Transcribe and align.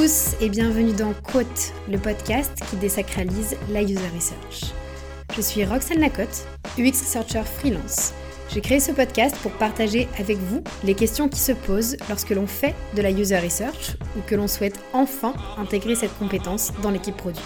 tous 0.00 0.36
et 0.40 0.48
bienvenue 0.48 0.92
dans 0.92 1.12
Quote, 1.12 1.72
le 1.90 1.98
podcast 1.98 2.52
qui 2.70 2.76
désacralise 2.76 3.56
la 3.68 3.82
user 3.82 3.98
research. 4.14 4.72
Je 5.34 5.40
suis 5.40 5.64
Roxane 5.64 5.98
Lacotte, 5.98 6.46
UX 6.78 7.00
Researcher 7.00 7.42
freelance. 7.42 8.12
J'ai 8.54 8.60
créé 8.60 8.78
ce 8.78 8.92
podcast 8.92 9.36
pour 9.42 9.50
partager 9.50 10.06
avec 10.16 10.36
vous 10.36 10.62
les 10.84 10.94
questions 10.94 11.28
qui 11.28 11.40
se 11.40 11.50
posent 11.50 11.96
lorsque 12.08 12.30
l'on 12.30 12.46
fait 12.46 12.76
de 12.94 13.02
la 13.02 13.10
user 13.10 13.38
research 13.38 13.96
ou 14.16 14.20
que 14.24 14.36
l'on 14.36 14.46
souhaite 14.46 14.78
enfin 14.92 15.34
intégrer 15.56 15.96
cette 15.96 16.16
compétence 16.16 16.70
dans 16.80 16.92
l'équipe 16.92 17.16
produit. 17.16 17.42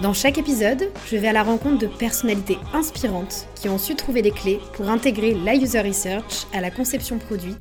Dans 0.00 0.14
chaque 0.14 0.38
épisode, 0.38 0.90
je 1.10 1.18
vais 1.18 1.28
à 1.28 1.34
la 1.34 1.42
rencontre 1.42 1.80
de 1.80 1.86
personnalités 1.86 2.56
inspirantes 2.72 3.46
qui 3.56 3.68
ont 3.68 3.78
su 3.78 3.94
trouver 3.94 4.22
les 4.22 4.30
clés 4.30 4.60
pour 4.72 4.88
intégrer 4.88 5.34
la 5.34 5.54
user 5.54 5.82
research 5.82 6.46
à 6.54 6.62
la 6.62 6.70
conception 6.70 7.18
produit 7.18 7.56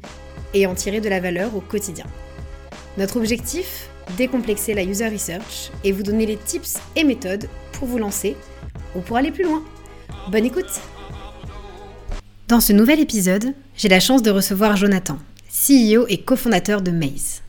et 0.53 0.65
en 0.65 0.75
tirer 0.75 1.01
de 1.01 1.09
la 1.09 1.19
valeur 1.19 1.53
au 1.57 1.59
quotidien. 1.59 2.05
Notre 2.97 3.17
objectif 3.17 3.89
Décomplexer 4.17 4.73
la 4.73 4.83
user 4.83 5.07
research 5.07 5.69
et 5.83 5.91
vous 5.91 6.01
donner 6.01 6.25
les 6.25 6.37
tips 6.37 6.77
et 6.95 7.03
méthodes 7.03 7.47
pour 7.73 7.87
vous 7.87 7.99
lancer 7.99 8.35
ou 8.95 9.01
pour 9.01 9.17
aller 9.17 9.31
plus 9.31 9.43
loin. 9.43 9.63
Bonne 10.31 10.45
écoute 10.45 10.81
Dans 12.47 12.59
ce 12.59 12.73
nouvel 12.73 12.99
épisode, 12.99 13.53
j'ai 13.75 13.89
la 13.89 13.99
chance 13.99 14.23
de 14.23 14.31
recevoir 14.31 14.77
Jonathan, 14.77 15.19
CEO 15.51 16.07
et 16.07 16.21
cofondateur 16.21 16.81
de 16.81 16.89
Maze. 16.89 17.41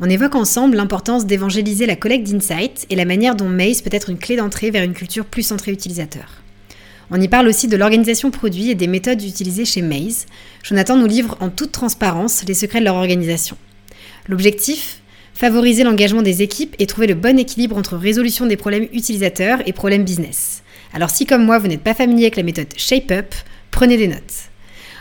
On 0.00 0.10
évoque 0.10 0.34
ensemble 0.34 0.76
l'importance 0.76 1.24
d'évangéliser 1.24 1.86
la 1.86 1.96
collecte 1.96 2.30
d'insights 2.30 2.86
et 2.90 2.96
la 2.96 3.06
manière 3.06 3.36
dont 3.36 3.48
Maze 3.48 3.80
peut 3.80 3.90
être 3.94 4.10
une 4.10 4.18
clé 4.18 4.36
d'entrée 4.36 4.70
vers 4.70 4.84
une 4.84 4.94
culture 4.94 5.24
plus 5.24 5.44
centrée 5.44 5.72
utilisateur. 5.72 6.42
On 7.10 7.20
y 7.20 7.28
parle 7.28 7.48
aussi 7.48 7.68
de 7.68 7.76
l'organisation 7.76 8.30
produit 8.30 8.70
et 8.70 8.74
des 8.74 8.86
méthodes 8.86 9.22
utilisées 9.22 9.64
chez 9.64 9.80
Maze. 9.80 10.26
Jonathan 10.62 10.96
nous 10.96 11.06
livre 11.06 11.38
en 11.40 11.48
toute 11.48 11.72
transparence 11.72 12.44
les 12.46 12.54
secrets 12.54 12.80
de 12.80 12.84
leur 12.84 12.96
organisation. 12.96 13.56
L'objectif 14.30 15.02
Favoriser 15.34 15.82
l'engagement 15.82 16.22
des 16.22 16.40
équipes 16.42 16.76
et 16.78 16.86
trouver 16.86 17.08
le 17.08 17.14
bon 17.14 17.36
équilibre 17.36 17.76
entre 17.76 17.96
résolution 17.96 18.46
des 18.46 18.56
problèmes 18.56 18.86
utilisateurs 18.92 19.58
et 19.66 19.72
problèmes 19.72 20.04
business. 20.04 20.62
Alors 20.92 21.10
si 21.10 21.26
comme 21.26 21.44
moi 21.44 21.58
vous 21.58 21.66
n'êtes 21.66 21.82
pas 21.82 21.94
familier 21.94 22.26
avec 22.26 22.36
la 22.36 22.44
méthode 22.44 22.72
ShapeUp, 22.76 23.34
prenez 23.72 23.96
des 23.96 24.06
notes. 24.06 24.50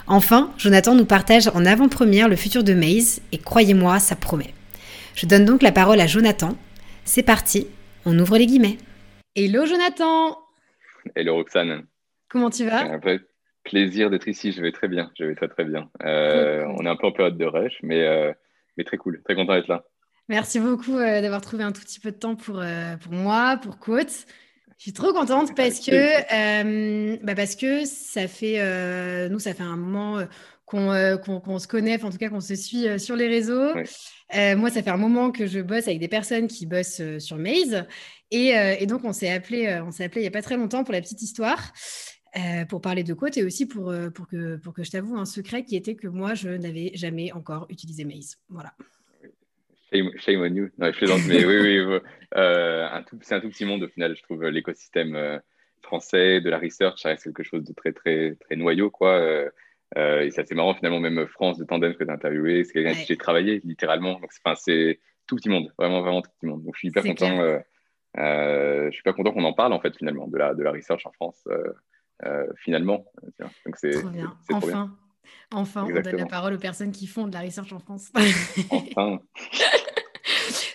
Enfin, 0.08 0.52
Jonathan 0.58 0.96
nous 0.96 1.06
partage 1.06 1.48
en 1.50 1.64
avant-première 1.64 2.28
le 2.28 2.36
futur 2.36 2.64
de 2.64 2.74
Maze 2.74 3.22
et 3.32 3.38
croyez-moi, 3.38 4.00
ça 4.00 4.16
promet. 4.16 4.52
Je 5.14 5.28
donne 5.28 5.46
donc 5.46 5.62
la 5.62 5.72
parole 5.72 6.00
à 6.00 6.08
Jonathan. 6.08 6.58
C'est 7.06 7.22
parti, 7.22 7.68
on 8.06 8.18
ouvre 8.18 8.40
les 8.40 8.48
guillemets. 8.48 8.78
Hello 9.36 9.68
Jonathan 9.68 10.40
Hello 11.16 11.36
Roxane 11.36 11.84
Comment 12.30 12.50
tu 12.50 12.66
vas? 12.66 12.82
Un 12.82 13.00
peu 13.00 13.20
plaisir 13.64 14.10
d'être 14.10 14.28
ici, 14.28 14.54
je 14.54 14.62
vais 14.62 14.72
très 14.72 14.88
bien, 14.88 15.12
je 15.20 15.26
vais 15.26 15.36
très 15.36 15.50
très 15.50 15.66
bien. 15.66 15.88
Euh, 16.04 16.64
on 16.80 16.86
est 16.86 16.90
un 16.90 16.96
peu 16.96 17.06
en 17.06 17.12
période 17.12 17.38
de 17.38 17.46
rush, 17.46 17.78
mais, 17.84 18.08
euh, 18.08 18.34
mais 18.80 18.86
très 18.86 18.98
cool, 18.98 19.22
très 19.24 19.36
content 19.36 19.54
d'être 19.54 19.68
là. 19.68 19.84
Merci 20.30 20.60
beaucoup 20.60 20.98
euh, 20.98 21.22
d'avoir 21.22 21.42
trouvé 21.42 21.64
un 21.64 21.74
tout 21.74 21.82
petit 21.82 22.00
peu 22.00 22.12
de 22.12 22.16
temps 22.16 22.36
pour, 22.36 22.60
euh, 22.62 22.96
pour 22.96 23.12
moi, 23.12 23.60
pour 23.62 23.78
Côte. 23.78 24.26
Je 24.78 24.84
suis 24.84 24.94
trop 24.94 25.12
contente 25.12 25.54
parce 25.54 25.82
que, 25.82 25.92
euh, 25.92 27.18
bah 27.22 27.36
parce 27.36 27.58
que 27.58 27.84
ça 27.84 28.30
fait, 28.30 28.60
nous, 29.28 29.40
ça 29.40 29.54
fait 29.54 29.64
un 29.64 29.76
moment 29.76 30.26
qu'on 30.66 31.60
se 31.60 31.68
connaît, 31.68 32.02
en 32.02 32.10
tout 32.10 32.18
cas 32.18 32.30
qu'on 32.30 32.40
se 32.40 32.56
suit 32.56 32.98
sur 32.98 33.18
les 33.18 33.28
réseaux. 33.28 33.74
moi, 34.56 34.70
ça 34.70 34.82
fait 34.82 34.90
un 34.90 34.96
moment 34.96 35.32
que 35.32 35.48
je 35.48 35.60
bosse 35.60 35.90
avec 35.90 36.00
des 36.00 36.08
personnes 36.08 36.48
qui 36.48 36.66
bossent 36.66 37.02
sur 37.18 37.36
Maze. 37.36 37.84
Et, 38.32 38.54
et 38.80 38.86
donc, 38.86 39.04
on 39.04 39.12
s'est 39.12 39.30
appelé, 39.30 39.82
on 39.86 39.92
s'est 39.92 40.06
appelé 40.06 40.22
il 40.22 40.24
n'y 40.24 40.30
a 40.30 40.32
pas 40.32 40.42
très 40.42 40.56
longtemps 40.56 40.86
pour 40.86 40.94
la 40.94 41.02
petite 41.02 41.22
histoire. 41.22 41.74
Pour 42.70 42.82
parler 42.82 43.04
de 43.04 43.14
Côte 43.14 43.38
et 43.38 43.44
aussi 43.44 43.66
pour, 43.66 43.94
pour, 44.14 44.28
que, 44.28 44.58
pour 44.58 44.74
que 44.74 44.84
je 44.84 44.92
t'avoue 44.92 45.18
un 45.18 45.26
secret 45.26 45.64
qui 45.64 45.76
était 45.76 45.96
que 45.96 46.08
moi, 46.08 46.34
je 46.34 46.50
n'avais 46.50 46.92
jamais 46.94 47.32
encore 47.32 47.66
utilisé 47.70 48.06
Maze. 48.06 48.38
Voilà. 48.50 48.74
Shame, 49.92 50.42
on 50.42 50.56
you. 50.56 50.70
Non, 50.78 50.92
je 50.92 50.98
plaisante, 50.98 51.22
mais 51.28 51.44
oui, 51.46 51.80
oui. 51.80 52.00
Euh, 52.38 52.88
c'est 53.22 53.36
un 53.36 53.42
tout 53.42 53.50
petit 53.50 53.66
monde 53.66 53.84
au 53.84 53.88
final, 53.88 54.16
je 54.16 54.22
trouve, 54.22 54.46
l'écosystème 54.46 55.16
euh, 55.16 55.40
français 55.82 56.42
de 56.42 56.50
la 56.50 56.60
research, 56.60 57.02
ça 57.02 57.10
reste 57.10 57.24
quelque 57.24 57.44
chose 57.44 57.64
de 57.64 57.74
très, 57.74 57.92
très, 57.92 58.36
très 58.36 58.56
noyau, 58.56 58.92
quoi. 58.92 59.14
Euh, 59.18 59.50
euh 59.98 60.22
et 60.22 60.30
c'est 60.30 60.42
assez 60.42 60.54
marrant, 60.54 60.76
finalement, 60.76 61.00
même 61.00 61.28
France 61.28 61.58
de 61.58 61.66
Tandem 61.66 61.96
que 61.96 62.04
tu 62.04 62.10
as 62.10 62.14
interviewé, 62.14 62.64
c'est 62.64 62.74
quelqu'un 62.74 62.94
qui 62.94 63.06
j'ai 63.06 63.18
travaillé, 63.18 63.62
littéralement. 63.64 64.20
Donc, 64.20 64.32
c'est 64.32 65.00
tout 65.26 65.36
petit 65.36 65.50
monde, 65.50 65.74
vraiment, 65.78 66.02
vraiment 66.02 66.22
tout 66.22 66.32
petit 66.40 66.46
monde. 66.46 66.64
Donc, 66.64 66.76
je 66.76 66.80
suis 66.80 66.90
hyper 66.90 67.04
content. 67.04 67.60
je 68.16 68.90
suis 68.92 69.00
hyper 69.00 69.16
content 69.16 69.32
qu'on 69.32 69.44
en 69.44 69.54
parle, 69.54 69.74
en 69.74 69.80
fait, 69.80 69.96
finalement, 69.98 70.28
de 70.28 70.38
la, 70.38 70.54
de 70.54 70.62
la 70.62 70.72
research 70.72 71.06
en 71.08 71.12
France, 71.12 71.48
finalement. 72.58 73.06
Donc, 73.66 73.76
c'est 73.76 73.92
trop 73.92 74.10
bien. 74.10 74.34
Enfin. 74.52 74.60
Trop 74.60 74.70
bien. 74.70 74.98
Enfin, 75.52 75.86
on 75.88 76.02
donne 76.02 76.16
la 76.16 76.26
parole 76.26 76.54
aux 76.54 76.60
personnes 76.60 76.92
qui 76.92 77.08
font 77.08 77.28
de 77.28 77.34
la 77.34 77.42
research 77.42 77.74
en 77.74 77.80
France. 77.80 78.12
Enfin. 78.72 79.20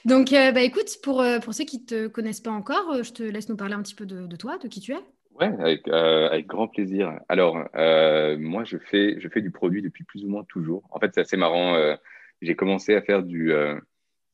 Donc, 0.04 0.32
euh, 0.32 0.52
bah, 0.52 0.60
écoute, 0.60 0.98
pour, 1.02 1.22
euh, 1.22 1.38
pour 1.38 1.54
ceux 1.54 1.64
qui 1.64 1.80
ne 1.80 1.86
te 1.86 2.06
connaissent 2.08 2.40
pas 2.40 2.50
encore, 2.50 2.92
euh, 2.92 3.02
je 3.02 3.12
te 3.12 3.22
laisse 3.22 3.48
nous 3.48 3.56
parler 3.56 3.74
un 3.74 3.82
petit 3.82 3.94
peu 3.94 4.04
de, 4.04 4.36
toi, 4.36 4.58
de 4.58 4.68
qui 4.68 4.80
tu 4.80 4.92
es. 4.92 4.98
Ouais, 5.40 5.50
avec, 5.58 5.88
avec 5.88 6.46
grand 6.46 6.68
plaisir. 6.68 7.18
Alors, 7.28 7.56
moi, 8.38 8.64
je 8.64 8.76
fais, 8.78 9.18
je 9.18 9.28
fais 9.28 9.40
du 9.40 9.50
produit 9.50 9.82
depuis 9.82 10.04
plus 10.04 10.24
ou 10.24 10.28
moins 10.28 10.44
toujours. 10.44 10.82
En 10.90 11.00
fait, 11.00 11.10
c'est 11.14 11.22
assez 11.22 11.36
marrant. 11.36 11.96
j'ai 12.40 12.54
commencé 12.54 12.94
à 12.94 13.02
faire 13.02 13.22
du, 13.22 13.52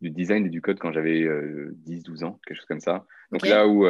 du 0.00 0.10
design 0.10 0.46
et 0.46 0.48
du 0.48 0.62
code 0.62 0.78
quand 0.78 0.92
j'avais 0.92 1.24
10-12 1.86 2.24
ans, 2.24 2.40
quelque 2.46 2.56
chose 2.56 2.66
comme 2.66 2.80
ça. 2.80 3.04
Donc 3.32 3.46
là 3.46 3.68
où 3.68 3.84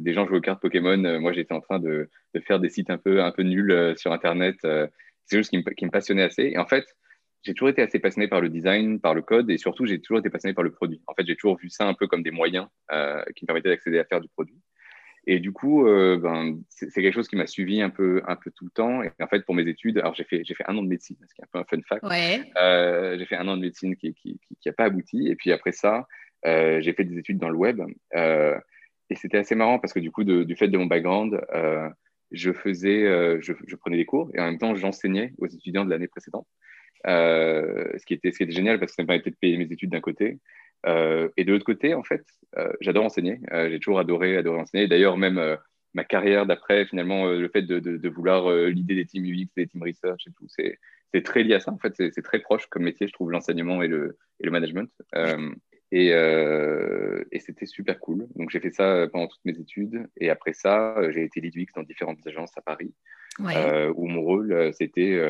des 0.00 0.12
gens 0.14 0.26
jouent 0.26 0.36
aux 0.36 0.40
cartes 0.40 0.62
Pokémon, 0.62 1.20
moi, 1.20 1.32
j'étais 1.32 1.52
en 1.52 1.60
train 1.60 1.78
de, 1.78 2.08
de, 2.34 2.40
faire 2.40 2.58
des 2.58 2.70
sites 2.70 2.90
un 2.90 2.98
peu, 2.98 3.22
un 3.22 3.32
peu 3.32 3.42
nuls 3.42 3.94
sur 3.96 4.12
Internet 4.12 4.56
c'est 5.26 5.38
juste 5.38 5.50
qui 5.50 5.58
me, 5.58 5.62
qui 5.62 5.84
me, 5.84 5.90
passionnait 5.90 6.22
assez. 6.22 6.42
Et 6.42 6.58
en 6.58 6.66
fait, 6.66 6.84
j'ai 7.42 7.54
toujours 7.54 7.70
été 7.70 7.82
assez 7.82 7.98
passionné 7.98 8.28
par 8.28 8.40
le 8.40 8.48
design, 8.48 9.00
par 9.00 9.14
le 9.14 9.22
code, 9.22 9.50
et 9.50 9.58
surtout, 9.58 9.86
j'ai 9.86 10.00
toujours 10.00 10.18
été 10.18 10.30
passionné 10.30 10.54
par 10.54 10.64
le 10.64 10.70
produit. 10.70 11.00
En 11.06 11.14
fait, 11.14 11.26
j'ai 11.26 11.36
toujours 11.36 11.56
vu 11.56 11.70
ça 11.70 11.86
un 11.86 11.94
peu 11.94 12.06
comme 12.06 12.22
des 12.22 12.30
moyens 12.30 12.66
euh, 12.92 13.22
qui 13.34 13.44
me 13.44 13.46
permettaient 13.46 13.70
d'accéder 13.70 13.98
à 13.98 14.04
faire 14.04 14.20
du 14.20 14.28
produit. 14.28 14.60
Et 15.26 15.38
du 15.38 15.52
coup, 15.52 15.86
euh, 15.86 16.18
ben, 16.18 16.58
c'est 16.68 16.90
quelque 16.90 17.14
chose 17.14 17.28
qui 17.28 17.36
m'a 17.36 17.46
suivi 17.46 17.80
un 17.80 17.90
peu, 17.90 18.22
un 18.26 18.34
peu 18.34 18.50
tout 18.50 18.64
le 18.64 18.70
temps. 18.70 19.02
Et 19.02 19.10
en 19.20 19.28
fait, 19.28 19.44
pour 19.44 19.54
mes 19.54 19.68
études, 19.68 19.98
alors 19.98 20.14
j'ai 20.14 20.24
fait, 20.24 20.42
j'ai 20.44 20.54
fait 20.54 20.64
un 20.66 20.76
an 20.76 20.82
de 20.82 20.88
médecine, 20.88 21.16
ce 21.28 21.34
qui 21.34 21.42
est 21.42 21.44
un 21.44 21.48
peu 21.52 21.58
un 21.60 21.64
fun 21.64 21.80
fact. 21.88 22.04
Ouais. 22.04 22.42
Euh, 22.60 23.16
j'ai 23.18 23.26
fait 23.26 23.36
un 23.36 23.46
an 23.46 23.56
de 23.56 23.62
médecine 23.62 23.94
qui 23.94 24.08
n'a 24.08 24.12
qui, 24.14 24.40
qui, 24.60 24.72
pas 24.72 24.84
abouti. 24.84 25.28
Et 25.28 25.36
puis 25.36 25.52
après 25.52 25.70
ça, 25.70 26.08
euh, 26.44 26.80
j'ai 26.80 26.92
fait 26.92 27.04
des 27.04 27.18
études 27.18 27.38
dans 27.38 27.50
le 27.50 27.56
web. 27.56 27.80
Et 28.14 29.14
c'était 29.14 29.38
assez 29.38 29.54
marrant 29.54 29.78
parce 29.78 29.92
que 29.92 30.00
du 30.00 30.10
coup, 30.10 30.24
de, 30.24 30.42
du 30.42 30.56
fait 30.56 30.68
de 30.68 30.78
mon 30.78 30.86
background, 30.86 31.40
je 32.32 32.52
faisais, 32.52 33.02
je, 33.40 33.52
je, 33.66 33.76
prenais 33.76 33.98
des 33.98 34.06
cours 34.06 34.30
et 34.34 34.40
en 34.40 34.46
même 34.46 34.58
temps, 34.58 34.74
j'enseignais 34.74 35.34
aux 35.38 35.46
étudiants 35.46 35.84
de 35.84 35.90
l'année 35.90 36.08
précédente. 36.08 36.46
Euh, 37.06 37.90
ce, 37.98 38.06
qui 38.06 38.14
était, 38.14 38.30
ce 38.30 38.38
qui 38.38 38.44
était 38.44 38.52
génial 38.52 38.78
parce 38.78 38.92
que 38.92 38.96
ça 38.96 39.02
me 39.02 39.08
permettait 39.08 39.30
de 39.30 39.36
payer 39.36 39.56
mes 39.56 39.70
études 39.70 39.90
d'un 39.90 40.00
côté. 40.00 40.38
Euh, 40.86 41.28
et 41.36 41.44
de 41.44 41.52
l'autre 41.52 41.64
côté, 41.64 41.94
en 41.94 42.02
fait, 42.02 42.24
euh, 42.58 42.72
j'adore 42.80 43.04
enseigner. 43.04 43.40
J'ai 43.50 43.78
toujours 43.78 43.98
adoré, 43.98 44.36
adoré 44.36 44.60
enseigner. 44.60 44.88
D'ailleurs, 44.88 45.16
même 45.16 45.58
ma 45.94 46.04
carrière 46.04 46.46
d'après, 46.46 46.86
finalement, 46.86 47.26
le 47.26 47.48
fait 47.48 47.62
de, 47.62 47.78
de, 47.78 47.96
de 47.96 48.08
vouloir 48.08 48.50
l'idée 48.66 48.94
des 48.94 49.06
teams 49.06 49.24
UX, 49.24 49.48
des 49.56 49.66
teams 49.66 49.82
research 49.82 50.26
et 50.26 50.32
tout, 50.32 50.46
c'est 50.48 51.22
très 51.22 51.42
lié 51.42 51.54
à 51.54 51.60
ça. 51.60 51.72
En 51.72 51.78
fait, 51.78 51.94
c'est 51.96 52.22
très 52.22 52.40
proche 52.40 52.66
comme 52.66 52.84
métier, 52.84 53.06
je 53.06 53.12
trouve, 53.12 53.30
l'enseignement 53.30 53.82
et 53.82 53.88
le, 53.88 54.16
et 54.40 54.44
le 54.44 54.50
management. 54.50 54.90
Et, 55.92 56.14
euh, 56.14 57.22
et 57.32 57.38
c'était 57.38 57.66
super 57.66 58.00
cool. 58.00 58.26
Donc 58.34 58.48
j'ai 58.48 58.60
fait 58.60 58.72
ça 58.72 59.06
pendant 59.12 59.26
toutes 59.26 59.44
mes 59.44 59.58
études. 59.58 60.06
Et 60.16 60.30
après 60.30 60.54
ça, 60.54 60.96
j'ai 61.10 61.22
été 61.22 61.40
lead 61.40 61.54
UX 61.54 61.66
dans 61.76 61.82
différentes 61.82 62.26
agences 62.26 62.56
à 62.56 62.62
Paris, 62.62 62.94
ouais. 63.38 63.54
euh, 63.56 63.92
où 63.94 64.06
mon 64.06 64.22
rôle, 64.22 64.72
c'était 64.72 65.20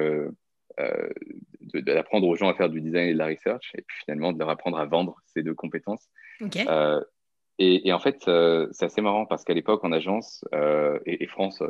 d'apprendre 1.75 2.27
aux 2.27 2.37
gens 2.37 2.49
à 2.49 2.55
faire 2.55 2.69
du 2.69 2.81
design 2.81 3.09
et 3.09 3.13
de 3.13 3.19
la 3.19 3.27
research, 3.27 3.73
et 3.77 3.83
puis 3.83 3.97
finalement 4.05 4.33
de 4.33 4.39
leur 4.39 4.49
apprendre 4.49 4.79
à 4.79 4.87
vendre 4.87 5.17
ces 5.27 5.43
deux 5.43 5.55
compétences. 5.55 6.09
Okay. 6.41 6.65
Et, 7.59 7.87
et, 7.87 7.93
en 7.93 8.01
fait, 8.01 8.17
c'est 8.73 8.87
assez 8.87 9.03
marrant 9.03 9.27
parce 9.27 9.45
qu'à 9.45 9.53
l'époque, 9.53 9.85
en 9.85 9.93
agence, 9.93 10.45
et, 11.07 11.23
et, 11.23 11.27
France 11.27 11.63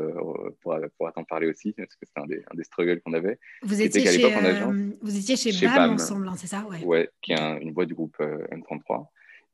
pourra, 0.61 0.79
pourra 0.97 1.13
t'en 1.13 1.25
parler 1.25 1.49
aussi, 1.49 1.73
parce 1.73 1.97
que 1.97 2.07
c'était 2.07 2.21
un 2.21 2.27
des, 2.27 2.43
un 2.51 2.55
des 2.55 2.65
struggles 2.65 3.01
qu'on 3.03 3.13
avait. 3.13 3.39
Vous 3.63 3.83
étiez, 3.83 4.07
chez, 4.07 4.33
agence, 4.33 4.75
vous 5.03 5.17
étiez 5.17 5.37
chez, 5.37 5.53
chez 5.53 5.67
BAM, 5.67 5.77
BAM, 5.77 5.93
ensemble, 5.95 6.29
hein, 6.29 6.35
c'est 6.37 6.47
ça? 6.47 6.65
Ouais, 6.71 6.83
ouais 6.85 7.11
qui 7.21 7.33
est 7.33 7.41
un, 7.41 7.59
une 7.59 7.73
boîte 7.73 7.89
du 7.89 7.95
groupe 7.95 8.17
M33. 8.21 9.07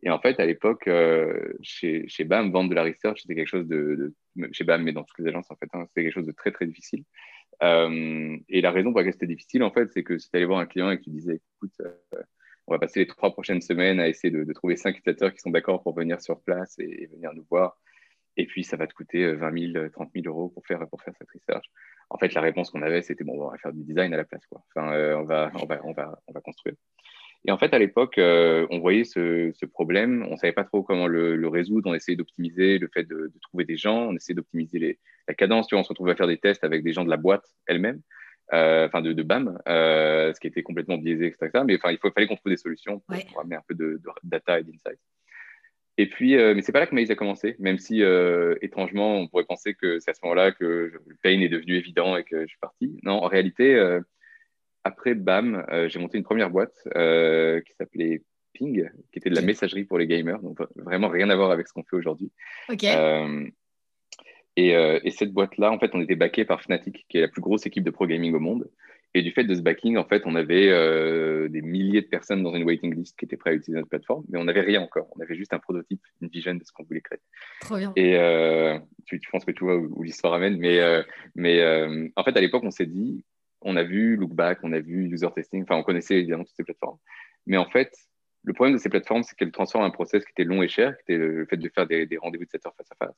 Et 0.02 0.10
en 0.10 0.20
fait, 0.20 0.38
à 0.38 0.46
l'époque, 0.46 0.86
euh, 0.86 1.52
chez, 1.60 2.06
chez, 2.08 2.24
BAM, 2.24 2.52
vendre 2.52 2.70
de 2.70 2.74
la 2.74 2.84
research, 2.84 3.22
c'était 3.22 3.34
quelque 3.34 3.48
chose 3.48 3.66
de, 3.66 4.14
de, 4.36 4.48
chez 4.52 4.64
BAM, 4.64 4.82
mais 4.82 4.92
dans 4.92 5.02
toutes 5.02 5.18
les 5.18 5.26
agences, 5.26 5.50
en 5.50 5.56
fait, 5.56 5.68
hein, 5.72 5.84
c'était 5.88 6.04
quelque 6.04 6.14
chose 6.14 6.26
de 6.26 6.32
très, 6.32 6.52
très 6.52 6.66
difficile. 6.66 7.04
Euh, 7.62 8.36
et 8.48 8.60
la 8.60 8.70
raison 8.70 8.90
pour 8.90 9.00
laquelle 9.00 9.14
c'était 9.14 9.26
difficile, 9.26 9.62
en 9.62 9.70
fait, 9.70 9.90
c'est 9.92 10.02
que 10.02 10.18
si 10.18 10.30
tu 10.30 10.36
allais 10.36 10.46
voir 10.46 10.60
un 10.60 10.66
client 10.66 10.90
et 10.90 10.98
que 10.98 11.04
tu 11.04 11.10
disais, 11.10 11.40
écoute, 11.56 11.74
euh, 11.80 12.22
on 12.66 12.72
va 12.72 12.78
passer 12.78 13.00
les 13.00 13.06
trois 13.06 13.32
prochaines 13.32 13.60
semaines 13.60 13.98
à 13.98 14.08
essayer 14.08 14.30
de, 14.30 14.52
trouver 14.52 14.76
cinq 14.76 14.98
utilisateurs 14.98 15.32
qui 15.32 15.40
sont 15.40 15.50
d'accord 15.50 15.82
pour 15.82 15.94
venir 15.94 16.20
sur 16.20 16.40
place 16.40 16.78
et, 16.78 17.02
et, 17.02 17.06
venir 17.06 17.32
nous 17.34 17.46
voir, 17.50 17.78
et 18.36 18.46
puis 18.46 18.62
ça 18.62 18.76
va 18.76 18.86
te 18.86 18.94
coûter 18.94 19.32
20 19.32 19.72
000, 19.72 19.88
30 19.88 20.10
000 20.14 20.26
euros 20.26 20.48
pour 20.50 20.64
faire, 20.66 20.86
pour 20.88 21.02
faire 21.02 21.14
cette 21.18 21.30
research. 21.30 21.66
En 22.10 22.18
fait, 22.18 22.32
la 22.32 22.40
réponse 22.40 22.70
qu'on 22.70 22.82
avait, 22.82 23.02
c'était, 23.02 23.24
bon, 23.24 23.34
on 23.40 23.50
va 23.50 23.58
faire 23.58 23.72
du 23.72 23.82
design 23.82 24.14
à 24.14 24.16
la 24.16 24.24
place, 24.24 24.46
quoi. 24.46 24.62
Enfin, 24.68 24.92
euh, 24.92 25.16
on, 25.16 25.24
va, 25.24 25.50
on, 25.54 25.66
va, 25.66 25.80
on, 25.84 25.92
va, 25.92 26.18
on 26.26 26.32
va 26.32 26.40
construire. 26.40 26.76
Et 27.46 27.52
en 27.52 27.58
fait, 27.58 27.72
à 27.72 27.78
l'époque, 27.78 28.18
euh, 28.18 28.66
on 28.70 28.78
voyait 28.80 29.04
ce, 29.04 29.52
ce, 29.54 29.64
problème, 29.64 30.26
on 30.28 30.32
ne 30.32 30.36
savait 30.36 30.52
pas 30.52 30.64
trop 30.64 30.82
comment 30.82 31.06
le, 31.06 31.36
le 31.36 31.48
résoudre, 31.48 31.90
on 31.90 31.94
essayait 31.94 32.16
d'optimiser 32.16 32.78
le 32.78 32.88
fait 32.92 33.04
de, 33.04 33.14
de, 33.14 33.38
trouver 33.40 33.64
des 33.64 33.76
gens, 33.76 34.08
on 34.08 34.16
essayait 34.16 34.34
d'optimiser 34.34 34.98
la 35.28 35.34
cadence, 35.34 35.68
tu 35.68 35.74
vois, 35.74 35.80
on 35.80 35.84
se 35.84 35.88
retrouvait 35.88 36.12
à 36.12 36.16
faire 36.16 36.26
des 36.26 36.38
tests 36.38 36.64
avec 36.64 36.82
des 36.82 36.92
gens 36.92 37.04
de 37.04 37.10
la 37.10 37.16
boîte 37.16 37.44
elle-même. 37.66 38.00
enfin 38.50 39.00
de, 39.02 39.22
BAM, 39.22 39.58
ce 39.66 40.38
qui 40.40 40.48
était 40.48 40.62
complètement 40.62 40.98
biaisé, 40.98 41.26
etc. 41.26 41.62
Mais 41.64 41.76
enfin, 41.76 41.92
il 41.92 41.98
faut, 41.98 42.10
fallait 42.10 42.26
qu'on 42.26 42.36
trouve 42.36 42.50
des 42.50 42.58
solutions 42.58 43.00
pour, 43.00 43.40
amener 43.40 43.56
un 43.56 43.62
peu 43.66 43.74
de, 43.74 44.00
data 44.24 44.58
et 44.58 44.64
d'insight. 44.64 44.98
Et 45.96 46.08
puis, 46.08 46.36
mais 46.36 46.62
c'est 46.62 46.72
pas 46.72 46.80
là 46.80 46.86
que 46.86 46.94
Maïs 46.94 47.10
a 47.10 47.16
commencé, 47.16 47.56
même 47.60 47.78
si 47.78 48.02
étrangement, 48.62 49.16
on 49.16 49.28
pourrait 49.28 49.44
penser 49.44 49.74
que 49.74 50.00
c'est 50.00 50.10
à 50.10 50.14
ce 50.14 50.20
moment-là 50.24 50.52
que 50.52 50.64
le 50.64 51.16
pain 51.22 51.40
est 51.40 51.48
devenu 51.48 51.76
évident 51.76 52.16
et 52.16 52.24
que 52.24 52.42
je 52.42 52.48
suis 52.48 52.58
parti. 52.60 52.98
Non, 53.04 53.22
en 53.22 53.28
réalité, 53.28 54.00
après 54.84 55.14
BAM, 55.14 55.64
j'ai 55.88 55.98
monté 55.98 56.18
une 56.18 56.24
première 56.24 56.50
boîte 56.50 56.74
qui 56.84 57.72
s'appelait 57.78 58.22
Ping, 58.54 58.88
qui 59.12 59.18
était 59.18 59.30
de 59.30 59.34
la 59.34 59.42
messagerie 59.42 59.84
pour 59.84 59.98
les 59.98 60.06
gamers, 60.06 60.40
donc 60.40 60.58
vraiment 60.76 61.08
rien 61.08 61.30
à 61.30 61.36
voir 61.36 61.50
avec 61.50 61.68
ce 61.68 61.72
qu'on 61.72 61.84
fait 61.84 61.96
aujourd'hui. 61.96 62.32
Euh, 64.58 65.00
et, 65.04 65.10
cette 65.10 65.32
boîte-là, 65.32 65.70
en 65.70 65.78
fait, 65.78 65.90
on 65.94 66.00
était 66.00 66.16
backé 66.16 66.44
par 66.44 66.62
Fnatic, 66.62 67.06
qui 67.08 67.18
est 67.18 67.22
la 67.22 67.28
plus 67.28 67.42
grosse 67.42 67.66
équipe 67.66 67.84
de 67.84 67.90
pro 67.90 68.06
gaming 68.06 68.34
au 68.34 68.40
monde. 68.40 68.68
Et 69.14 69.22
du 69.22 69.30
fait 69.30 69.44
de 69.44 69.54
ce 69.54 69.62
backing, 69.62 69.96
en 69.96 70.04
fait, 70.04 70.22
on 70.26 70.34
avait 70.34 70.68
euh, 70.68 71.48
des 71.48 71.62
milliers 71.62 72.02
de 72.02 72.08
personnes 72.08 72.42
dans 72.42 72.54
une 72.54 72.64
waiting 72.64 72.94
list 72.94 73.18
qui 73.18 73.24
étaient 73.24 73.38
prêtes 73.38 73.54
à 73.54 73.56
utiliser 73.56 73.78
notre 73.78 73.88
plateforme, 73.88 74.24
mais 74.28 74.38
on 74.38 74.44
n'avait 74.44 74.60
rien 74.60 74.82
encore. 74.82 75.08
On 75.16 75.22
avait 75.22 75.34
juste 75.34 75.54
un 75.54 75.58
prototype, 75.58 76.02
une 76.20 76.28
vision 76.28 76.54
de 76.54 76.62
ce 76.62 76.72
qu'on 76.72 76.82
voulait 76.82 77.00
créer. 77.00 77.20
Trop 77.62 77.78
bien. 77.78 77.92
Et 77.96 78.16
euh, 78.16 78.78
tu, 79.06 79.18
penses 79.32 79.46
que 79.46 79.52
tu 79.52 79.64
vois 79.64 79.76
où, 79.76 80.02
l'histoire 80.02 80.34
amène, 80.34 80.58
mais, 80.58 80.78
mais 81.34 82.10
en 82.16 82.22
fait, 82.22 82.36
à 82.36 82.40
l'époque, 82.40 82.64
on 82.64 82.70
s'est 82.70 82.86
dit, 82.86 83.24
on 83.62 83.76
a 83.76 83.82
vu 83.82 84.16
Lookback, 84.16 84.60
on 84.62 84.72
a 84.72 84.80
vu 84.80 85.08
user 85.08 85.28
testing, 85.34 85.62
enfin, 85.62 85.76
on 85.76 85.82
connaissait 85.82 86.18
évidemment 86.18 86.44
toutes 86.44 86.56
ces 86.56 86.64
plateformes. 86.64 86.98
Mais 87.46 87.56
en 87.56 87.68
fait, 87.68 87.92
le 88.44 88.52
problème 88.52 88.76
de 88.76 88.80
ces 88.80 88.88
plateformes, 88.88 89.22
c'est 89.22 89.36
qu'elles 89.36 89.50
transforment 89.50 89.84
un 89.84 89.90
process 89.90 90.24
qui 90.24 90.30
était 90.30 90.44
long 90.44 90.62
et 90.62 90.68
cher, 90.68 90.96
qui 90.96 91.12
était 91.12 91.18
le 91.18 91.46
fait 91.46 91.56
de 91.56 91.68
faire 91.68 91.86
des, 91.86 92.08
rendez-vous 92.20 92.44
de 92.44 92.50
7 92.50 92.66
heures 92.66 92.74
face 92.76 92.90
à 92.92 93.06
face, 93.06 93.16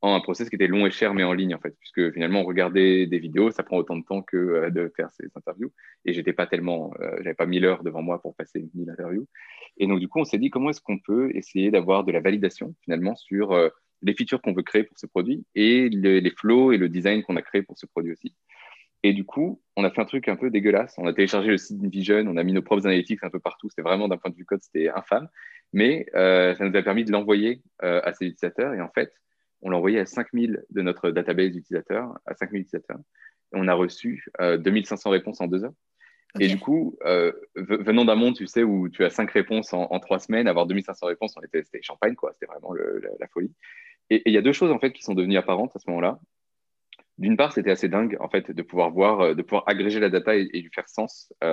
en 0.00 0.14
un 0.14 0.20
process 0.20 0.48
qui 0.48 0.56
était 0.56 0.66
long 0.66 0.86
et 0.86 0.90
cher, 0.90 1.14
mais 1.14 1.22
en 1.22 1.32
ligne, 1.32 1.54
en 1.54 1.60
fait, 1.60 1.76
puisque 1.78 2.12
finalement, 2.12 2.42
regarder 2.42 3.06
des 3.06 3.18
vidéos, 3.18 3.50
ça 3.52 3.62
prend 3.62 3.76
autant 3.76 3.96
de 3.96 4.04
temps 4.04 4.22
que 4.22 4.36
euh, 4.36 4.70
de 4.70 4.92
faire 4.96 5.10
ces 5.12 5.26
interviews. 5.36 5.72
Et 6.04 6.12
j'étais 6.12 6.32
pas 6.32 6.46
tellement, 6.46 6.92
euh, 7.00 7.16
j'avais 7.18 7.34
pas 7.34 7.46
1000 7.46 7.64
heures 7.64 7.84
devant 7.84 8.02
moi 8.02 8.20
pour 8.20 8.34
passer 8.34 8.68
1000 8.74 8.90
interviews. 8.90 9.28
Et 9.76 9.86
donc, 9.86 10.00
du 10.00 10.08
coup, 10.08 10.18
on 10.18 10.24
s'est 10.24 10.38
dit, 10.38 10.50
comment 10.50 10.70
est-ce 10.70 10.80
qu'on 10.80 10.98
peut 10.98 11.30
essayer 11.34 11.70
d'avoir 11.70 12.02
de 12.02 12.10
la 12.10 12.20
validation, 12.20 12.74
finalement, 12.82 13.14
sur 13.14 13.52
euh, 13.52 13.68
les 14.02 14.14
features 14.14 14.42
qu'on 14.42 14.52
veut 14.52 14.62
créer 14.62 14.82
pour 14.82 14.98
ce 14.98 15.06
produit 15.06 15.44
et 15.54 15.88
les, 15.88 16.30
flows 16.30 16.72
et 16.72 16.76
le 16.76 16.88
design 16.88 17.22
qu'on 17.22 17.36
a 17.36 17.42
créé 17.42 17.62
pour 17.62 17.78
ce 17.78 17.86
produit 17.86 18.12
aussi. 18.12 18.34
Et 19.02 19.12
du 19.12 19.24
coup, 19.24 19.60
on 19.76 19.84
a 19.84 19.90
fait 19.90 20.00
un 20.00 20.04
truc 20.04 20.28
un 20.28 20.36
peu 20.36 20.50
dégueulasse. 20.50 20.94
On 20.98 21.06
a 21.06 21.12
téléchargé 21.12 21.48
le 21.48 21.58
site 21.58 21.80
Vision, 21.82 22.24
on 22.28 22.36
a 22.36 22.44
mis 22.44 22.52
nos 22.52 22.62
propres 22.62 22.86
analytics 22.86 23.22
un 23.24 23.30
peu 23.30 23.40
partout. 23.40 23.68
C'était 23.68 23.82
vraiment, 23.82 24.08
d'un 24.08 24.16
point 24.16 24.30
de 24.30 24.36
vue 24.36 24.44
code, 24.44 24.62
c'était 24.62 24.88
infâme. 24.90 25.28
Mais 25.72 26.06
ça 26.12 26.56
nous 26.60 26.76
a 26.76 26.82
permis 26.82 27.04
de 27.04 27.10
l'envoyer 27.10 27.62
à 27.80 28.12
ses 28.12 28.26
utilisateurs. 28.26 28.74
Et 28.74 28.80
en 28.80 28.90
fait, 28.90 29.12
on 29.62 29.70
l'a 29.70 29.76
envoyé 29.76 30.00
à 30.00 30.06
5000 30.06 30.64
de 30.70 30.82
notre 30.82 31.10
database 31.10 31.52
d'utilisateurs, 31.52 32.18
à 32.26 32.34
5000 32.34 32.62
utilisateurs. 32.62 32.98
Et 33.54 33.58
on 33.58 33.68
a 33.68 33.74
reçu 33.74 34.24
2500 34.40 35.08
euh, 35.08 35.12
réponses 35.12 35.40
en 35.40 35.46
deux 35.46 35.64
heures. 35.64 35.74
Et 36.40 36.48
du 36.48 36.58
coup, 36.58 36.96
euh, 37.04 37.30
venant 37.54 38.06
d'un 38.06 38.14
monde, 38.14 38.34
tu 38.34 38.46
sais, 38.46 38.62
où 38.62 38.88
tu 38.88 39.04
as 39.04 39.10
cinq 39.10 39.30
réponses 39.32 39.74
en, 39.74 40.00
trois 40.00 40.18
semaines, 40.18 40.48
avoir 40.48 40.66
2500 40.66 41.06
réponses, 41.06 41.34
on 41.36 41.42
était, 41.42 41.62
c'était 41.62 41.82
champagne, 41.82 42.14
quoi. 42.14 42.32
C'était 42.32 42.46
vraiment 42.46 42.72
la, 42.72 43.28
folie. 43.28 43.52
Et 44.08 44.22
il 44.24 44.32
y 44.32 44.38
a 44.38 44.42
deux 44.42 44.54
choses, 44.54 44.70
en 44.70 44.78
fait, 44.78 44.92
qui 44.92 45.02
sont 45.02 45.12
devenues 45.12 45.36
apparentes 45.36 45.76
à 45.76 45.78
ce 45.78 45.88
moment-là. 45.90 46.18
D'une 47.22 47.36
part, 47.36 47.52
c'était 47.52 47.70
assez 47.70 47.88
dingue, 47.88 48.16
en 48.18 48.28
fait, 48.28 48.50
de 48.50 48.62
pouvoir 48.62 48.90
voir, 48.90 49.20
euh, 49.20 49.34
de 49.34 49.42
pouvoir 49.42 49.62
agréger 49.68 50.00
la 50.00 50.10
data 50.10 50.34
et, 50.34 50.42
lui 50.42 50.70
faire 50.74 50.88
sens. 50.88 51.32
donc, 51.40 51.48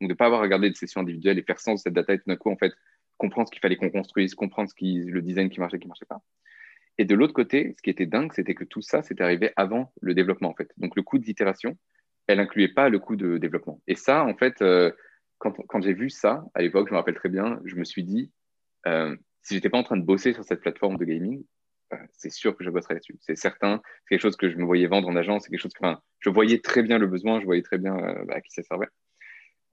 de 0.00 0.06
ne 0.06 0.14
pas 0.14 0.24
avoir 0.24 0.40
regardé 0.40 0.70
des 0.70 0.74
sessions 0.74 1.02
individuelles 1.02 1.38
et 1.38 1.42
faire 1.42 1.60
sens 1.60 1.80
de 1.80 1.82
cette 1.82 1.92
data 1.92 2.14
et 2.14 2.18
tout 2.18 2.24
d'un 2.26 2.36
coup, 2.36 2.50
en 2.50 2.56
fait, 2.56 2.72
comprendre 3.18 3.46
ce 3.46 3.52
qu'il 3.52 3.60
fallait 3.60 3.76
qu'on 3.76 3.90
construise, 3.90 4.34
comprendre 4.34 4.70
ce 4.70 4.74
qui, 4.74 5.04
le 5.04 5.20
design 5.20 5.50
qui 5.50 5.60
marchait, 5.60 5.78
qui 5.78 5.84
ne 5.84 5.90
marchait 5.90 6.06
pas. 6.06 6.22
Et 6.96 7.04
de 7.04 7.14
l'autre 7.14 7.34
côté, 7.34 7.74
ce 7.76 7.82
qui 7.82 7.90
était 7.90 8.06
dingue, 8.06 8.32
c'était 8.32 8.54
que 8.54 8.64
tout 8.64 8.80
ça, 8.80 9.02
c'était 9.02 9.22
arrivé 9.22 9.52
avant 9.56 9.92
le 10.00 10.14
développement, 10.14 10.48
en 10.48 10.54
fait. 10.54 10.72
Donc, 10.78 10.96
le 10.96 11.02
coût 11.02 11.18
d'itération, 11.18 11.76
elle 12.26 12.40
incluait 12.40 12.68
pas 12.68 12.88
le 12.88 12.98
coût 12.98 13.16
de 13.16 13.36
développement. 13.36 13.82
Et 13.88 13.96
ça, 13.96 14.24
en 14.24 14.34
fait, 14.34 14.62
euh, 14.62 14.90
quand, 15.36 15.82
j'ai 15.82 15.92
vu 15.92 16.08
ça, 16.08 16.44
à 16.54 16.62
l'époque, 16.62 16.88
je 16.88 16.94
me 16.94 16.98
rappelle 16.98 17.14
très 17.14 17.28
bien, 17.28 17.60
je 17.66 17.76
me 17.76 17.84
suis 17.84 18.04
dit, 18.04 18.32
euh, 18.86 19.14
si 19.42 19.54
j'étais 19.54 19.68
pas 19.68 19.78
en 19.78 19.82
train 19.82 19.98
de 19.98 20.04
bosser 20.04 20.32
sur 20.32 20.44
cette 20.44 20.60
plateforme 20.60 20.96
de 20.96 21.04
gaming, 21.04 21.42
euh, 21.42 21.44
c'est 22.12 22.30
sûr 22.30 22.56
que 22.56 22.64
je 22.64 22.70
bosserais 22.70 22.94
là-dessus. 22.94 23.16
C'est 23.20 23.36
certain, 23.36 23.80
c'est 24.04 24.14
quelque 24.14 24.22
chose 24.22 24.36
que 24.36 24.50
je 24.50 24.56
me 24.56 24.64
voyais 24.64 24.86
vendre 24.86 25.08
en 25.08 25.16
agence, 25.16 25.44
c'est 25.44 25.50
quelque 25.50 25.60
chose 25.60 25.72
que, 25.72 25.84
enfin, 25.84 26.00
je 26.20 26.30
voyais 26.30 26.58
très 26.60 26.82
bien 26.82 26.98
le 26.98 27.06
besoin, 27.06 27.40
je 27.40 27.44
voyais 27.44 27.62
très 27.62 27.78
bien 27.78 27.94
bah, 28.26 28.34
à 28.36 28.40
qui 28.40 28.52
ça 28.52 28.62
servait. 28.62 28.88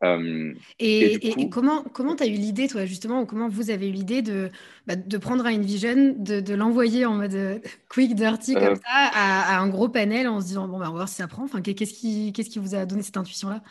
Euh, 0.04 0.54
et, 0.78 1.50
comment 1.50 1.82
comment 1.82 2.16
tu 2.16 2.24
as 2.24 2.28
eu 2.28 2.34
l'idée, 2.34 2.68
toi, 2.68 2.86
justement, 2.86 3.22
ou 3.22 3.26
comment 3.26 3.50
vous 3.50 3.72
avez 3.72 3.90
eu 3.90 3.92
l'idée 3.92 4.22
de, 4.22 4.50
bah, 4.86 4.96
de 4.96 5.18
prendre 5.18 5.46
un 5.46 5.56
InVision, 5.56 6.16
de, 6.18 6.40
de 6.40 6.54
l'envoyer 6.54 7.06
en 7.06 7.16
mode 7.16 7.34
euh, 7.34 7.60
quick, 7.90 8.14
dirty, 8.14 8.54
comme 8.54 8.64
euh. 8.64 8.76
ça, 8.76 9.10
à, 9.14 9.60
un 9.60 9.68
gros 9.70 9.90
panel 9.90 10.28
en 10.28 10.40
se 10.40 10.48
disant, 10.48 10.68
bon, 10.68 10.78
bah, 10.78 10.86
on 10.88 10.92
va 10.92 10.98
voir 10.98 11.10
si 11.10 11.16
ça 11.16 11.28
prend. 11.28 11.44
Enfin, 11.44 11.62
qu'est-ce 11.62 11.94
qui, 11.94 12.32
qu'est-ce 12.32 12.50
qui 12.50 12.60
vous 12.60 12.76
a 12.76 12.86
donné 12.86 13.02
cette 13.02 13.18
intuition-là? 13.18 13.64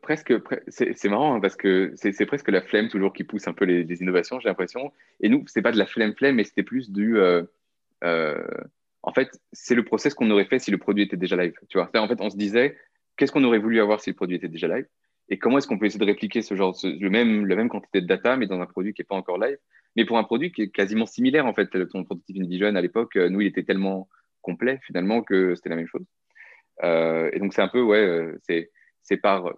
Presque, 0.00 0.34
c'est 0.68 1.08
marrant 1.08 1.34
hein, 1.34 1.40
parce 1.40 1.56
que 1.56 1.92
c'est 1.96 2.26
presque 2.26 2.48
la 2.48 2.62
flemme 2.62 2.88
toujours 2.88 3.12
qui 3.12 3.24
pousse 3.24 3.46
un 3.46 3.52
peu 3.52 3.64
les, 3.64 4.02
innovations, 4.02 4.40
j'ai 4.40 4.48
l'impression. 4.48 4.92
Et 5.20 5.28
nous, 5.28 5.44
c'est 5.46 5.62
pas 5.62 5.72
de 5.72 5.78
la 5.78 5.86
flemme 5.86 6.14
flemme, 6.14 6.36
mais 6.36 6.44
c'était 6.44 6.62
plus 6.62 6.90
du. 6.90 7.18
en 7.20 9.12
fait, 9.14 9.30
c'est 9.52 9.74
le 9.74 9.84
process 9.84 10.14
qu'on 10.14 10.30
aurait 10.30 10.46
fait 10.46 10.58
si 10.58 10.70
le 10.70 10.78
produit 10.78 11.04
était 11.04 11.16
déjà 11.16 11.36
live. 11.36 11.54
Tu 11.68 11.78
vois, 11.78 11.90
en 11.94 12.08
fait, 12.08 12.20
on 12.20 12.30
se 12.30 12.36
disait, 12.36 12.76
qu'est-ce 13.16 13.32
qu'on 13.32 13.44
aurait 13.44 13.58
voulu 13.58 13.80
avoir 13.80 14.00
si 14.00 14.10
le 14.10 14.16
produit 14.16 14.36
était 14.36 14.48
déjà 14.48 14.68
live? 14.68 14.86
Et 15.28 15.38
comment 15.38 15.58
est-ce 15.58 15.66
qu'on 15.66 15.78
peut 15.78 15.86
essayer 15.86 16.00
de 16.00 16.04
répliquer 16.04 16.42
ce 16.42 16.54
genre, 16.54 16.76
le 16.82 17.08
même, 17.08 17.46
la 17.46 17.56
même 17.56 17.68
quantité 17.68 18.00
de 18.00 18.06
data, 18.06 18.36
mais 18.36 18.46
dans 18.46 18.60
un 18.60 18.66
produit 18.66 18.92
qui 18.92 19.00
n'est 19.00 19.06
pas 19.06 19.14
encore 19.14 19.38
live, 19.38 19.56
mais 19.96 20.04
pour 20.04 20.18
un 20.18 20.24
produit 20.24 20.52
qui 20.52 20.62
est 20.62 20.68
quasiment 20.68 21.06
similaire 21.06 21.46
en 21.46 21.54
fait. 21.54 21.68
Ton 21.88 22.04
prototype 22.04 22.36
InVision 22.36 22.74
à 22.74 22.80
l'époque, 22.80 23.16
euh, 23.16 23.28
nous, 23.28 23.40
il 23.40 23.46
était 23.46 23.62
tellement 23.62 24.08
complet 24.40 24.80
finalement 24.82 25.22
que 25.22 25.54
c'était 25.54 25.70
la 25.70 25.76
même 25.76 25.86
chose. 25.86 26.04
Euh, 26.82 27.30
et 27.32 27.38
donc 27.38 27.54
c'est 27.54 27.62
un 27.62 27.68
peu, 27.68 27.80
ouais, 27.80 27.98
euh, 27.98 28.38
c'est 29.02 29.16
par 29.16 29.54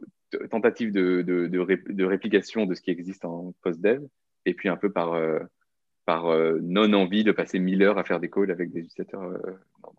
tentative 0.51 0.93
de, 0.93 1.23
de, 1.23 1.47
de, 1.47 2.05
réplication 2.05 2.67
de 2.67 2.75
ce 2.75 2.83
qui 2.83 2.91
existe 2.91 3.25
en 3.25 3.55
post-dev, 3.63 4.03
et 4.47 4.55
puis 4.55 4.69
un 4.69 4.77
peu 4.77 4.91
par, 4.91 5.17
par 6.05 6.25
non-envie 6.61 7.25
de 7.25 7.33
passer 7.33 7.59
mille 7.59 7.83
heures 7.83 7.99
à 7.99 8.05
faire 8.05 8.21
des 8.21 8.29
calls 8.29 8.51
avec 8.51 8.73
des 8.73 8.81
utilisateurs 8.81 9.23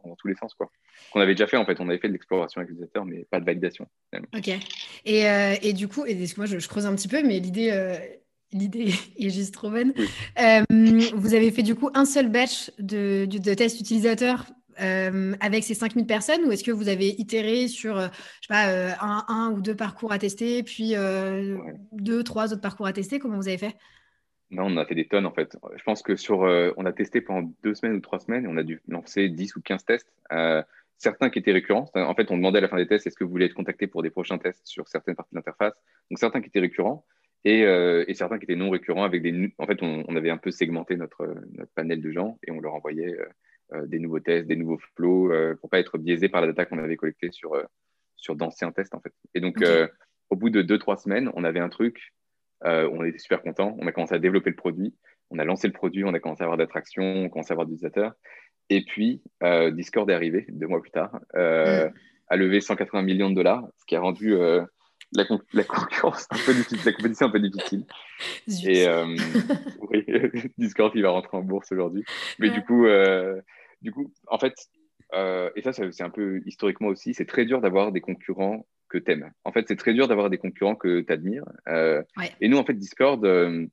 dans, 0.03 0.15
tous 0.15 0.27
les 0.27 0.35
sens. 0.35 0.53
quoi. 0.53 0.69
Qu'on 1.11 1.21
avait 1.21 1.33
déjà 1.33 1.47
fait, 1.47 1.57
en 1.57 1.65
fait. 1.65 1.79
On 1.79 1.89
avait 1.89 1.99
fait 1.99 2.07
de 2.07 2.13
l'exploration 2.13 2.59
avec 2.59 2.69
les 2.69 2.73
utilisateurs, 2.75 3.05
mais 3.05 3.25
pas 3.29 3.39
de 3.39 3.45
validation. 3.45 3.87
Ok. 4.35 4.49
Et, 5.05 5.29
euh, 5.29 5.55
et, 5.61 5.73
du 5.73 5.87
coup, 5.87 6.05
et 6.05 6.15
moi 6.37 6.45
je, 6.45 6.59
je, 6.59 6.67
creuse 6.67 6.85
un 6.85 6.95
petit 6.95 7.07
peu, 7.07 7.23
mais 7.23 7.39
l'idée. 7.39 7.71
Euh, 7.71 7.95
l'idée 8.51 8.93
est 9.19 9.29
juste 9.29 9.53
trop 9.53 9.69
bonne. 9.69 9.93
Euh, 10.39 10.63
vous 11.15 11.33
avez 11.33 11.51
fait 11.51 11.63
du 11.63 11.75
coup 11.75 11.89
un 11.93 12.05
seul 12.05 12.29
batch 12.29 12.71
de, 12.79 13.25
de, 13.25 13.53
tests 13.53 13.81
utilisateurs 14.77 15.37
avec 15.41 15.63
ces 15.63 15.73
5000 15.73 16.05
personnes 16.05 16.45
ou 16.45 16.51
est-ce 16.51 16.63
que 16.63 16.71
vous 16.71 16.89
avez 16.89 17.09
itéré 17.19 17.67
sur, 17.67 17.99
je 17.99 18.07
sais 18.41 18.47
pas, 18.49 18.95
un, 19.01 19.25
un, 19.27 19.51
ou 19.51 19.61
deux 19.61 19.75
parcours 19.75 20.11
à 20.11 20.19
tester, 20.19 20.63
puis 20.63 20.93
deux, 21.91 22.23
trois 22.23 22.51
autres 22.51 22.61
parcours 22.61 22.87
à 22.87 22.93
tester? 22.93 23.19
Comment 23.19 23.37
vous 23.37 23.47
avez 23.47 23.57
fait? 23.57 23.75
Non, 24.51 24.65
on 24.67 24.77
a 24.77 24.85
fait 24.85 24.95
des 24.95 25.07
tonnes 25.07 25.25
en 25.25 25.33
fait. 25.33 25.57
Je 25.75 25.83
pense 25.83 26.01
que 26.01 26.15
sur, 26.15 26.43
euh, 26.43 26.71
on 26.77 26.85
a 26.85 26.93
testé 26.93 27.21
pendant 27.21 27.51
deux 27.63 27.73
semaines 27.73 27.95
ou 27.95 27.99
trois 27.99 28.19
semaines 28.19 28.45
et 28.45 28.47
on 28.47 28.57
a 28.57 28.63
dû 28.63 28.81
lancer 28.87 29.29
10 29.29 29.55
ou 29.55 29.61
15 29.61 29.85
tests. 29.85 30.13
Euh, 30.31 30.61
certains 30.97 31.29
qui 31.29 31.39
étaient 31.39 31.51
récurrents. 31.51 31.89
En 31.95 32.13
fait, 32.13 32.31
on 32.31 32.37
demandait 32.37 32.59
à 32.59 32.61
la 32.61 32.69
fin 32.69 32.77
des 32.77 32.87
tests 32.87 33.07
est-ce 33.07 33.17
que 33.17 33.23
vous 33.23 33.31
voulez 33.31 33.47
être 33.47 33.53
contacté 33.53 33.87
pour 33.87 34.03
des 34.03 34.11
prochains 34.11 34.37
tests 34.37 34.65
sur 34.65 34.87
certaines 34.87 35.15
parties 35.15 35.33
de 35.33 35.39
l'interface? 35.39 35.73
Donc 36.09 36.19
certains 36.19 36.41
qui 36.41 36.47
étaient 36.47 36.59
récurrents 36.59 37.05
et, 37.43 37.63
euh, 37.63 38.05
et, 38.07 38.13
certains 38.13 38.37
qui 38.37 38.45
étaient 38.45 38.55
non 38.55 38.69
récurrents. 38.69 39.03
Avec 39.03 39.23
des, 39.23 39.51
en 39.57 39.65
fait, 39.65 39.81
on, 39.81 40.05
on 40.07 40.15
avait 40.15 40.29
un 40.29 40.37
peu 40.37 40.51
segmenté 40.51 40.95
notre, 40.95 41.25
notre, 41.53 41.71
panel 41.73 42.01
de 42.01 42.11
gens 42.11 42.39
et 42.47 42.51
on 42.51 42.59
leur 42.61 42.75
envoyait 42.75 43.17
des 43.87 43.99
nouveaux 43.99 44.19
tests, 44.19 44.47
des 44.47 44.55
nouveaux 44.55 44.79
flows 44.95 45.31
pour 45.59 45.69
pas 45.69 45.79
être 45.79 45.97
biaisé 45.97 46.29
par 46.29 46.41
la 46.41 46.47
data 46.47 46.65
qu'on 46.65 46.77
avait 46.77 46.95
collectée 46.95 47.31
sur, 47.31 47.55
sur 48.15 48.35
d'anciens 48.35 48.71
tests 48.71 48.93
en 48.93 48.99
fait. 48.99 49.13
Et 49.33 49.39
donc, 49.39 49.63
au 50.29 50.35
bout 50.35 50.49
de 50.49 50.61
deux 50.61 50.77
trois 50.77 50.97
semaines, 50.97 51.31
on 51.33 51.43
avait 51.43 51.59
un 51.59 51.69
truc 51.69 52.13
euh, 52.63 52.89
on 52.91 53.03
était 53.03 53.19
super 53.19 53.41
contents. 53.41 53.75
On 53.79 53.87
a 53.87 53.91
commencé 53.91 54.15
à 54.15 54.19
développer 54.19 54.49
le 54.49 54.55
produit. 54.55 54.95
On 55.29 55.39
a 55.39 55.43
lancé 55.43 55.67
le 55.67 55.73
produit, 55.73 56.03
on 56.03 56.13
a 56.13 56.19
commencé 56.19 56.43
à 56.43 56.45
avoir 56.45 56.57
d'attraction, 56.57 57.03
on 57.03 57.25
a 57.25 57.29
commencé 57.29 57.51
à 57.51 57.53
avoir 57.53 57.65
d'utilisateurs. 57.65 58.13
Et 58.69 58.83
puis, 58.85 59.21
euh, 59.43 59.71
Discord 59.71 60.09
est 60.09 60.13
arrivé 60.13 60.45
deux 60.49 60.67
mois 60.67 60.81
plus 60.81 60.91
tard, 60.91 61.19
euh, 61.35 61.89
mm. 61.89 61.93
a 62.29 62.35
levé 62.35 62.61
180 62.61 63.01
millions 63.01 63.29
de 63.29 63.35
dollars, 63.35 63.67
ce 63.77 63.85
qui 63.85 63.95
a 63.95 63.99
rendu 63.99 64.35
la, 65.13 65.25
concurrence 65.63 66.27
un 66.29 66.37
peu 66.45 66.53
difficile, 66.53 66.79
la 66.85 66.93
compétition 66.93 67.27
un 67.27 67.31
peu 67.31 67.39
difficile. 67.39 67.85
Et 68.65 68.85
oui, 69.89 70.05
Discord, 70.57 70.91
il 70.95 71.03
va 71.03 71.09
rentrer 71.09 71.37
en 71.37 71.41
bourse 71.41 71.71
aujourd'hui. 71.71 72.03
Mais 72.39 72.49
du 72.49 72.63
coup, 72.63 72.85
du 73.81 73.91
coup, 73.91 74.11
en 74.27 74.39
fait, 74.39 74.55
et 75.13 75.61
ça, 75.61 75.71
c'est 75.73 76.03
un 76.03 76.09
peu 76.09 76.41
historiquement 76.45 76.89
aussi, 76.89 77.13
c'est 77.13 77.25
très 77.25 77.45
dur 77.45 77.61
d'avoir 77.61 77.91
des 77.91 78.01
concurrents 78.01 78.65
que 78.89 78.97
tu 78.97 79.11
aimes. 79.11 79.31
En 79.43 79.51
fait, 79.51 79.65
c'est 79.67 79.75
très 79.75 79.93
dur 79.93 80.07
d'avoir 80.07 80.29
des 80.29 80.37
concurrents 80.37 80.75
que 80.75 81.01
tu 81.01 81.11
admires. 81.11 81.45
Euh, 81.67 82.03
et 82.41 82.47
nous, 82.47 82.57
en 82.57 82.65
fait, 82.65 82.73
Discord, 82.73 83.23
euh, 83.25 83.65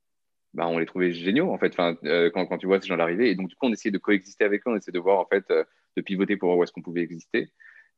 bah, 0.53 0.67
on 0.67 0.77
les 0.77 0.85
trouvait 0.85 1.11
géniaux, 1.11 1.51
en 1.51 1.57
fait, 1.57 1.77
euh, 1.79 2.29
quand, 2.33 2.45
quand, 2.45 2.57
tu 2.57 2.67
vois 2.67 2.81
ces 2.81 2.87
gens 2.87 2.99
arriver. 2.99 3.29
Et 3.29 3.35
donc, 3.35 3.49
du 3.49 3.55
coup, 3.55 3.67
on 3.67 3.73
essayait 3.73 3.91
de 3.91 3.97
coexister 3.97 4.43
avec 4.43 4.61
eux, 4.61 4.71
on 4.71 4.75
essayait 4.75 4.93
de 4.93 4.99
voir, 4.99 5.19
en 5.19 5.25
fait, 5.25 5.45
de 5.49 6.01
pivoter 6.01 6.37
pour 6.37 6.49
voir 6.49 6.57
où 6.57 6.63
est-ce 6.63 6.71
qu'on 6.71 6.81
pouvait 6.81 7.01
exister. 7.01 7.49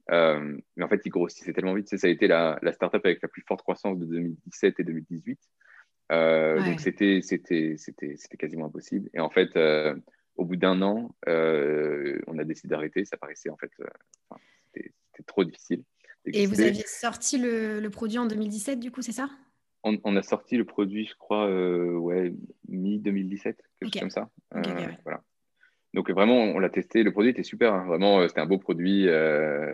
Mais 0.09 0.83
en 0.83 0.87
fait, 0.87 1.01
ils 1.05 1.09
grossissaient 1.09 1.53
tellement 1.53 1.73
vite. 1.73 1.95
Ça 1.95 2.07
a 2.07 2.09
été 2.09 2.27
la, 2.27 2.59
la 2.61 2.71
startup 2.71 3.05
avec 3.05 3.21
la 3.21 3.27
plus 3.27 3.43
forte 3.47 3.61
croissance 3.61 3.97
de 3.99 4.05
2017 4.05 4.79
et 4.79 4.83
2018. 4.83 5.39
Donc, 6.09 6.79
c'était 6.79 7.21
quasiment 8.37 8.67
impossible. 8.67 9.09
Et 9.13 9.19
en 9.19 9.29
fait, 9.29 9.57
au 10.35 10.45
bout 10.45 10.55
d'un 10.55 10.81
an, 10.81 11.15
on 11.25 12.37
a 12.37 12.43
décidé 12.43 12.69
d'arrêter. 12.69 13.05
Ça 13.05 13.17
paraissait, 13.17 13.49
en 13.49 13.57
fait, 13.57 13.71
c'était 14.73 14.91
trop 15.25 15.43
difficile. 15.43 15.83
Et 16.25 16.45
vous 16.45 16.61
aviez 16.61 16.83
sorti 16.85 17.37
le, 17.37 17.87
produit 17.89 18.17
en 18.17 18.25
2017, 18.25 18.79
du 18.79 18.91
coup, 18.91 19.01
c'est 19.01 19.11
ça? 19.11 19.29
On, 19.83 20.15
a 20.15 20.23
sorti 20.23 20.57
le 20.57 20.65
produit, 20.65 21.05
je 21.05 21.15
crois, 21.15 21.47
ouais, 21.47 22.33
mi-2017, 22.67 23.43
quelque 23.43 23.57
chose 23.83 23.99
comme 23.99 24.09
ça. 24.09 24.29
voilà. 25.03 25.21
Donc 25.95 26.11
vraiment, 26.11 26.43
on 26.43 26.59
l'a 26.59 26.69
testé. 26.69 27.01
Le 27.01 27.11
produit 27.11 27.31
était 27.31 27.43
super. 27.43 27.73
Hein. 27.73 27.85
Vraiment, 27.87 28.27
c'était 28.27 28.41
un 28.41 28.45
beau 28.45 28.59
produit. 28.59 29.07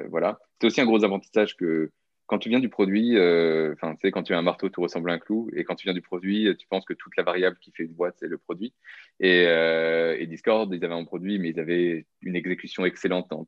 voilà. 0.09 0.39
C'était 0.53 0.67
aussi 0.67 0.81
un 0.81 0.85
gros 0.85 1.03
avantage 1.03 1.57
que 1.57 1.91
quand 2.31 2.39
tu 2.39 2.47
viens 2.47 2.61
du 2.61 2.69
produit, 2.69 3.17
euh, 3.17 3.75
tu 4.01 4.11
quand 4.11 4.23
tu 4.23 4.33
as 4.33 4.37
un 4.37 4.41
marteau, 4.41 4.69
tout 4.69 4.79
ressemble 4.79 5.11
à 5.11 5.15
un 5.15 5.19
clou. 5.19 5.49
Et 5.53 5.65
quand 5.65 5.75
tu 5.75 5.83
viens 5.83 5.93
du 5.93 6.01
produit, 6.01 6.55
tu 6.57 6.65
penses 6.65 6.85
que 6.85 6.93
toute 6.93 7.17
la 7.17 7.23
variable 7.23 7.57
qui 7.59 7.73
fait 7.73 7.83
une 7.83 7.91
boîte, 7.91 8.15
c'est 8.19 8.29
le 8.29 8.37
produit. 8.37 8.73
Et, 9.19 9.43
euh, 9.47 10.25
Discord, 10.27 10.73
ils 10.73 10.85
avaient 10.85 10.93
un 10.93 11.03
produit, 11.03 11.39
mais 11.39 11.49
ils 11.49 11.59
avaient 11.59 12.05
une 12.21 12.37
exécution 12.37 12.85
excellente 12.85 13.29
dans, 13.29 13.45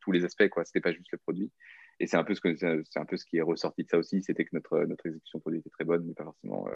tous 0.00 0.10
les 0.10 0.24
aspects. 0.24 0.42
Ce 0.42 0.60
n'était 0.60 0.80
pas 0.80 0.92
juste 0.92 1.12
le 1.12 1.18
produit. 1.18 1.52
Et 2.00 2.08
c'est 2.08 2.16
un, 2.16 2.24
peu 2.24 2.34
ce 2.34 2.40
que, 2.40 2.56
c'est 2.56 2.98
un 2.98 3.04
peu 3.04 3.16
ce 3.16 3.24
qui 3.24 3.36
est 3.36 3.42
ressorti 3.42 3.84
de 3.84 3.88
ça 3.88 3.96
aussi. 3.96 4.20
C'était 4.24 4.44
que 4.44 4.54
notre, 4.54 4.76
notre 4.86 5.06
exécution 5.06 5.38
produit 5.38 5.60
était 5.60 5.70
très 5.70 5.84
bonne, 5.84 6.04
mais 6.04 6.14
pas 6.14 6.24
forcément 6.24 6.66
euh, 6.66 6.74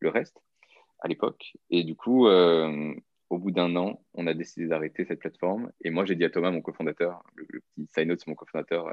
le 0.00 0.08
reste 0.08 0.38
à 1.00 1.08
l'époque. 1.08 1.52
Et 1.68 1.84
du 1.84 1.94
coup, 1.94 2.26
au 3.30 3.38
bout 3.38 3.50
d'un 3.50 3.74
an, 3.76 4.02
on 4.14 4.26
a 4.26 4.34
décidé 4.34 4.66
d'arrêter 4.66 5.04
cette 5.04 5.20
plateforme. 5.20 5.70
Et 5.82 5.90
moi, 5.90 6.04
j'ai 6.04 6.14
dit 6.14 6.24
à 6.24 6.30
Thomas, 6.30 6.50
mon 6.50 6.62
cofondateur, 6.62 7.22
le, 7.34 7.46
le 7.48 7.60
petit 7.60 7.86
side 7.92 8.08
note, 8.08 8.20
c'est 8.20 8.28
mon 8.28 8.36
cofondateur, 8.36 8.92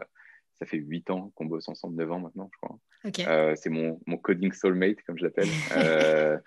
ça 0.60 0.66
fait 0.66 0.78
8 0.78 1.10
ans 1.10 1.32
qu'on 1.36 1.46
bosse 1.46 1.68
ensemble, 1.68 1.96
9 1.98 2.12
ans 2.12 2.20
maintenant, 2.20 2.50
je 2.54 2.58
crois. 2.58 2.80
Euh, 3.28 3.54
c'est 3.56 3.70
mon, 3.70 4.00
mon, 4.06 4.18
coding 4.18 4.52
soulmate, 4.54 5.02
comme 5.04 5.18
je 5.18 5.24
l'appelle. 5.24 5.48
euh, 5.78 6.38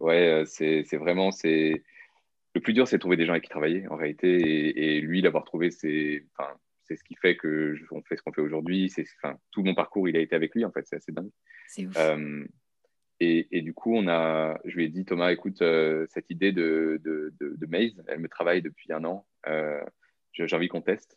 ouais, 0.00 0.42
euh, 0.42 0.44
c'est 0.46 0.96
vraiment, 0.96 1.30
c'est 1.30 1.82
le 2.54 2.60
plus 2.60 2.72
dur, 2.72 2.86
c'est 2.86 2.98
trouver 2.98 3.16
des 3.16 3.26
gens 3.26 3.32
avec 3.32 3.44
qui 3.44 3.50
travailler, 3.50 3.86
en 3.88 3.96
réalité. 3.96 4.96
Et, 4.96 5.00
lui, 5.00 5.20
l'avoir 5.20 5.44
trouvé, 5.44 5.70
c'est 5.70 6.26
c'est 6.84 6.96
ce 6.96 7.04
qui 7.04 7.14
fait 7.14 7.36
que 7.36 7.76
on 7.92 8.02
fait 8.02 8.16
ce 8.16 8.22
qu'on 8.22 8.32
fait 8.32 8.40
aujourd'hui. 8.40 8.90
C'est 8.90 9.06
tout 9.50 9.62
mon 9.62 9.74
parcours, 9.74 10.08
il 10.08 10.16
a 10.16 10.20
été 10.20 10.34
avec 10.34 10.54
lui, 10.54 10.64
en 10.64 10.72
fait. 10.72 10.86
C'est 10.86 10.96
assez 10.96 11.12
dingue. 11.12 11.30
C'est 11.68 11.86
ouf. 11.86 11.96
Euh, 13.22 13.24
et, 13.24 13.48
et, 13.50 13.62
du 13.62 13.72
coup, 13.72 13.94
on 13.94 14.08
a, 14.08 14.58
je 14.64 14.74
lui 14.74 14.84
ai 14.84 14.88
dit, 14.88 15.04
Thomas, 15.04 15.32
écoute, 15.32 15.62
cette 16.08 16.30
idée 16.30 16.52
de, 16.52 17.00
de, 17.04 17.32
de, 17.40 17.54
de, 17.56 17.66
Maze, 17.66 18.02
elle 18.08 18.18
me 18.18 18.28
travaille 18.28 18.62
depuis 18.62 18.92
un 18.92 19.04
an. 19.04 19.26
J'ai 20.32 20.54
envie 20.54 20.68
qu'on 20.68 20.80
teste. 20.80 21.16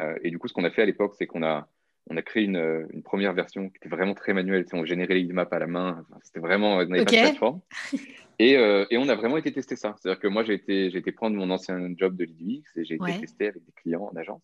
Euh, 0.00 0.16
et 0.22 0.30
du 0.30 0.38
coup, 0.38 0.48
ce 0.48 0.52
qu'on 0.52 0.64
a 0.64 0.70
fait 0.70 0.82
à 0.82 0.86
l'époque, 0.86 1.14
c'est 1.16 1.26
qu'on 1.26 1.42
a, 1.42 1.68
on 2.08 2.16
a 2.16 2.22
créé 2.22 2.44
une, 2.44 2.86
une, 2.90 3.02
première 3.02 3.32
version 3.32 3.68
qui 3.68 3.76
était 3.76 3.88
vraiment 3.88 4.14
très 4.14 4.32
manuelle. 4.32 4.64
On 4.72 4.84
générait 4.84 5.14
les 5.14 5.32
maps 5.32 5.48
à 5.50 5.58
la 5.58 5.66
main. 5.66 6.04
c'était 6.22 6.40
vraiment, 6.40 6.76
on 6.76 6.86
n'avait 6.86 7.04
pas 7.04 7.10
de 7.10 7.16
plateforme. 7.16 7.60
Et, 8.40 8.56
euh, 8.56 8.84
et, 8.90 8.98
on 8.98 9.08
a 9.08 9.14
vraiment 9.14 9.36
été 9.36 9.52
tester 9.52 9.76
ça. 9.76 9.94
C'est-à-dire 9.96 10.20
que 10.20 10.26
moi, 10.26 10.42
j'ai 10.42 10.54
été, 10.54 11.12
prendre 11.12 11.36
mon 11.36 11.50
ancien 11.50 11.78
job 11.96 12.16
de 12.16 12.24
lead 12.24 12.64
et 12.74 12.84
j'ai 12.84 12.96
été 12.96 13.20
tester 13.20 13.46
avec 13.48 13.64
des 13.64 13.72
clients 13.72 14.10
en 14.12 14.16
agence. 14.16 14.42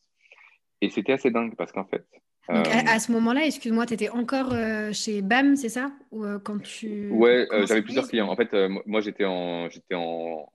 Et 0.81 0.91
c'était 0.91 1.13
assez 1.13 1.31
dingue 1.31 1.57
parce 1.57 1.73
qu'en 1.73 1.85
fait. 1.85 2.07
Donc 2.55 2.67
à, 2.69 2.99
ce 2.99 3.13
moment-là, 3.13 3.45
excuse-moi, 3.45 3.87
tu 3.87 3.95
étais 3.95 4.09
encore 4.09 4.53
euh, 4.53 4.93
chez 4.93 5.23
BAM, 5.23 5.57
c'est 5.57 5.69
ça? 5.69 5.93
Ou 6.11 6.25
quand 6.45 6.61
tu 6.63 7.09
Ouais, 7.11 7.47
j'avais 7.67 7.83
plusieurs 7.83 8.09
clients. 8.09 8.29
En 8.29 8.37
fait, 8.37 8.55
moi 8.87 9.01
j'étais 9.01 9.25
en, 9.25 9.69
j'étais 9.69 9.95
en, 9.95 10.49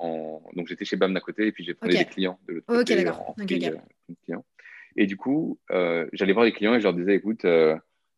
donc 0.56 0.68
j'étais 0.68 0.86
chez 0.86 0.96
BAM 0.96 1.14
d'un 1.14 1.20
côté 1.20 1.48
et 1.48 1.52
puis 1.52 1.64
j'ai 1.64 1.74
pris 1.74 1.90
des 1.90 2.06
clients 2.06 2.40
de 2.48 2.54
l'autre 2.54 2.68
côté. 2.68 2.94
Ok, 2.94 2.98
d'accord. 2.98 3.36
Et 4.96 5.08
du 5.08 5.18
coup, 5.18 5.60
euh, 5.72 6.08
j'allais 6.14 6.34
voir 6.34 6.46
les 6.46 6.54
clients 6.54 6.74
et 6.74 6.80
je 6.80 6.84
leur 6.84 6.94
disais, 6.94 7.16
écoute, 7.16 7.46
euh, 7.46 7.76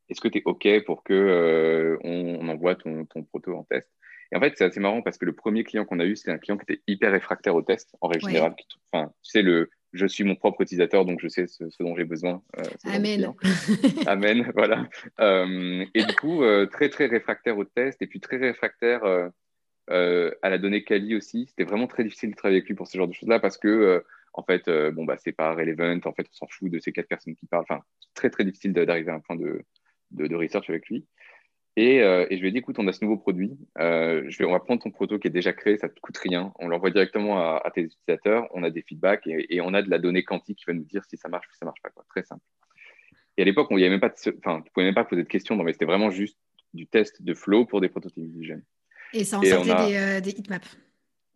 est-ce 0.09 0.21
que 0.21 0.27
tu 0.27 0.39
es 0.39 0.41
OK 0.45 0.67
pour 0.85 1.03
euh, 1.09 1.97
on, 2.03 2.47
envoie 2.47 2.75
ton, 2.75 3.05
ton, 3.05 3.23
proto 3.23 3.55
en 3.55 3.63
test? 3.63 3.89
Et 4.31 4.35
en 4.35 4.39
fait, 4.39 4.53
c'est 4.57 4.65
assez 4.65 4.79
marrant 4.79 5.01
parce 5.01 5.17
que 5.17 5.25
le 5.25 5.33
premier 5.33 5.63
client 5.63 5.85
qu'on 5.85 5.99
a 5.99 6.05
eu, 6.05 6.15
c'était 6.15 6.31
un 6.31 6.37
client 6.37 6.57
qui 6.57 6.71
était 6.71 6.81
hyper 6.87 7.11
réfractaire 7.11 7.55
au 7.55 7.61
test, 7.61 7.95
en 8.01 8.09
règle 8.09 8.27
générale. 8.27 8.55
Enfin, 8.91 9.11
tu 9.23 9.31
sais, 9.31 9.41
le, 9.41 9.69
je 9.93 10.05
suis 10.05 10.23
mon 10.23 10.35
propre 10.35 10.61
utilisateur, 10.61 11.05
donc 11.05 11.19
je 11.21 11.27
sais 11.27 11.47
ce, 11.47 11.63
dont 11.79 11.95
j'ai 11.95 12.03
besoin. 12.03 12.41
Amen. 12.85 13.33
Amen, 14.07 14.51
voilà. 14.55 14.87
et 15.19 16.03
du 16.03 16.15
coup, 16.15 16.43
très, 16.71 16.89
très 16.89 17.05
réfractaire 17.07 17.57
au 17.57 17.63
test 17.63 18.01
et 18.01 18.07
puis 18.07 18.19
très 18.19 18.37
réfractaire 18.37 19.03
à 19.89 20.49
la 20.49 20.57
donnée 20.57 20.83
quali 20.83 21.15
aussi. 21.15 21.45
C'était 21.47 21.63
vraiment 21.63 21.87
très 21.87 22.03
difficile 22.03 22.31
de 22.31 22.35
travailler 22.35 22.57
avec 22.57 22.67
lui 22.67 22.75
pour 22.75 22.87
ce 22.87 22.97
genre 22.97 23.07
de 23.07 23.13
choses-là 23.13 23.39
parce 23.39 23.57
que 23.57 24.03
en 24.37 24.43
fait, 24.43 24.67
euh, 24.67 24.91
bon, 24.91 25.03
bah, 25.03 25.17
c'est 25.17 25.31
pas 25.31 25.53
relevant, 25.53 25.99
en 26.05 26.13
fait, 26.13 26.27
on 26.31 26.33
s'en 26.33 26.47
fout 26.47 26.71
de 26.71 26.79
ces 26.79 26.91
quatre 26.91 27.07
personnes 27.07 27.35
qui 27.35 27.47
parlent. 27.47 27.63
Enfin, 27.63 27.81
c'est 27.99 28.13
très, 28.13 28.29
très 28.29 28.45
difficile 28.45 28.71
d'arriver 28.71 29.11
à 29.11 29.15
un 29.15 29.19
point 29.19 29.35
de, 29.35 29.63
de, 30.11 30.35
research 30.35 30.69
avec 30.69 30.87
lui. 30.87 31.07
Et, 31.77 32.01
euh, 32.01 32.25
et, 32.29 32.35
je 32.37 32.41
lui 32.41 32.49
ai 32.49 32.51
dit, 32.51 32.57
écoute, 32.57 32.77
on 32.79 32.87
a 32.87 32.91
ce 32.91 33.05
nouveau 33.05 33.17
produit, 33.17 33.55
euh, 33.79 34.23
je 34.27 34.37
vais, 34.39 34.45
on 34.45 34.51
va 34.51 34.59
prendre 34.59 34.81
ton 34.81 34.91
proto 34.91 35.19
qui 35.19 35.27
est 35.27 35.31
déjà 35.31 35.53
créé, 35.53 35.77
ça 35.77 35.87
ne 35.87 35.93
te 35.93 35.99
coûte 35.99 36.17
rien, 36.17 36.51
on 36.57 36.67
l'envoie 36.67 36.89
directement 36.89 37.39
à, 37.39 37.71
tes 37.71 37.81
utilisateurs, 37.81 38.47
on 38.51 38.63
a 38.63 38.71
des 38.71 38.81
feedbacks 38.81 39.27
et, 39.27 39.61
on 39.61 39.73
a 39.75 39.81
de 39.83 39.89
la 39.89 39.99
donnée 39.99 40.23
quantique 40.23 40.57
qui 40.57 40.65
va 40.65 40.73
nous 40.73 40.85
dire 40.85 41.03
si 41.07 41.17
ça 41.17 41.29
marche 41.29 41.47
ou 41.47 41.51
si 41.53 41.59
ça 41.59 41.65
ne 41.65 41.69
marche 41.69 41.81
pas. 41.81 41.91
Quoi. 41.91 42.03
Très 42.09 42.23
simple. 42.23 42.41
Et 43.37 43.43
à 43.43 43.45
l'époque, 43.45 43.67
on 43.69 43.77
avait 43.77 43.89
même 43.89 43.99
pas, 43.99 44.11
enfin, 44.39 44.61
tu 44.63 44.71
pouvais 44.71 44.87
même 44.87 44.95
pas 44.95 45.05
poser 45.05 45.21
de 45.21 45.27
questions, 45.27 45.55
mais 45.55 45.71
c'était 45.71 45.85
vraiment 45.85 46.09
juste 46.09 46.39
du 46.73 46.87
test 46.87 47.21
de 47.21 47.33
flow 47.35 47.65
pour 47.65 47.79
des 47.79 47.89
prototypes 47.89 48.25
visuels. 48.25 48.63
Et 49.13 49.23
ça 49.23 49.37
en 49.37 49.43
sortait 49.43 50.19
des, 50.19 50.21
des 50.21 50.39
heatmaps 50.39 50.77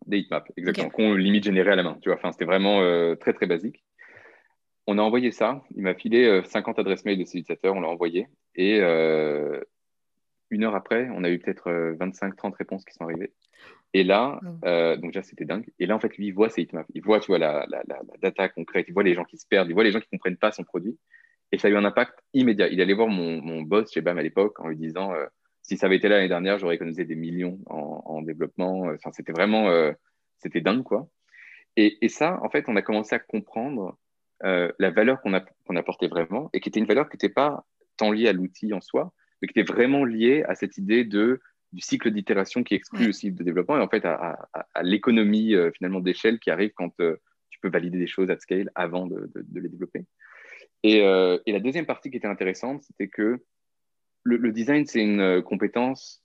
des 0.06 0.18
heatmaps, 0.18 0.50
exactement, 0.56 0.90
qu'on 0.90 1.14
limite 1.14 1.44
généré 1.44 1.70
à 1.70 1.76
la 1.76 1.82
main. 1.82 1.98
Tu 2.02 2.08
vois, 2.08 2.18
enfin, 2.18 2.32
c'était 2.32 2.44
vraiment 2.44 2.80
euh, 2.80 3.14
très 3.14 3.32
très 3.32 3.46
basique. 3.46 3.82
On 4.86 4.98
a 4.98 5.02
envoyé 5.02 5.30
ça. 5.30 5.62
Il 5.76 5.82
m'a 5.82 5.94
filé 5.94 6.42
50 6.44 6.78
euh, 6.78 6.80
adresses 6.80 7.04
mail 7.04 7.18
de 7.18 7.24
ses 7.24 7.38
utilisateurs. 7.38 7.74
On 7.74 7.80
l'a 7.80 7.88
envoyé. 7.88 8.26
Et 8.56 8.80
euh, 8.80 9.60
une 10.52 10.64
heure 10.64 10.74
après, 10.74 11.08
on 11.14 11.24
a 11.24 11.30
eu 11.30 11.38
peut-être 11.38 11.70
25-30 11.98 12.54
réponses 12.54 12.84
qui 12.84 12.94
sont 12.94 13.04
arrivées. 13.04 13.32
Et 13.94 14.04
là, 14.04 14.40
donc 14.96 15.12
déjà, 15.12 15.22
c'était 15.22 15.44
dingue. 15.44 15.66
Et 15.78 15.86
là, 15.86 15.96
en 15.96 15.98
fait, 15.98 16.16
lui, 16.16 16.28
il 16.28 16.32
voit 16.32 16.48
ses 16.48 16.62
heatmaps. 16.62 16.88
Il 16.94 17.02
voit, 17.02 17.20
tu 17.20 17.26
vois, 17.26 17.38
la, 17.38 17.66
la, 17.68 17.82
la, 17.86 18.00
data 18.20 18.48
concrète. 18.48 18.86
Il 18.88 18.94
voit 18.94 19.02
les 19.02 19.14
gens 19.14 19.24
qui 19.24 19.36
se 19.36 19.46
perdent. 19.46 19.68
Il 19.68 19.74
voit 19.74 19.84
les 19.84 19.92
gens 19.92 20.00
qui 20.00 20.08
ne 20.12 20.18
comprennent 20.18 20.36
pas 20.36 20.52
son 20.52 20.64
produit. 20.64 20.98
Et 21.50 21.58
ça 21.58 21.68
a 21.68 21.70
eu 21.70 21.76
un 21.76 21.84
impact 21.84 22.14
immédiat. 22.32 22.68
Il 22.68 22.80
allait 22.80 22.94
voir 22.94 23.08
mon, 23.08 23.42
mon 23.42 23.62
boss 23.62 23.92
chez 23.92 24.00
BAM 24.00 24.16
à 24.18 24.22
l'époque 24.22 24.60
en 24.60 24.68
lui 24.68 24.76
disant 24.76 25.12
si 25.62 25.76
ça 25.76 25.86
avait 25.86 25.96
été 25.96 26.08
là 26.08 26.16
l'année 26.16 26.28
dernière, 26.28 26.58
j'aurais 26.58 26.74
économisé 26.74 27.04
des 27.04 27.14
millions 27.14 27.58
en, 27.66 28.20
développement. 28.22 28.82
Enfin, 28.94 29.10
c'était 29.12 29.32
vraiment, 29.32 29.68
euh, 29.68 29.92
c'était 30.38 30.60
dingue, 30.60 30.82
quoi. 30.82 31.08
Et, 31.76 32.08
ça, 32.08 32.38
en 32.42 32.50
fait, 32.50 32.68
on 32.68 32.76
a 32.76 32.82
commencé 32.82 33.14
à 33.14 33.18
comprendre 33.18 33.96
euh, 34.44 34.70
la 34.78 34.90
valeur 34.90 35.22
qu'on 35.22 35.32
apportait 35.76 36.08
vraiment 36.08 36.50
et 36.52 36.60
qui 36.60 36.68
était 36.68 36.80
une 36.80 36.86
valeur 36.86 37.08
qui 37.08 37.14
n'était 37.14 37.30
pas 37.30 37.64
tant 37.96 38.10
liée 38.10 38.28
à 38.28 38.32
l'outil 38.32 38.74
en 38.74 38.80
soi, 38.80 39.12
mais 39.42 39.48
qui 39.48 39.58
était 39.58 39.70
vraiment 39.70 40.04
liée 40.04 40.44
à 40.48 40.54
cette 40.54 40.78
idée 40.78 41.04
de, 41.04 41.40
du 41.72 41.82
cycle 41.82 42.10
d'itération 42.10 42.62
qui 42.62 42.74
exclut 42.74 43.06
le 43.06 43.12
cycle 43.12 43.36
de 43.36 43.44
développement 43.44 43.76
et 43.76 43.80
en 43.82 43.88
fait 43.88 44.04
à, 44.04 44.48
l'économie 44.82 45.54
euh, 45.54 45.70
finalement 45.72 46.00
d'échelle 46.00 46.38
qui 46.38 46.50
arrive 46.50 46.70
quand 46.74 46.94
tu 47.50 47.60
peux 47.60 47.68
valider 47.68 47.98
des 47.98 48.06
choses 48.06 48.30
à 48.30 48.38
scale 48.38 48.70
avant 48.74 49.06
de, 49.06 49.30
les 49.54 49.68
développer. 49.68 50.04
Et, 50.84 50.96
et, 50.96 51.52
la 51.52 51.60
deuxième 51.60 51.86
partie 51.86 52.10
qui 52.10 52.16
était 52.16 52.26
intéressante, 52.26 52.82
c'était 52.82 53.06
que 53.06 53.40
le, 54.24 54.52
design, 54.52 54.86
c'est 54.86 55.02
une 55.02 55.20
euh, 55.20 55.42
compétence 55.42 56.22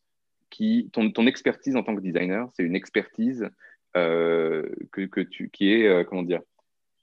qui, 0.49 0.89
ton, 0.93 1.11
ton, 1.11 1.27
expertise 1.27 1.75
en 1.75 1.83
tant 1.83 1.95
que 1.95 2.01
designer, 2.01 2.49
c'est 2.53 2.63
une 2.63 2.75
expertise 2.75 3.49
euh, 3.95 4.69
que, 4.91 5.01
que, 5.01 5.21
tu, 5.21 5.49
qui 5.49 5.73
est, 5.73 5.87
euh, 5.87 6.03
comment 6.03 6.23
dire, 6.23 6.41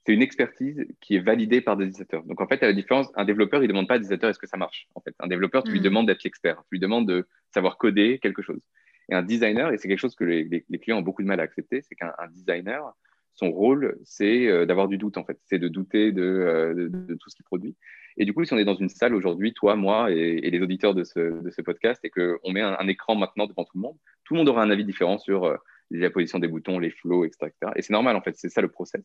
c'est 0.05 0.13
une 0.13 0.21
expertise 0.21 0.85
qui 1.01 1.15
est 1.15 1.19
validée 1.19 1.61
par 1.61 1.77
des 1.77 1.85
utilisateurs. 1.85 2.23
Donc 2.23 2.39
en 2.39 2.47
fait, 2.47 2.61
à 2.61 2.67
la 2.67 2.73
différence, 2.73 3.07
un 3.15 3.25
développeur, 3.25 3.63
il 3.63 3.67
ne 3.67 3.69
demande 3.69 3.87
pas 3.87 3.95
à 3.95 3.97
utilisateur 3.97 4.29
est-ce 4.29 4.39
que 4.39 4.47
ça 4.47 4.57
marche. 4.57 4.87
En 4.93 5.01
fait, 5.01 5.15
un 5.19 5.27
développeur, 5.27 5.63
tu 5.63 5.71
lui 5.71 5.79
mm. 5.79 5.83
demandes 5.83 6.07
d'être 6.07 6.23
l'expert, 6.23 6.57
tu 6.57 6.75
lui 6.75 6.79
demandes 6.79 7.07
de 7.07 7.27
savoir 7.53 7.77
coder 7.77 8.19
quelque 8.21 8.41
chose. 8.41 8.61
Et 9.09 9.15
un 9.15 9.23
designer, 9.23 9.71
et 9.71 9.77
c'est 9.77 9.87
quelque 9.87 9.99
chose 9.99 10.15
que 10.15 10.23
les, 10.23 10.63
les, 10.67 10.79
clients 10.79 10.97
ont 10.97 11.03
beaucoup 11.03 11.21
de 11.21 11.27
mal 11.27 11.39
à 11.39 11.43
accepter, 11.43 11.81
c'est 11.81 11.95
qu'un 11.95 12.13
designer, 12.31 12.93
son 13.33 13.51
rôle, 13.51 13.97
c'est 14.03 14.65
d'avoir 14.65 14.87
du 14.87 14.97
doute 14.97 15.17
en 15.17 15.25
fait, 15.25 15.37
c'est 15.45 15.59
de 15.59 15.67
douter 15.67 16.11
de, 16.11 16.73
de, 16.75 16.87
de, 16.87 17.13
tout 17.15 17.29
ce 17.29 17.35
qu'il 17.35 17.43
produit. 17.43 17.75
Et 18.17 18.25
du 18.25 18.33
coup, 18.33 18.45
si 18.45 18.53
on 18.53 18.57
est 18.57 18.65
dans 18.65 18.75
une 18.75 18.89
salle 18.89 19.13
aujourd'hui, 19.13 19.53
toi, 19.53 19.75
moi 19.75 20.09
et, 20.11 20.49
les 20.49 20.61
auditeurs 20.61 20.93
de 20.93 21.03
ce, 21.03 21.41
de 21.41 21.49
ce 21.51 21.61
podcast, 21.61 21.99
et 22.03 22.09
qu'on 22.09 22.51
met 22.51 22.61
un, 22.61 22.87
écran 22.87 23.15
maintenant 23.15 23.45
devant 23.45 23.65
tout 23.65 23.77
le 23.77 23.81
monde, 23.81 23.97
tout 24.23 24.33
le 24.33 24.39
monde 24.39 24.49
aura 24.49 24.63
un 24.63 24.69
avis 24.69 24.85
différent 24.85 25.17
sur 25.17 25.45
euh, 25.45 25.57
la 25.91 26.09
position 26.09 26.39
des 26.39 26.47
boutons, 26.47 26.79
les 26.79 26.91
flows, 26.91 27.25
etc. 27.25 27.49
Et 27.75 27.81
c'est 27.81 27.93
normal, 27.93 28.15
en 28.15 28.21
fait, 28.21 28.35
c'est 28.37 28.49
ça 28.49 28.61
le 28.61 28.69
process. 28.69 29.03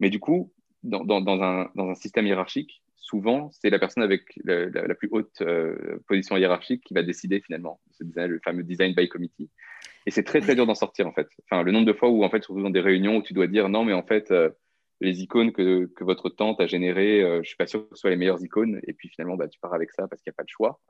Mais 0.00 0.10
du 0.10 0.18
coup, 0.18 0.52
dans, 0.82 1.42
un, 1.42 1.94
système 1.94 2.26
hiérarchique, 2.26 2.82
souvent, 2.96 3.50
c'est 3.52 3.70
la 3.70 3.78
personne 3.78 4.02
avec 4.02 4.22
la, 4.44 4.94
plus 4.94 5.08
haute 5.10 5.40
euh, 5.42 5.98
position 6.08 6.36
hiérarchique 6.36 6.82
qui 6.84 6.94
va 6.94 7.02
décider 7.02 7.40
finalement, 7.40 7.80
le 8.16 8.40
fameux 8.42 8.62
design 8.62 8.94
by 8.94 9.08
committee. 9.08 9.50
Et 10.06 10.10
c'est 10.10 10.24
très, 10.24 10.40
très 10.40 10.54
dur 10.54 10.66
d'en 10.66 10.74
sortir, 10.74 11.06
en 11.06 11.12
fait. 11.12 11.28
Enfin, 11.44 11.62
le 11.62 11.72
nombre 11.72 11.86
de 11.86 11.92
fois 11.92 12.08
où, 12.08 12.24
en 12.24 12.30
fait, 12.30 12.42
surtout 12.42 12.62
dans 12.62 12.70
des 12.70 12.80
réunions 12.80 13.16
où 13.16 13.22
tu 13.22 13.34
dois 13.34 13.46
dire 13.46 13.68
non, 13.68 13.84
mais 13.84 13.92
en 13.92 14.02
fait, 14.02 14.30
euh, 14.30 14.50
les 15.02 15.22
icônes 15.22 15.52
que, 15.52 15.90
votre 16.00 16.30
tante 16.30 16.60
a 16.60 16.66
générées, 16.66 17.22
euh, 17.22 17.42
je 17.42 17.48
suis 17.48 17.56
pas 17.56 17.66
sûr 17.66 17.88
que 17.88 17.94
ce 17.94 18.00
soit 18.00 18.10
les 18.10 18.16
meilleures 18.16 18.42
icônes. 18.42 18.80
Et 18.86 18.94
puis 18.94 19.08
finalement, 19.08 19.36
bah, 19.36 19.48
tu 19.48 19.60
pars 19.60 19.74
avec 19.74 19.90
ça 19.92 20.08
parce 20.08 20.22
qu'il 20.22 20.30
n'y 20.30 20.34
a 20.34 20.38
pas 20.38 20.44
de 20.44 20.48
choix. 20.48 20.80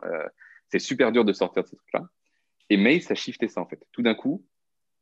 C'est 0.68 0.78
super 0.78 1.10
dur 1.10 1.24
de 1.24 1.32
sortir 1.32 1.64
de 1.64 1.68
ces 1.68 1.76
trucs-là. 1.76 2.06
Et 2.70 2.76
Mail, 2.76 3.02
ça 3.02 3.16
shifté 3.16 3.48
ça 3.48 3.60
en 3.60 3.66
fait. 3.66 3.84
Tout 3.92 4.02
d'un 4.02 4.14
coup, 4.14 4.44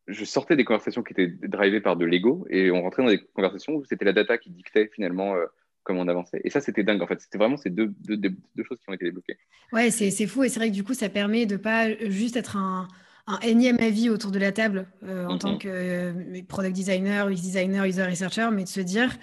je 0.09 0.25
sortais 0.25 0.57
des 0.57 0.65
conversations 0.65 1.03
qui 1.03 1.12
étaient 1.12 1.29
drivées 1.49 1.81
par 1.81 1.97
de 1.97 2.05
l'ego 2.05 2.47
et 2.50 2.71
on 2.71 2.83
rentrait 2.83 3.03
dans 3.03 3.11
des 3.11 3.23
conversations 3.35 3.75
où 3.75 3.85
c'était 3.85 4.07
la 4.07 4.15
data 4.15 4.38
qui 4.38 4.50
dictait 4.50 4.91
finalement 4.93 5.35
euh, 5.35 5.45
comment 5.85 6.00
on 6.00 6.09
avançait. 6.09 6.41
Et 6.45 6.50
ça, 6.50 6.61
c'était 6.61 6.83
dingue 6.83 7.03
en 7.03 7.07
fait. 7.07 7.21
C'était 7.21 7.38
vraiment 7.38 7.59
ces 7.59 7.71
deux, 7.71 7.93
deux, 8.00 8.17
deux, 8.17 8.65
choses 8.65 8.79
qui 8.81 8.88
ont 8.88 8.95
été 8.95 9.05
débloquées. 9.05 9.37
Ouais, 9.73 9.91
c'est 9.91 10.27
fou 10.27 10.45
et 10.45 10.49
c'est 10.49 10.61
vrai 10.61 10.71
que 10.71 10.75
du 10.75 10.83
coup, 10.83 10.95
ça 10.95 11.09
permet 11.09 11.47
de 11.47 11.57
pas 11.57 11.95
juste 12.09 12.37
être 12.37 12.57
un 12.57 12.88
un 13.31 13.41
énième 13.41 13.79
avis 13.79 14.09
autour 14.09 14.31
de 14.31 14.38
la 14.38 14.53
table 14.53 14.87
euh, 15.05 15.27
en 15.27 15.37
tant 15.37 15.53
mhm. 15.53 15.59
que 15.59 15.69
euh, 15.69 16.43
product 16.49 16.75
designer, 16.75 17.29
UX 17.29 17.35
designer, 17.35 17.85
user 17.85 18.05
researcher, 18.05 18.49
mais 18.50 18.65
de 18.65 18.69
se 18.69 18.81
dire 18.81 19.15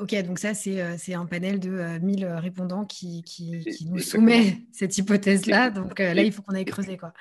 ok, 0.00 0.14
donc 0.24 0.38
ça, 0.38 0.54
c'est 0.54 1.12
un 1.12 1.26
panel 1.26 1.60
de 1.60 1.98
1000 1.98 2.24
répondants 2.24 2.86
qui, 2.86 3.22
qui, 3.22 3.86
nous 3.90 3.98
soumet 3.98 4.60
cette 4.72 4.96
hypothèse-là. 4.96 5.68
Donc 5.68 5.98
là, 5.98 6.22
il 6.22 6.32
faut 6.32 6.40
qu'on 6.40 6.54
aille 6.54 6.64
creuser. 6.64 6.96
Quoi. 6.96 7.12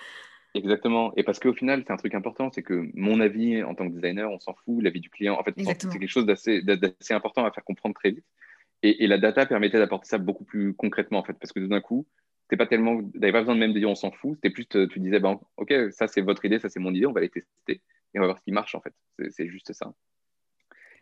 Exactement. 0.58 1.14
Et 1.16 1.24
parce 1.24 1.40
qu'au 1.40 1.54
final, 1.54 1.84
c'est 1.86 1.94
un 1.94 1.98
truc 1.98 2.16
important, 2.16 2.50
c'est 2.52 2.64
que 2.64 2.90
mon 2.94 3.20
avis 3.20 3.64
en 3.64 3.76
tant 3.76 3.88
que 3.88 3.94
designer, 3.94 4.30
on 4.30 4.40
s'en 4.40 4.54
fout, 4.54 4.82
l'avis 4.82 5.00
du 5.00 5.10
client. 5.10 5.38
En 5.40 5.44
fait, 5.44 5.54
c'est 5.58 5.90
quelque 6.00 6.08
chose 6.08 6.26
d'assez 6.26 6.64
important 7.12 7.46
à 7.46 7.52
faire 7.52 7.64
comprendre 7.64 7.96
très 7.96 8.12
vite. 8.12 8.26
Et, 8.84 9.08
la 9.08 9.18
data 9.18 9.46
permettait 9.46 9.80
d'apporter 9.80 10.08
ça 10.08 10.18
beaucoup 10.18 10.44
plus 10.44 10.74
concrètement, 10.74 11.20
en 11.20 11.24
fait, 11.24 11.34
parce 11.34 11.52
que 11.52 11.60
tout 11.60 11.68
d'un 11.68 11.82
coup, 11.82 12.06
t'es 12.48 12.58
pas 12.58 12.68
tellement, 12.68 13.02
n'avais 13.16 13.32
pas 13.32 13.40
besoin 13.40 13.56
de 13.56 13.60
même 13.60 13.74
de 13.74 13.80
dire 13.80 13.90
on 13.90 13.96
s'en 13.96 14.12
fout. 14.12 14.36
C'était 14.36 14.52
plus, 14.52 14.68
tu 14.68 15.00
disais, 15.00 15.20
ben, 15.20 15.40
ok, 15.58 15.74
ça 15.92 16.08
c'est 16.08 16.22
votre 16.22 16.46
idée, 16.46 16.60
ça 16.60 16.70
c'est 16.70 16.80
mon 16.80 16.94
idée, 16.94 17.06
on 17.06 17.12
va 17.12 17.22
les 17.22 17.30
tester 17.30 17.82
et 18.14 18.20
on 18.20 18.22
va 18.22 18.28
voir 18.28 18.38
ce 18.38 18.44
qui 18.44 18.52
marche 18.52 18.76
en 18.76 18.82
fait. 18.82 18.94
C'est 19.32 19.48
juste 19.48 19.74
ça. 19.74 19.94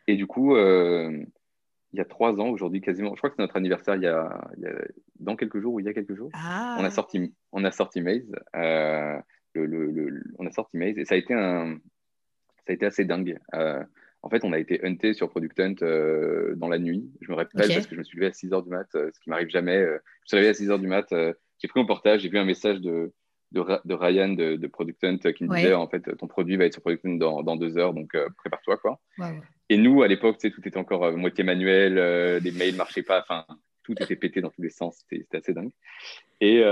Et 0.07 0.15
du 0.15 0.27
coup, 0.27 0.55
euh, 0.55 1.24
il 1.93 1.97
y 1.97 2.01
a 2.01 2.05
trois 2.05 2.39
ans 2.39 2.50
aujourd'hui 2.50 2.81
quasiment, 2.81 3.12
je 3.12 3.17
crois 3.17 3.29
que 3.29 3.35
c'est 3.35 3.41
notre 3.41 3.55
anniversaire 3.57 3.95
il 3.95 4.03
y, 4.03 4.07
a, 4.07 4.50
dans 5.19 5.35
quelques 5.35 5.59
jours 5.59 5.74
ou 5.74 5.79
il 5.79 5.85
y 5.85 5.89
a 5.89 5.93
quelques 5.93 6.15
jours, 6.15 6.29
ah. 6.33 6.77
on 6.79 6.83
a 6.83 6.91
sorti, 6.91 7.33
on 7.51 7.63
a 7.63 7.71
sorti 7.71 8.01
Maze. 8.01 8.31
Euh, 8.55 9.19
le, 9.59 10.24
on 10.38 10.45
a 10.45 10.51
sorti 10.51 10.77
Maze 10.77 10.97
et 10.97 11.05
ça 11.05 11.15
a 11.15 11.17
été 11.17 11.33
un, 11.33 11.77
ça 12.65 12.71
a 12.71 12.74
été 12.74 12.85
assez 12.85 13.05
dingue. 13.05 13.38
Euh, 13.53 13.83
en 14.24 14.29
fait, 14.29 14.43
on 14.43 14.53
a 14.53 14.59
été 14.59 14.83
hunté 14.83 15.13
sur 15.13 15.29
Product 15.29 15.59
Hunt 15.59 15.75
euh, 15.83 16.55
dans 16.55 16.67
la 16.67 16.79
nuit. 16.79 17.07
Je 17.21 17.29
me 17.31 17.35
rappelle 17.35 17.67
parce 17.67 17.85
que 17.85 17.93
je 17.93 18.00
me 18.00 18.03
suis 18.03 18.17
levé 18.17 18.27
à 18.27 18.33
6 18.33 18.50
h 18.50 18.63
du 18.63 18.69
mat, 18.69 18.88
euh, 18.95 19.12
ce 19.13 19.19
qui 19.19 19.29
m'arrive 19.29 19.50
jamais. 19.50 19.79
je 19.79 19.91
me 19.91 20.00
suis 20.25 20.38
levé 20.38 20.50
à 20.50 20.53
6 20.53 20.69
h 20.69 20.79
du 20.79 20.88
mat, 20.88 21.07
j'ai 21.12 21.67
pris 21.67 21.79
mon 21.79 21.85
portage, 21.85 22.21
j'ai 22.21 22.29
vu 22.29 22.39
un 22.39 22.45
message 22.45 22.81
de, 22.81 23.13
de, 23.51 23.93
Ryan 23.93 24.29
de, 24.29 24.67
Product 24.67 25.03
Hunt 25.03 25.17
qui 25.17 25.43
me 25.43 25.55
disait 25.55 25.74
en 25.74 25.88
fait 25.88 26.01
ton 26.17 26.27
produit 26.27 26.57
va 26.57 26.65
être 26.65 26.74
sur 26.74 26.81
Product 26.81 27.05
Hunt 27.05 27.17
dans, 27.17 27.43
dans 27.43 27.55
deux 27.55 27.77
heures, 27.77 27.93
donc 27.93 28.17
prépare-toi 28.38 28.77
quoi. 28.77 29.00
Et 29.69 29.77
nous, 29.77 30.03
à 30.03 30.07
l'époque, 30.07 30.38
tout 30.39 30.67
était 30.67 30.77
encore 30.77 31.12
moitié 31.17 31.43
manuel, 31.43 31.95
les 32.43 32.51
mails 32.51 32.75
marchaient 32.75 33.03
pas, 33.03 33.21
enfin 33.21 33.45
tout 33.83 33.93
était 34.01 34.15
pété 34.15 34.41
dans 34.41 34.50
tous 34.50 34.63
les 34.63 34.69
sens, 34.69 35.03
c'était 35.07 35.38
assez 35.38 35.53
dingue. 35.53 35.71
Et, 36.41 36.63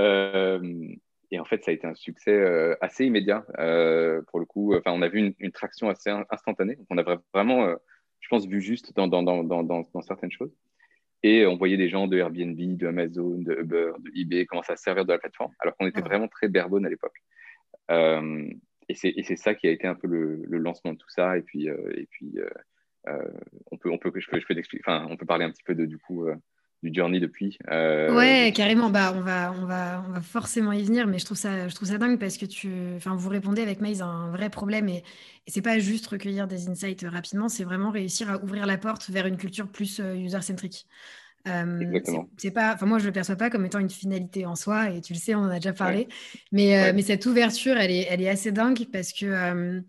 et 1.34 1.40
en 1.40 1.44
fait, 1.44 1.64
ça 1.64 1.72
a 1.72 1.74
été 1.74 1.84
un 1.84 1.96
succès 1.96 2.30
euh, 2.30 2.76
assez 2.80 3.04
immédiat 3.04 3.44
euh, 3.58 4.22
pour 4.28 4.38
le 4.38 4.46
coup. 4.46 4.72
Enfin, 4.76 4.92
on 4.92 5.02
a 5.02 5.08
vu 5.08 5.34
une, 5.36 5.50
traction 5.50 5.88
assez 5.88 6.08
instantanée. 6.30 6.78
on 6.90 6.96
a 6.96 7.02
vraiment, 7.34 7.64
euh, 7.64 7.74
je 8.20 8.28
pense, 8.28 8.46
vu 8.46 8.60
juste 8.60 8.94
dans, 8.94 9.08
dans, 9.08 9.24
dans, 9.24 9.64
dans, 9.64 10.02
certaines 10.02 10.30
choses. 10.30 10.54
Et 11.24 11.44
on 11.44 11.56
voyait 11.56 11.76
des 11.76 11.88
gens 11.88 12.06
de 12.06 12.16
Airbnb, 12.16 12.56
de 12.76 12.86
Amazon, 12.86 13.38
de 13.38 13.52
Uber, 13.52 13.94
de 13.98 14.12
eBay 14.14 14.46
commencer 14.46 14.74
à 14.74 14.76
servir 14.76 15.04
de 15.04 15.12
la 15.12 15.18
plateforme, 15.18 15.50
alors 15.58 15.76
qu'on 15.76 15.88
était 15.88 16.02
vraiment 16.02 16.28
très 16.28 16.46
barebone 16.46 16.86
à 16.86 16.88
l'époque. 16.88 17.16
et 17.90 18.94
c'est 18.94 19.36
ça 19.36 19.54
qui 19.54 19.66
a 19.66 19.70
été 19.70 19.88
un 19.88 19.96
peu 19.96 20.06
le, 20.06 20.58
lancement 20.58 20.92
de 20.92 20.98
tout 20.98 21.10
ça. 21.10 21.36
Et 21.36 21.42
puis, 21.42 21.66
et 21.66 22.06
puis 22.12 22.38
on 23.72 23.76
peut, 23.76 23.90
on 23.90 23.98
peut, 23.98 24.12
je 24.14 24.30
peux, 24.30 24.38
je 24.38 24.46
peux 24.46 24.54
enfin, 24.86 25.04
on 25.10 25.16
peut 25.16 25.26
parler 25.26 25.46
un 25.46 25.50
petit 25.50 25.64
peu 25.64 25.74
de 25.74 25.84
du 25.84 25.98
coup 25.98 26.28
du 26.84 26.92
journey 26.94 27.18
depuis. 27.18 27.58
Euh, 27.70 28.14
ouais, 28.14 28.52
carrément. 28.54 28.90
Bah, 28.90 29.14
on 29.16 29.20
va, 29.20 29.54
on 29.58 29.64
va, 29.64 30.04
on 30.06 30.12
va 30.12 30.20
forcément 30.20 30.72
y 30.72 30.82
venir, 30.82 31.06
mais 31.06 31.18
je 31.18 31.24
trouve 31.24 31.38
ça, 31.38 31.68
je 31.68 31.74
trouve 31.74 31.88
ça 31.88 31.98
dingue 31.98 32.18
parce 32.18 32.36
que 32.36 32.46
tu, 32.46 32.70
enfin, 32.96 33.16
vous 33.16 33.28
répondez 33.30 33.62
avec 33.62 33.80
Maze 33.80 34.02
à 34.02 34.06
un 34.06 34.30
vrai 34.30 34.50
problème 34.50 34.88
et, 34.88 35.02
et 35.46 35.50
c'est 35.50 35.62
pas 35.62 35.78
juste 35.78 36.06
recueillir 36.06 36.46
des 36.46 36.68
insights 36.68 37.04
rapidement, 37.10 37.48
c'est 37.48 37.64
vraiment 37.64 37.90
réussir 37.90 38.30
à 38.30 38.42
ouvrir 38.42 38.66
la 38.66 38.76
porte 38.76 39.08
vers 39.10 39.26
une 39.26 39.38
culture 39.38 39.66
plus 39.68 40.00
euh, 40.00 40.14
user-centrique. 40.14 40.86
Euh, 41.46 42.00
c'est 42.38 42.50
pas, 42.52 42.72
enfin 42.72 42.86
moi 42.86 42.98
je 42.98 43.04
le 43.04 43.12
perçois 43.12 43.36
pas 43.36 43.50
comme 43.50 43.66
étant 43.66 43.78
une 43.78 43.90
finalité 43.90 44.46
en 44.46 44.54
soi 44.54 44.90
et 44.90 45.02
tu 45.02 45.12
le 45.12 45.18
sais, 45.18 45.34
on 45.34 45.40
en 45.40 45.50
a 45.50 45.56
déjà 45.56 45.74
parlé, 45.74 46.08
mais, 46.52 46.78
euh, 46.78 46.92
mais 46.94 47.02
cette 47.02 47.26
ouverture, 47.26 47.76
elle 47.76 47.90
est, 47.90 48.06
elle 48.08 48.22
est 48.22 48.30
assez 48.30 48.50
dingue 48.50 48.86
parce 48.90 49.12
que 49.12 49.82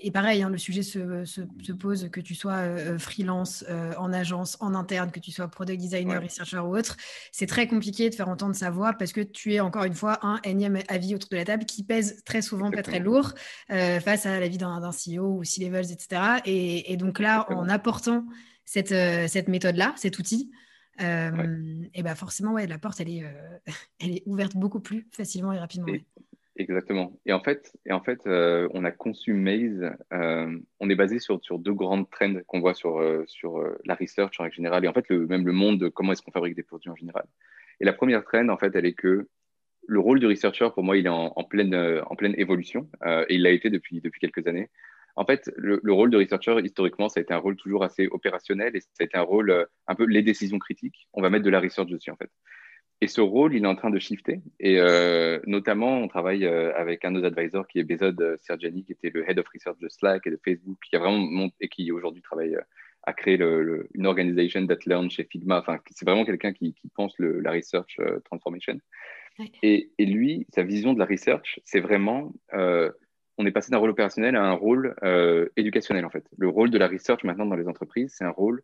et 0.00 0.10
pareil, 0.10 0.42
hein, 0.42 0.50
le 0.50 0.58
sujet 0.58 0.82
se, 0.82 1.24
se, 1.24 1.72
pose 1.72 2.08
que 2.10 2.20
tu 2.20 2.34
sois 2.34 2.52
euh, 2.52 2.98
freelance, 2.98 3.64
euh, 3.68 3.92
en 3.98 4.12
agence, 4.12 4.56
en 4.60 4.74
interne, 4.74 5.10
que 5.10 5.18
tu 5.18 5.32
sois 5.32 5.48
product 5.48 5.80
designer, 5.80 6.22
researcher 6.22 6.58
ou 6.58 6.76
autre. 6.76 6.96
C'est 7.32 7.46
très 7.46 7.66
compliqué 7.66 8.08
de 8.08 8.14
faire 8.14 8.28
entendre 8.28 8.54
sa 8.54 8.70
voix 8.70 8.92
parce 8.92 9.12
que 9.12 9.20
tu 9.20 9.54
es 9.54 9.60
encore 9.60 9.84
une 9.84 9.94
fois 9.94 10.24
un 10.24 10.40
énième 10.44 10.78
avis 10.88 11.14
autour 11.14 11.30
de 11.30 11.36
la 11.36 11.44
table 11.44 11.64
qui 11.64 11.82
pèse 11.82 12.22
très 12.24 12.42
souvent 12.42 12.70
pas 12.70 12.82
très 12.82 13.00
lourd 13.00 13.34
face 13.68 14.26
à 14.26 14.38
l'avis 14.38 14.58
d'un 14.58 14.90
CEO 14.90 15.38
ou 15.38 15.44
C-levels, 15.44 15.90
etc. 15.90 16.40
Et, 16.44 16.96
donc 16.96 17.18
là, 17.18 17.46
en 17.50 17.68
apportant 17.68 18.24
cette, 18.64 18.94
cette 19.28 19.48
méthode-là, 19.48 19.94
cet 19.96 20.18
outil, 20.18 20.50
et 21.00 22.02
ben 22.02 22.14
forcément, 22.14 22.52
ouais, 22.52 22.66
la 22.66 22.78
porte, 22.78 23.00
elle 23.00 23.10
est, 23.10 23.24
elle 24.00 24.12
est 24.12 24.22
ouverte 24.26 24.56
beaucoup 24.56 24.80
plus 24.80 25.08
facilement 25.12 25.52
et 25.52 25.58
rapidement. 25.58 25.92
Exactement. 26.58 27.12
Et 27.24 27.32
en 27.32 27.40
fait, 27.40 27.72
et 27.86 27.92
en 27.92 28.00
fait 28.00 28.26
euh, 28.26 28.68
on 28.74 28.84
a 28.84 28.90
conçu 28.90 29.32
Maze. 29.32 29.92
Euh, 30.12 30.58
on 30.80 30.90
est 30.90 30.96
basé 30.96 31.20
sur, 31.20 31.40
sur 31.40 31.60
deux 31.60 31.72
grandes 31.72 32.10
trends 32.10 32.34
qu'on 32.48 32.58
voit 32.58 32.74
sur, 32.74 32.98
euh, 32.98 33.22
sur 33.28 33.64
la 33.84 33.94
research 33.94 34.40
en 34.40 34.50
général 34.50 34.84
et 34.84 34.88
en 34.88 34.92
fait 34.92 35.08
même 35.10 35.46
le 35.46 35.52
monde 35.52 35.78
de 35.78 35.88
comment 35.88 36.12
est-ce 36.12 36.22
qu'on 36.22 36.32
fabrique 36.32 36.56
des 36.56 36.64
produits 36.64 36.90
en 36.90 36.96
général. 36.96 37.24
Et 37.80 37.84
la 37.84 37.92
première 37.92 38.24
trend, 38.24 38.48
en 38.48 38.58
fait, 38.58 38.74
elle 38.74 38.86
est 38.86 38.92
que 38.92 39.28
le 39.86 40.00
rôle 40.00 40.18
du 40.18 40.26
researcher, 40.26 40.68
pour 40.74 40.82
moi, 40.82 40.96
il 40.96 41.06
est 41.06 41.10
en, 41.10 41.30
pleine, 41.44 41.74
en 42.06 42.16
pleine 42.16 42.34
évolution 42.36 42.90
et 43.06 43.36
il 43.36 43.42
l'a 43.42 43.50
été 43.50 43.70
depuis, 43.70 44.00
depuis 44.00 44.20
quelques 44.20 44.46
années. 44.48 44.68
En 45.14 45.24
fait, 45.24 45.50
le, 45.56 45.80
le, 45.82 45.92
rôle 45.92 46.10
de 46.10 46.18
researcher, 46.18 46.56
historiquement, 46.62 47.08
ça 47.08 47.20
a 47.20 47.22
été 47.22 47.32
un 47.32 47.38
rôle 47.38 47.56
toujours 47.56 47.84
assez 47.84 48.08
opérationnel 48.08 48.74
et 48.76 48.80
ça 48.80 48.88
a 49.00 49.04
été 49.04 49.16
un 49.16 49.22
rôle 49.22 49.66
un 49.86 49.94
peu 49.94 50.04
les 50.04 50.22
décisions 50.22 50.58
critiques. 50.58 51.08
On 51.12 51.22
va 51.22 51.30
mettre 51.30 51.44
de 51.44 51.50
la 51.50 51.60
research 51.60 51.88
dessus, 51.88 52.10
en 52.10 52.16
fait. 52.16 52.30
Et 53.00 53.06
ce 53.06 53.20
rôle, 53.20 53.54
il 53.54 53.64
est 53.64 53.68
en 53.68 53.76
train 53.76 53.90
de 53.90 53.98
shifter. 53.98 54.40
Et 54.58 54.80
euh, 54.80 55.38
notamment, 55.46 55.98
on 55.98 56.08
travaille 56.08 56.44
euh, 56.44 56.74
avec 56.74 57.04
un 57.04 57.12
de 57.12 57.20
nos 57.20 57.26
advisors 57.26 57.68
qui 57.68 57.78
est 57.78 57.84
Bezod 57.84 58.20
euh, 58.20 58.36
Sergiani, 58.40 58.84
qui 58.84 58.92
était 58.92 59.10
le 59.10 59.28
head 59.28 59.38
of 59.38 59.46
research 59.54 59.78
de 59.78 59.88
Slack 59.88 60.26
et 60.26 60.30
de 60.30 60.40
Facebook, 60.44 60.78
qui 60.82 60.96
a 60.96 60.98
vraiment 60.98 61.18
monté, 61.18 61.54
et 61.60 61.68
qui 61.68 61.92
aujourd'hui 61.92 62.22
travaille 62.22 62.58
à 63.04 63.12
créer 63.12 63.36
le, 63.36 63.88
une 63.94 64.06
organisation 64.06 64.66
that 64.66 64.78
learn 64.86 65.10
chez 65.10 65.24
Figma. 65.24 65.60
Enfin, 65.60 65.78
c'est 65.90 66.04
vraiment 66.04 66.24
quelqu'un 66.24 66.52
qui, 66.52 66.74
qui, 66.74 66.88
pense 66.88 67.16
le, 67.18 67.38
la 67.40 67.52
research 67.52 68.00
transformation. 68.24 68.80
Et, 69.62 69.92
et, 69.98 70.04
lui, 70.04 70.48
sa 70.52 70.64
vision 70.64 70.92
de 70.92 70.98
la 70.98 71.04
research, 71.04 71.60
c'est 71.64 71.78
vraiment, 71.78 72.34
on 72.52 73.46
est 73.46 73.52
passé 73.52 73.70
d'un 73.70 73.78
rôle 73.78 73.90
opérationnel 73.90 74.34
à 74.34 74.42
un 74.42 74.52
rôle 74.52 74.96
éducationnel 75.56 76.04
en 76.04 76.10
fait. 76.10 76.28
Le 76.36 76.48
rôle 76.48 76.70
de 76.70 76.76
la 76.76 76.88
research 76.88 77.22
maintenant 77.22 77.46
dans 77.46 77.56
les 77.56 77.68
entreprises, 77.68 78.12
c'est 78.18 78.24
un 78.24 78.30
rôle 78.30 78.62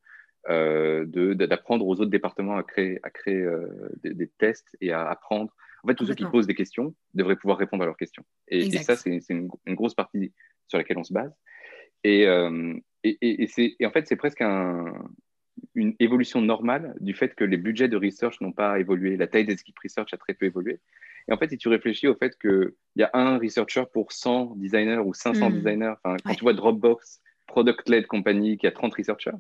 d'apprendre 0.48 1.87
aux 1.87 1.94
autres 1.94 2.11
départements 2.11 2.57
à 2.57 2.62
créer, 2.62 2.98
à 3.02 3.11
créer 3.11 3.40
euh, 3.40 3.66
des, 4.02 4.28
tests 4.38 4.76
et 4.80 4.92
à 4.92 5.09
apprendre. 5.09 5.54
En 5.83 5.88
fait, 5.88 5.94
tous 5.94 6.07
ceux 6.07 6.14
qui 6.14 6.24
posent 6.24 6.46
des 6.46 6.54
questions 6.54 6.94
devraient 7.12 7.37
pouvoir 7.37 7.59
répondre 7.59 7.83
à 7.83 7.87
leurs 7.87 7.96
questions. 7.96 8.24
Et, 8.48 8.70
ça, 8.78 8.96
c'est 8.96 9.20
une, 9.28 9.48
grosse 9.68 9.94
partie 9.94 10.33
sur 10.66 10.78
laquelle 10.78 10.98
on 10.98 11.04
se 11.04 11.12
base. 11.12 11.33
Et, 12.04 12.26
euh, 12.26 12.74
et, 13.02 13.18
et 13.80 13.87
en 13.87 13.90
fait, 13.90 14.07
c'est 14.07 14.16
presque 14.16 14.40
un, 14.40 14.92
une 15.74 15.94
évolution 15.98 16.40
normale 16.40 16.94
du 17.00 17.14
fait 17.14 17.35
que 17.35 17.44
les 17.44 17.57
budgets 17.57 17.88
de 17.88 17.96
research 17.96 18.40
n'ont 18.40 18.52
pas 18.52 18.78
évolué, 18.78 19.16
la 19.16 19.26
taille 19.26 19.44
des 19.44 19.54
équipes 19.54 19.78
research 19.83 20.12
a 20.12 20.16
très 20.16 20.35
peu 20.35 20.46
évolué. 20.46 20.80
Et 21.28 21.33
en 21.33 21.38
fait, 21.38 21.48
si 21.48 21.59
tu 21.59 21.68
réfléchis 21.68 22.07
au 22.07 22.14
fait 22.14 22.38
qu'il 22.38 22.72
y 22.96 23.02
a 23.02 23.11
un 23.14 23.38
researcher 23.38 23.85
pour 23.92 24.12
100 24.12 24.57
designers 24.57 24.98
ou 24.98 25.14
500 25.14 25.50
hmm. 25.50 25.52
designers, 25.54 25.94
quand 26.02 26.35
tu 26.35 26.42
vois 26.42 26.52
Dropbox, 26.52 27.20
product-led 27.46 28.07
company 28.07 28.59
qui 28.59 28.66
a 28.66 28.72
30 28.72 28.94
researchers, 28.94 29.30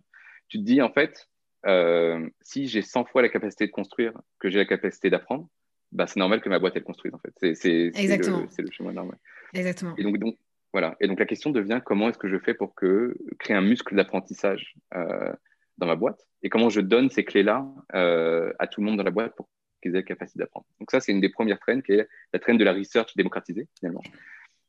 tu 0.48 0.58
te 0.58 0.62
dis, 0.62 0.82
en 0.82 0.90
fait, 0.90 1.28
euh, 1.66 2.28
si 2.42 2.66
j'ai 2.66 2.82
100 2.82 3.06
fois 3.06 3.22
la 3.22 3.28
capacité 3.28 3.66
de 3.66 3.72
construire 3.72 4.12
que 4.38 4.50
j'ai 4.50 4.58
la 4.58 4.66
capacité 4.66 5.10
d'apprendre, 5.10 5.48
bah, 5.92 6.06
c'est 6.06 6.18
normal 6.18 6.40
que 6.40 6.48
ma 6.48 6.58
boîte, 6.58 6.74
elle 6.76 6.84
construise, 6.84 7.14
en 7.14 7.18
fait. 7.18 7.32
C'est 7.54 7.90
le, 7.94 8.62
le, 8.62 8.70
chemin 8.70 8.92
normal. 8.92 9.16
Exactement. 9.52 9.94
Et 9.96 10.02
donc, 10.02 10.18
donc, 10.18 10.36
voilà. 10.72 10.96
Et 11.00 11.06
donc, 11.06 11.18
la 11.20 11.26
question 11.26 11.50
devient 11.50 11.80
comment 11.84 12.08
est-ce 12.08 12.18
que 12.18 12.28
je 12.28 12.38
fais 12.38 12.54
pour 12.54 12.74
que, 12.74 13.16
créer 13.38 13.56
un 13.56 13.62
muscle 13.62 13.94
d'apprentissage 13.94 14.74
euh, 14.94 15.32
dans 15.78 15.86
ma 15.86 15.96
boîte? 15.96 16.26
Et 16.42 16.50
comment 16.50 16.68
je 16.68 16.80
donne 16.80 17.10
ces 17.10 17.24
clés-là 17.24 17.66
euh, 17.94 18.52
à 18.58 18.66
tout 18.66 18.80
le 18.80 18.86
monde 18.86 18.98
dans 18.98 19.04
la 19.04 19.10
boîte 19.10 19.34
pour 19.36 19.48
qu'ils 19.82 19.92
aient 19.92 19.98
la 19.98 20.02
capacité 20.02 20.40
d'apprendre? 20.40 20.66
Donc, 20.80 20.90
ça, 20.90 21.00
c'est 21.00 21.12
une 21.12 21.20
des 21.20 21.30
premières 21.30 21.60
trends 21.60 21.80
qui 21.80 21.92
est 21.92 22.08
la 22.32 22.38
trend 22.40 22.54
de 22.54 22.64
la 22.64 22.72
research 22.72 23.14
démocratisée, 23.16 23.68
finalement. 23.78 24.02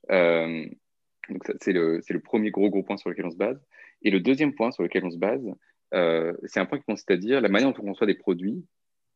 donc, 0.07 1.43
c'est 1.59 1.73
le, 1.73 1.99
le 2.07 2.19
premier 2.19 2.51
gros, 2.51 2.69
gros 2.69 2.83
point 2.83 2.97
sur 2.97 3.09
lequel 3.09 3.25
on 3.25 3.31
se 3.31 3.37
base. 3.37 3.59
Et 4.05 4.11
le 4.11 4.19
deuxième 4.21 4.53
point 4.53 4.71
sur 4.71 4.83
lequel 4.83 5.03
on 5.03 5.09
se 5.09 5.17
base, 5.17 5.43
euh, 5.93 6.33
c'est 6.45 6.59
un 6.59 6.65
point 6.65 6.77
qui 6.77 6.85
consiste 6.85 7.09
à 7.11 7.17
dire 7.17 7.41
la 7.41 7.49
manière 7.49 7.73
dont 7.73 7.81
on 7.81 7.87
conçoit 7.87 8.07
des 8.07 8.15
produits, 8.15 8.63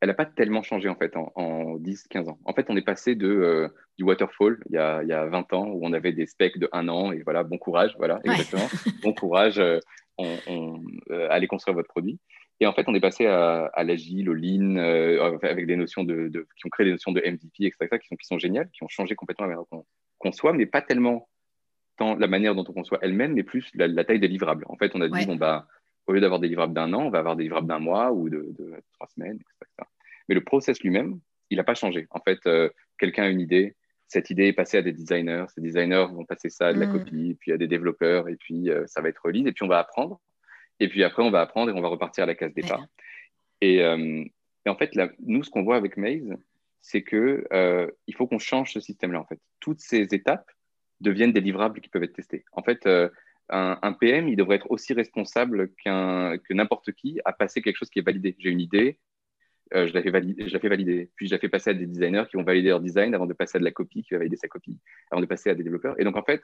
elle 0.01 0.07
n'a 0.07 0.15
pas 0.15 0.25
tellement 0.25 0.63
changé 0.63 0.89
en 0.89 0.95
fait 0.95 1.15
en, 1.15 1.77
10-15 1.77 2.29
ans. 2.29 2.39
En 2.43 2.53
fait, 2.53 2.65
on 2.69 2.75
est 2.75 2.81
passé 2.81 3.15
de, 3.15 3.27
euh, 3.27 3.67
du 3.97 4.03
waterfall 4.03 4.57
il 4.69 4.75
y, 4.75 4.77
a, 4.77 5.03
il 5.03 5.09
y, 5.09 5.13
a, 5.13 5.25
20 5.25 5.53
ans 5.53 5.67
où 5.67 5.85
on 5.85 5.93
avait 5.93 6.11
des 6.11 6.25
specs 6.25 6.57
de 6.57 6.67
un 6.71 6.87
an 6.87 7.11
et 7.11 7.21
voilà, 7.21 7.43
bon 7.43 7.57
courage, 7.57 7.93
voilà, 7.97 8.19
exactement, 8.23 8.67
bon 9.03 9.13
courage, 9.13 9.59
euh, 9.59 9.79
on, 10.17 10.35
on 10.47 10.83
allez 11.29 11.47
construire 11.47 11.75
votre 11.75 11.89
produit. 11.89 12.19
Et 12.61 12.65
en 12.65 12.73
fait, 12.73 12.85
on 12.87 12.95
est 12.95 12.99
passé 12.99 13.25
à, 13.25 13.65
à 13.67 13.83
l'agile, 13.83 14.29
au 14.29 14.33
lean, 14.33 14.75
avec 15.43 15.65
des 15.65 15.77
notions 15.77 16.03
de, 16.03 16.29
qui 16.29 16.65
ont 16.65 16.69
créé 16.69 16.85
des 16.85 16.91
notions 16.91 17.11
de 17.11 17.21
MVP, 17.21 17.67
etc., 17.67 17.87
qui 18.01 18.07
sont, 18.07 18.15
qui 18.15 18.25
sont 18.25 18.39
géniales, 18.39 18.69
qui 18.71 18.83
ont 18.83 18.89
changé 18.89 19.15
complètement 19.15 19.45
la 19.45 19.55
manière 19.55 19.65
dont 19.71 19.79
on 19.79 19.85
conçoit, 20.17 20.51
mais 20.51 20.65
pas 20.65 20.81
tellement 20.81 21.29
la 21.99 22.27
manière 22.27 22.55
dont 22.55 22.65
on 22.67 22.73
conçoit 22.73 22.99
elle-même, 23.01 23.33
mais 23.33 23.43
plus 23.43 23.69
la, 23.75 24.03
taille 24.03 24.19
des 24.19 24.27
livrables. 24.27 24.65
En 24.67 24.75
fait, 24.75 24.91
on 24.95 25.01
a 25.01 25.07
dit, 25.07 25.25
bon, 25.25 25.35
bah, 25.35 25.67
au 26.07 26.13
lieu 26.13 26.21
d'avoir 26.21 26.39
des 26.39 26.47
livrables 26.47 26.73
d'un 26.73 26.91
an, 26.93 27.03
on 27.05 27.09
va 27.09 27.19
avoir 27.19 27.35
des 27.35 27.43
livrables 27.43 27.67
d'un 27.67 27.79
mois 27.79 28.11
ou 28.11 28.29
de, 28.29 28.53
trois 28.93 29.07
semaines, 29.07 29.35
etc., 29.35 29.87
Mais 30.27 30.35
le 30.35 30.43
process 30.43 30.81
lui-même, 30.81 31.19
il 31.49 31.57
n'a 31.57 31.63
pas 31.63 31.75
changé. 31.75 32.07
En 32.11 32.19
fait, 32.19 32.39
euh, 32.47 32.69
quelqu'un 32.97 33.23
a 33.23 33.29
une 33.29 33.39
idée, 33.39 33.75
cette 34.07 34.29
idée 34.29 34.47
est 34.47 34.53
passée 34.53 34.77
à 34.77 34.81
des 34.81 34.91
designers, 34.91 35.45
ces 35.53 35.61
designers 35.61 36.07
vont 36.11 36.25
passer 36.25 36.49
ça 36.49 36.67
à 36.67 36.73
de 36.73 36.79
la 36.79 36.87
mm. 36.87 36.91
copie, 36.91 37.37
puis 37.39 37.51
à 37.51 37.57
des 37.57 37.67
développeurs, 37.67 38.27
et 38.27 38.35
puis 38.35 38.69
euh, 38.69 38.85
ça 38.87 39.01
va 39.01 39.09
être 39.09 39.21
release, 39.23 39.45
et 39.45 39.51
puis 39.51 39.63
on 39.63 39.67
va 39.67 39.79
apprendre. 39.79 40.19
Et 40.79 40.87
puis 40.87 41.03
après, 41.03 41.23
on 41.23 41.31
va 41.31 41.41
apprendre 41.41 41.69
et 41.69 41.77
on 41.77 41.81
va 41.81 41.89
repartir 41.89 42.23
à 42.23 42.27
la 42.27 42.35
case 42.35 42.53
départ. 42.53 42.85
Et, 43.61 43.79
et, 43.79 44.69
en 44.69 44.75
fait, 44.75 44.97
nous, 45.19 45.43
ce 45.43 45.49
qu'on 45.49 45.63
voit 45.63 45.75
avec 45.75 45.97
Maze, 45.97 46.37
c'est 46.79 47.03
qu'il 47.03 47.43
il 48.07 48.15
faut 48.15 48.27
qu'on 48.27 48.39
change 48.39 48.71
ce 48.71 48.79
système-là. 48.79 49.19
En 49.19 49.25
fait, 49.25 49.39
toutes 49.59 49.81
ces 49.81 50.03
étapes 50.15 50.49
deviennent 51.01 51.33
des 51.33 51.41
livrables 51.41 51.81
qui 51.81 51.89
peuvent 51.89 52.03
être 52.03 52.13
testés. 52.13 52.45
En 52.51 52.63
fait, 52.63 52.87
un, 53.49 53.93
PM, 53.93 54.27
il 54.27 54.35
devrait 54.35 54.57
être 54.57 54.69
aussi 54.69 54.93
responsable 54.93 55.71
qu'un, 55.83 56.37
que 56.37 56.53
n'importe 56.53 56.91
qui 56.91 57.19
à 57.25 57.33
passer 57.33 57.61
quelque 57.61 57.77
chose 57.77 57.89
qui 57.89 57.99
est 57.99 58.05
validé. 58.05 58.35
J'ai 58.39 58.49
une 58.49 58.61
idée, 58.61 58.99
euh, 59.73 59.87
je, 59.87 59.93
la 59.93 60.01
fais 60.01 60.09
valider, 60.09 60.47
je 60.47 60.53
la 60.53 60.59
fais 60.59 60.69
valider. 60.69 61.09
Puis 61.15 61.27
je 61.27 61.33
la 61.33 61.39
fais 61.39 61.49
passer 61.49 61.71
à 61.71 61.73
des 61.73 61.85
designers 61.85 62.25
qui 62.29 62.37
vont 62.37 62.43
valider 62.43 62.69
leur 62.69 62.79
design 62.79 63.13
avant 63.13 63.25
de 63.25 63.33
passer 63.33 63.57
à 63.57 63.59
de 63.59 63.65
la 63.65 63.71
copie, 63.71 64.03
qui 64.03 64.13
va 64.13 64.19
valider 64.19 64.35
sa 64.35 64.47
copie, 64.47 64.77
avant 65.11 65.21
de 65.21 65.25
passer 65.25 65.49
à 65.49 65.55
des 65.55 65.63
développeurs. 65.63 65.99
Et 65.99 66.03
donc, 66.03 66.15
en 66.15 66.23
fait, 66.23 66.43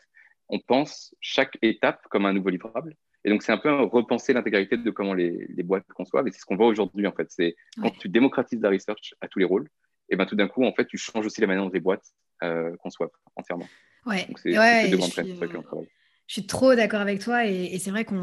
on 0.49 0.59
pense 0.59 1.15
chaque 1.21 1.57
étape 1.61 2.01
comme 2.09 2.25
un 2.25 2.33
nouveau 2.33 2.49
livrable. 2.49 2.95
Et 3.23 3.29
donc, 3.29 3.41
c'est 3.41 3.51
un 3.51 3.57
peu 3.57 3.73
repenser 3.73 4.33
l'intégralité 4.33 4.77
de 4.77 4.91
comment 4.91 5.15
les, 5.15 5.47
les, 5.49 5.63
boîtes 5.63 5.87
conçoivent. 5.93 6.27
Et 6.27 6.31
c'est 6.31 6.39
ce 6.39 6.45
qu'on 6.45 6.55
voit 6.55 6.67
aujourd'hui, 6.67 7.07
en 7.07 7.11
fait. 7.11 7.25
C'est 7.29 7.55
quand 7.81 7.89
tu 7.97 8.07
démocratises 8.09 8.61
la 8.61 8.69
research 8.69 9.15
à 9.21 9.27
tous 9.27 9.39
les 9.39 9.45
rôles, 9.45 9.67
et 10.09 10.15
ben 10.15 10.27
tout 10.27 10.35
d'un 10.35 10.47
coup, 10.47 10.63
en 10.63 10.73
fait, 10.73 10.85
tu 10.85 10.97
changes 10.97 11.25
aussi 11.25 11.41
la 11.41 11.47
manière 11.47 11.63
dont 11.63 11.71
les 11.71 11.79
boîtes 11.79 12.05
euh, 12.43 12.75
conçoivent 12.77 13.09
entièrement. 13.35 13.67
Ouais. 14.05 14.27
C'est 14.43 14.89
deux 14.89 14.97
grandes 14.97 15.63
travaille. 15.63 15.87
Je 16.27 16.33
suis 16.33 16.47
trop 16.47 16.73
d'accord 16.73 17.01
avec 17.01 17.19
toi 17.19 17.45
et, 17.45 17.77
c'est 17.77 17.91
vrai 17.91 18.03
qu'il 18.03 18.17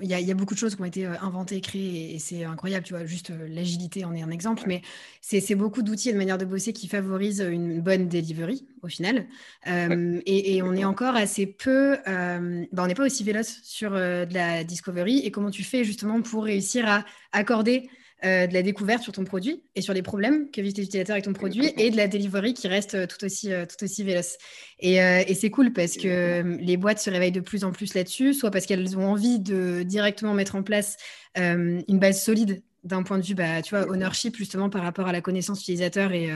y, 0.00 0.06
y, 0.06 0.30
a 0.30 0.34
beaucoup 0.34 0.54
de 0.54 0.58
choses 0.58 0.74
qui 0.74 0.80
ont 0.80 0.86
été 0.86 1.04
euh, 1.04 1.12
inventées, 1.20 1.60
créées 1.60 2.14
et, 2.14 2.18
c'est 2.18 2.44
incroyable, 2.44 2.86
tu 2.86 2.94
vois, 2.94 3.04
juste 3.04 3.28
euh, 3.28 3.46
l'agilité 3.46 4.06
en 4.06 4.14
est 4.14 4.22
un 4.22 4.30
exemple, 4.30 4.62
mais 4.66 4.80
c'est 5.20 5.54
beaucoup 5.54 5.82
d'outils 5.82 6.08
et 6.08 6.12
de 6.14 6.18
manières 6.18 6.38
de 6.38 6.46
bosser 6.46 6.72
qui 6.72 6.88
favorisent 6.88 7.46
une 7.46 7.82
bonne 7.82 8.08
delivery 8.08 8.66
au 8.82 8.88
final. 8.88 9.26
Euh, 9.66 10.22
et, 10.24 10.62
on 10.62 10.72
est 10.72 10.86
encore 10.86 11.14
assez 11.14 11.44
peu, 11.46 11.98
bah, 12.06 12.82
on 12.82 12.86
n'est 12.86 12.94
pas 12.94 13.04
aussi 13.04 13.22
véloce 13.22 13.60
sur 13.62 13.90
de 13.90 14.32
la 14.32 14.64
discovery 14.64 15.18
et 15.18 15.30
comment 15.30 15.50
tu 15.50 15.62
fais 15.62 15.84
justement 15.84 16.22
pour 16.22 16.44
réussir 16.44 16.88
à 16.88 17.04
accorder 17.32 17.90
euh, 18.24 18.46
de 18.46 18.54
la 18.54 18.62
découverte 18.62 19.02
sur 19.02 19.12
ton 19.12 19.24
produit 19.24 19.64
et 19.74 19.82
sur 19.82 19.92
les 19.92 20.02
problèmes 20.02 20.48
que 20.52 20.60
vivent 20.60 20.74
les 20.76 20.84
utilisateurs 20.84 21.14
avec 21.14 21.24
ton 21.24 21.32
produit 21.32 21.72
et 21.76 21.90
de 21.90 21.96
la 21.96 22.06
delivery 22.06 22.54
qui 22.54 22.68
reste 22.68 22.94
euh, 22.94 23.06
tout 23.06 23.24
aussi, 23.24 23.52
euh, 23.52 23.66
tout 23.66 23.82
aussi 23.84 24.04
véloce. 24.04 24.38
Et, 24.78 24.96
et 24.96 25.34
c'est 25.34 25.50
cool 25.50 25.72
parce 25.72 25.96
que 25.96 26.56
les 26.60 26.76
boîtes 26.76 26.98
se 26.98 27.10
réveillent 27.10 27.32
de 27.32 27.40
plus 27.40 27.64
en 27.64 27.72
plus 27.72 27.94
là-dessus, 27.94 28.34
soit 28.34 28.50
parce 28.50 28.66
qu'elles 28.66 28.96
ont 28.96 29.06
envie 29.06 29.38
de 29.38 29.82
directement 29.82 30.34
mettre 30.34 30.56
en 30.56 30.62
place 30.62 30.96
une 31.36 31.98
base 31.98 32.22
solide 32.22 32.62
d'un 32.82 33.04
point 33.04 33.18
de 33.18 33.24
vue, 33.24 33.36
bah, 33.36 33.62
tu 33.62 33.76
vois, 33.76 33.88
ownership 33.88 34.36
justement 34.36 34.70
par 34.70 34.82
rapport 34.82 35.06
à 35.06 35.12
la 35.12 35.20
connaissance 35.20 35.60
utilisateur 35.60 36.10
et, 36.12 36.30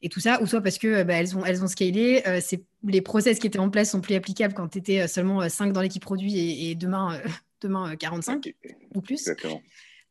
et 0.00 0.08
tout 0.08 0.20
ça, 0.20 0.40
ou 0.40 0.46
soit 0.46 0.62
parce 0.62 0.78
que 0.78 1.02
bah, 1.02 1.14
elles, 1.14 1.36
ont, 1.36 1.44
elles 1.44 1.62
ont 1.62 1.68
scalé, 1.68 2.22
c'est, 2.40 2.64
les 2.84 3.02
process 3.02 3.38
qui 3.38 3.46
étaient 3.46 3.58
en 3.58 3.68
place 3.68 3.90
sont 3.90 4.00
plus 4.00 4.14
applicables 4.14 4.54
quand 4.54 4.68
tu 4.68 4.78
étais 4.78 5.06
seulement 5.08 5.46
5 5.46 5.72
dans 5.72 5.82
l'équipe 5.82 6.02
produit 6.02 6.38
et, 6.38 6.70
et 6.70 6.74
demain, 6.74 7.20
demain 7.60 7.96
45 7.96 8.54
ou 8.94 9.02
plus. 9.02 9.20
Exactement. 9.20 9.60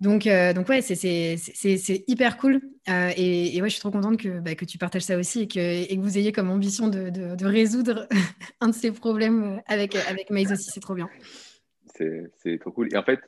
Donc, 0.01 0.27
euh, 0.27 0.53
donc 0.53 0.69
ouais, 0.69 0.81
c'est 0.81 2.03
hyper 2.07 2.37
cool. 2.37 2.61
Euh, 2.89 3.11
et, 3.17 3.61
ouais, 3.61 3.67
je 3.67 3.73
suis 3.73 3.81
trop 3.81 3.91
contente 3.91 4.17
que, 4.17 4.39
bah, 4.39 4.55
que 4.55 4.65
tu 4.65 4.77
partages 4.77 5.03
ça 5.03 5.17
aussi 5.17 5.41
et 5.41 5.47
que, 5.47 5.59
et 5.59 5.95
que 5.95 6.01
vous 6.01 6.17
ayez 6.17 6.31
comme 6.31 6.49
ambition 6.49 6.87
de, 6.87 7.09
de, 7.09 7.45
résoudre 7.45 8.07
un 8.61 8.69
de 8.69 8.73
ces 8.73 8.91
problèmes 8.91 9.61
avec, 9.67 9.95
avec 9.95 10.31
aussi. 10.31 10.71
C'est 10.71 10.79
trop 10.79 10.95
bien. 10.95 11.09
C'est 11.95 12.59
trop 12.59 12.71
cool. 12.71 12.93
Et 12.93 12.97
en 12.97 13.03
fait, 13.03 13.19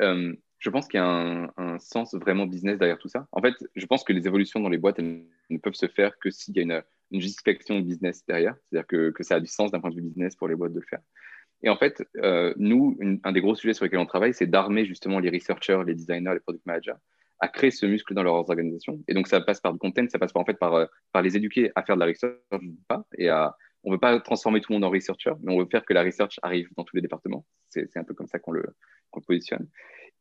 euh, 0.00 0.34
je 0.58 0.70
pense 0.70 0.86
qu'il 0.86 0.98
y 0.98 1.02
a 1.02 1.06
un, 1.06 1.50
un, 1.56 1.78
sens 1.78 2.14
vraiment 2.14 2.46
business 2.46 2.78
derrière 2.78 2.98
tout 2.98 3.08
ça. 3.08 3.26
En 3.32 3.40
fait, 3.40 3.54
je 3.74 3.86
pense 3.86 4.04
que 4.04 4.12
les 4.12 4.26
évolutions 4.26 4.60
dans 4.60 4.68
les 4.68 4.78
boîtes 4.78 4.98
elles 4.98 5.24
ne 5.48 5.58
peuvent 5.58 5.74
se 5.74 5.88
faire 5.88 6.18
que 6.18 6.30
s'il 6.30 6.54
y 6.56 6.60
a 6.60 6.62
une, 6.62 6.82
une 7.10 7.20
justification 7.20 7.80
business 7.80 8.24
derrière. 8.26 8.54
C'est-à-dire 8.68 8.86
que, 8.86 9.10
que, 9.10 9.22
ça 9.22 9.36
a 9.36 9.40
du 9.40 9.46
sens 9.46 9.70
d'un 9.70 9.80
point 9.80 9.90
de 9.90 9.96
vue 9.96 10.02
business 10.02 10.36
pour 10.36 10.48
les 10.48 10.56
boîtes 10.56 10.74
de 10.74 10.80
le 10.80 10.86
faire. 10.86 11.00
Et 11.62 11.68
en 11.68 11.76
fait, 11.76 12.02
euh, 12.18 12.52
nous, 12.56 12.98
un 13.24 13.32
des 13.32 13.40
gros 13.40 13.54
sujets 13.54 13.74
sur 13.74 13.84
lesquels 13.84 14.00
on 14.00 14.06
travaille, 14.06 14.34
c'est 14.34 14.46
d'armer 14.46 14.84
justement 14.84 15.20
les 15.20 15.30
researchers, 15.30 15.82
les 15.86 15.94
designers, 15.94 16.34
les 16.34 16.40
product 16.40 16.66
managers 16.66 16.94
à 17.42 17.48
créer 17.48 17.72
ce 17.72 17.86
muscle 17.86 18.14
dans 18.14 18.22
leurs 18.22 18.48
organisations. 18.48 19.02
Et 19.08 19.14
donc, 19.14 19.26
ça 19.26 19.40
passe 19.40 19.60
par 19.60 19.72
du 19.72 19.78
content, 19.80 20.06
ça 20.08 20.18
passe 20.20 20.32
par, 20.32 20.42
en 20.42 20.44
fait 20.44 20.58
par, 20.58 20.74
euh, 20.74 20.86
par 21.10 21.22
les 21.22 21.36
éduquer 21.36 21.72
à 21.74 21.82
faire 21.82 21.96
de 21.96 22.00
la 22.00 22.06
research. 22.06 22.38
Et 23.18 23.28
à, 23.28 23.56
on 23.82 23.90
ne 23.90 23.96
veut 23.96 24.00
pas 24.00 24.18
transformer 24.20 24.60
tout 24.60 24.72
le 24.72 24.76
monde 24.76 24.84
en 24.84 24.90
researcher, 24.90 25.32
mais 25.42 25.52
on 25.52 25.58
veut 25.58 25.66
faire 25.66 25.84
que 25.84 25.92
la 25.92 26.04
research 26.04 26.38
arrive 26.42 26.68
dans 26.76 26.84
tous 26.84 26.94
les 26.94 27.02
départements. 27.02 27.44
C'est 27.68 27.96
un 27.96 28.04
peu 28.04 28.14
comme 28.14 28.28
ça 28.28 28.38
qu'on 28.38 28.52
le, 28.52 28.62
qu 28.62 29.18
le, 29.18 29.22
positionne. 29.26 29.68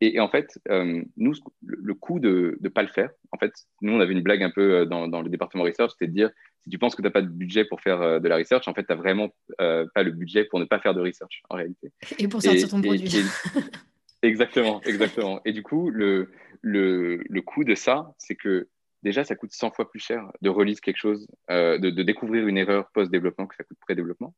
Et, 0.01 0.19
en 0.19 0.27
fait, 0.27 0.59
euh, 0.69 1.03
nous, 1.15 1.33
le, 1.63 1.93
coût 1.93 2.19
de 2.19 2.57
ne 2.59 2.69
pas 2.69 2.81
le 2.81 2.87
faire, 2.87 3.11
en 3.31 3.37
fait, 3.37 3.53
nous, 3.81 3.93
on 3.93 3.99
avait 3.99 4.13
une 4.13 4.23
blague 4.23 4.41
un 4.41 4.49
peu 4.49 4.85
dans, 4.87 5.07
dans 5.07 5.21
le 5.21 5.29
département 5.29 5.63
research, 5.63 5.91
c'était 5.91 6.07
de 6.07 6.13
dire 6.13 6.31
si 6.63 6.69
tu 6.69 6.77
penses 6.77 6.95
que 6.95 7.01
tu 7.01 7.07
n'as 7.07 7.11
pas 7.11 7.21
de 7.21 7.27
budget 7.27 7.65
pour 7.65 7.81
faire 7.81 8.01
euh, 8.01 8.19
de 8.19 8.27
la 8.27 8.37
research, 8.37 8.67
en 8.67 8.73
fait, 8.73 8.83
tu 8.83 8.91
n'as 8.91 8.95
vraiment 8.95 9.29
euh, 9.59 9.85
pas 9.93 10.03
le 10.03 10.11
budget 10.11 10.45
pour 10.45 10.59
ne 10.59 10.65
pas 10.65 10.79
faire 10.79 10.93
de 10.93 11.01
research 11.01 11.43
en 11.49 11.55
réalité. 11.55 11.91
Et 12.17 12.27
pour 12.27 12.41
sortir 12.41 12.69
ton 12.69 12.81
produit. 12.81 13.23
exactement, 14.21 14.81
exactement. 14.83 15.41
Et 15.45 15.53
du 15.53 15.63
coup, 15.63 15.89
le, 15.89 16.31
le, 16.61 17.17
le 17.27 17.41
coût 17.41 17.63
de 17.63 17.75
ça, 17.75 18.13
c'est 18.17 18.35
que 18.35 18.67
déjà, 19.03 19.23
ça 19.23 19.35
coûte 19.35 19.51
100 19.51 19.71
fois 19.71 19.89
plus 19.89 19.99
cher 19.99 20.31
de 20.41 20.49
release 20.49 20.81
quelque 20.81 20.97
chose, 20.97 21.27
euh, 21.49 21.77
de, 21.77 21.89
de, 21.89 22.03
découvrir 22.03 22.47
une 22.47 22.57
erreur 22.57 22.89
post-développement 22.91 23.47
que 23.47 23.55
ça 23.55 23.63
coûte 23.63 23.77
pré-développement. 23.79 24.35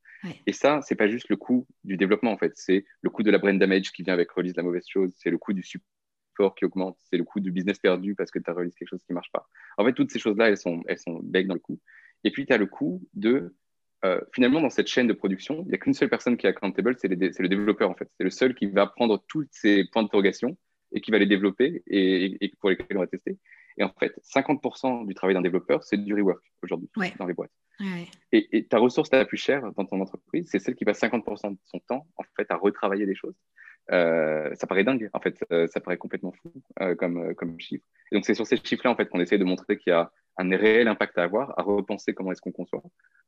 Et 0.47 0.53
ça, 0.53 0.79
c'est 0.81 0.95
pas 0.95 1.07
juste 1.07 1.29
le 1.29 1.35
coût 1.35 1.67
du 1.83 1.97
développement, 1.97 2.31
en 2.31 2.37
fait. 2.37 2.53
C'est 2.55 2.85
le 3.01 3.09
coût 3.09 3.23
de 3.23 3.31
la 3.31 3.37
brain 3.37 3.53
damage 3.53 3.91
qui 3.91 4.03
vient 4.03 4.13
avec 4.13 4.31
release 4.31 4.55
la 4.55 4.63
mauvaise 4.63 4.87
chose, 4.87 5.11
c'est 5.15 5.29
le 5.29 5.37
coût 5.37 5.53
du 5.53 5.63
support 5.63 6.55
qui 6.55 6.65
augmente, 6.65 6.97
c'est 7.09 7.17
le 7.17 7.23
coût 7.23 7.39
du 7.39 7.51
business 7.51 7.77
perdu 7.79 8.15
parce 8.15 8.31
que 8.31 8.39
tu 8.39 8.49
as 8.49 8.53
release 8.53 8.75
quelque 8.75 8.89
chose 8.89 9.03
qui 9.05 9.13
marche 9.13 9.31
pas. 9.31 9.47
En 9.77 9.85
fait, 9.85 9.93
toutes 9.93 10.11
ces 10.11 10.19
choses-là, 10.19 10.49
elles 10.49 10.57
sont, 10.57 10.81
elles 10.87 10.99
sont 10.99 11.19
bec 11.23 11.47
dans 11.47 11.53
le 11.53 11.59
coût. 11.59 11.79
Et 12.23 12.31
puis, 12.31 12.45
tu 12.45 12.53
as 12.53 12.57
le 12.57 12.65
coût 12.65 13.01
de, 13.13 13.53
euh, 14.05 14.19
finalement, 14.33 14.61
dans 14.61 14.69
cette 14.69 14.87
chaîne 14.87 15.07
de 15.07 15.13
production, 15.13 15.63
il 15.63 15.69
n'y 15.69 15.75
a 15.75 15.77
qu'une 15.77 15.93
seule 15.93 16.09
personne 16.09 16.37
qui 16.37 16.45
est 16.45 16.49
accountable, 16.49 16.95
c'est 16.99 17.07
le 17.07 17.49
développeur, 17.49 17.89
en 17.89 17.95
fait. 17.95 18.09
C'est 18.17 18.23
le 18.23 18.29
seul 18.29 18.55
qui 18.55 18.65
va 18.67 18.87
prendre 18.87 19.23
tous 19.27 19.45
ces 19.51 19.85
points 19.91 20.03
d'interrogation 20.03 20.57
et 20.93 21.01
qui 21.01 21.11
va 21.11 21.17
les 21.17 21.25
développer 21.25 21.83
et, 21.87 22.51
pour 22.59 22.69
lesquels 22.69 22.97
on 22.97 23.01
va 23.01 23.07
tester. 23.07 23.37
Et 23.77 23.83
en 23.83 23.91
fait, 23.99 24.13
50% 24.23 25.07
du 25.07 25.13
travail 25.13 25.35
d'un 25.35 25.41
développeur, 25.41 25.83
c'est 25.83 25.97
du 25.97 26.13
rework 26.13 26.43
aujourd'hui 26.61 26.89
dans 27.17 27.25
les 27.25 27.33
boîtes. 27.33 27.51
Et, 28.31 28.65
ta 28.67 28.77
ressource 28.77 29.11
la 29.11 29.25
plus 29.25 29.37
chère 29.37 29.71
dans 29.73 29.85
ton 29.85 29.99
entreprise, 29.99 30.47
c'est 30.49 30.59
celle 30.59 30.75
qui 30.75 30.85
passe 30.85 31.01
50% 31.01 31.51
de 31.51 31.57
son 31.65 31.79
temps 31.79 32.07
en 32.17 32.23
fait 32.35 32.49
à 32.49 32.55
retravailler 32.55 33.05
des 33.05 33.15
choses. 33.15 33.35
Euh, 33.91 34.53
ça 34.55 34.65
paraît 34.67 34.85
dingue, 34.85 35.09
en 35.11 35.19
fait, 35.19 35.43
euh, 35.51 35.67
ça 35.67 35.81
paraît 35.81 35.97
complètement 35.97 36.31
fou 36.31 36.53
comme, 36.97 37.35
comme 37.35 37.59
chiffre. 37.59 37.83
Et 38.11 38.15
donc 38.15 38.25
c'est 38.25 38.35
sur 38.35 38.47
ces 38.47 38.57
chiffres-là 38.57 38.91
en 38.91 38.95
fait 38.95 39.09
qu'on 39.09 39.19
essaie 39.19 39.37
de 39.37 39.43
montrer 39.43 39.77
qu'il 39.77 39.91
y 39.91 39.93
a 39.93 40.11
un 40.37 40.49
réel 40.49 40.87
impact 40.87 41.17
à 41.17 41.23
avoir, 41.23 41.57
à 41.59 41.63
repenser 41.63 42.13
comment 42.13 42.31
est-ce 42.31 42.41
qu'on 42.41 42.51
conçoit. 42.51 42.81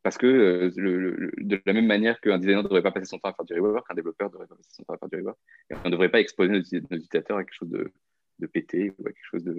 Parce 0.03 0.17
que 0.17 0.27
euh, 0.27 0.71
le, 0.75 1.31
de 1.37 1.61
la 1.65 1.73
même 1.73 1.87
manière 1.87 2.19
qu'un 2.21 2.37
designer 2.37 2.61
ne 2.61 2.67
devrait 2.67 2.81
pas 2.81 2.91
passer 2.91 3.05
son 3.05 3.17
temps 3.19 3.29
à 3.29 3.33
faire 3.33 3.45
du 3.45 3.59
rework, 3.59 3.85
un 3.89 3.95
développeur 3.95 4.27
ne 4.27 4.33
devrait 4.33 4.47
pas 4.47 4.55
passer 4.55 4.69
son 4.73 4.83
temps 4.83 4.93
à 4.93 4.97
faire 4.97 5.09
du 5.09 5.17
rework. 5.17 5.37
Et 5.69 5.75
on 5.83 5.85
ne 5.85 5.91
devrait 5.91 6.09
pas 6.09 6.19
exposer 6.19 6.51
nos, 6.51 6.59
utilisateurs 6.59 7.37
à 7.37 7.43
quelque 7.43 7.55
chose 7.55 7.69
de, 7.69 7.91
de 8.39 8.47
pété 8.47 8.91
ou 8.97 9.07
à 9.07 9.11
quelque 9.11 9.27
chose 9.31 9.43
de, 9.43 9.53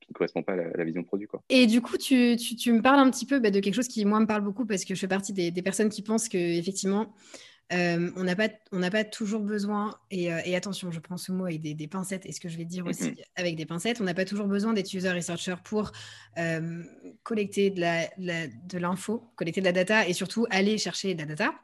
qui 0.00 0.08
ne 0.08 0.14
correspond 0.14 0.42
pas 0.42 0.52
à 0.52 0.76
la, 0.76 0.84
vision 0.84 1.02
produit. 1.02 1.26
Quoi. 1.26 1.42
Et 1.48 1.66
du 1.66 1.80
coup, 1.80 1.96
tu, 1.96 2.36
tu, 2.36 2.56
tu 2.56 2.72
me 2.72 2.80
parles 2.80 3.00
un 3.00 3.10
petit 3.10 3.26
peu 3.26 3.40
bah, 3.40 3.50
de 3.50 3.60
quelque 3.60 3.74
chose 3.74 3.88
qui, 3.88 4.04
moi, 4.04 4.20
me 4.20 4.26
parle 4.26 4.42
beaucoup 4.42 4.64
parce 4.64 4.84
que 4.84 4.94
je 4.94 5.00
fais 5.00 5.08
partie 5.08 5.32
des, 5.32 5.50
des 5.50 5.62
personnes 5.62 5.88
qui 5.90 6.02
pensent 6.02 6.28
qu'effectivement, 6.28 7.14
euh, 7.72 8.10
on 8.16 8.24
n'a 8.24 8.34
pas, 8.34 8.48
pas 8.90 9.04
toujours 9.04 9.42
besoin, 9.42 9.94
et, 10.10 10.32
euh, 10.32 10.40
et, 10.44 10.56
attention, 10.56 10.90
je 10.90 10.98
prends 10.98 11.16
ce 11.16 11.30
mot 11.30 11.44
avec 11.44 11.62
des, 11.62 11.86
pincettes, 11.86 12.26
et 12.26 12.32
ce 12.32 12.40
que 12.40 12.48
je 12.48 12.56
vais 12.56 12.64
dire 12.64 12.84
aussi 12.84 13.14
avec 13.36 13.54
des 13.54 13.64
pincettes, 13.64 14.00
on 14.00 14.04
n'a 14.04 14.14
pas 14.14 14.24
toujours 14.24 14.48
besoin 14.48 14.72
d'être 14.72 14.92
user 14.92 15.12
researcher 15.12 15.54
pour 15.62 15.92
euh, 16.38 16.82
collecter 17.22 17.70
de 17.70 18.78
l'info, 18.78 19.30
collecter 19.36 19.60
de 19.60 19.66
la 19.66 19.72
data, 19.72 20.08
et 20.08 20.12
surtout 20.14 20.46
aller 20.50 20.78
chercher 20.78 21.14
de 21.14 21.20
la 21.20 21.26
data. 21.26 21.54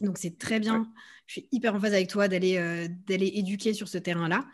Donc 0.00 0.16
c'est 0.18 0.38
très 0.38 0.60
bien, 0.60 0.88
je 1.26 1.32
suis 1.34 1.48
hyper 1.50 1.74
en 1.74 1.80
phase 1.80 1.94
avec 1.94 2.08
toi 2.08 2.28
d'aller 2.28 2.88
d'aller 3.06 3.30
éduquer 3.34 3.72
sur 3.72 3.88
ce 3.88 3.98
terrain-là. 3.98 4.44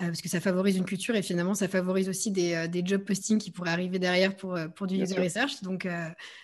Euh, 0.00 0.06
parce 0.06 0.22
que 0.22 0.28
ça 0.28 0.38
favorise 0.38 0.76
une 0.76 0.84
culture 0.84 1.16
et 1.16 1.22
finalement 1.22 1.54
ça 1.54 1.66
favorise 1.66 2.08
aussi 2.08 2.30
des, 2.30 2.54
euh, 2.54 2.68
des 2.68 2.82
job 2.84 3.02
postings 3.02 3.38
qui 3.38 3.50
pourraient 3.50 3.72
arriver 3.72 3.98
derrière 3.98 4.36
pour, 4.36 4.54
euh, 4.54 4.68
pour 4.68 4.86
du 4.86 4.94
user 4.94 5.20
research. 5.20 5.60
Donc, 5.62 5.88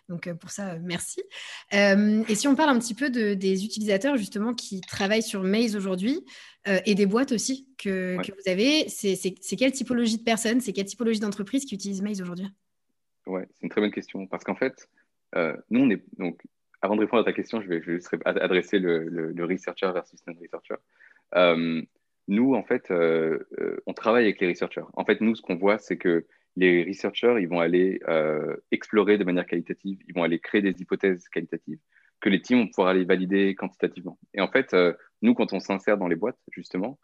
donc 0.09 0.33
pour 0.35 0.51
ça, 0.51 0.77
merci. 0.81 1.23
et 1.71 2.35
si 2.35 2.49
on 2.49 2.57
parle 2.57 2.71
un 2.71 2.79
petit 2.81 2.95
peu 2.95 3.11
de, 3.11 3.35
des 3.35 3.65
utilisateurs 3.65 4.17
justement 4.17 4.55
qui 4.55 4.81
travaillent 4.81 5.23
sur 5.23 5.43
Maze 5.45 5.77
aujourd'hui 5.77 6.25
et 6.67 6.95
des 6.95 7.07
boîtes 7.07 7.33
aussi 7.33 7.69
que, 7.79 8.17
que 8.23 8.33
vous 8.33 8.51
avez, 8.51 8.89
c'est 8.89 9.57
quelle 9.57 9.73
typologie 9.73 10.19
de 10.19 10.25
personnes, 10.25 10.61
c'est 10.61 10.73
quelle 10.73 10.87
typologie 10.87 11.21
d'entreprises 11.21 11.65
qui 11.65 11.75
utilisent 11.75 12.03
Maze 12.03 12.21
aujourd'hui? 12.21 12.49
Ouais, 13.27 13.47
c'est 13.51 13.63
une 13.63 13.69
très 13.69 13.81
bonne 13.81 13.93
question. 13.93 14.27
Parce 14.27 14.45
qu'en 14.45 14.57
fait, 14.57 14.89
nous 15.71 15.81
on 15.81 15.91
est 15.91 16.03
donc 16.19 16.41
avant 16.83 16.97
de 16.97 17.01
répondre 17.01 17.23
à 17.23 17.25
ta 17.25 17.33
question, 17.33 17.63
je 17.63 17.69
vais, 17.69 17.83
juste 17.83 18.15
adresser 18.25 18.79
le, 18.79 19.09
le, 19.09 19.45
researcher 19.45 19.91
versus 19.93 20.21
non-researcher 20.27 20.77
nous, 22.29 22.55
en 22.55 22.63
fait, 22.63 22.91
euh, 22.91 23.39
euh, 23.59 23.77
on 23.87 23.93
travaille 23.93 24.25
avec 24.25 24.41
les 24.41 24.49
researchers. 24.49 24.85
En 24.95 25.05
fait, 25.05 25.21
nous, 25.21 25.35
ce 25.35 25.43
qu'on 25.43 25.57
voit, 25.57 25.79
c'est 25.79 25.97
que 25.97 26.27
les 26.57 26.85
researchers, 26.85 27.37
ils 27.41 27.49
vont 27.49 27.61
aller 27.61 28.01
euh, 28.09 28.57
explorer 28.71 29.19
de 29.19 29.25
manière 29.25 29.47
qualitative, 29.47 29.99
ils 30.07 30.15
vont 30.15 30.23
aller 30.23 30.39
créer 30.39 30.63
des 30.63 30.81
hypothèses 30.81 31.29
qualitatives 31.29 31.79
que 32.21 32.29
les 32.31 32.41
teams 32.41 32.61
vont 32.61 32.69
pouvoir 32.69 32.89
aller 32.89 33.05
valider 33.05 33.55
quantitativement. 33.55 34.19
Et 34.33 34.41
en 34.41 34.49
fait, 34.49 34.75
nous, 35.21 35.35
quand 35.35 35.53
on 35.53 35.61
s'insère 35.61 35.99
dans 35.99 36.09
les 36.09 36.17
boîtes, 36.17 36.39
justement, 36.53 36.99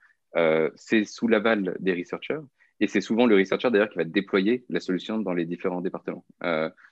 c'est 0.76 1.04
sous 1.04 1.28
l'aval 1.28 1.76
des 1.78 1.92
researchers. 1.92 2.40
Et 2.78 2.86
c'est 2.86 3.02
souvent 3.02 3.26
le 3.26 3.36
researcher 3.36 3.70
d'ailleurs 3.70 3.90
qui 3.90 3.98
va 3.98 4.04
déployer 4.04 4.64
la 4.70 4.80
solution 4.80 5.18
dans 5.18 5.34
les 5.34 5.44
différents 5.44 5.82
départements. 5.82 6.24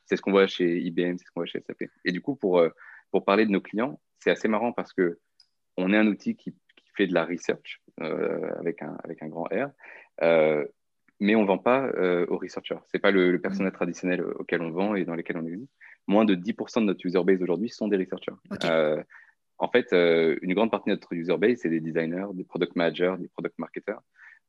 c'est 0.04 0.16
ce 0.16 0.20
qu'on 0.20 0.32
voit 0.32 0.46
chez 0.46 0.78
IBM, 0.78 1.16
c'est 1.16 1.24
ce 1.24 1.30
qu'on 1.30 1.40
voit 1.40 1.46
chez 1.46 1.62
SAP. 1.62 1.84
Et 2.04 2.12
du 2.12 2.20
coup, 2.20 2.36
pour, 2.36 2.62
pour 3.10 3.24
parler 3.24 3.46
de 3.46 3.50
nos 3.50 3.62
clients, 3.62 3.98
c'est 4.18 4.30
assez 4.30 4.48
marrant 4.48 4.72
parce 4.72 4.92
que 4.92 5.18
on 5.78 5.94
est 5.94 5.96
un 5.96 6.08
outil 6.08 6.36
qui 6.36 6.54
fait 6.98 7.06
de 7.06 7.14
la 7.14 7.24
research 7.24 7.80
avec, 7.98 8.82
un, 8.82 8.96
avec 9.04 9.22
un 9.22 9.28
grand 9.28 9.44
R 9.44 9.70
mais 11.20 11.34
on 11.34 11.42
ne 11.42 11.46
vend 11.48 11.58
pas 11.58 11.90
aux 12.28 12.38
researchers. 12.38 12.78
Ce 12.86 12.90
n'est 12.94 13.00
pas 13.00 13.10
le, 13.10 13.32
le, 13.32 13.40
personnel 13.40 13.72
traditionnel 13.72 14.22
auquel 14.22 14.62
on 14.62 14.70
vend 14.70 14.94
et 14.94 15.04
dans 15.04 15.16
lequel 15.16 15.36
on 15.36 15.46
existe. 15.46 15.72
Moins 16.06 16.24
de 16.24 16.36
10% 16.36 16.80
de 16.80 16.84
notre 16.84 17.04
user 17.04 17.24
base 17.24 17.42
aujourd'hui 17.42 17.70
sont 17.70 17.88
des 17.88 17.96
researchers. 17.96 18.34
en 19.58 19.68
fait, 19.68 19.88
une 19.92 20.54
grande 20.54 20.70
partie 20.70 20.90
de 20.90 20.94
notre 20.94 21.12
user 21.12 21.36
base, 21.36 21.58
c'est 21.62 21.70
des 21.70 21.80
designers, 21.80 22.26
des 22.34 22.44
product 22.44 22.76
managers, 22.76 23.16
des 23.18 23.28
product 23.28 23.58
marketers. 23.58 24.00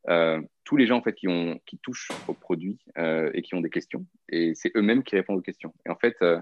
Euh, 0.07 0.41
tous 0.63 0.77
les 0.77 0.87
gens 0.87 0.97
en 0.97 1.01
fait 1.01 1.13
qui, 1.13 1.27
ont, 1.27 1.59
qui 1.65 1.77
touchent 1.77 2.09
au 2.27 2.33
produit 2.33 2.79
euh, 2.97 3.29
et 3.33 3.41
qui 3.41 3.55
ont 3.55 3.61
des 3.61 3.69
questions, 3.69 4.05
et 4.29 4.53
c'est 4.55 4.71
eux-mêmes 4.77 5.03
qui 5.03 5.15
répondent 5.15 5.37
aux 5.37 5.41
questions. 5.41 5.73
Et 5.85 5.89
en 5.89 5.95
fait, 5.95 6.15
euh, 6.21 6.39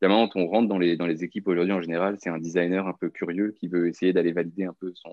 la 0.00 0.08
manière 0.08 0.28
dont 0.28 0.40
on 0.40 0.46
rentre 0.46 0.68
dans 0.68 0.78
les, 0.78 0.96
dans 0.96 1.06
les 1.06 1.24
équipes 1.24 1.48
aujourd'hui 1.48 1.72
en 1.72 1.82
général, 1.82 2.16
c'est 2.20 2.30
un 2.30 2.38
designer 2.38 2.86
un 2.86 2.92
peu 2.92 3.10
curieux 3.10 3.52
qui 3.52 3.66
veut 3.66 3.88
essayer 3.88 4.12
d'aller 4.12 4.32
valider 4.32 4.64
un 4.64 4.74
peu 4.74 4.92
son, 4.94 5.12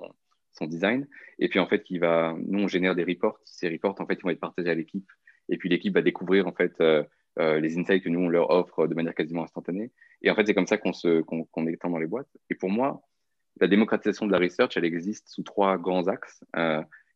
son 0.57 0.65
design, 0.65 1.07
et 1.39 1.49
puis 1.49 1.59
en 1.59 1.67
fait, 1.67 1.83
qui 1.83 1.97
va, 1.97 2.35
nous 2.45 2.59
on 2.59 2.67
génère 2.67 2.95
des 2.95 3.03
reports. 3.03 3.39
Ces 3.43 3.69
reports 3.69 3.95
en 3.99 4.05
fait, 4.05 4.15
ils 4.15 4.23
vont 4.23 4.29
être 4.29 4.39
partagés 4.39 4.69
à 4.69 4.75
l'équipe, 4.75 5.09
et 5.49 5.57
puis 5.57 5.69
l'équipe 5.69 5.93
va 5.93 6.01
découvrir 6.01 6.47
en 6.47 6.53
fait 6.53 6.73
les 7.37 7.77
insights 7.77 8.03
que 8.03 8.09
nous 8.09 8.21
on 8.21 8.29
leur 8.29 8.49
offre 8.49 8.87
de 8.87 8.95
manière 8.95 9.13
quasiment 9.13 9.43
instantanée. 9.43 9.91
Et 10.21 10.31
en 10.31 10.35
fait, 10.35 10.45
c'est 10.45 10.53
comme 10.53 10.67
ça 10.67 10.77
qu'on 10.77 10.93
se 10.93 11.21
qu'on 11.21 11.67
étend 11.67 11.89
dans 11.89 11.99
les 11.99 12.07
boîtes. 12.07 12.29
Et 12.49 12.55
pour 12.55 12.69
moi, 12.69 13.01
la 13.59 13.67
démocratisation 13.67 14.25
de 14.25 14.31
la 14.31 14.39
research, 14.39 14.75
elle 14.75 14.85
existe 14.85 15.29
sous 15.29 15.43
trois 15.43 15.77
grands 15.77 16.07
axes 16.07 16.43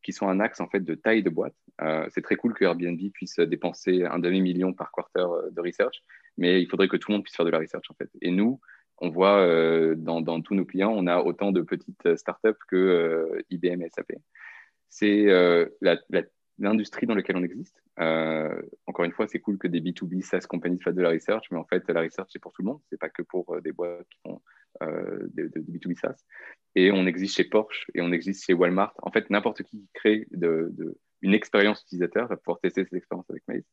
qui 0.04 0.14
sont 0.14 0.28
un 0.28 0.40
axe 0.40 0.60
en 0.60 0.68
fait 0.68 0.82
de 0.82 0.96
taille 0.96 1.24
de 1.24 1.30
boîte. 1.30 1.56
Euh, 1.82 2.08
c'est 2.10 2.22
très 2.22 2.36
cool 2.36 2.54
que 2.54 2.66
Airbnb 2.66 3.00
puisse 3.14 3.40
dépenser 3.40 4.04
un 4.04 4.20
demi-million 4.20 4.74
par 4.74 4.92
quarter 4.92 5.20
euh, 5.22 5.50
de 5.52 5.62
research, 5.62 6.04
mais 6.38 6.62
il 6.62 6.68
faudrait 6.68 6.88
que 6.88 6.98
tout 6.98 7.12
le 7.12 7.18
monde 7.18 7.24
puisse 7.24 7.36
faire 7.36 7.46
de 7.46 7.52
la 7.52 7.60
research 7.60 7.90
en 7.90 7.94
fait. 7.94 8.10
Et 8.22 8.32
nous, 8.32 8.60
on 9.02 9.10
voit 9.10 9.40
euh, 9.40 9.96
dans, 9.96 10.42
tous 10.42 10.56
nos 10.56 10.66
clients, 10.66 10.94
on 10.96 11.08
a 11.08 11.18
autant 11.20 11.52
de 11.52 11.62
petites 11.62 12.16
startups 12.16 12.60
que 12.70 13.44
IBM 13.50 13.82
et 13.82 13.90
SAP. 13.90 14.14
C'est 14.90 15.26
l'industrie 16.60 17.08
dans 17.08 17.16
laquelle 17.16 17.38
on 17.38 17.44
existe. 17.44 17.82
encore 17.98 19.06
une 19.06 19.12
fois, 19.12 19.28
c'est 19.28 19.40
cool 19.40 19.58
que 19.58 19.68
des 19.68 19.82
B2B 19.82 20.22
SaaS 20.22 20.46
compagnies 20.48 20.80
fassent 20.80 20.96
de 20.96 21.02
la 21.02 21.10
research, 21.10 21.48
mais 21.52 21.58
en 21.58 21.66
fait, 21.66 21.90
la 21.90 22.02
research, 22.02 22.30
c'est 22.32 22.40
pour 22.40 22.54
tout 22.54 22.62
le 22.62 22.68
monde. 22.68 22.82
C'est 22.90 23.00
pas 23.00 23.10
que 23.10 23.22
pour 23.24 23.60
des 23.62 23.72
boîtes 23.72 24.08
qui 24.10 24.20
font 24.24 24.42
euh, 24.82 25.28
de, 25.34 25.50
B2B 25.50 25.96
SaaS. 26.00 26.26
Et 26.76 26.92
on 26.92 27.06
existe 27.06 27.36
chez 27.36 27.44
Porsche 27.44 27.86
et 27.94 28.02
on 28.02 28.12
existe 28.12 28.46
chez 28.46 28.54
Walmart. 28.54 28.94
En 29.02 29.12
fait, 29.12 29.30
n'importe 29.30 29.64
qui 29.64 29.88
crée 29.94 30.28
de, 30.32 30.74
une 31.22 31.34
expérience 31.34 31.84
utilisateur 31.84 32.28
va 32.28 32.38
pouvoir 32.38 32.60
tester 32.62 32.84
cette 32.86 32.94
expérience 32.94 33.30
avec 33.30 33.44
Maze. 33.48 33.66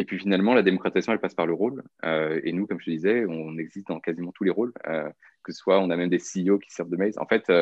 Et 0.00 0.04
puis 0.06 0.18
finalement, 0.18 0.54
la 0.54 0.62
démocratisation, 0.62 1.12
elle 1.12 1.20
passe 1.20 1.34
par 1.34 1.46
le 1.46 1.52
rôle. 1.52 1.82
Euh, 2.04 2.40
et 2.42 2.52
nous, 2.52 2.66
comme 2.66 2.80
je 2.80 2.86
te 2.86 2.90
disais, 2.90 3.26
on 3.28 3.58
existe 3.58 3.88
dans 3.88 4.00
quasiment 4.00 4.32
tous 4.32 4.44
les 4.44 4.50
rôles, 4.50 4.72
euh, 4.86 5.10
que 5.42 5.52
ce 5.52 5.58
soit, 5.58 5.78
on 5.78 5.90
a 5.90 5.96
même 5.96 6.08
des 6.08 6.18
CEO 6.18 6.58
qui 6.58 6.70
servent 6.70 6.88
de 6.88 6.96
Maze. 6.96 7.18
En 7.18 7.26
fait, 7.26 7.52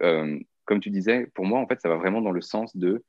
comme 0.00 0.80
tu 0.80 0.90
disais, 0.90 1.28
pour 1.34 1.44
moi, 1.44 1.60
en 1.60 1.66
fait, 1.68 1.80
ça 1.80 1.88
va 1.88 1.96
vraiment 1.96 2.20
dans 2.20 2.32
le 2.32 2.40
sens 2.40 2.76
de 2.76 3.04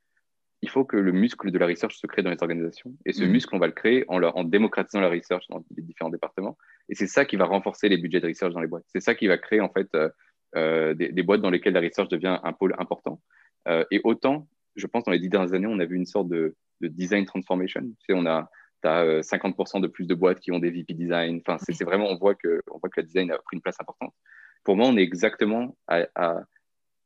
il 0.62 0.70
faut 0.70 0.86
que 0.86 0.98
le 0.98 1.12
muscle 1.12 1.52
de 1.52 1.58
la 1.58 1.68
research 1.68 1.96
se 1.98 2.08
crée 2.08 2.24
dans 2.24 2.32
les 2.32 2.42
organisations. 2.42 2.94
Et 3.06 3.14
ce 3.14 3.24
mmh. 3.24 3.28
muscle, 3.28 3.56
on 3.56 3.60
va 3.60 3.68
le 3.68 3.74
créer 3.74 4.06
en, 4.08 4.22
en 4.22 4.44
démocratisant 4.44 5.02
la 5.02 5.10
research 5.10 5.44
dans 5.50 5.64
les 5.76 5.84
différents 5.84 6.10
départements. 6.10 6.58
Et 6.90 6.96
c'est 6.96 7.08
ça 7.08 7.26
qui 7.26 7.36
va 7.36 7.46
renforcer 7.46 7.90
les 7.90 7.98
budgets 7.98 8.22
de 8.22 8.28
research 8.28 8.54
dans 8.54 8.62
les 8.62 8.68
boîtes. 8.68 8.86
C'est 8.88 9.02
ça 9.02 9.14
qui 9.14 9.28
va 9.28 9.38
créer 9.38 9.62
en 9.62 9.70
fait 9.70 9.88
euh, 9.96 10.10
euh, 10.56 10.94
des, 10.94 11.24
boîtes 11.24 11.42
dans 11.42 11.50
lesquelles 11.50 11.74
la 11.74 11.82
research 11.82 12.10
devient 12.10 12.40
un 12.44 12.54
pôle 12.54 12.74
important. 12.80 13.22
Euh, 13.68 13.84
et 13.92 14.02
autant, 14.04 14.48
je 14.76 14.88
pense, 14.88 15.04
dans 15.04 15.12
les 15.12 15.20
dix 15.20 15.30
dernières 15.30 15.54
années, 15.54 15.68
on 15.68 15.80
a 15.80 15.86
vu 15.86 15.96
une 15.96 16.06
sorte 16.06 16.30
de, 16.30 16.56
design 16.82 17.26
transformation. 17.26 17.82
Tu 17.82 18.06
sais, 18.08 18.14
on 18.14 18.26
a 18.26 18.50
as, 18.84 19.22
50% 19.22 19.82
de 19.82 19.88
plus 19.88 20.08
de 20.08 20.16
boîtes 20.16 20.40
qui 20.40 20.52
ont 20.52 20.60
des 20.60 20.70
VP 20.70 20.94
design. 20.94 21.42
Enfin, 21.46 21.58
c'est 21.60 21.84
vraiment, 21.84 22.08
on 22.10 22.18
voit, 22.18 22.36
que, 22.36 22.62
on 22.72 22.80
voit 22.80 22.90
que 22.90 23.02
le 23.02 23.08
design 23.08 23.32
a 23.32 23.38
pris 23.38 23.56
une 23.56 23.62
place 23.62 23.80
importante. 23.80 24.14
Pour 24.64 24.76
moi, 24.76 24.88
on 24.88 24.98
est 24.98 25.04
exactement 25.04 25.78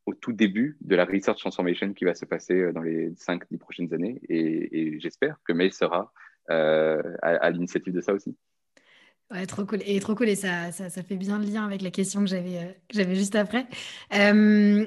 au 0.06 0.14
tout 0.16 0.34
début 0.34 0.78
de 0.82 0.96
la 0.96 1.06
research 1.06 1.40
transformation 1.40 1.94
qui 1.94 2.06
va 2.06 2.16
se 2.16 2.26
passer 2.26 2.72
dans 2.74 2.82
les 2.82 3.12
5-10 3.12 3.58
prochaines 3.58 3.94
années. 3.94 4.20
Et, 4.30 5.00
j'espère 5.00 5.38
que 5.46 5.54
May 5.54 5.70
sera 5.70 6.12
à 6.48 7.50
l'initiative 7.52 7.94
de 7.94 8.02
ça 8.02 8.14
aussi. 8.14 8.36
Ouais, 9.32 9.46
trop 9.46 9.66
cool. 9.66 9.80
Et 9.86 10.00
trop 10.00 10.14
cool. 10.14 10.30
Et 10.30 10.36
ça, 10.36 10.72
ça, 10.72 10.90
fait 11.04 11.16
bien 11.16 11.40
le 11.40 11.46
lien 11.46 11.66
avec 11.66 11.82
la 11.82 11.92
question 11.92 12.20
que 12.22 12.28
j'avais, 12.28 12.58
euh, 12.58 12.72
j'avais 12.92 13.16
juste 13.16 13.36
après. 13.36 13.66
Euh, 14.14 14.86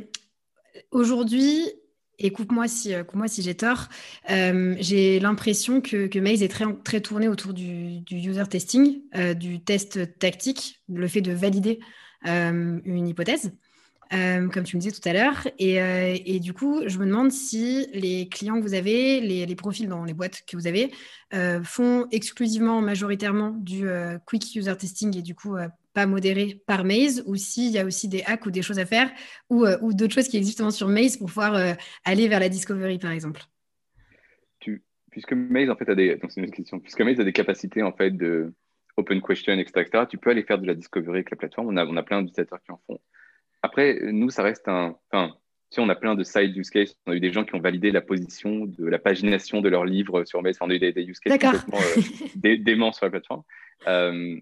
aujourd'hui, 0.91 1.73
et 2.19 2.31
coupe-moi 2.31 2.69
si, 2.69 2.95
euh, 2.95 3.03
si 3.27 3.43
j'ai 3.43 3.55
tort, 3.55 3.89
j'ai 4.29 5.21
l'impression 5.21 5.81
que, 5.81 6.07
que 6.07 6.19
Maze 6.19 6.43
est 6.43 6.49
très, 6.49 6.65
très 6.85 7.01
tourné 7.01 7.29
autour 7.29 7.55
du, 7.55 8.03
user 8.11 8.45
testing, 8.49 9.03
du 9.37 9.61
test 9.63 10.19
tactique, 10.19 10.83
le 10.89 11.09
fait 11.09 11.21
de 11.21 11.33
valider 11.33 11.81
une 12.25 13.09
hypothèse. 13.09 13.53
Euh, 14.13 14.49
comme 14.49 14.65
tu 14.65 14.77
me 14.77 14.81
disais 14.81 14.93
tout 14.93 15.07
à 15.09 15.13
l'heure. 15.13 15.47
Euh, 15.61 16.17
et, 16.25 16.39
du 16.39 16.53
coup, 16.53 16.83
je 16.87 16.99
me 16.99 17.07
demande 17.07 17.33
si 17.33 17.89
les 17.95 18.29
clients 18.29 18.57
que 18.57 18.63
vous 18.63 18.75
avez, 18.75 19.21
les, 19.21 19.57
profils 19.57 19.89
dans 19.89 20.05
les 20.05 20.13
boîtes 20.13 20.43
que 20.47 20.57
vous 20.57 20.67
avez, 20.67 20.93
euh, 21.33 21.63
font 21.65 22.07
exclusivement, 22.13 22.81
majoritairement 22.81 23.51
du 23.51 23.87
quick 24.27 24.55
user 24.55 24.77
testing 24.77 25.17
et 25.17 25.23
du 25.23 25.35
coup 25.35 25.57
pas 25.95 26.07
modéré 26.07 26.61
par 26.67 26.85
Maze, 26.85 27.23
ou 27.27 27.37
s'il 27.37 27.71
y 27.71 27.79
a 27.79 27.85
aussi 27.85 28.09
des 28.09 28.23
hacks 28.27 28.45
ou 28.45 28.51
des 28.51 28.63
choses 28.63 28.79
à 28.79 28.87
faire, 28.87 29.11
ou, 29.49 29.67
ou 29.81 29.95
d'autres 29.95 30.15
choses 30.15 30.29
qui 30.29 30.37
existent 30.37 30.71
sur 30.71 30.89
Maze 30.89 31.17
pour 31.17 31.29
pouvoir 31.29 31.77
aller 32.05 32.29
vers 32.29 32.41
la 32.41 32.49
discovery, 32.49 32.99
par 32.99 33.13
exemple. 33.13 33.43
Tu, 34.61 34.83
puisque 35.11 35.33
Maze, 35.33 35.71
en 35.71 35.77
fait, 35.77 35.89
a 35.89 35.95
des, 35.95 36.19
une 36.37 36.51
question. 36.51 36.81
Puisque 36.81 37.01
Maze 37.01 37.21
a 37.21 37.25
des 37.25 37.33
capacités, 37.33 37.83
en 37.83 37.93
fait, 37.93 38.11
de 38.11 38.53
open 38.97 39.23
question, 39.23 39.53
etc., 39.55 40.05
tu 40.09 40.19
peux 40.19 40.31
aller 40.31 40.43
faire 40.43 40.59
de 40.59 40.67
la 40.67 40.75
discovery 40.75 41.19
avec 41.19 41.31
la 41.31 41.37
plateforme. 41.37 41.69
On 41.69 41.77
a, 41.77 41.87
on 41.87 41.97
a 41.97 42.03
plein 42.03 42.23
d'utilisateurs 42.23 42.61
qui 42.65 42.73
en 42.73 42.81
font. 42.87 43.01
Après, 43.63 43.99
nous, 44.13 44.31
ça 44.31 44.43
reste 44.43 44.69
un. 44.69 44.97
Enfin, 45.11 45.35
tu 45.71 45.81
on 45.81 45.89
a 45.89 45.95
plein 45.95 46.15
de 46.15 46.23
side 46.23 46.57
use 46.57 46.71
cases. 46.71 46.97
On 47.07 47.13
a 47.13 47.17
eu 47.17 47.21
des 47.21 47.33
gens 47.33 47.45
qui 47.45 47.55
ont 47.55 47.61
validé 47.61 47.91
la 47.91 48.01
position 48.01 48.67
de 48.67 48.87
la 48.87 48.99
pagination 48.99 49.61
de 49.61 49.69
leur 49.69 49.85
livre 49.85 50.25
sur 50.25 50.43
Maze. 50.43 50.59
on 50.61 50.71
a 50.71 50.75
eu 50.75 50.79
des, 50.79 50.93
use 51.03 51.19
cases 51.19 51.39
complètement 51.39 51.79
euh, 52.45 52.57
déments 52.59 52.93
sur 52.93 53.07
la 53.07 53.11
plateforme. 53.11 53.43
Euh, 53.87 54.39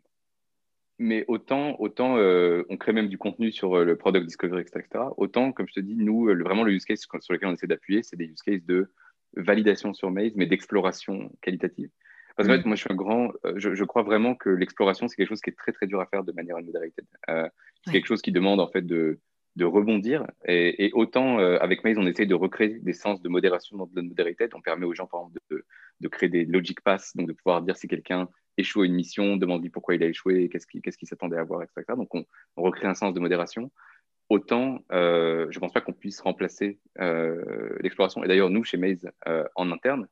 mais 1.02 1.24
autant, 1.28 1.76
autant 1.80 2.16
euh, 2.16 2.64
on 2.70 2.76
crée 2.76 2.92
même 2.92 3.08
du 3.08 3.18
contenu 3.18 3.52
sur 3.52 3.84
le 3.84 3.96
product 3.96 4.26
discovery, 4.26 4.62
etc., 4.62 5.04
Autant, 5.16 5.52
comme 5.52 5.68
je 5.68 5.74
te 5.74 5.80
dis, 5.80 5.96
nous, 5.96 6.26
vraiment, 6.42 6.62
le 6.62 6.72
use 6.72 6.84
case 6.84 7.00
sur 7.00 7.32
lequel 7.32 7.48
on 7.48 7.52
essaie 7.52 7.66
d'appuyer, 7.66 8.02
c'est 8.02 8.16
des 8.16 8.26
use 8.26 8.42
cases 8.42 8.64
de 8.64 8.90
validation 9.36 9.94
sur 9.94 10.10
Maze, 10.10 10.32
mais 10.36 10.46
d'exploration 10.46 11.30
qualitative. 11.40 11.90
Parce 12.36 12.48
que 12.48 12.54
mm. 12.54 12.62
moi, 12.66 12.76
je 12.76 12.80
suis 12.80 12.92
un 12.92 12.96
grand. 12.96 13.32
Je, 13.56 13.84
crois 13.84 14.02
vraiment 14.02 14.34
que 14.34 14.48
l'exploration, 14.48 15.08
c'est 15.08 15.16
quelque 15.16 15.28
chose 15.28 15.40
qui 15.40 15.50
est 15.50 15.56
très, 15.56 15.72
très 15.72 15.86
dur 15.86 16.00
à 16.00 16.06
faire 16.06 16.24
de 16.24 16.32
manière 16.32 16.56
unmoderated. 16.56 17.04
Euh, 17.28 17.48
c'est 17.84 17.92
quelque 17.92 18.06
chose 18.06 18.22
qui 18.22 18.32
demande 18.32 18.60
en 18.60 18.68
fait 18.68 18.82
de, 18.82 19.18
de 19.56 19.64
rebondir. 19.64 20.26
Et, 20.46 20.90
autant 20.94 21.38
euh, 21.38 21.58
avec 21.60 21.84
Maze, 21.84 21.98
on 21.98 22.06
essaye 22.06 22.26
de 22.26 22.34
recréer 22.34 22.78
des 22.80 22.92
sens 22.92 23.20
de 23.20 23.28
modération 23.28 23.76
dans 23.76 23.88
le 23.94 24.02
modérité. 24.02 24.48
On 24.54 24.60
permet 24.60 24.86
aux 24.86 24.94
gens, 24.94 25.06
par 25.06 25.20
exemple, 25.20 25.38
de, 25.50 25.64
de, 26.00 26.08
créer 26.08 26.28
des 26.28 26.44
logic 26.44 26.80
pass, 26.80 27.14
donc 27.16 27.28
de 27.28 27.32
pouvoir 27.32 27.62
dire 27.62 27.76
si 27.76 27.88
quelqu'un 27.88 28.28
échoue 28.56 28.82
à 28.82 28.86
une 28.86 28.94
mission, 28.94 29.36
demande-lui 29.36 29.70
pourquoi 29.70 29.94
il 29.94 30.02
a 30.02 30.06
échoué, 30.06 30.48
qu'est-ce 30.48 30.66
qu'il 30.66 30.80
qu 30.80 31.06
s'attendait 31.06 31.36
à 31.36 31.44
voir, 31.44 31.62
etc. 31.62 31.84
Donc 31.96 32.14
on, 32.14 32.24
recrée 32.56 32.86
un 32.86 32.94
sens 32.94 33.12
de 33.14 33.20
modération. 33.20 33.70
Autant, 34.28 34.82
euh, 34.92 35.46
je 35.50 35.58
ne 35.58 35.60
pense 35.60 35.72
pas 35.72 35.82
qu'on 35.82 35.92
puisse 35.92 36.20
remplacer 36.20 36.78
euh, 37.00 37.76
l'exploration. 37.80 38.24
Et 38.24 38.28
d'ailleurs, 38.28 38.48
nous, 38.48 38.64
chez 38.64 38.78
Maze, 38.78 39.10
en 39.54 39.70
interne, 39.70 40.06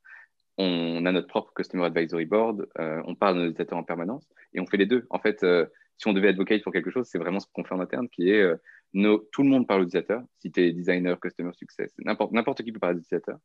on 0.58 1.06
a 1.06 1.12
notre 1.12 1.28
propre 1.28 1.52
Customer 1.54 1.84
Advisory 1.86 2.26
Board, 2.26 2.66
on 2.78 3.14
parle 3.14 3.36
de 3.36 3.40
nos 3.40 3.46
utilisateurs 3.46 3.78
en 3.78 3.84
permanence 3.84 4.28
et 4.52 4.60
on 4.60 4.66
fait 4.66 4.76
les 4.76 4.84
deux. 4.84 5.06
En 5.08 5.18
fait, 5.18 5.46
si 5.96 6.08
on 6.08 6.12
devait 6.12 6.28
advocate 6.28 6.62
pour 6.62 6.72
quelque 6.72 6.90
chose, 6.90 7.06
c'est 7.10 7.18
vraiment 7.18 7.40
ce 7.40 7.46
qu'on 7.50 7.64
fait 7.64 7.74
en 7.74 7.80
interne, 7.80 8.10
qui 8.10 8.30
est 8.30 8.44
euh, 8.96 9.18
tout 9.32 9.42
le 9.42 9.48
monde 9.48 9.66
parle 9.66 9.84
d'utilisateur. 9.84 10.22
Si 10.38 10.50
tu 10.50 10.60
es 10.60 10.72
designer, 10.72 11.18
customer 11.20 11.52
success, 11.52 11.94
n'importe 11.98 12.62
qui 12.62 12.72
peut 12.72 12.78
parler 12.78 12.96
d'utilisateur. 12.96 13.38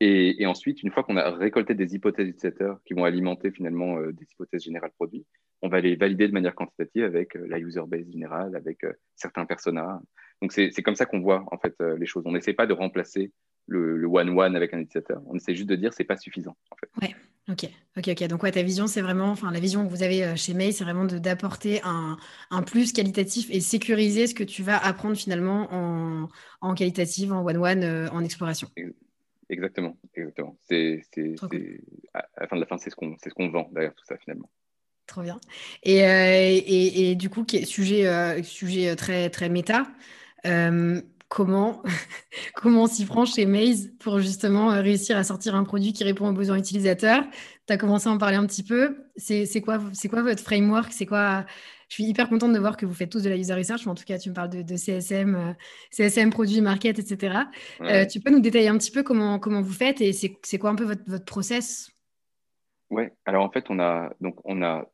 Et, 0.00 0.42
et, 0.42 0.46
ensuite, 0.46 0.82
une 0.84 0.92
fois 0.92 1.02
qu'on 1.02 1.16
a 1.16 1.30
récolté 1.30 1.74
des 1.74 1.94
hypothèses 1.96 2.26
d'utilisateurs 2.26 2.78
qui 2.84 2.94
vont 2.94 3.04
alimenter 3.04 3.50
finalement 3.50 3.98
euh, 3.98 4.12
des 4.12 4.26
hypothèses 4.30 4.62
générales 4.62 4.92
produits, 4.92 5.26
on 5.60 5.68
va 5.68 5.80
les 5.80 5.96
valider 5.96 6.28
de 6.28 6.32
manière 6.32 6.54
quantitative 6.54 7.02
avec 7.02 7.34
euh, 7.34 7.46
la 7.48 7.58
user 7.58 7.82
base 7.88 8.08
générale, 8.08 8.54
avec 8.54 8.86
certains 9.16 9.44
personas. 9.44 10.00
Donc 10.40 10.52
c'est 10.52 10.70
comme 10.82 10.94
ça 10.94 11.04
qu'on 11.04 11.18
voit 11.18 11.44
en 11.50 11.58
fait 11.58 11.74
les 11.98 12.06
choses. 12.06 12.22
On 12.26 12.30
n'essaie 12.30 12.52
pas 12.52 12.68
de 12.68 12.72
remplacer 12.72 13.32
le 13.66 14.06
one-one 14.06 14.54
avec 14.54 14.72
un 14.72 14.78
utilisateur. 14.78 15.20
On 15.26 15.34
essaie 15.34 15.56
juste 15.56 15.68
de 15.68 15.74
dire 15.74 15.92
c'est 15.92 16.04
pas 16.04 16.16
suffisant. 16.16 16.56
En. 17.02 17.08
Ok, 17.50 17.66
ok, 17.96 18.08
ok. 18.08 18.28
Donc, 18.28 18.42
ouais, 18.42 18.52
ta 18.52 18.62
vision, 18.62 18.86
c'est 18.86 19.00
vraiment, 19.00 19.30
enfin, 19.30 19.50
la 19.50 19.60
vision 19.60 19.86
que 19.86 19.90
vous 19.90 20.02
avez 20.02 20.22
euh, 20.22 20.36
chez 20.36 20.52
May, 20.52 20.70
c'est 20.70 20.84
vraiment 20.84 21.06
d'apporter 21.06 21.80
un, 21.82 22.18
un, 22.50 22.62
plus 22.62 22.92
qualitatif 22.92 23.48
et 23.50 23.60
sécuriser 23.60 24.26
ce 24.26 24.34
que 24.34 24.44
tu 24.44 24.62
vas 24.62 24.76
apprendre 24.76 25.16
finalement 25.16 25.66
en, 25.70 26.28
en 26.60 26.74
qualitative, 26.74 27.32
en 27.32 27.42
one-one, 27.42 27.82
euh, 27.84 28.08
en 28.10 28.22
exploration. 28.22 28.68
Exactement, 29.48 29.96
exactement. 30.14 30.58
C'est, 30.68 31.00
à 32.12 32.26
la 32.38 32.48
fin 32.48 32.56
de 32.56 32.60
la 32.60 32.66
fin, 32.66 32.76
c'est 32.76 32.90
ce 32.90 32.96
qu'on, 32.96 33.16
ce 33.16 33.30
qu'on 33.30 33.48
vend 33.48 33.70
derrière 33.72 33.94
tout 33.94 34.04
ça 34.04 34.18
finalement. 34.18 34.50
Trop 35.06 35.22
bien. 35.22 35.40
Et, 35.84 36.04
euh, 36.04 36.30
et, 36.30 37.10
et, 37.10 37.14
du 37.14 37.30
coup, 37.30 37.46
sujet, 37.64 38.42
sujet 38.42 38.94
très, 38.94 39.30
très 39.30 39.48
méta 39.48 39.86
comment, 41.28 41.82
comment 42.54 42.84
on 42.84 42.86
s'y 42.86 43.06
prend 43.06 43.24
chez 43.24 43.46
Maze 43.46 43.90
pour 43.98 44.18
justement 44.18 44.72
euh, 44.72 44.80
réussir 44.80 45.16
à 45.16 45.24
sortir 45.24 45.54
un 45.54 45.64
produit 45.64 45.92
qui 45.92 46.04
répond 46.04 46.28
aux 46.28 46.32
besoins 46.32 46.58
utilisateurs. 46.58 47.24
Tu 47.66 47.72
as 47.72 47.76
commencé 47.76 48.08
à 48.08 48.12
en 48.12 48.18
parler 48.18 48.36
un 48.36 48.46
petit 48.46 48.62
peu. 48.62 48.96
C'est 49.16 49.60
quoi, 49.60 49.78
quoi 50.10 50.22
votre 50.22 50.42
framework? 50.42 50.92
C'est 50.92 51.06
quoi 51.06 51.44
je 51.88 51.94
suis 51.94 52.04
hyper 52.04 52.28
contente 52.28 52.52
de 52.52 52.58
voir 52.58 52.76
que 52.76 52.84
vous 52.84 52.92
faites 52.92 53.10
tous 53.10 53.22
de 53.22 53.30
la 53.30 53.36
user 53.36 53.54
research. 53.54 53.86
En 53.86 53.94
tout 53.94 54.04
cas, 54.04 54.18
tu 54.18 54.28
me 54.28 54.34
parles 54.34 54.50
de, 54.50 54.76
CSM, 54.76 55.56
CSM, 55.90 56.28
produit, 56.28 56.60
market, 56.60 56.98
etc. 56.98 57.44
tu 58.10 58.20
peux 58.20 58.30
nous 58.30 58.40
détailler 58.40 58.68
un 58.68 58.76
petit 58.76 58.90
peu 58.90 59.02
comment, 59.02 59.38
comment 59.38 59.62
vous 59.62 59.72
faites 59.72 60.02
et 60.02 60.12
c'est 60.12 60.58
quoi 60.58 60.68
un 60.68 60.74
peu 60.74 60.84
votre, 60.84 61.02
votre 61.06 61.24
process? 61.24 61.90
Oui, 62.90 63.04
alors 63.24 63.42
en 63.44 63.50
fait, 63.50 63.64
on 63.70 63.78
a, 63.80 64.12
donc, 64.20 64.36
on 64.44 64.62
a 64.62 64.86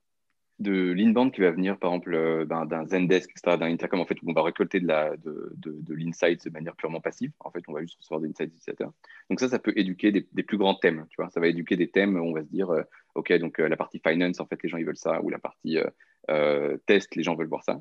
de 0.61 0.93
l'inbound 0.93 1.33
qui 1.33 1.41
va 1.41 1.51
venir, 1.51 1.79
par 1.79 1.91
exemple, 1.91 2.15
euh, 2.15 2.45
d'un 2.45 2.87
Zendesk, 2.87 3.31
etc., 3.31 3.57
d'un 3.59 3.67
Intercom, 3.67 4.01
en 4.01 4.07
fait, 4.07 4.17
où 4.23 4.31
on 4.31 4.33
va 4.33 4.43
récolter 4.43 4.79
de 4.79 4.87
l'insight 4.87 5.25
de, 5.25 6.45
de, 6.45 6.49
de 6.49 6.51
manière 6.51 6.77
purement 6.77 7.01
passive. 7.01 7.33
En 7.41 7.51
fait, 7.51 7.63
on 7.67 7.73
va 7.73 7.81
juste 7.81 7.97
recevoir 7.99 8.21
des 8.21 8.29
insights 8.29 8.49
utilisateurs. 8.49 8.93
Donc 9.31 9.41
ça, 9.41 9.49
ça 9.49 9.59
peut 9.59 9.73
éduquer 9.77 10.13
des, 10.13 10.43
plus 10.43 10.57
grands 10.57 10.77
thèmes, 10.77 11.07
tu 11.11 11.17
vois. 11.19 11.29
Ça 11.31 11.41
va 11.41 11.49
éduquer 11.49 11.77
des 11.77 11.89
thèmes, 11.89 12.17
où 12.17 12.25
on 12.25 12.33
va 12.33 12.43
se 12.43 12.49
dire, 12.49 12.71
euh, 12.71 12.83
OK, 13.17 13.33
donc 13.33 13.59
euh, 13.59 13.69
la 13.69 13.77
partie 13.77 14.01
finance, 14.07 14.39
en 14.39 14.47
fait, 14.47 14.63
les 14.63 14.69
gens, 14.69 14.77
ils 14.77 14.87
veulent 14.87 14.97
ça, 14.97 15.21
ou 15.23 15.31
la 15.31 15.39
partie 15.39 15.79
test, 16.87 17.15
les 17.17 17.23
gens 17.23 17.35
veulent 17.35 17.49
voir 17.49 17.65
ça. 17.65 17.81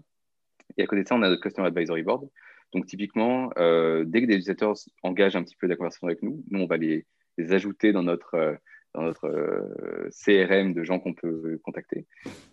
Et 0.78 0.84
à 0.84 0.88
côté 0.88 1.04
de 1.04 1.08
ça, 1.08 1.16
on 1.16 1.22
a 1.22 1.30
notre 1.30 1.42
Customer 1.42 1.68
Advisory 1.68 2.04
Board. 2.04 2.28
Donc 2.74 2.88
typiquement, 2.88 3.50
dès 3.50 4.22
que 4.22 4.26
des 4.26 4.34
utilisateurs 4.34 4.74
engagent 5.04 5.36
un 5.36 5.44
petit 5.44 5.56
peu 5.56 5.68
la 5.68 5.76
conversation 5.76 6.08
avec 6.08 6.24
nous, 6.24 6.44
nous, 6.50 6.60
on 6.60 6.66
va 6.66 6.78
les, 6.78 7.06
les 7.38 7.54
ajouter 7.54 7.94
dans 7.94 8.04
notre 8.04 8.58
dans 8.94 9.02
notre 9.02 9.28
euh, 9.28 10.10
CRM 10.12 10.74
de 10.74 10.84
gens 10.84 11.00
qu'on 11.00 11.14
peut 11.14 11.60
contacter. 11.64 12.06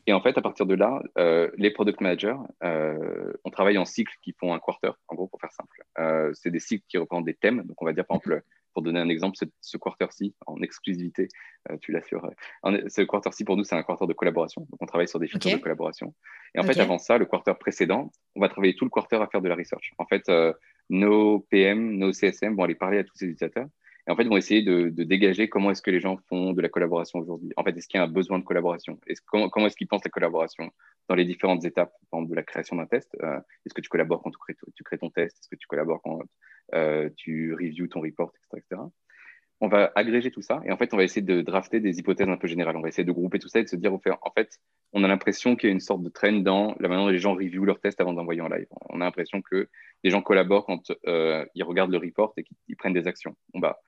Et 0.07 0.13
en 0.13 0.21
fait, 0.21 0.37
à 0.39 0.43
partir 0.43 0.67
de 0.67 0.75
là, 0.75 1.03
euh, 1.19 1.51
les 1.57 1.71
product 1.71 2.01
managers, 2.01 2.37
euh, 2.65 3.33
on 3.45 3.51
travaille 3.51 3.79
en 3.79 3.85
cycles 3.85 4.15
qui 4.23 4.33
font 4.33 4.55
un 4.55 4.59
quarter, 4.59 4.93
en 5.09 5.15
gros, 5.15 5.27
pour 5.27 5.41
faire 5.41 5.53
simple. 5.53 5.83
c'est 6.35 6.51
des 6.51 6.61
cycles 6.61 6.85
qui 6.89 6.99
représentent 6.99 7.27
des 7.27 7.35
thèmes. 7.35 7.63
Donc, 7.65 7.81
on 7.83 7.85
va 7.85 7.93
dire, 7.93 8.07
par 8.07 8.17
exemple, 8.17 8.43
pour 8.73 8.83
donner 8.83 9.01
un 9.01 9.09
exemple, 9.09 9.37
ce, 9.61 9.77
quarter-ci, 9.77 10.35
en 10.47 10.63
exclusivité, 10.63 11.29
tu 11.81 11.91
l'assures. 11.93 12.31
Ce 12.65 13.03
quarter-ci, 13.03 13.45
pour 13.45 13.57
nous, 13.57 13.65
c'est 13.65 13.75
un 13.75 13.83
quarter 13.83 14.07
de 14.07 14.13
collaboration. 14.13 14.63
Donc, 14.71 14.81
on 14.81 14.87
travaille 14.87 15.09
sur 15.09 15.19
des 15.19 15.27
features 15.27 15.59
de 15.59 15.63
collaboration. 15.63 16.15
Et 16.55 16.61
en 16.61 16.63
fait, 16.63 16.79
avant 16.79 16.99
ça, 16.99 17.19
le 17.19 17.27
quarter 17.27 17.55
précédent, 17.59 18.13
on 18.37 18.41
va 18.41 18.49
travailler 18.49 18.75
tout 18.75 18.85
le 18.85 18.91
quarter 18.91 19.17
à 19.17 19.27
faire 19.27 19.43
de 19.43 19.49
la 19.49 19.57
research. 19.57 19.93
En 19.99 20.07
fait, 20.07 20.31
nos 20.89 21.41
PM, 21.51 21.97
nos 21.97 22.13
CSM 22.13 22.55
vont 22.55 22.63
aller 22.63 22.77
parler 22.77 22.99
à 22.99 23.05
tous 23.05 23.17
ces 23.17 23.27
utilisateurs 23.27 23.67
et 24.07 24.11
en 24.11 24.17
fait, 24.17 24.25
vont 24.25 24.37
essayer 24.37 24.63
de, 24.63 24.89
dégager 24.89 25.49
comment 25.49 25.71
est-ce 25.71 25.83
que 25.83 25.91
les 25.91 26.01
gens 26.01 26.17
font 26.29 26.53
de 26.53 26.61
la 26.61 26.69
collaboration 26.69 27.19
aujourd'hui. 27.19 27.51
En 27.57 27.65
fait, 27.65 27.77
est-ce 27.77 27.89
qu'il 27.89 27.99
y 27.99 28.01
a 28.01 28.05
un 28.05 28.09
besoin 28.09 28.39
de 28.39 28.45
collaboration? 28.45 28.99
Comment, 29.27 29.67
est-ce 29.67 29.77
qu'ils 29.77 29.89
pensent 29.89 30.05
la 30.05 30.11
collaboration 30.11 30.71
dans 31.09 31.15
les 31.15 31.25
différentes 31.25 31.65
étapes, 31.65 31.93
par 32.11 32.21
exemple, 32.21 32.31
de 32.31 32.37
la 32.37 32.43
création 32.43 32.77
d'un 32.77 32.87
test? 32.87 33.17
Euh, 33.23 33.39
Est-ce 33.67 33.75
que 33.75 33.81
tu 33.81 33.89
collabores 33.89 34.23
quand 34.23 34.31
tu 34.31 34.85
crées, 34.85 34.99
ton 34.99 35.11
test? 35.11 35.39
Est-ce 35.39 35.49
que 35.49 35.57
tu 35.57 35.67
collabores 35.67 36.01
quand 36.03 36.21
euh, 36.75 37.11
tu 37.17 37.55
reviews 37.55 37.89
ton 37.89 38.01
report, 38.01 38.33
etc., 38.55 38.81
On 39.61 39.69
va 39.69 39.93
agréger 39.95 40.31
tout 40.31 40.41
ça 40.41 40.63
et 40.65 40.73
en 40.73 40.79
fait, 40.79 40.95
on 40.95 40.97
va 40.97 41.05
essayer 41.05 41.23
de 41.23 41.43
drafter 41.43 41.81
des 41.81 41.99
hypothèses 41.99 42.29
un 42.29 42.39
peu 42.39 42.49
générales. 42.49 42.77
On 42.77 42.81
va 42.81 42.89
essayer 42.89 43.05
de 43.05 43.13
grouper 43.13 43.39
tout 43.39 43.49
ça 43.49 43.61
et 43.61 43.65
de 43.65 43.69
se 43.69 43.77
dire, 43.77 43.93
en 43.93 44.31
fait, 44.31 44.59
on 44.93 45.05
a 45.05 45.09
l'impression 45.09 45.57
qu'il 45.57 45.69
y 45.69 45.71
a 45.71 45.75
une 45.75 45.81
sorte 45.81 46.03
de 46.03 46.09
trend 46.09 46.33
dans 46.33 46.75
la 46.81 46.89
manière 46.89 47.05
dont 47.05 47.11
les 47.11 47.19
gens 47.19 47.35
reviewent 47.35 47.67
leur 47.67 47.81
test 47.81 48.01
avant 48.01 48.15
d'envoyer 48.15 48.41
en 48.41 48.49
live. 48.49 48.67
On 48.89 49.01
a 49.03 49.05
l'impression 49.05 49.43
que 49.43 49.69
les 50.03 50.11
gens 50.11 50.23
collaborent 50.23 50.65
quand 50.65 50.91
euh, 51.07 51.45
ils 51.55 51.65
regardent 51.65 51.93
le 51.93 51.99
report 51.99 52.33
et 52.39 52.45
qu'ils 52.45 52.77
prennent 52.77 52.95
des 52.95 53.07
actions. 53.07 53.37
On 53.53 53.61
va 53.61 53.79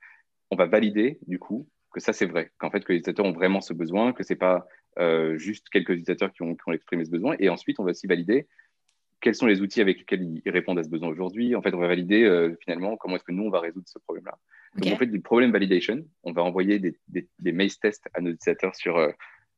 on 0.53 0.55
va 0.55 0.65
valider 0.65 1.19
du 1.27 1.39
coup 1.39 1.67
que 1.91 1.99
ça 1.99 2.13
c'est 2.13 2.25
vrai, 2.25 2.51
qu'en 2.57 2.71
fait 2.71 2.83
que 2.83 2.91
les 2.91 2.99
utilisateurs 2.99 3.25
ont 3.25 3.33
vraiment 3.33 3.61
ce 3.61 3.73
besoin, 3.73 4.13
que 4.13 4.23
c'est 4.23 4.35
pas 4.35 4.67
euh, 4.99 5.37
juste 5.37 5.69
quelques 5.69 5.89
utilisateurs 5.89 6.31
qui 6.31 6.41
ont, 6.41 6.55
exprimé 6.71 7.05
ce 7.05 7.11
besoin. 7.11 7.35
Et 7.39 7.49
ensuite, 7.49 7.79
on 7.79 7.83
va 7.83 7.91
aussi 7.91 8.07
valider 8.07 8.47
quels 9.21 9.35
sont 9.35 9.45
les 9.45 9.61
outils 9.61 9.79
avec 9.79 9.99
lesquels 9.99 10.21
ils 10.21 10.49
répondent 10.49 10.79
à 10.79 10.83
ce 10.83 10.89
besoin 10.89 11.07
aujourd'hui. 11.07 11.55
En 11.55 11.61
fait, 11.61 11.73
on 11.73 11.79
va 11.79 11.87
valider 11.87 12.23
euh, 12.23 12.55
finalement 12.61 12.97
comment 12.97 13.15
est-ce 13.15 13.23
que 13.23 13.31
nous 13.31 13.43
on 13.43 13.49
va 13.49 13.61
résoudre 13.61 13.87
ce 13.87 13.99
problème-là. 13.99 14.37
Donc 14.75 14.91
en 14.91 14.97
fait, 14.97 15.05
du 15.05 15.21
problème 15.21 15.51
validation, 15.51 16.03
on 16.23 16.33
va 16.33 16.43
envoyer 16.43 16.79
des, 16.79 16.97
des, 17.07 17.27
tests 17.81 18.09
à 18.13 18.21
nos 18.21 18.31
utilisateurs 18.31 18.75
sur, 18.75 18.97
euh, 18.97 19.11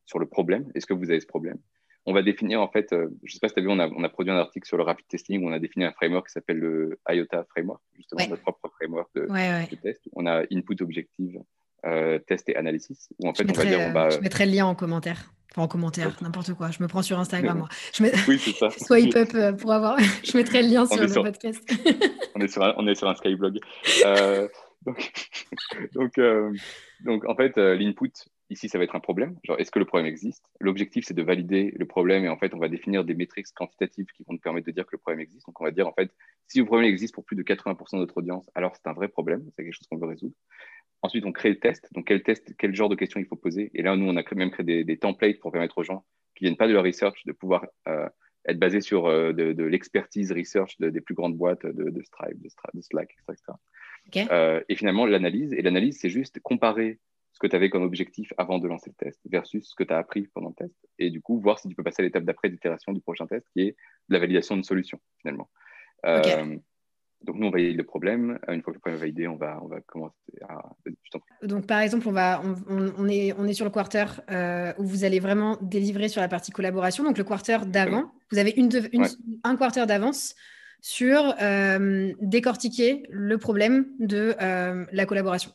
sur 0.05 0.19
le 0.19 0.27
problème. 0.27 0.69
Est-ce 0.75 0.85
que 0.85 0.93
vous 0.93 1.09
avez 1.09 1.19
ce 1.19 1.25
problème? 1.25 1.57
On 2.05 2.13
va 2.13 2.21
définir 2.21 2.61
en 2.61 2.67
fait, 2.67 2.87
je 2.91 2.97
ne 2.97 3.29
sais 3.29 3.39
pas 3.39 3.47
si 3.47 3.55
tu 3.55 3.59
as 3.59 3.63
vu, 3.63 3.69
on 3.69 3.79
a, 3.79 4.09
produit 4.09 4.31
un 4.31 4.37
article 4.37 4.67
sur 4.67 4.77
le 4.77 4.83
rapid 4.83 5.07
testing 5.07 5.43
où 5.43 5.49
on 5.49 5.51
a 5.51 5.59
défini 5.59 5.85
un 5.85 5.91
framework 5.91 6.27
qui 6.27 6.33
s'appelle 6.33 6.57
le 6.57 6.99
IOTA 7.09 7.45
framework, 7.49 7.81
justement 7.95 8.27
notre 8.29 8.41
propre 8.41 8.69
framework 8.75 9.09
de, 9.15 9.75
test. 9.81 10.01
On 10.13 10.25
a 10.25 10.43
input 10.51 10.81
objective, 10.81 11.39
euh, 11.85 12.19
test 12.19 12.49
et 12.49 12.55
analysis. 12.55 13.09
Où 13.19 13.27
en 13.27 13.33
fait, 13.33 13.43
je, 13.43 13.47
mettrai, 13.47 13.75
on 13.75 13.93
va 13.93 14.09
dire, 14.09 14.17
je 14.17 14.23
mettrai 14.23 14.45
le 14.45 14.51
lien 14.51 14.65
en 14.65 14.75
commentaire. 14.75 15.31
Enfin, 15.51 15.63
en 15.63 15.67
commentaire, 15.67 16.17
n'importe 16.21 16.53
quoi. 16.53 16.71
Je 16.71 16.81
me 16.81 16.87
prends 16.87 17.01
sur 17.01 17.19
Instagram. 17.19 17.59
Moi. 17.59 17.69
Je 17.93 18.03
Oui, 18.27 18.39
c'est 18.39 18.55
ça. 18.55 18.69
Swipe 18.77 19.15
up 19.15 19.29
euh, 19.35 19.53
pour 19.53 19.71
avoir. 19.71 19.97
je 20.23 20.35
mettrai 20.35 20.63
le 20.63 20.69
lien 20.69 20.85
sur 20.85 21.01
le 21.01 21.13
podcast. 21.13 21.61
on, 22.35 22.41
est 22.41 22.47
sur 22.47 22.63
un, 22.63 22.73
on 22.77 22.87
est 22.87 22.95
sur 22.95 23.07
un 23.07 23.15
Skyblog. 23.15 23.59
Euh, 24.05 24.47
donc, 24.85 25.11
donc, 25.93 26.19
donc, 27.05 27.29
en 27.29 27.35
fait, 27.35 27.55
l'input, 27.57 28.11
Ici, 28.51 28.69
ça 28.69 28.77
va 28.77 28.83
être 28.83 28.95
un 28.95 28.99
problème. 28.99 29.37
Genre, 29.43 29.59
est-ce 29.59 29.71
que 29.71 29.79
le 29.79 29.85
problème 29.85 30.05
existe? 30.05 30.51
L'objectif, 30.59 31.05
c'est 31.07 31.15
de 31.15 31.23
valider 31.23 31.73
le 31.77 31.85
problème 31.85 32.25
et 32.25 32.29
en 32.29 32.37
fait, 32.37 32.53
on 32.53 32.59
va 32.59 32.69
définir 32.69 33.03
des 33.03 33.15
métriques 33.15 33.47
quantitatives 33.55 34.05
qui 34.15 34.23
vont 34.23 34.33
nous 34.33 34.39
permettre 34.39 34.67
de 34.67 34.71
dire 34.71 34.85
que 34.85 34.91
le 34.93 34.99
problème 34.99 35.21
existe. 35.21 35.47
Donc, 35.47 35.59
on 35.59 35.63
va 35.63 35.71
dire 35.71 35.87
en 35.87 35.93
fait, 35.93 36.11
si 36.47 36.59
le 36.59 36.65
problème 36.65 36.87
existe 36.87 37.15
pour 37.15 37.25
plus 37.25 37.35
de 37.35 37.43
80% 37.43 37.93
de 37.93 37.97
notre 37.97 38.17
audience, 38.17 38.49
alors 38.53 38.75
c'est 38.75 38.87
un 38.87 38.93
vrai 38.93 39.07
problème, 39.07 39.43
c'est 39.55 39.63
quelque 39.63 39.73
chose 39.73 39.87
qu'on 39.87 39.97
veut 39.97 40.07
résoudre. 40.07 40.35
Ensuite, 41.01 41.25
on 41.25 41.31
crée 41.31 41.49
le 41.49 41.59
test. 41.59 41.87
Donc, 41.93 42.05
quel 42.07 42.21
test, 42.21 42.55
quel 42.57 42.75
genre 42.75 42.89
de 42.89 42.95
questions 42.95 43.19
il 43.19 43.25
faut 43.25 43.35
poser? 43.35 43.71
Et 43.73 43.81
là, 43.81 43.95
nous, 43.95 44.07
on 44.07 44.15
a 44.15 44.23
même 44.35 44.51
créé 44.51 44.83
des, 44.83 44.97
templates 44.97 45.39
pour 45.39 45.51
permettre 45.51 45.79
aux 45.79 45.83
gens 45.83 46.05
qui 46.35 46.45
viennent 46.45 46.57
pas 46.57 46.67
de 46.67 46.73
la 46.73 46.81
research 46.81 47.25
de 47.25 47.31
pouvoir 47.31 47.65
euh, 47.87 48.07
être 48.47 48.59
basés 48.59 48.81
sur 48.81 49.07
euh, 49.07 49.33
de, 49.33 49.63
l'expertise 49.63 50.31
research 50.31 50.77
des 50.79 51.01
plus 51.01 51.15
grandes 51.15 51.35
boîtes 51.35 51.65
de, 51.65 52.01
Stripe, 52.03 52.41
de, 52.41 52.81
Slack, 52.81 53.15
etc. 53.29 53.53
Euh, 54.31 54.61
et 54.69 54.75
finalement, 54.75 55.05
l'analyse. 55.05 55.53
Et 55.53 55.61
l'analyse, 55.61 55.99
c'est 55.99 56.09
juste 56.09 56.39
comparer 56.39 56.99
ce 57.35 57.39
que 57.39 57.47
tu 57.47 57.55
avais 57.57 57.69
comme 57.69 57.83
objectif 57.83 58.31
avant 58.37 58.59
de 58.59 58.67
lancer 58.67 58.91
le 58.91 59.05
test 59.05 59.19
versus 59.29 59.69
ce 59.69 59.75
que 59.75 59.83
tu 59.83 59.93
as 59.93 59.97
appris 59.97 60.27
pendant 60.33 60.49
le 60.49 60.55
test. 60.55 60.73
Et 60.99 61.09
du 61.09 61.21
coup, 61.21 61.37
voir 61.41 61.59
si 61.59 61.67
tu 61.67 61.75
peux 61.75 61.83
passer 61.83 62.01
à 62.01 62.05
l'étape 62.05 62.23
d'après 62.23 62.49
d'itération 62.49 62.93
du 62.93 63.01
prochain 63.01 63.27
test, 63.27 63.45
qui 63.51 63.61
est 63.61 63.75
la 64.07 64.19
validation 64.19 64.55
de 64.55 64.63
solution, 64.63 65.01
finalement. 65.19 65.49
Euh, 66.05 66.55
donc, 67.23 67.35
nous, 67.35 67.47
on 67.47 67.49
valide 67.49 67.75
le 67.75 67.83
problème. 67.83 68.39
Une 68.47 68.61
fois 68.61 68.71
que 68.71 68.77
le 68.77 68.79
problème 68.79 68.97
est 68.99 69.01
validé, 69.01 69.27
on 69.27 69.35
va, 69.35 69.59
on 69.61 69.67
va 69.67 69.81
commencer 69.81 70.15
à. 70.47 70.61
Donc, 71.41 71.67
par 71.67 71.81
exemple, 71.81 72.07
on, 72.07 72.13
va, 72.13 72.41
on, 72.69 73.09
est, 73.09 73.33
on 73.33 73.45
est 73.47 73.53
sur 73.53 73.65
le 73.65 73.71
quarter 73.71 74.05
euh, 74.31 74.71
où 74.77 74.85
vous 74.85 75.03
allez 75.03 75.19
vraiment 75.19 75.57
délivrer 75.61 76.07
sur 76.07 76.21
la 76.21 76.29
partie 76.29 76.53
collaboration. 76.53 77.03
Donc, 77.03 77.17
le 77.17 77.25
quarter 77.25 77.57
d'avant, 77.65 78.13
vous 78.31 78.37
avez 78.37 78.51
une, 78.51 78.69
un 79.43 79.57
quarter 79.57 79.85
d'avance 79.85 80.35
sur 80.79 81.35
euh, 81.41 82.13
décortiquer 82.21 83.03
le 83.09 83.37
problème 83.37 83.87
de 83.99 84.35
la 84.39 85.05
collaboration. 85.05 85.51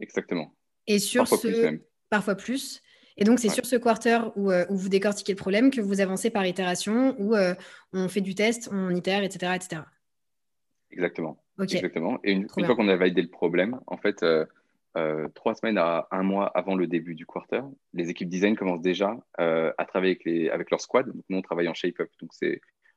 Exactement. 0.00 0.56
Et 0.86 0.98
sur 0.98 1.22
parfois 1.22 1.38
ce, 1.38 1.48
plus 1.48 1.80
parfois 2.08 2.34
plus. 2.34 2.82
Et 3.16 3.24
donc, 3.24 3.38
c'est 3.38 3.48
sur 3.48 3.64
ce 3.64 3.76
quarter 3.76 4.18
où, 4.36 4.50
euh, 4.50 4.66
où, 4.68 4.76
vous 4.76 4.88
décortiquez 4.88 5.32
le 5.32 5.36
problème 5.36 5.70
que 5.70 5.80
vous 5.80 6.00
avancez 6.00 6.30
par 6.30 6.46
itération, 6.46 7.16
où 7.18 7.34
euh, 7.34 7.54
on 7.92 8.08
fait 8.08 8.20
du 8.20 8.34
test, 8.34 8.68
on 8.72 8.94
itère, 8.94 9.22
etc. 9.22 9.52
etc. 9.54 9.82
Exactement. 10.90 11.42
Exactement. 11.58 12.18
Et 12.24 12.32
une, 12.32 12.48
fois 12.48 12.76
qu'on 12.76 12.88
a 12.88 12.96
validé 12.96 13.22
le 13.22 13.28
problème, 13.28 13.80
en 13.86 13.96
fait, 13.96 14.22
euh, 14.22 14.44
trois 15.34 15.54
semaines 15.54 15.78
à 15.78 16.06
un 16.10 16.22
mois 16.22 16.48
avant 16.48 16.74
le 16.74 16.86
début 16.86 17.14
du 17.14 17.24
quarter, 17.24 17.62
les 17.94 18.10
équipes 18.10 18.28
design 18.28 18.54
commencent 18.54 18.82
déjà 18.82 19.16
à 19.38 19.84
travailler 19.86 20.12
avec, 20.12 20.24
les, 20.24 20.50
avec 20.50 20.70
leur 20.70 20.82
squad. 20.82 21.06
Donc, 21.06 21.24
nous, 21.30 21.38
on 21.38 21.42
travaille 21.42 21.68
en 21.68 21.74
shape-up. 21.74 22.10
Donc, 22.20 22.32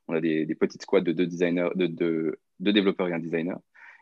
on 0.08 0.14
a 0.14 0.20
des, 0.20 0.44
des, 0.44 0.54
petites 0.54 0.82
squads 0.82 1.00
de 1.00 1.12
deux, 1.12 1.26
designers, 1.26 1.70
de, 1.74 1.86
de, 1.86 2.38
deux 2.58 2.72
développeurs 2.74 3.08
et 3.08 3.14
un 3.14 3.18
designer. 3.18 3.58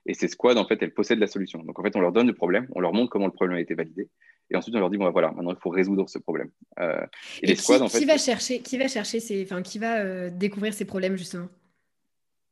Et 0.08 0.14
ces 0.14 0.26
squads, 0.26 0.56
en 0.56 0.66
fait, 0.66 0.82
elles 0.82 0.94
possèdent 0.94 1.18
la 1.18 1.26
solution. 1.26 1.62
Donc, 1.62 1.78
en 1.78 1.82
fait, 1.82 1.94
on 1.94 2.00
leur 2.00 2.12
donne 2.12 2.26
le 2.26 2.34
problème, 2.34 2.66
on 2.74 2.80
leur 2.80 2.94
montre 2.94 3.10
comment 3.10 3.26
le 3.26 3.32
problème 3.32 3.58
a 3.58 3.60
été 3.60 3.74
validé. 3.74 4.08
Et 4.50 4.56
ensuite, 4.56 4.74
on 4.74 4.80
leur 4.80 4.88
dit, 4.88 4.96
bon, 4.96 5.08
voilà, 5.10 5.32
maintenant, 5.32 5.52
il 5.52 5.60
faut 5.60 5.68
résoudre 5.68 6.08
ce 6.08 6.18
problème. 6.18 6.50
Euh, 6.80 7.04
et, 7.42 7.48
les 7.48 7.56
squads, 7.56 7.82
en 7.82 7.88
fait. 7.88 7.98
Qui 7.98 8.06
va 8.06 8.16
chercher, 8.16 8.60
qui 8.60 8.78
va, 8.78 8.88
chercher 8.88 9.20
ces, 9.20 9.42
enfin, 9.44 9.60
qui 9.60 9.78
va 9.78 9.98
euh, 9.98 10.30
découvrir 10.30 10.72
ces 10.72 10.86
problèmes, 10.86 11.18
justement? 11.18 11.48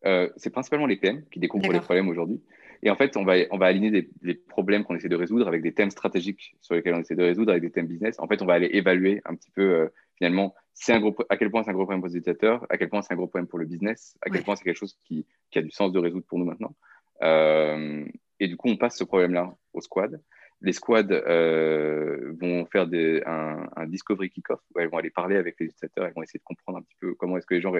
Euh, 0.05 0.29
C'est 0.37 0.51
principalement 0.51 0.87
les 0.87 0.97
PM 0.97 1.25
qui 1.33 1.40
découvrent 1.40 1.73
les 1.73 1.81
problèmes 1.81 2.09
aujourd'hui. 2.09 2.42
Et 2.83 2.90
en 2.90 2.97
fait, 2.97 3.16
on 3.16 3.25
va, 3.25 3.37
on 3.51 3.57
va 3.57 3.66
aligner 3.66 4.07
les 4.21 4.35
problèmes 4.35 4.85
qu'on 4.85 4.95
essaie 4.95 5.09
de 5.09 5.16
résoudre 5.16 5.49
avec 5.49 5.62
des 5.62 5.73
thèmes 5.73 5.90
stratégiques 5.90 6.55
sur 6.61 6.75
lesquels 6.75 6.92
on 6.92 7.01
essaie 7.01 7.16
de 7.16 7.23
résoudre, 7.23 7.53
avec 7.53 7.62
des 7.62 7.71
thèmes 7.71 7.87
business. 7.87 8.16
En 8.19 8.29
fait, 8.29 8.42
on 8.42 8.47
va 8.47 8.53
aller 8.53 8.69
évaluer 8.71 9.23
un 9.25 9.35
petit 9.35 9.51
peu, 9.51 9.88
finalement, 10.19 10.55
un 10.88 11.01
gros, 11.01 11.16
à 11.29 11.37
quel 11.37 11.51
point 11.51 11.62
c'est 11.62 11.71
un 11.71 11.73
gros 11.73 11.85
problème 11.85 12.01
pour 12.01 12.09
les 12.09 12.16
utilisateurs, 12.16 12.66
à 12.69 12.77
quel 12.77 12.89
point 12.89 13.03
c'est 13.03 13.12
un 13.12 13.16
gros 13.16 13.26
problème 13.26 13.49
pour 13.49 13.59
le 13.59 13.64
business, 13.64 14.16
à 14.20 14.30
quel 14.30 14.43
point 14.43 14.57
c'est 14.57 14.64
quelque 14.64 14.76
chose 14.76 14.99
qui, 15.05 15.26
qui, 15.51 15.59
a 15.59 15.62
du 15.62 15.70
sens 15.70 15.93
de 15.93 15.99
résoudre 15.99 16.26
pour 16.26 16.39
nous 16.39 16.45
maintenant. 16.45 16.74
Euh, 17.23 18.05
et 18.41 18.49
du 18.49 18.57
coup, 18.57 18.69
on 18.69 18.77
passe 18.77 18.99
ce 18.99 19.05
problème-là 19.05 19.55
au 19.73 19.81
squad. 19.81 20.21
Les 20.62 20.73
squads 20.73 21.11
euh, 21.11 22.33
vont 22.41 22.64
faire 22.67 22.87
un, 23.27 23.87
discovery 23.87 24.31
kick-off 24.31 24.61
où 24.75 24.81
elles 24.81 24.89
vont 24.89 24.99
aller 24.99 25.11
parler 25.11 25.37
avec 25.37 25.57
les 25.61 25.67
utilisateurs, 25.67 26.07
elles 26.07 26.14
vont 26.14 26.23
essayer 26.23 26.39
de 26.39 26.45
comprendre 26.45 26.79
un 26.79 26.83
petit 26.83 26.97
peu 26.99 27.14
comment 27.14 27.37
est-ce 27.37 27.47
que 27.47 27.55
les 27.55 27.61
gens 27.61 27.75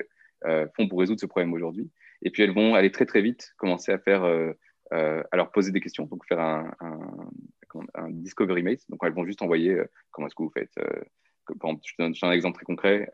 euh, 0.45 0.66
font 0.76 0.87
pour 0.87 1.01
résoudre 1.01 1.20
ce 1.20 1.26
problème 1.26 1.53
aujourd'hui. 1.55 1.91
Et 2.22 2.30
puis 2.30 2.43
elles 2.43 2.53
vont 2.55 2.74
aller 2.74 2.91
très 2.91 3.07
très 3.07 3.22
vite 3.22 3.55
commencer 3.57 3.93
à 3.93 3.99
faire, 3.99 4.24
à 4.91 5.37
leur 5.37 5.51
poser 5.53 5.72
des 5.72 5.80
questions, 5.80 6.05
donc 6.05 6.26
faire 6.26 6.39
un, 6.39 6.70
discovery 8.11 8.62
mate. 8.62 8.80
Donc 8.91 9.01
elles 9.03 9.14
vont 9.14 9.24
juste 9.24 9.43
envoyer 9.43 9.80
comment 10.11 10.26
est-ce 10.26 10.34
que 10.34 10.43
vous 10.43 10.51
faites. 10.51 10.72
je 10.76 11.95
donne 11.99 12.14
un 12.22 12.32
exemple 12.32 12.57
très 12.57 12.66
concret. 12.66 13.11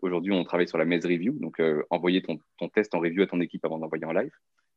aujourd'hui, 0.00 0.32
on 0.32 0.42
travaille 0.42 0.68
sur 0.68 0.78
la 0.78 0.86
maze 0.86 1.04
review, 1.04 1.34
donc 1.38 1.60
envoyer 1.90 2.22
ton, 2.22 2.38
test 2.70 2.94
en 2.94 2.98
review 2.98 3.22
à 3.22 3.26
ton 3.26 3.40
équipe 3.40 3.64
avant 3.66 3.78
d'envoyer 3.78 4.06
en 4.06 4.12
live 4.12 4.32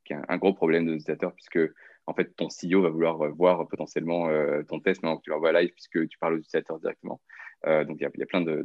qui 0.06 0.14
est 0.14 0.18
un, 0.28 0.38
gros 0.38 0.54
problème 0.54 0.86
de 0.86 0.92
l'utilisateur, 0.92 1.34
puisque 1.34 1.60
en 2.08 2.14
fait, 2.14 2.36
ton 2.36 2.48
CEO 2.48 2.82
va 2.82 2.90
vouloir 2.90 3.18
voir 3.34 3.68
potentiellement 3.68 4.30
euh, 4.30 4.62
ton 4.64 4.80
test 4.80 5.02
maintenant 5.02 5.18
que 5.18 5.24
tu 5.24 5.32
l'envoies 5.32 5.52
live, 5.52 5.72
puisque 5.72 6.08
tu 6.08 6.18
parles 6.20 6.36
aux 6.36 6.38
utilisateurs 6.38 6.80
directement. 6.80 7.20
Euh, 7.66 7.84
donc, 7.84 7.98
il 8.00 8.04
y, 8.04 8.24
a 8.24 8.26
plein 8.28 8.42
de, 8.42 8.64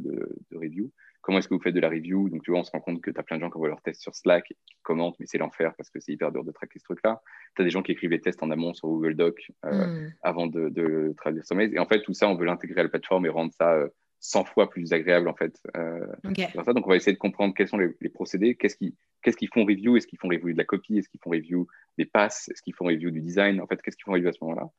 reviews. 0.53 0.91
comment 1.21 1.39
est-ce 1.39 1.47
que 1.47 1.55
vous 1.55 1.61
faites 1.61 1.73
de 1.73 1.79
la 1.79 1.89
review? 1.89 2.29
Donc, 2.29 2.43
tu 2.43 2.51
vois, 2.51 2.59
on 2.59 2.63
se 2.63 2.71
rend 2.71 2.81
compte 2.81 3.01
que 3.01 3.09
tu 3.09 3.19
as 3.19 3.23
plein 3.23 3.37
de 3.37 3.41
gens 3.41 3.49
qui 3.49 3.57
envoient 3.57 3.69
leurs 3.69 3.81
tests 3.81 4.01
sur 4.01 4.13
Slack, 4.13 4.45
qui 4.45 4.55
commentent, 4.83 5.15
mais 5.19 5.25
c'est 5.25 5.39
l'enfer 5.39 5.73
parce 5.75 5.89
que 5.89 5.99
c'est 5.99 6.11
hyper 6.11 6.31
dur 6.31 6.43
de 6.43 6.51
traquer 6.51 6.77
ce 6.77 6.83
truc-là. 6.83 7.21
Tu 7.55 7.63
as 7.63 7.65
des 7.65 7.71
gens 7.71 7.81
qui 7.81 7.91
écrivent 7.93 8.11
les 8.11 8.21
tests 8.21 8.43
en 8.43 8.51
amont 8.51 8.75
sur 8.75 8.89
Google 8.89 9.15
Doc 9.15 9.51
mm. 9.63 10.09
avant 10.21 10.45
de, 10.45 10.69
de 10.69 11.13
traduire 11.17 11.43
sur 11.43 11.55
Maze. 11.55 11.73
Et 11.73 11.79
en 11.79 11.87
fait, 11.87 12.03
tout 12.03 12.13
ça, 12.13 12.29
on 12.29 12.35
veut 12.35 12.45
l'intégrer 12.45 12.81
à 12.81 12.83
la 12.83 12.89
plateforme 12.89 13.25
et 13.25 13.29
rendre 13.29 13.51
ça 13.53 13.87
100 14.21 14.45
fois 14.45 14.69
plus 14.69 14.93
agréable 14.93 15.27
en 15.27 15.33
fait. 15.33 15.59
Euh, 15.75 16.05
ça. 16.53 16.73
Donc 16.73 16.85
on 16.85 16.89
va 16.89 16.95
essayer 16.95 17.13
de 17.13 17.17
comprendre 17.17 17.53
quels 17.55 17.67
sont 17.67 17.77
les, 17.77 18.09
procédés, 18.09 18.55
qu'est-ce 18.55 18.77
qu'ils 18.77 18.93
qu'est-ce 19.23 19.35
qu'ils 19.35 19.49
font 19.49 19.65
review, 19.65 19.97
est-ce 19.97 20.07
qu'ils 20.07 20.19
font 20.19 20.29
review 20.29 20.53
de 20.53 20.57
la 20.57 20.63
copie, 20.63 20.97
est-ce 20.97 21.09
qu'ils 21.09 21.19
font 21.19 21.31
review 21.31 21.67
des 21.97 22.05
passes, 22.05 22.47
est-ce 22.49 22.61
qu'ils 22.61 22.75
font 22.75 22.85
review 22.85 23.09
du 23.09 23.19
design, 23.19 23.59
en 23.59 23.67
fait 23.67 23.81
qu'est-ce 23.81 23.97
qu'ils 23.97 24.05
font 24.05 24.13
review 24.13 24.29
à 24.29 24.33
ce 24.33 24.37
moment-là. 24.43 24.69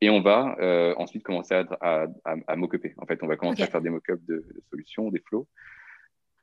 Et 0.00 0.10
on 0.10 0.20
va 0.20 0.56
euh, 0.60 0.94
ensuite 0.98 1.24
commencer 1.24 1.54
à, 1.54 1.66
à, 1.80 2.06
à, 2.46 2.56
m'occuper. 2.56 2.94
En 2.98 3.06
fait, 3.06 3.22
on 3.22 3.26
va 3.26 3.36
commencer 3.36 3.62
à 3.62 3.66
faire 3.66 3.80
des 3.80 3.88
mock-ups 3.88 4.24
de, 4.26 4.44
solutions, 4.68 5.10
des 5.10 5.20
flows. 5.20 5.48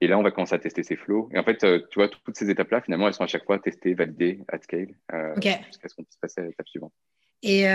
Et 0.02 0.08
là, 0.08 0.18
on 0.18 0.24
va 0.24 0.32
commencer 0.32 0.56
à 0.56 0.60
tester 0.60 0.82
ces 0.82 0.96
flows. 0.96 1.30
Et 1.32 1.38
en 1.38 1.44
fait, 1.44 1.64
euh, 1.64 1.80
tu 1.92 2.00
vois, 2.00 2.10
toutes 2.10 2.36
ces 2.36 2.50
étapes-là, 2.50 2.82
finalement, 2.82 3.08
elles 3.08 3.14
sont 3.14 3.24
à 3.24 3.28
chaque 3.28 3.46
fois 3.46 3.60
testées, 3.60 3.94
validées, 3.94 4.40
at 4.48 4.60
scale, 4.60 4.96
jusqu'à 5.68 5.88
ce 5.88 5.96
qu'on 5.96 6.04
puisse 6.04 6.18
passer 6.18 6.42
à 6.42 6.46
l'étape 6.46 6.68
suivante. 6.68 6.94
Et 7.44 7.66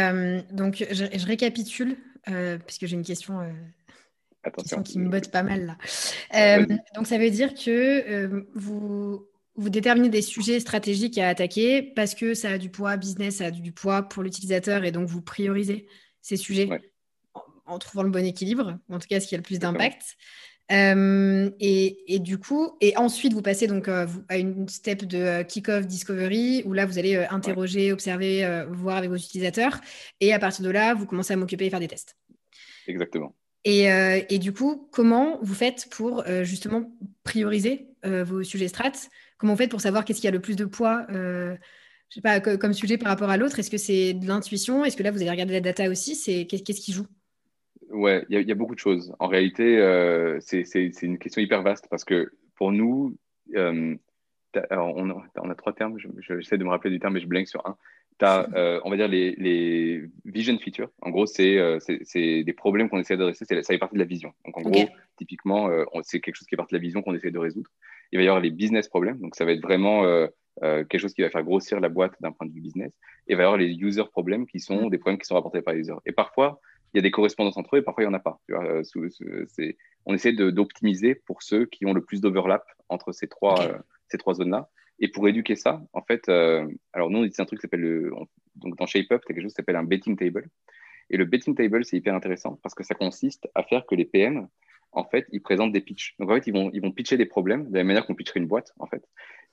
donc, 0.50 0.84
je, 0.90 1.04
je 1.16 1.26
récapitule, 1.26 1.96
puisque 2.66 2.86
j'ai 2.86 2.96
une 2.96 3.04
question 3.04 3.40
Attention. 4.48 4.82
qui 4.82 4.98
me 4.98 5.08
botte 5.08 5.30
pas 5.30 5.42
mal 5.42 5.66
là. 5.66 5.76
Euh, 6.34 6.66
donc 6.94 7.06
ça 7.06 7.18
veut 7.18 7.30
dire 7.30 7.54
que 7.54 7.70
euh, 7.70 8.42
vous, 8.54 9.26
vous 9.56 9.70
déterminez 9.70 10.08
des 10.08 10.22
sujets 10.22 10.60
stratégiques 10.60 11.18
à 11.18 11.28
attaquer 11.28 11.82
parce 11.82 12.14
que 12.14 12.34
ça 12.34 12.50
a 12.50 12.58
du 12.58 12.70
poids 12.70 12.96
business, 12.96 13.36
ça 13.36 13.46
a 13.46 13.50
du 13.50 13.72
poids 13.72 14.02
pour 14.02 14.22
l'utilisateur 14.22 14.84
et 14.84 14.92
donc 14.92 15.08
vous 15.08 15.22
priorisez 15.22 15.86
ces 16.22 16.36
sujets 16.36 16.68
en, 17.66 17.78
trouvant 17.78 18.02
le 18.02 18.10
bon 18.10 18.24
équilibre, 18.24 18.78
en 18.90 18.98
tout 18.98 19.06
cas 19.08 19.20
ce 19.20 19.26
qui 19.26 19.34
a 19.34 19.38
le 19.38 19.42
plus 19.42 19.58
d'impact. 19.58 20.16
Euh, 20.70 21.50
et, 21.60 22.14
et, 22.14 22.18
du 22.18 22.36
coup, 22.38 22.76
et 22.82 22.94
ensuite 22.98 23.32
vous 23.32 23.40
passez 23.40 23.66
donc 23.66 23.88
à 23.88 24.36
une 24.36 24.68
step 24.68 25.04
de 25.04 25.42
kick-off 25.42 25.86
discovery 25.86 26.62
où 26.66 26.74
là 26.74 26.84
vous 26.84 26.98
allez 26.98 27.16
interroger, 27.30 27.92
observer, 27.92 28.64
voir 28.70 28.96
avec 28.96 29.10
vos 29.10 29.16
utilisateurs 29.16 29.80
et 30.20 30.32
à 30.32 30.38
partir 30.38 30.64
de 30.64 30.70
là 30.70 30.94
vous 30.94 31.06
commencez 31.06 31.32
à 31.32 31.36
m'occuper 31.36 31.66
et 31.66 31.70
faire 31.70 31.80
des 31.80 31.88
tests. 31.88 32.16
Exactement. 32.88 33.34
Euh, 33.66 34.20
et, 34.28 34.38
du 34.38 34.52
coup, 34.52 34.88
comment 34.92 35.38
vous 35.42 35.54
faites 35.54 35.88
pour 35.90 36.26
euh, 36.26 36.44
justement 36.44 36.90
prioriser 37.24 37.88
euh, 38.06 38.24
vos 38.24 38.42
sujets 38.42 38.68
strates 38.68 39.10
Comment 39.36 39.54
vous 39.54 39.58
faites 39.58 39.70
pour 39.70 39.80
savoir 39.80 40.04
qu'est-ce 40.04 40.20
qui 40.20 40.28
a 40.28 40.32
le 40.32 40.40
plus 40.40 40.56
de 40.56 40.64
poids 40.64 41.06
je 42.10 42.14
sais 42.14 42.22
pas, 42.22 42.40
comme 42.40 42.72
sujet 42.72 42.96
par 42.96 43.08
rapport 43.08 43.28
à 43.28 43.36
l'autre? 43.36 43.58
Est-ce 43.58 43.70
que 43.70 43.76
c'est 43.76 44.14
de 44.14 44.26
l'intuition? 44.26 44.82
Est-ce 44.82 44.96
que 44.96 45.02
là, 45.02 45.10
vous 45.10 45.20
allez 45.20 45.30
regarder 45.30 45.52
la 45.52 45.60
data 45.60 45.90
aussi? 45.90 46.14
C'est 46.14 46.46
Qu'est-ce 46.46 46.80
qui 46.80 46.92
joue? 46.92 47.06
Ouais, 47.90 48.24
il 48.30 48.48
y, 48.48 48.50
a 48.50 48.54
beaucoup 48.54 48.74
de 48.74 48.80
choses. 48.80 49.14
En 49.18 49.26
réalité, 49.26 49.76
c'est 50.40 51.02
une 51.02 51.18
question 51.18 51.42
hyper 51.42 51.62
vaste 51.62 51.86
parce 51.90 52.04
que 52.04 52.32
pour 52.56 52.72
nous, 52.72 53.14
on, 53.54 53.98
a, 54.54 55.54
trois 55.54 55.74
termes. 55.74 55.98
J'essaie 56.20 56.56
de 56.56 56.64
me 56.64 56.70
rappeler 56.70 56.90
du 56.90 56.98
terme, 56.98 57.12
mais 57.12 57.20
je 57.20 57.26
blank 57.26 57.46
sur 57.46 57.66
un. 57.66 57.76
Tu 58.18 58.24
as, 58.24 58.48
on 58.84 58.88
va 58.88 58.96
dire, 58.96 59.08
les, 59.08 59.34
les, 59.36 60.08
vision 60.30 60.58
features. 60.58 60.90
En 61.02 61.10
gros, 61.10 61.26
c'est 61.26 61.58
euh, 61.58 61.78
des 62.14 62.54
problèmes 62.56 62.88
qu'on 62.88 62.98
essaie 62.98 63.16
d'adresser. 63.16 63.44
Ça 63.44 63.62
fait 63.62 63.78
partie 63.78 63.94
de 63.94 64.00
la 64.00 64.04
vision. 64.04 64.32
Donc, 64.44 64.58
en 64.58 64.62
gros, 64.62 64.88
typiquement, 65.16 65.68
euh, 65.68 65.84
c'est 66.02 66.20
quelque 66.20 66.36
chose 66.36 66.46
qui 66.46 66.54
est 66.54 66.56
partie 66.56 66.74
de 66.74 66.78
la 66.78 66.82
vision 66.82 67.02
qu'on 67.02 67.14
essaie 67.14 67.30
de 67.30 67.38
résoudre. 67.38 67.70
Il 68.12 68.18
va 68.18 68.24
y 68.24 68.28
avoir 68.28 68.40
les 68.40 68.50
business 68.50 68.88
problèmes. 68.88 69.18
Donc, 69.18 69.34
ça 69.34 69.44
va 69.44 69.52
être 69.52 69.62
vraiment 69.62 70.04
quelque 70.60 70.98
chose 70.98 71.14
qui 71.14 71.22
va 71.22 71.30
faire 71.30 71.44
grossir 71.44 71.80
la 71.80 71.88
boîte 71.88 72.14
d'un 72.20 72.32
point 72.32 72.46
de 72.46 72.52
vue 72.52 72.60
business. 72.60 72.92
Et 73.26 73.32
il 73.32 73.36
va 73.36 73.42
y 73.42 73.46
avoir 73.46 73.58
les 73.58 73.74
user 73.74 74.04
problèmes 74.10 74.46
qui 74.46 74.60
sont 74.60 74.86
mm. 74.86 74.90
des 74.90 74.98
problèmes 74.98 75.18
qui 75.18 75.26
sont 75.26 75.34
rapportés 75.34 75.62
par 75.62 75.74
les 75.74 75.80
users. 75.80 76.00
Et 76.06 76.12
parfois, 76.12 76.60
il 76.92 76.98
y 76.98 77.00
a 77.00 77.02
des 77.02 77.10
correspondances 77.10 77.56
entre 77.56 77.76
eux 77.76 77.80
et 77.80 77.82
parfois, 77.82 78.04
il 78.04 78.06
n'y 78.06 78.14
en 78.14 78.16
a 78.16 78.20
pas. 78.20 78.40
Tu 78.46 78.54
vois, 78.54 78.82
on 80.06 80.14
essaie 80.14 80.32
d'optimiser 80.32 81.14
pour 81.14 81.42
ceux 81.42 81.66
qui 81.66 81.84
ont 81.84 81.92
le 81.92 82.02
plus 82.02 82.20
d'overlap 82.20 82.64
entre 82.88 83.12
ces 83.12 83.28
trois, 83.28 83.82
ces 84.08 84.16
trois 84.16 84.34
zones-là. 84.34 84.70
Et 85.00 85.08
pour 85.08 85.28
éduquer 85.28 85.54
ça, 85.54 85.82
en 85.92 86.02
fait, 86.02 86.28
euh, 86.28 86.66
alors 86.92 87.10
nous, 87.10 87.20
on 87.20 87.22
utilise 87.22 87.40
un 87.40 87.44
truc 87.44 87.60
qui 87.60 87.62
s'appelle 87.62 87.80
le. 87.80 88.12
Donc 88.56 88.76
dans 88.76 88.86
ShapeUp, 88.86 89.20
c'est 89.26 89.34
quelque 89.34 89.42
chose 89.42 89.52
qui 89.52 89.56
s'appelle 89.56 89.76
un 89.76 89.84
betting 89.84 90.16
table. 90.16 90.48
Et 91.10 91.16
le 91.16 91.24
betting 91.24 91.54
table, 91.54 91.84
c'est 91.84 91.96
hyper 91.96 92.14
intéressant 92.14 92.58
parce 92.62 92.74
que 92.74 92.84
ça 92.84 92.94
consiste 92.94 93.48
à 93.54 93.62
faire 93.62 93.86
que 93.86 93.94
les 93.94 94.04
PM, 94.04 94.48
en 94.92 95.04
fait, 95.04 95.26
ils 95.30 95.40
présentent 95.40 95.72
des 95.72 95.80
pitchs. 95.80 96.16
Donc 96.18 96.30
en 96.30 96.34
fait, 96.34 96.46
ils 96.46 96.52
vont, 96.52 96.70
ils 96.72 96.82
vont 96.82 96.90
pitcher 96.90 97.16
des 97.16 97.26
problèmes 97.26 97.70
de 97.70 97.76
la 97.76 97.84
manière 97.84 98.06
qu'on 98.06 98.14
pitcherait 98.14 98.40
une 98.40 98.48
boîte, 98.48 98.72
en 98.78 98.86
fait. 98.86 99.04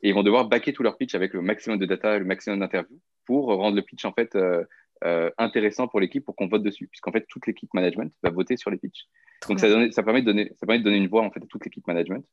Et 0.01 0.09
ils 0.09 0.15
vont 0.15 0.23
devoir 0.23 0.47
backer 0.47 0.73
tout 0.73 0.83
leur 0.83 0.97
pitch 0.97 1.15
avec 1.15 1.33
le 1.33 1.41
maximum 1.41 1.77
de 1.77 1.85
data, 1.85 2.17
le 2.17 2.25
maximum 2.25 2.59
d'interviews 2.59 2.99
pour 3.25 3.47
rendre 3.47 3.75
le 3.75 3.81
pitch, 3.81 4.03
en 4.05 4.13
fait, 4.13 4.35
euh, 4.35 4.63
euh, 5.03 5.29
intéressant 5.37 5.87
pour 5.87 5.99
l'équipe 5.99 6.25
pour 6.25 6.35
qu'on 6.35 6.47
vote 6.47 6.63
dessus. 6.63 6.87
Puisqu'en 6.87 7.11
fait, 7.11 7.25
toute 7.29 7.45
l'équipe 7.45 7.73
management 7.73 8.11
va 8.23 8.31
voter 8.31 8.57
sur 8.57 8.71
les 8.71 8.77
pitchs. 8.77 9.05
Donc 9.47 9.59
ça, 9.59 9.67
ça, 9.91 10.03
permet 10.03 10.21
de 10.21 10.25
donner, 10.25 10.51
ça 10.59 10.65
permet 10.65 10.79
de 10.79 10.83
donner 10.85 10.97
une 10.97 11.07
voix 11.07 11.21
en 11.21 11.29
fait 11.29 11.43
à 11.43 11.45
toute 11.45 11.63
l'équipe 11.65 11.85
management 11.85 12.25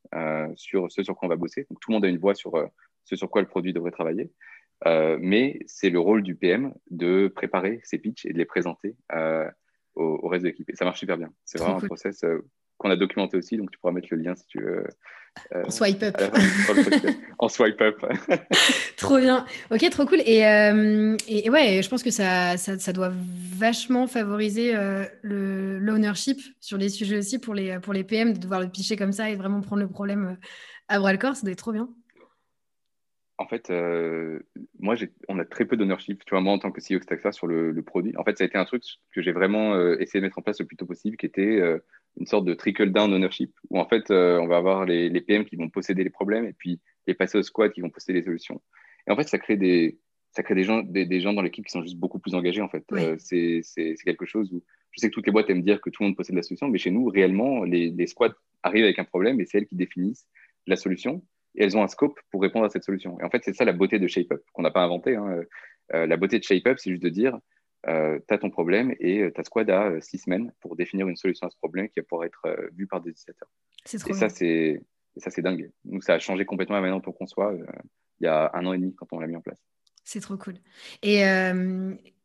sur 0.55 0.89
ce 0.89 1.03
sur 1.03 1.15
quoi 1.15 1.27
on 1.27 1.29
va 1.29 1.35
bosser. 1.35 1.67
Donc 1.69 1.79
tout 1.81 1.91
le 1.91 1.95
monde 1.95 2.05
a 2.05 2.07
une 2.07 2.17
voix 2.17 2.33
sur 2.33 2.53
ce 3.05 3.15
sur 3.15 3.29
quoi 3.29 3.41
le 3.41 3.47
produit 3.47 3.73
devrait 3.73 3.91
travailler. 3.91 4.31
Euh, 4.85 5.17
mais 5.19 5.59
c'est 5.65 5.89
le 5.89 5.99
rôle 5.99 6.23
du 6.23 6.35
PM 6.35 6.73
de 6.89 7.31
préparer 7.33 7.79
ses 7.83 7.97
pitchs 7.97 8.25
et 8.25 8.33
de 8.33 8.37
les 8.37 8.45
présenter 8.45 8.95
euh, 9.13 9.49
au, 9.95 10.27
reste 10.27 10.43
de 10.43 10.49
l'équipe. 10.49 10.69
Et 10.69 10.75
ça 10.75 10.85
marche 10.85 10.99
super 10.99 11.17
bien. 11.17 11.31
C'est 11.45 11.59
vraiment 11.59 11.77
un 11.77 11.87
process 11.87 12.23
euh, 12.23 12.39
qu'on 12.77 12.89
a 12.89 12.95
documenté 12.95 13.37
aussi, 13.37 13.57
donc 13.57 13.71
tu 13.71 13.79
pourras 13.79 13.93
mettre 13.93 14.07
le 14.11 14.17
lien 14.17 14.35
si 14.35 14.45
tu 14.47 14.59
veux. 14.59 14.85
en 15.53 15.69
swipe 15.69 16.03
up. 16.03 16.17
en 17.39 17.47
swipe 17.47 17.79
up. 17.79 18.03
trop 18.97 19.19
bien. 19.19 19.45
Ok, 19.71 19.89
trop 19.89 20.05
cool. 20.05 20.19
Et, 20.25 20.39
et, 20.39 21.49
ouais, 21.49 21.81
je 21.81 21.89
pense 21.89 22.03
que 22.03 22.11
ça, 22.11 22.57
ça, 22.57 22.77
ça 22.77 22.91
doit 22.91 23.13
vachement 23.57 24.07
favoriser 24.07 24.73
le 25.21 25.79
l'ownership 25.79 26.39
sur 26.59 26.77
les 26.77 26.89
sujets 26.89 27.19
aussi 27.19 27.39
pour 27.39 27.53
les, 27.53 27.79
pour 27.79 27.93
les 27.93 28.03
PM, 28.03 28.33
de 28.33 28.39
devoir 28.39 28.59
le 28.59 28.67
pitcher 28.67 28.97
comme 28.97 29.13
ça 29.13 29.29
et 29.29 29.35
vraiment 29.35 29.61
prendre 29.61 29.81
le 29.81 29.87
problème 29.87 30.37
à 30.89 30.99
bras 30.99 31.13
le 31.13 31.19
corps. 31.19 31.35
Ça 31.35 31.43
doit 31.43 31.51
être 31.51 31.59
trop 31.59 31.71
bien 31.71 31.89
en 33.43 33.47
fait, 33.47 33.69
euh, 33.71 34.39
moi, 34.79 34.95
on 35.27 35.37
a 35.37 35.43
très 35.43 35.65
peu 35.65 35.75
d'ownership, 35.75 36.23
tu 36.25 36.29
vois, 36.29 36.39
moi, 36.39 36.53
en 36.53 36.59
tant 36.59 36.71
que 36.71 36.79
CEO 36.79 37.01
Staxa 37.01 37.33
sur 37.33 37.45
le, 37.45 37.81
produit. 37.81 38.15
En 38.17 38.23
fait, 38.23 38.37
ça 38.37 38.45
a 38.45 38.47
été 38.47 38.57
un 38.57 38.63
truc 38.63 38.83
que 39.11 39.21
j'ai 39.21 39.33
vraiment 39.33 39.75
euh, 39.75 39.97
essayé 39.99 40.21
de 40.21 40.25
mettre 40.25 40.39
en 40.39 40.41
place 40.41 40.61
le 40.61 40.65
plus 40.65 40.77
tôt 40.77 40.85
possible, 40.85 41.17
qui 41.17 41.25
était 41.25 41.59
euh, 41.59 41.77
une 42.17 42.25
sorte 42.25 42.45
de 42.45 42.53
trickle-down 42.53 43.13
ownership, 43.13 43.53
où 43.69 43.79
en 43.79 43.85
fait, 43.85 44.11
on 44.11 44.47
va 44.47 44.55
avoir 44.55 44.85
les, 44.85 45.21
PM 45.21 45.43
qui 45.43 45.57
vont 45.57 45.69
posséder 45.69 46.05
les 46.05 46.09
problèmes 46.09 46.45
et 46.45 46.53
puis 46.53 46.79
les 47.05 47.13
passer 47.13 47.37
au 47.37 47.43
squad 47.43 47.73
qui 47.73 47.81
vont 47.81 47.89
posséder 47.89 48.19
les 48.19 48.25
solutions. 48.25 48.61
Et 49.07 49.11
en 49.11 49.17
fait, 49.17 49.27
ça 49.27 49.37
crée 49.37 49.57
des, 49.57 49.99
ça 50.31 50.41
crée 50.41 50.55
des, 50.55 50.63
gens, 50.63 50.81
des, 50.81 51.19
gens 51.19 51.33
dans 51.33 51.41
l'équipe 51.41 51.65
qui 51.65 51.71
sont 51.71 51.81
juste 51.81 51.97
beaucoup 51.97 52.19
plus 52.19 52.35
engagés, 52.35 52.61
en 52.61 52.69
fait. 52.69 52.85
c'est 53.17 53.61
quelque 54.05 54.25
chose 54.25 54.53
où 54.53 54.63
je 54.91 55.01
sais 55.01 55.09
que 55.09 55.13
toutes 55.13 55.25
les 55.25 55.33
boîtes 55.33 55.49
aiment 55.49 55.63
dire 55.63 55.81
que 55.81 55.89
tout 55.89 56.03
le 56.03 56.09
monde 56.09 56.15
possède 56.15 56.35
la 56.35 56.43
solution, 56.43 56.69
mais 56.69 56.77
chez 56.77 56.91
nous, 56.91 57.07
réellement, 57.07 57.65
les, 57.65 57.89
les 57.89 58.07
squads 58.07 58.35
arrivent 58.61 58.85
avec 58.85 58.99
un 58.99 59.05
problème 59.05 59.41
et 59.41 59.45
c'est 59.45 59.57
elles 59.57 59.67
qui 59.67 59.75
définissent 59.75 60.27
la 60.65 60.77
solution 60.77 61.21
et 61.55 61.63
elles 61.63 61.77
ont 61.77 61.83
un 61.83 61.87
scope 61.87 62.19
pour 62.31 62.41
répondre 62.41 62.65
à 62.65 62.69
cette 62.69 62.83
solution. 62.83 63.19
Et 63.19 63.23
en 63.23 63.29
fait, 63.29 63.41
c'est 63.43 63.53
ça 63.53 63.65
la 63.65 63.73
beauté 63.73 63.99
de 63.99 64.07
ShapeUp, 64.07 64.41
qu'on 64.53 64.63
n'a 64.63 64.71
pas 64.71 64.81
inventé. 64.81 65.15
Hein. 65.15 65.43
Euh, 65.93 66.07
la 66.07 66.17
beauté 66.17 66.39
de 66.39 66.43
ShapeUp, 66.43 66.77
c'est 66.79 66.89
juste 66.89 67.03
de 67.03 67.09
dire, 67.09 67.37
euh, 67.87 68.19
tu 68.27 68.33
as 68.33 68.37
ton 68.37 68.49
problème 68.49 68.95
et 68.99 69.21
euh, 69.21 69.31
ta 69.31 69.43
squad 69.43 69.69
a 69.69 69.99
six 70.01 70.19
semaines 70.19 70.51
pour 70.61 70.75
définir 70.75 71.07
une 71.07 71.15
solution 71.15 71.47
à 71.47 71.49
ce 71.49 71.57
problème 71.57 71.89
qui 71.89 71.99
va 71.99 72.05
pouvoir 72.05 72.25
être 72.25 72.69
vue 72.75 72.87
par 72.87 73.01
des 73.01 73.11
utilisateurs. 73.11 73.49
Et 73.91 74.13
ça, 74.13 74.29
c'est 74.29 74.81
ça, 75.17 75.29
c'est 75.29 75.43
dingue. 75.43 75.69
Donc, 75.85 76.03
ça 76.03 76.15
a 76.15 76.19
changé 76.19 76.43
complètement 76.43 76.75
la 76.75 76.81
manière 76.81 76.99
dont 76.99 77.09
on 77.09 77.13
conçoit 77.13 77.53
il 78.19 78.23
y 78.23 78.27
a 78.27 78.49
un 78.55 78.65
an 78.65 78.73
et 78.73 78.79
demi 78.79 78.95
quand 78.95 79.05
on 79.11 79.19
l'a 79.19 79.27
mis 79.27 79.35
en 79.35 79.41
place. 79.41 79.59
C'est 80.03 80.21
trop 80.21 80.37
cool. 80.37 80.55
Et, 81.03 81.21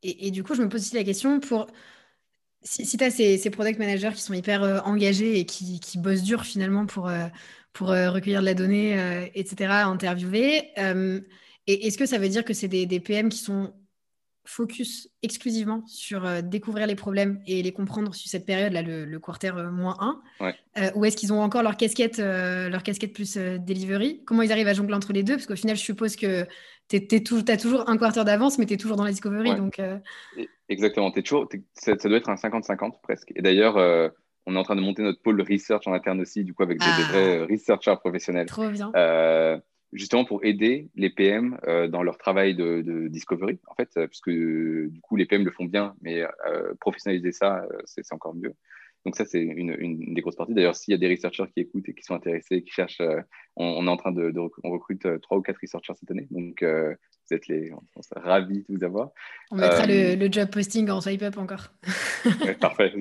et, 0.03 0.31
du 0.31 0.43
coup, 0.43 0.55
je 0.55 0.62
me 0.62 0.68
pose 0.68 0.81
aussi 0.81 0.95
la 0.95 1.05
question 1.05 1.39
pour 1.39 1.66
si, 2.62 2.87
si 2.87 2.97
tu 2.97 3.05
as 3.05 3.11
ces, 3.11 3.37
ces, 3.37 3.51
product 3.51 3.79
managers 3.79 4.12
qui 4.14 4.22
sont 4.22 4.33
hyper 4.33 4.83
engagés 4.87 5.39
et 5.39 5.45
qui, 5.45 5.81
qui, 5.81 5.99
bossent 5.99 6.22
dur 6.22 6.45
finalement 6.45 6.87
pour, 6.87 7.11
pour 7.79 7.93
euh, 7.93 8.11
recueillir 8.11 8.41
de 8.41 8.45
la 8.45 8.55
donnée, 8.55 8.99
euh, 8.99 9.24
etc., 9.37 9.70
interviewer. 9.85 10.64
Euh, 10.79 11.20
et 11.68 11.87
est-ce 11.87 11.97
que 11.97 12.07
ça 12.07 12.18
veut 12.18 12.29
dire 12.29 12.45
que 12.45 12.53
c'est 12.53 12.66
des, 12.66 13.01
PM 13.01 13.29
qui 13.29 13.39
sont 13.39 13.72
focus 14.45 15.09
exclusivement 15.22 15.85
sur 15.87 16.43
découvrir 16.43 16.87
les 16.87 16.97
problèmes 16.97 17.41
et 17.47 17.62
les 17.62 17.70
comprendre 17.70 18.14
sur 18.14 18.29
cette 18.29 18.47
période-là, 18.47 18.83
le, 18.83 19.18
quarter 19.18 19.53
moins 19.70 20.18
1 20.41 20.93
Ou 20.97 21.05
est-ce 21.05 21.16
qu'ils 21.16 21.35
ont 21.35 21.43
encore 21.43 21.62
leur 21.62 21.76
casquette, 21.76 22.16
leur 22.18 22.83
casquette 22.83 23.12
plus 23.12 23.37
delivery? 23.37 24.22
Comment 24.24 24.41
ils 24.41 24.51
arrivent 24.51 24.68
à 24.68 24.72
jongler 24.72 24.95
entre 24.95 25.12
les 25.12 25.22
deux? 25.22 25.35
Parce 25.35 25.47
qu'au 25.47 25.55
final, 25.55 25.76
je 25.76 25.83
suppose 25.83 26.16
que 26.16 26.47
tu 26.89 26.97
as 27.49 27.57
toujours 27.59 27.91
un 27.91 27.99
quarter 27.99 28.24
d'avance, 28.24 28.59
mais 28.59 28.64
tu 28.64 28.72
es 28.72 28.79
toujours 28.79 28.97
dans 28.97 29.05
la 29.05 29.11
discovery. 29.11 29.55
Donc, 29.55 29.79
Exactement. 30.70 31.12
Es 31.14 31.22
toujours, 31.22 31.47
ça, 31.74 31.95
doit 31.95 32.16
être 32.16 32.31
un 32.31 32.37
50-50 32.37 33.03
presque. 33.03 33.31
Et 33.37 33.43
d'ailleurs, 33.43 33.76
on 34.49 34.55
est 34.55 34.59
en 34.59 34.62
train 34.62 34.76
de 34.76 34.80
monter 34.80 35.03
notre 35.03 35.20
pôle 35.20 35.42
research 35.42 35.86
en 35.86 35.92
interne 35.92 36.20
aussi, 36.22 36.42
du 36.42 36.55
coup, 36.55 36.62
avec 36.62 36.78
des, 36.78 36.86
ah. 36.88 37.09
vrais 37.11 37.44
researchers 37.44 37.96
professionnels. 38.01 38.46
Trop 38.46 38.70
bien. 38.70 38.90
Euh, 38.96 39.59
justement 39.92 40.24
pour 40.24 40.42
aider 40.44 40.88
les 40.94 41.11
PM 41.11 41.59
euh, 41.66 41.86
dans 41.86 42.03
leur 42.03 42.16
travail 42.16 42.55
de, 42.55 43.09
discovery, 43.09 43.59
en 43.66 43.74
fait, 43.74 43.90
parce 43.94 44.20
que 44.22 44.86
du 44.88 45.01
coup, 45.03 45.16
les 45.16 45.26
PM 45.26 45.44
le 45.44 45.51
font 45.51 45.66
bien, 45.66 45.94
mais 46.01 46.22
euh, 46.22 46.74
professionnaliser 46.80 47.32
ça, 47.32 47.66
c'est 47.84 48.11
encore 48.12 48.34
mieux. 48.34 48.55
Donc 49.05 49.16
ça, 49.16 49.26
c'est 49.26 49.40
une, 49.40 50.14
des 50.14 50.20
grosses 50.22 50.36
parties. 50.36 50.55
D'ailleurs, 50.55 50.76
s'il 50.76 50.92
y 50.92 50.94
a 50.94 50.99
des 50.99 51.11
researchers 51.11 51.46
qui 51.53 51.61
écoutent 51.61 51.88
et 51.88 51.94
qui 51.94 52.03
sont 52.03 52.14
intéressés, 52.14 52.62
qui 52.62 52.72
cherchent, 52.72 53.03
on, 53.55 53.86
est 53.86 53.90
en 53.90 53.96
train 53.99 54.12
de, 54.12 54.32
on 54.64 54.70
recrute 54.70 55.07
trois 55.20 55.36
ou 55.36 55.42
quatre 55.42 55.61
researchers 55.61 55.94
cette 55.94 56.11
année. 56.11 56.26
Donc, 56.30 56.64
vous 57.29 57.37
êtes 57.37 57.49
les, 57.49 57.72
on 57.72 57.81
ravis 58.16 58.64
de 58.68 58.76
vous 58.76 58.85
avoir. 58.85 59.11
On 59.51 59.57
mettra 59.57 59.87
le, 59.87 60.14
le, 60.14 60.33
job 60.33 60.51
posting 60.51 60.89
en 60.91 61.01
swipe 61.01 61.22
up 61.22 61.37
encore. 61.37 61.68
parfait, 62.61 62.93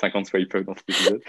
50 0.00 0.26
swipe 0.26 0.54
up 0.54 0.66
dans 0.66 0.74
cet 0.74 0.90
épisode. 0.90 1.22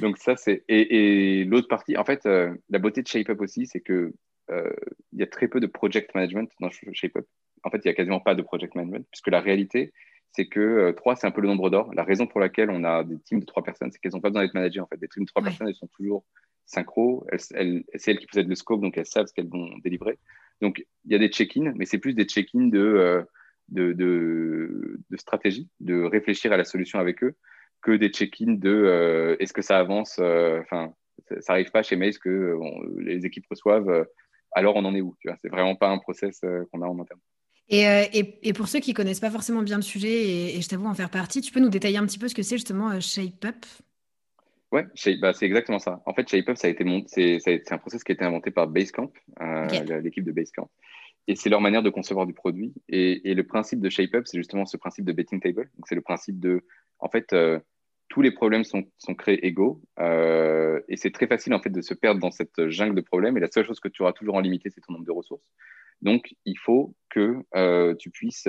donc, 0.00 0.18
ça, 0.18 0.36
c'est. 0.36 0.64
Et, 0.68 1.44
l'autre 1.44 1.68
partie, 1.68 1.96
en 1.96 2.04
fait, 2.04 2.26
euh, 2.26 2.54
la 2.70 2.78
beauté 2.78 3.02
de 3.02 3.06
ShapeUp 3.06 3.40
aussi, 3.40 3.66
c'est 3.66 3.80
que 3.80 4.12
euh, 4.50 4.72
il 5.12 5.20
y 5.20 5.22
a 5.22 5.26
très 5.26 5.48
peu 5.48 5.60
de 5.60 5.66
project 5.66 6.14
management 6.14 6.50
dans 6.60 6.70
ShapeUp. 6.70 7.26
En 7.64 7.70
fait, 7.70 7.78
il 7.84 7.88
n'y 7.88 7.92
a 7.92 7.94
quasiment 7.94 8.20
pas 8.20 8.34
de 8.34 8.42
project 8.42 8.74
management, 8.74 9.06
puisque 9.10 9.28
la 9.28 9.40
réalité, 9.40 9.92
c'est 10.32 10.46
que 10.46 10.92
3, 10.92 11.16
c'est 11.16 11.26
un 11.26 11.30
peu 11.30 11.40
le 11.40 11.48
nombre 11.48 11.70
d'or. 11.70 11.92
La 11.94 12.04
raison 12.04 12.26
pour 12.26 12.40
laquelle 12.40 12.70
on 12.70 12.84
a 12.84 13.04
des 13.04 13.18
teams 13.20 13.40
de 13.40 13.44
3 13.44 13.62
personnes, 13.62 13.90
c'est 13.90 13.98
qu'elles 13.98 14.12
n'ont 14.12 14.20
pas 14.20 14.28
besoin 14.28 14.42
d'être 14.42 14.54
managées. 14.54 14.80
En 14.80 14.86
fait, 14.86 14.98
des 14.98 15.08
teams 15.08 15.24
de 15.24 15.30
3 15.30 15.42
personnes, 15.42 15.68
elles 15.68 15.74
sont 15.74 15.88
toujours 15.88 16.24
synchro. 16.66 17.26
c'est 17.38 17.56
elles 17.56 18.18
qui 18.18 18.26
possèdent 18.26 18.48
le 18.48 18.54
scope, 18.54 18.80
donc 18.80 18.96
elles 18.96 19.06
savent 19.06 19.26
ce 19.26 19.32
qu'elles 19.32 19.48
vont 19.48 19.70
délivrer. 19.78 20.18
Donc, 20.60 20.84
il 21.04 21.12
y 21.12 21.14
a 21.14 21.18
des 21.18 21.28
check-ins, 21.28 21.72
mais 21.76 21.84
c'est 21.84 21.98
plus 21.98 22.14
des 22.14 22.24
check-ins 22.24 22.68
de, 22.68 23.26
de, 23.68 24.98
stratégie, 25.16 25.68
de 25.80 26.02
réfléchir 26.02 26.52
à 26.52 26.56
la 26.56 26.64
solution 26.64 26.98
avec 26.98 27.22
eux 27.22 27.34
que 27.82 27.92
des 27.92 28.08
check-ins 28.08 28.54
de 28.54 28.70
euh, 28.70 29.36
est-ce 29.38 29.52
que 29.52 29.62
ça 29.62 29.78
avance 29.78 30.16
euh, 30.18 30.60
Enfin, 30.62 30.92
ça 31.40 31.52
n'arrive 31.52 31.70
pas 31.70 31.82
chez 31.82 31.96
Maze 31.96 32.18
que 32.18 32.28
euh, 32.28 32.58
les 32.98 33.24
équipes 33.24 33.46
reçoivent. 33.48 34.06
alors 34.52 34.76
on 34.76 34.84
en 34.84 34.94
est 34.94 35.00
où 35.00 35.14
c'est 35.40 35.48
vraiment 35.48 35.76
pas 35.76 35.88
un 35.88 35.98
process 35.98 36.40
qu'on 36.72 36.82
a 36.82 36.86
en 36.86 36.98
interne. 36.98 37.20
Et, 37.70 38.52
pour 38.54 38.66
ceux 38.66 38.80
qui 38.80 38.94
connaissent 38.94 39.20
pas 39.20 39.30
forcément 39.30 39.62
bien 39.62 39.76
le 39.76 39.82
sujet, 39.82 40.08
et, 40.08 40.56
et 40.56 40.60
je 40.60 40.68
t'avoue 40.68 40.86
en 40.86 40.94
faire 40.94 41.10
partie, 41.10 41.40
tu 41.40 41.52
peux 41.52 41.60
nous 41.60 41.68
détailler 41.68 41.98
un 41.98 42.06
petit 42.06 42.18
peu 42.18 42.26
ce 42.26 42.34
que 42.34 42.42
c'est 42.42 42.56
justement 42.56 42.98
ShapeUp 42.98 43.64
Ouais, 44.70 44.86
bah, 45.20 45.32
c'est 45.32 45.46
exactement 45.46 45.78
ça. 45.78 46.02
En 46.04 46.12
fait, 46.12 46.28
ShapeUp, 46.28 46.56
ça 46.56 46.68
a 46.68 46.70
été 46.70 46.84
c'est 47.08 47.72
un 47.72 47.78
process 47.78 48.04
qui 48.04 48.12
a 48.12 48.14
été 48.14 48.24
inventé 48.24 48.50
par 48.50 48.68
Basecamp, 48.68 49.10
l'équipe 50.02 50.24
de 50.24 50.32
Basecamp. 50.32 50.70
Et 51.26 51.36
c'est 51.36 51.50
leur 51.50 51.60
manière 51.60 51.82
de 51.82 51.90
concevoir 51.90 52.26
du 52.26 52.32
produit. 52.32 52.72
Et, 52.88 53.30
et 53.30 53.34
le 53.34 53.44
principe 53.44 53.80
de 53.80 53.88
ShapeUp, 53.90 54.26
c'est 54.26 54.38
justement 54.38 54.66
ce 54.66 54.76
principe 54.76 55.04
de 55.04 55.12
betting 55.12 55.40
table. 55.40 55.70
Donc, 55.76 55.86
c'est 55.86 55.94
le 55.94 56.00
principe 56.00 56.38
de 56.38 56.64
en 57.00 57.08
fait, 57.08 57.32
euh, 57.32 57.58
tous 58.08 58.22
les 58.22 58.30
problèmes 58.30 58.64
sont, 58.64 58.84
créés 59.16 59.46
égaux 59.46 59.82
euh, 60.00 60.80
et 60.88 60.96
c'est 60.96 61.10
très 61.10 61.26
facile 61.26 61.52
en 61.54 61.60
fait 61.60 61.70
de 61.70 61.82
se 61.82 61.94
perdre 61.94 62.20
dans 62.20 62.30
cette 62.30 62.68
jungle 62.68 62.94
de 62.94 63.00
problèmes 63.02 63.36
et 63.36 63.40
la 63.40 63.50
seule 63.50 63.66
chose 63.66 63.80
que 63.80 63.88
tu 63.88 64.02
auras 64.02 64.12
toujours 64.12 64.36
en 64.36 64.40
limité 64.40 64.70
c'est 64.70 64.80
ton 64.80 64.94
nombre 64.94 65.04
de 65.04 65.12
ressources. 65.12 65.52
Donc 66.00 66.34
il 66.44 66.58
faut 66.58 66.94
que 67.10 67.44
euh, 67.54 67.94
tu 67.96 68.10
puisses 68.10 68.48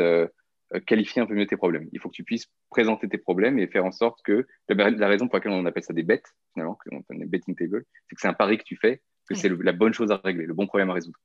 qualifier 0.86 1.22
un 1.22 1.26
peu 1.26 1.34
mieux 1.34 1.48
tes 1.48 1.58
problèmes. 1.58 1.88
Il 1.92 2.00
faut 2.00 2.10
que 2.10 2.16
tu 2.16 2.24
puisses 2.24 2.48
présenter 2.70 3.10
tes 3.10 3.18
problèmes 3.18 3.58
et 3.60 3.68
faire 3.68 3.86
en 3.86 3.92
sorte 3.92 4.22
que 4.24 4.48
la, 4.68 5.08
raison 5.08 5.28
pour 5.28 5.38
laquelle 5.38 5.52
on 5.52 5.66
appelle 5.66 5.84
ça 5.84 5.94
des 5.94 6.04
bêtes 6.04 6.36
finalement, 6.54 6.76
que 6.76 6.90
on 6.94 7.16
des 7.16 7.26
betting 7.26 7.56
table, 7.56 7.86
c'est 8.08 8.16
que 8.16 8.22
c'est 8.22 8.28
un 8.28 8.34
pari 8.34 8.58
que 8.58 8.64
tu 8.64 8.76
fais, 8.76 9.02
que 9.28 9.36
c'est 9.36 9.50
la 9.50 9.72
bonne 9.72 9.94
chose 9.94 10.12
à 10.12 10.18
régler, 10.18 10.46
le 10.46 10.54
bon 10.54 10.68
problème 10.68 10.90
à 10.90 10.94
résoudre. 10.94 11.20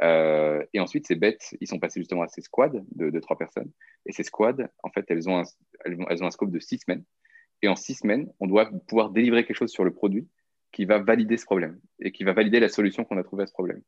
et 0.00 0.80
ensuite, 0.80 1.06
ces 1.06 1.16
bêtes, 1.16 1.56
ils 1.60 1.66
sont 1.66 1.78
passés 1.78 2.00
justement 2.00 2.22
à 2.22 2.28
ces 2.28 2.42
squads 2.42 2.82
de, 2.92 3.20
trois 3.20 3.36
personnes. 3.36 3.70
Et 4.04 4.12
ces 4.12 4.22
squads, 4.22 4.68
en 4.82 4.90
fait, 4.90 5.04
elles 5.08 5.28
ont 5.28 5.42
elles 5.84 6.22
ont 6.22 6.26
un 6.26 6.30
scope 6.30 6.50
de 6.50 6.60
six 6.60 6.78
semaines. 6.78 7.04
Et 7.62 7.68
en 7.68 7.76
six 7.76 7.94
semaines, 7.94 8.30
on 8.40 8.46
doit 8.46 8.70
pouvoir 8.86 9.10
délivrer 9.10 9.44
quelque 9.44 9.56
chose 9.56 9.72
sur 9.72 9.84
le 9.84 9.92
produit 9.92 10.28
qui 10.72 10.84
va 10.84 10.98
valider 10.98 11.36
ce 11.36 11.44
problème 11.46 11.80
et 12.00 12.12
qui 12.12 12.24
va 12.24 12.32
valider 12.32 12.60
la 12.60 12.68
solution 12.68 13.04
qu'on 13.04 13.16
a 13.16 13.22
trouvée 13.22 13.44
à 13.44 13.46
ce 13.46 13.52
problème. 13.52 13.82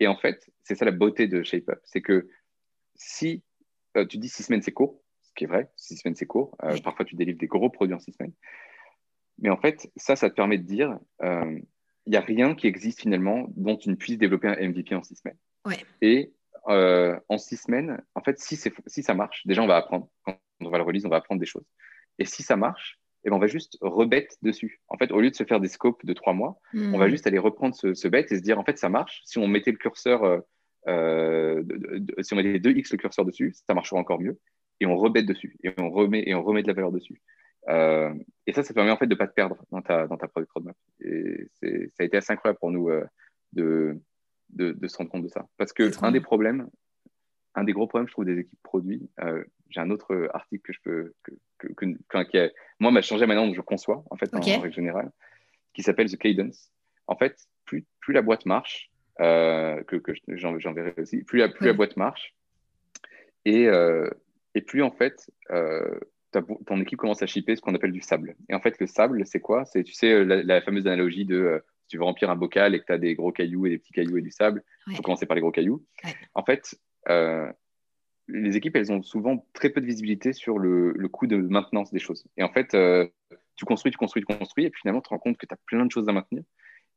Et 0.00 0.08
en 0.08 0.16
fait, 0.16 0.50
c'est 0.64 0.74
ça 0.74 0.84
la 0.84 0.90
beauté 0.90 1.28
de 1.28 1.42
ShapeUp. 1.42 1.78
C'est 1.84 2.02
que 2.02 2.28
si 2.96 3.44
euh, 3.96 4.06
tu 4.06 4.18
dis 4.18 4.28
six 4.28 4.44
semaines, 4.44 4.62
c'est 4.62 4.72
court, 4.72 5.00
ce 5.22 5.32
qui 5.34 5.44
est 5.44 5.46
vrai, 5.46 5.70
six 5.76 5.96
semaines, 5.96 6.14
c'est 6.14 6.26
court. 6.26 6.56
Euh, 6.62 6.76
parfois, 6.82 7.04
tu 7.04 7.16
délivres 7.16 7.38
des 7.38 7.46
gros 7.46 7.70
produits 7.70 7.94
en 7.94 7.98
six 7.98 8.12
semaines. 8.12 8.32
Mais 9.38 9.50
en 9.50 9.56
fait, 9.56 9.90
ça, 9.96 10.16
ça 10.16 10.30
te 10.30 10.34
permet 10.34 10.58
de 10.58 10.64
dire, 10.64 10.98
euh, 11.22 11.58
il 12.06 12.10
n'y 12.10 12.16
a 12.16 12.20
rien 12.20 12.54
qui 12.54 12.66
existe 12.66 13.00
finalement 13.00 13.46
dont 13.56 13.76
tu 13.76 13.88
ne 13.88 13.94
puisses 13.94 14.18
développer 14.18 14.48
un 14.48 14.56
MVP 14.56 14.94
en 14.94 15.02
six 15.02 15.16
semaines. 15.16 15.38
Et 16.00 16.32
en 16.66 17.38
six 17.38 17.56
semaines, 17.56 18.00
en 18.14 18.22
fait, 18.22 18.38
si, 18.38 18.56
si 18.56 19.02
ça 19.02 19.14
marche, 19.14 19.46
déjà, 19.46 19.62
on 19.62 19.66
va 19.66 19.76
apprendre 19.76 20.08
on 20.66 20.70
va 20.70 20.78
le 20.78 20.84
release, 20.84 21.04
on 21.04 21.08
va 21.08 21.16
apprendre 21.16 21.40
des 21.40 21.46
choses. 21.46 21.66
Et 22.18 22.24
si 22.24 22.42
ça 22.42 22.56
marche, 22.56 22.98
eh 23.24 23.30
ben, 23.30 23.36
on 23.36 23.38
va 23.38 23.46
juste 23.46 23.78
rebête 23.80 24.36
dessus. 24.42 24.80
En 24.88 24.96
fait, 24.96 25.12
au 25.12 25.20
lieu 25.20 25.30
de 25.30 25.34
se 25.34 25.44
faire 25.44 25.60
des 25.60 25.68
scopes 25.68 26.04
de 26.04 26.12
trois 26.12 26.32
mois, 26.32 26.58
on 26.74 26.98
va 26.98 27.06
hmm. 27.06 27.10
juste 27.10 27.26
aller 27.26 27.38
reprendre 27.38 27.74
ce, 27.74 27.94
ce 27.94 28.08
et 28.08 28.28
se 28.28 28.42
dire, 28.42 28.58
en 28.58 28.64
fait, 28.64 28.78
ça 28.78 28.88
marche. 28.88 29.22
Si 29.24 29.38
on 29.38 29.46
mettait 29.46 29.70
le 29.70 29.76
curseur, 29.76 30.42
euh, 30.88 31.62
euh, 31.62 32.22
si 32.22 32.32
on 32.32 32.36
mettait 32.36 32.58
2x 32.58 32.92
le 32.92 32.98
curseur 32.98 33.24
dessus, 33.24 33.54
ça 33.66 33.74
marchera 33.74 33.98
encore 33.98 34.20
mieux. 34.20 34.38
Et 34.80 34.86
on 34.86 34.96
rebête 34.96 35.26
dessus. 35.26 35.56
Et 35.62 35.72
on 35.78 35.90
remet, 35.90 36.24
et 36.26 36.34
on 36.34 36.42
remet 36.42 36.62
de 36.62 36.68
la 36.68 36.74
valeur 36.74 36.92
dessus. 36.92 37.20
Euh, 37.68 38.12
et 38.46 38.52
ça, 38.52 38.62
ça 38.62 38.74
permet 38.74 38.90
en 38.90 38.96
fait 38.96 39.06
de 39.06 39.14
ne 39.14 39.18
pas 39.18 39.28
te 39.28 39.34
perdre 39.34 39.56
dans 39.70 39.82
ta, 39.82 40.06
dans 40.08 40.16
ta 40.16 40.26
product 40.26 40.52
roadmap. 40.52 40.76
Et 41.00 41.48
ça 41.60 42.02
a 42.02 42.04
été 42.04 42.16
assez 42.16 42.32
incroyable 42.32 42.58
pour 42.58 42.72
nous 42.72 42.90
de, 43.52 44.00
de, 44.50 44.72
de, 44.72 44.88
se 44.88 44.96
rendre 44.96 45.10
compte 45.10 45.22
de 45.22 45.28
ça. 45.28 45.46
Parce 45.56 45.72
que 45.72 45.90
un 46.04 46.10
des 46.10 46.20
problèmes, 46.20 46.68
un 47.54 47.64
des 47.64 47.72
gros 47.72 47.86
problèmes, 47.86 48.08
je 48.08 48.12
trouve, 48.12 48.24
des 48.24 48.38
équipes 48.38 48.62
produits, 48.62 49.10
euh, 49.20 49.44
j'ai 49.68 49.80
un 49.80 49.90
autre 49.90 50.14
euh, 50.14 50.36
article 50.36 50.62
que 50.62 50.72
je 50.72 50.80
peux, 50.82 51.14
que, 51.22 51.32
que, 51.74 52.24
qui 52.24 52.38
a, 52.38 52.50
moi, 52.78 52.90
m'a 52.90 53.02
changé 53.02 53.26
manière 53.26 53.44
dont 53.44 53.54
je 53.54 53.60
conçois, 53.60 54.04
en 54.10 54.16
fait, 54.16 54.34
en, 54.34 54.40
règle 54.40 54.72
générale, 54.72 55.10
qui 55.74 55.82
s'appelle 55.82 56.10
The 56.10 56.16
Cadence. 56.16 56.72
En 57.06 57.16
fait, 57.16 57.36
plus, 57.64 57.84
plus 58.00 58.14
la 58.14 58.22
boîte 58.22 58.46
marche, 58.46 58.90
euh, 59.20 59.82
que, 59.84 59.96
que 59.96 60.12
j'enverrai 60.28 60.94
aussi, 60.98 61.22
plus 61.22 61.38
la, 61.38 61.48
plus 61.48 61.66
la 61.66 61.72
boîte 61.72 61.96
marche, 61.96 62.34
et, 63.44 63.68
et 64.54 64.60
plus, 64.60 64.82
en 64.82 64.92
fait, 64.92 65.30
ton 66.66 66.80
équipe 66.80 66.98
commence 66.98 67.22
à 67.22 67.26
shipper 67.26 67.56
ce 67.56 67.60
qu'on 67.60 67.74
appelle 67.74 67.90
du 67.90 68.00
sable. 68.00 68.36
Et 68.48 68.54
en 68.54 68.60
fait, 68.60 68.78
le 68.78 68.86
sable, 68.86 69.26
c'est 69.26 69.40
quoi? 69.40 69.64
C'est, 69.64 69.82
tu 69.82 69.92
sais, 69.94 70.24
la, 70.24 70.60
fameuse 70.62 70.86
analogie 70.86 71.24
de 71.24 71.60
si 71.82 71.88
tu 71.88 71.98
veux 71.98 72.04
remplir 72.04 72.30
un 72.30 72.36
bocal 72.36 72.74
et 72.74 72.80
que 72.80 72.86
tu 72.86 72.92
as 72.92 72.98
des 72.98 73.14
gros 73.16 73.32
cailloux 73.32 73.66
et 73.66 73.70
des 73.70 73.78
petits 73.78 73.92
cailloux 73.92 74.16
et 74.16 74.22
du 74.22 74.30
sable, 74.30 74.62
il 74.86 74.96
faut 74.96 75.02
commencer 75.02 75.26
par 75.26 75.34
les 75.34 75.40
gros 75.40 75.50
cailloux. 75.50 75.84
En 76.34 76.44
fait, 76.44 76.78
euh, 77.08 77.50
les 78.28 78.56
équipes, 78.56 78.76
elles 78.76 78.92
ont 78.92 79.02
souvent 79.02 79.46
très 79.52 79.70
peu 79.70 79.80
de 79.80 79.86
visibilité 79.86 80.32
sur 80.32 80.58
le, 80.58 80.94
coût 81.08 81.26
de 81.26 81.36
maintenance 81.36 81.92
des 81.92 81.98
choses. 81.98 82.24
Et 82.36 82.42
en 82.42 82.52
fait, 82.52 82.74
euh, 82.74 83.06
tu 83.56 83.64
construis, 83.64 83.90
tu 83.92 83.98
construis, 83.98 84.24
tu 84.24 84.36
construis, 84.36 84.64
et 84.64 84.70
puis 84.70 84.80
finalement, 84.80 85.00
tu 85.00 85.06
te 85.06 85.10
rends 85.10 85.18
compte 85.18 85.36
que 85.36 85.46
tu 85.46 85.54
as 85.54 85.58
plein 85.66 85.84
de 85.84 85.90
choses 85.90 86.08
à 86.08 86.12
maintenir. 86.12 86.42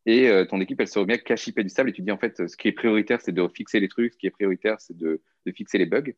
Et 0.06 0.30
euh, 0.30 0.46
ton 0.46 0.62
équipe, 0.62 0.80
elle 0.80 0.88
se 0.88 1.00
remet 1.00 1.20
à 1.32 1.36
chipper 1.36 1.64
du 1.64 1.70
sable, 1.70 1.90
et 1.90 1.94
tu 1.94 2.02
dis, 2.02 2.12
en 2.12 2.18
fait, 2.18 2.48
ce 2.48 2.56
qui 2.58 2.68
est 2.68 2.74
prioritaire, 2.74 3.22
c'est 3.22 3.32
de 3.32 3.48
fixer 3.48 3.80
les 3.80 3.88
trucs, 3.88 4.14
ce 4.14 4.18
qui 4.18 4.28
est 4.28 4.32
prioritaire, 4.32 4.80
c'est 4.80 4.96
de, 4.98 5.22
fixer 5.54 5.78
les 5.78 5.86
bugs. 5.86 6.14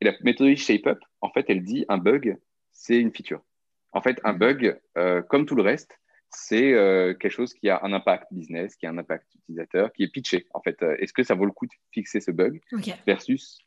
Et 0.00 0.04
la 0.04 0.14
méthodologie 0.22 0.62
ShapeUp, 0.62 0.98
en 1.20 1.30
fait, 1.30 1.46
elle 1.48 1.62
dit, 1.62 1.84
un 1.88 1.98
bug, 1.98 2.36
c'est 2.72 2.98
une 2.98 3.12
feature. 3.12 3.42
En 3.92 4.00
fait, 4.00 4.20
un 4.24 4.32
bug, 4.32 4.78
comme 5.28 5.46
tout 5.46 5.54
le 5.54 5.62
reste, 5.62 5.98
c'est 6.30 6.72
quelque 7.20 7.28
chose 7.28 7.52
qui 7.52 7.68
a 7.68 7.80
un 7.84 7.92
impact 7.92 8.26
business, 8.32 8.74
qui 8.74 8.86
a 8.86 8.90
un 8.90 8.98
impact 8.98 9.34
utilisateur, 9.34 9.92
qui 9.92 10.02
est 10.02 10.08
pitché. 10.08 10.46
En 10.54 10.60
fait, 10.60 10.82
est-ce 10.98 11.12
que 11.12 11.22
ça 11.22 11.34
vaut 11.34 11.44
le 11.44 11.52
coup 11.52 11.66
de 11.66 11.72
fixer 11.90 12.20
ce 12.20 12.30
bug 12.30 12.60
versus 13.06 13.60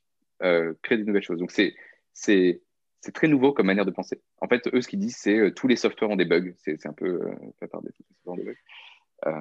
euh, 0.44 0.74
créer 0.82 0.98
des 0.98 1.06
nouvelles 1.06 1.24
choses? 1.24 1.40
Donc, 1.40 1.52
c'est, 1.52 1.76
c'est, 2.12 2.62
c'est 3.02 3.14
très 3.14 3.28
nouveau 3.28 3.54
comme 3.54 3.68
manière 3.68 3.86
de 3.86 3.92
penser. 3.92 4.22
En 4.42 4.48
fait, 4.48 4.68
eux, 4.74 4.82
ce 4.82 4.88
qu'ils 4.88 5.00
disent, 5.00 5.18
c'est 5.18 5.38
euh, 5.38 5.52
tous 5.52 5.68
les 5.68 5.76
softwares 5.76 6.10
ont 6.10 6.16
des 6.16 6.26
bugs. 6.26 6.54
C'est, 6.58 6.80
c'est 6.80 6.90
un 6.90 6.94
peu 6.94 7.06
euh, 7.06 7.36
les 7.42 7.54
softwares 7.60 7.84
ont 8.26 8.36
des 8.36 8.44
bugs. 8.44 8.56
Euh, 9.26 9.32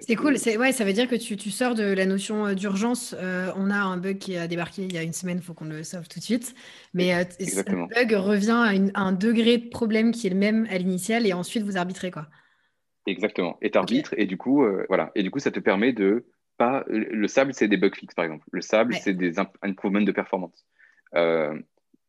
c'est 0.00 0.16
cool, 0.16 0.36
ouais, 0.58 0.72
ça 0.72 0.84
veut 0.84 0.94
dire 0.94 1.08
que 1.08 1.14
tu, 1.14 1.36
tu 1.36 1.50
sors 1.50 1.74
de 1.74 1.84
la 1.84 2.06
notion 2.06 2.54
d'urgence. 2.54 3.14
on 3.20 3.70
a 3.70 3.76
un 3.76 3.98
bug 3.98 4.16
qui 4.16 4.36
a 4.36 4.48
débarqué 4.48 4.84
il 4.84 4.94
y 4.94 4.98
a 4.98 5.02
une 5.02 5.12
semaine, 5.12 5.38
il 5.38 5.42
faut 5.42 5.52
qu'on 5.52 5.66
le 5.66 5.82
sauve 5.82 6.08
tout 6.08 6.18
de 6.18 6.24
suite. 6.24 6.54
Mais 6.94 7.12
le 7.14 7.94
bug 7.94 8.12
revient 8.14 8.90
à, 8.94 9.00
un 9.00 9.12
degré 9.12 9.58
de 9.58 9.68
problème 9.68 10.12
qui 10.12 10.26
est 10.26 10.30
le 10.30 10.36
même 10.36 10.66
à 10.70 10.78
l'initial 10.78 11.26
et 11.26 11.34
ensuite 11.34 11.64
vous 11.64 11.76
arbitrez 11.76 12.10
quoi. 12.10 12.28
Exactement. 13.06 13.58
Et 13.60 13.70
tu 13.70 13.76
arbitres 13.76 14.14
et 14.16 14.24
du 14.24 14.38
coup, 14.38 14.64
voilà. 14.88 15.12
Et 15.14 15.22
du 15.22 15.30
coup, 15.30 15.38
ça 15.38 15.50
te 15.50 15.60
permet 15.60 15.92
de 15.92 16.24
pas. 16.56 16.84
Le 16.88 17.28
sable, 17.28 17.52
c'est 17.54 17.68
des 17.68 17.76
bugs 17.76 17.90
fixes, 17.94 18.14
par 18.14 18.24
exemple. 18.24 18.46
Le 18.50 18.60
sable, 18.60 18.94
c'est 18.94 19.14
des 19.14 19.38
improvements 19.62 20.00
de 20.00 20.12
performance. 20.12 20.66
Euh, 21.14 21.58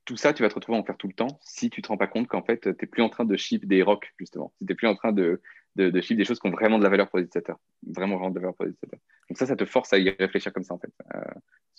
tout 0.06 0.18
ça, 0.18 0.34
tu 0.34 0.44
vas 0.44 0.50
te 0.50 0.56
retrouver 0.56 0.78
à 0.78 0.82
en 0.82 0.84
faire 0.84 0.98
tout 0.98 1.08
le 1.08 1.14
temps 1.14 1.40
si 1.42 1.70
tu 1.70 1.82
te 1.82 1.88
rends 1.88 1.98
pas 1.98 2.08
compte 2.08 2.28
qu'en 2.28 2.44
fait, 2.44 2.62
tu 2.62 2.70
n'es 2.70 2.88
plus 2.88 3.02
en 3.02 3.10
train 3.10 3.26
de 3.26 3.36
ship 3.36 3.66
des 3.66 3.82
rocks, 3.82 4.14
justement. 4.20 4.54
Si 4.58 4.66
tu 4.66 4.72
n'es 4.72 4.76
plus 4.76 4.88
en 4.88 4.96
train 4.96 5.12
de, 5.12 5.42
de, 5.76 6.02
ship 6.02 6.18
des 6.18 6.26
choses 6.26 6.40
qui 6.40 6.48
ont 6.48 6.52
vraiment 6.52 6.78
de 6.78 6.84
la 6.84 6.90
valeur 6.90 7.10
pour 7.10 7.20
les 7.20 7.26
utilisateurs. 7.26 7.60
Vraiment, 7.86 8.16
vraiment 8.16 8.30
de 8.32 8.36
la 8.36 8.42
valeur 8.42 8.56
pour 8.56 8.66
les 8.66 8.72
utilisateurs. 8.72 9.00
Donc 9.30 9.38
ça, 9.38 9.46
ça 9.46 9.56
te 9.56 9.66
force 9.66 9.94
à 9.94 9.98
y 9.98 10.10
réfléchir 10.10 10.54
comme 10.54 10.64
ça, 10.64 10.74
en 10.74 10.80
fait, 10.80 10.92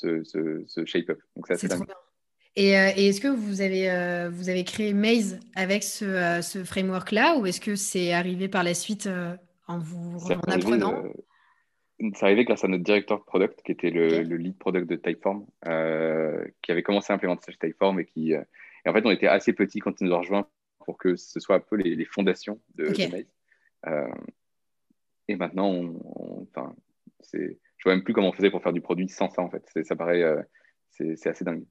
euh, 0.05 0.22
ce, 0.24 0.64
ce, 0.66 0.84
shape-up. 0.84 1.20
Donc 1.34 1.47
ça, 1.47 1.57
c'est 1.57 1.68
trop 1.68 1.84
bien. 1.84 1.94
Et, 2.57 2.78
euh, 2.78 2.90
et 2.97 3.09
est-ce 3.09 3.20
que 3.20 3.28
vous 3.28 3.61
avez, 3.61 4.28
vous 4.30 4.49
avez 4.49 4.64
créé 4.64 4.94
Maze 4.94 5.38
avec 5.55 5.82
ce, 5.82 6.40
ce 6.42 6.64
framework-là 6.64 7.36
ou 7.38 7.47
est-ce 7.47 7.61
que 7.61 7.76
c'est 7.76 8.12
arrivé 8.12 8.49
par 8.49 8.64
la 8.64 8.74
suite 8.74 9.09
en 9.68 9.78
vous 9.78 10.18
en 10.30 10.53
apprenant? 10.53 11.05
c'est 12.14 12.24
arrivé 12.24 12.44
grâce 12.44 12.64
à 12.64 12.68
notre 12.68 12.84
directeur 12.84 13.24
product, 13.24 13.62
qui 13.62 13.72
était 13.72 13.90
le, 13.90 14.22
lead 14.36 14.57
product 14.59 14.88
de 14.88 14.97
Typeform, 14.97 15.47
euh, 15.66 16.44
qui 16.62 16.72
avait 16.72 16.82
commencé 16.82 17.12
à 17.12 17.16
implémenter 17.16 17.53
Typeform 17.53 18.01
et 18.01 18.05
qui. 18.05 18.34
Euh, 18.34 18.42
et 18.84 18.88
en 18.88 18.92
fait, 18.92 19.05
on 19.05 19.11
était 19.11 19.26
assez 19.26 19.53
petits 19.53 19.80
quand 19.80 20.01
il 20.01 20.07
nous 20.07 20.14
a 20.14 20.18
rejoint 20.18 20.49
pour 20.84 20.99
que 20.99 21.16
ce 21.16 21.40
soit 21.40 21.57
un 21.57 21.61
peu 21.61 21.76
les, 21.76 22.05
fondations 22.05 22.61
de, 22.74 22.84
Maze. 22.84 23.26
Euh, 23.87 24.09
et 25.28 25.37
maintenant, 25.37 25.70
on, 25.70 26.47
c'est, 27.20 27.59
je 27.78 27.84
vois 27.84 27.95
même 27.95 28.05
plus 28.05 28.14
comment 28.14 28.28
on 28.28 28.32
faisait 28.32 28.51
pour 28.51 28.62
faire 28.62 28.72
du 28.72 28.80
produit 28.80 29.09
sans 29.09 29.28
ça, 29.30 29.43
en 29.43 29.51
fait. 29.51 29.64
ça 29.84 29.97
paraît. 29.97 30.24
c'est 30.91 31.26
assez 31.26 31.45
dingue. 31.45 31.64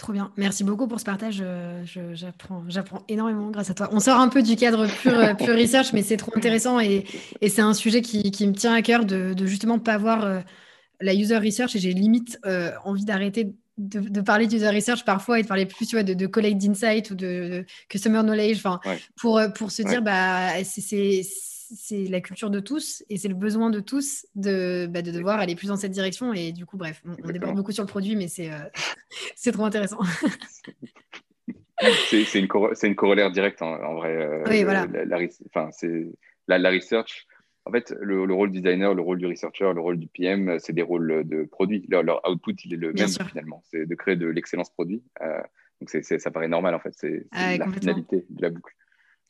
Trop 0.00 0.14
bien. 0.14 0.32
Merci 0.38 0.64
beaucoup 0.64 0.88
pour 0.88 0.98
ce 0.98 1.04
partage. 1.04 1.42
Euh, 1.42 1.84
j'apprends, 2.14 2.64
j'apprends 2.68 3.04
énormément 3.08 3.50
grâce 3.50 3.68
à 3.68 3.74
toi. 3.74 3.90
On 3.92 4.00
sort 4.00 4.18
un 4.18 4.28
peu 4.28 4.42
du 4.42 4.56
cadre 4.56 4.86
pur, 4.86 5.12
euh, 5.12 5.34
pur 5.34 5.54
research, 5.54 5.92
mais 5.92 6.00
c'est 6.00 6.16
trop 6.16 6.32
intéressant 6.34 6.80
et, 6.80 7.04
c'est 7.46 7.60
un 7.60 7.74
sujet 7.74 8.00
qui, 8.00 8.46
me 8.46 8.54
tient 8.54 8.72
à 8.72 8.80
cœur 8.80 9.04
de, 9.04 9.34
de 9.34 9.44
justement 9.44 9.78
pas 9.78 9.98
voir 9.98 10.24
euh, 10.24 10.40
la 11.02 11.12
user 11.12 11.36
research 11.36 11.76
et 11.76 11.78
j'ai 11.78 11.92
limite 11.92 12.38
envie 12.82 13.04
d'arrêter 13.04 13.52
de, 13.80 14.20
parler 14.20 14.46
d'user 14.46 14.68
research 14.68 15.04
parfois 15.04 15.40
et 15.40 15.42
de 15.42 15.48
parler 15.48 15.66
plus 15.66 15.86
tu 15.86 15.96
vois, 15.96 16.02
de, 16.02 16.14
de 16.14 16.26
collect 16.26 16.58
d'insight 16.58 17.10
ou 17.10 17.14
de, 17.14 17.64
customer 17.88 18.20
knowledge, 18.22 18.62
pour, 19.16 19.40
pour 19.56 19.70
se 19.70 19.82
dire, 19.82 20.02
bah, 20.02 20.62
c'est 20.64 21.22
c'est 21.72 22.04
la 22.06 22.20
culture 22.20 22.50
de 22.50 22.58
tous 22.58 23.04
et 23.08 23.16
c'est 23.16 23.28
le 23.28 23.34
besoin 23.34 23.70
de 23.70 23.80
tous 23.80 24.26
de, 24.34 24.88
bah, 24.90 25.02
de 25.02 25.10
devoir 25.10 25.38
aller 25.38 25.54
plus 25.54 25.68
dans 25.68 25.76
cette 25.76 25.92
direction. 25.92 26.32
Et 26.32 26.52
du 26.52 26.66
coup, 26.66 26.76
bref, 26.76 27.00
on, 27.04 27.30
déborde 27.30 27.54
beaucoup 27.54 27.72
sur 27.72 27.84
le 27.84 27.88
produit, 27.88 28.16
mais 28.16 28.28
c'est 28.28 28.50
c'est 29.36 29.52
trop 29.52 29.64
intéressant. 29.64 30.00
c'est 32.08 32.34
une, 32.34 32.48
une, 32.82 32.96
corollaire 32.96 33.30
directe 33.30 33.62
en, 33.62 33.94
vrai. 33.94 34.16
Euh, 34.16 34.44
oui, 34.48 34.64
voilà. 34.64 34.86
La, 35.04 35.18
enfin, 35.54 35.70
la, 36.48 36.58
la, 36.58 36.70
research, 36.70 37.26
en 37.66 37.72
fait, 37.72 37.94
le, 38.00 38.32
rôle 38.32 38.50
designer, 38.50 38.94
le 38.94 39.02
rôle 39.02 39.18
du 39.18 39.26
researcher, 39.26 39.72
le 39.74 39.80
rôle 39.80 39.98
du 39.98 40.06
PM, 40.06 40.58
c'est 40.58 40.72
des 40.72 40.82
rôles 40.82 41.24
de 41.26 41.44
produit. 41.44 41.86
Leur, 41.88 42.20
output, 42.28 42.54
il 42.64 42.74
est 42.74 42.76
le 42.76 42.92
même 42.92 43.08
finalement. 43.08 43.62
C'est 43.70 43.86
de 43.86 43.94
créer 43.94 44.16
de 44.16 44.26
l'excellence 44.26 44.70
produit. 44.70 45.02
Euh, 45.20 45.40
donc, 45.80 45.90
ça 45.90 46.30
paraît 46.30 46.48
normal 46.48 46.74
en 46.74 46.80
fait. 46.80 46.92
C'est 46.96 47.26
la 47.32 47.70
finalité 47.70 48.26
de 48.28 48.42
la 48.42 48.50
boucle. 48.50 48.74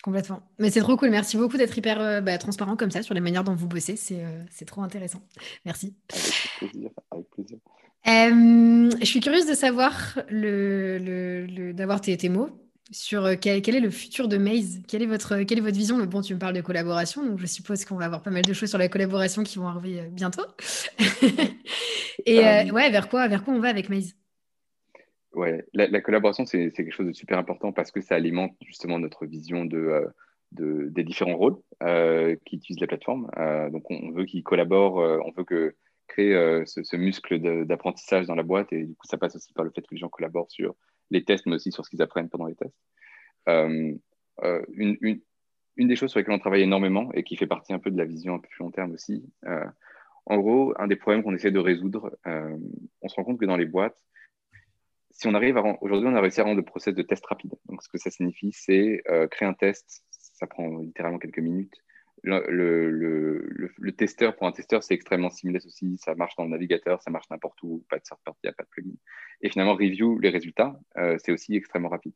Complètement. 0.03 0.43
Mais 0.59 0.71
c'est 0.71 0.81
trop 0.81 0.97
cool. 0.97 1.11
Merci 1.11 1.37
beaucoup 1.37 1.59
d'être 1.59 1.77
hyper 1.77 2.01
euh, 2.01 2.21
bah, 2.23 2.39
transparent 2.39 2.77
comme 2.77 2.91
ça 2.91 3.03
sur 3.03 3.15
les 3.15 3.21
manières 3.21 3.45
dont 3.45 3.55
vous 3.55 3.69
bossez. 3.69 3.97
C'est 3.97 4.65
trop 4.65 4.83
intéressant. 4.83 5.23
Merci. 5.67 5.95
Avec 6.11 6.71
plaisir. 6.73 6.91
Avec 7.11 7.31
plaisir. 7.31 7.59
Euh, 8.07 8.91
je 8.99 9.05
suis 9.05 9.21
curieuse 9.21 9.47
de 9.47 9.55
savoir, 9.55 10.19
le, 10.31 11.73
d'avoir 11.73 12.01
tes, 12.01 12.29
mots 12.31 12.49
sur 12.91 13.25
euh, 13.25 13.35
quel, 13.41 13.75
est 13.75 13.81
le 13.81 13.91
futur 13.91 14.29
de 14.29 14.37
Maze? 14.37 14.81
Quelle 14.89 15.03
est, 15.03 15.07
votre, 15.07 15.43
quelle 15.43 15.59
est 15.59 15.63
votre 15.63 15.77
vision? 15.77 15.99
Bon, 16.05 16.21
tu 16.21 16.35
me 16.35 16.39
parles 16.39 16.55
de 16.55 16.61
collaboration, 16.61 17.25
donc 17.25 17.39
je 17.39 17.47
suppose 17.47 17.85
qu'on 17.85 17.97
va 17.97 18.07
avoir 18.07 18.23
pas 18.23 18.31
mal 18.31 18.43
de 18.43 18.53
choses 18.53 18.69
sur 18.69 18.79
la 18.79 18.89
collaboration 18.89 19.43
qui 19.43 19.59
vont 19.59 19.69
arriver 19.69 20.01
euh, 20.01 20.09
bientôt. 20.11 20.45
Et 22.27 22.39
ouais, 22.71 22.91
vers 22.91 23.09
quoi, 23.09 23.29
vers 23.29 23.45
quoi 23.45 23.55
on 23.55 23.61
va 23.61 23.69
avec 23.69 23.89
Maze? 23.89 24.15
Ouais, 25.33 25.65
la, 25.73 26.01
collaboration, 26.01 26.45
c'est, 26.45 26.71
quelque 26.73 26.93
chose 26.93 27.07
de 27.07 27.13
super 27.13 27.39
important 27.39 27.73
parce 27.73 27.91
que 27.91 28.01
ça 28.01 28.17
alimente 28.17 28.57
justement 28.67 28.99
notre 28.99 29.27
vision 29.27 29.65
de, 29.65 30.09
des 30.53 31.05
différents 31.05 31.37
rôles 31.37 31.57
qui 32.45 32.57
utilisent 32.57 32.81
la 32.81 32.89
plateforme. 32.89 33.31
donc, 33.73 33.85
on 33.91 34.11
veut 34.11 34.27
qu'ils 34.27 34.43
collaborent, 34.43 34.97
on 34.97 35.31
veut 35.31 35.45
que 35.45 35.75
créer 36.11 36.35
euh, 36.35 36.65
ce, 36.67 36.97
muscle 36.97 37.65
d'apprentissage 37.65 38.27
dans 38.27 38.35
la 38.35 38.43
boîte. 38.43 38.73
Et 38.73 38.85
du 38.85 38.95
coup, 38.95 39.07
ça 39.07 39.17
passe 39.17 39.37
aussi 39.37 39.53
par 39.53 39.65
le 39.65 39.71
fait 39.71 39.83
que 39.83 39.95
les 39.95 39.99
gens 39.99 40.09
collaborent 40.09 40.51
sur 40.51 40.75
les 41.11 41.25
tests, 41.25 41.47
mais 41.47 41.55
aussi 41.55 41.73
sur 41.73 41.85
ce 41.85 41.91
qu'ils 41.91 42.03
apprennent 42.03 42.29
pendant 42.29 42.47
les 42.47 42.55
tests. 42.55 42.77
Euh, 43.49 43.95
euh, 44.43 44.63
une, 44.73 45.21
des 45.77 45.97
choses 45.97 46.11
sur 46.11 46.19
lesquelles 46.19 46.35
on 46.35 46.39
travaille 46.39 46.63
énormément 46.63 47.11
et 47.13 47.23
qui 47.23 47.37
fait 47.37 47.47
partie 47.47 47.73
un 47.73 47.79
peu 47.79 47.91
de 47.91 47.97
la 47.97 48.05
vision 48.05 48.35
un 48.35 48.39
peu 48.39 48.49
plus 48.49 48.63
long 48.63 48.71
terme 48.71 48.93
aussi, 48.93 49.25
en 50.27 50.39
gros, 50.39 50.75
un 50.79 50.87
des 50.87 50.97
problèmes 50.97 51.23
qu'on 51.23 51.35
essaie 51.35 51.51
de 51.51 51.59
résoudre, 51.59 52.17
on 52.27 53.09
se 53.09 53.15
rend 53.15 53.25
compte 53.25 53.41
que 53.41 53.47
dans 53.47 53.57
les 53.57 53.65
boîtes, 53.65 53.97
si 55.11 55.27
on 55.27 55.35
arrive 55.35 55.57
à 55.57 55.63
aujourd'hui, 55.81 56.09
on 56.09 56.15
a 56.15 56.21
réussi 56.21 56.41
à 56.41 56.45
rendre 56.45 56.59
le 56.59 56.65
process 56.65 56.95
de 56.95 57.03
test 57.03 57.25
rapide. 57.25 57.55
Donc, 57.67 57.83
ce 57.83 57.89
que 57.89 57.97
ça 57.97 58.11
signifie, 58.11 58.53
c'est 58.53 59.03
créer 59.31 59.49
un 59.49 59.55
test, 59.55 60.05
ça 60.11 60.47
prend 60.47 60.81
littéralement 60.81 61.19
quelques 61.19 61.39
minutes 61.39 61.81
le, 62.23 62.91
le, 62.91 63.73
le, 63.77 63.93
testeur, 63.93 64.37
pour 64.37 64.47
un 64.47 64.53
testeur, 64.53 64.83
c'est 64.83 64.95
extrêmement 64.95 65.31
similaire 65.31 65.63
aussi. 65.65 65.97
Ça 65.99 66.15
marche 66.15 66.37
dans 66.37 66.45
le 66.45 66.51
navigateur, 66.51 67.03
ça 67.03 67.11
marche 67.11 67.29
n'importe 67.31 67.63
où, 67.63 67.85
pas 67.89 67.99
de 67.99 68.03
third 68.03 68.21
party, 68.25 68.41
pas 68.57 68.63
de 68.63 68.69
plugin. 68.69 68.95
Et 69.43 69.49
finalement, 69.49 69.75
review 69.75 70.19
les 70.19 70.31
résultats, 70.31 70.79
euh, 70.99 71.17
c'est 71.19 71.33
aussi 71.33 71.55
extrêmement 71.55 71.89
rapide. 71.89 72.13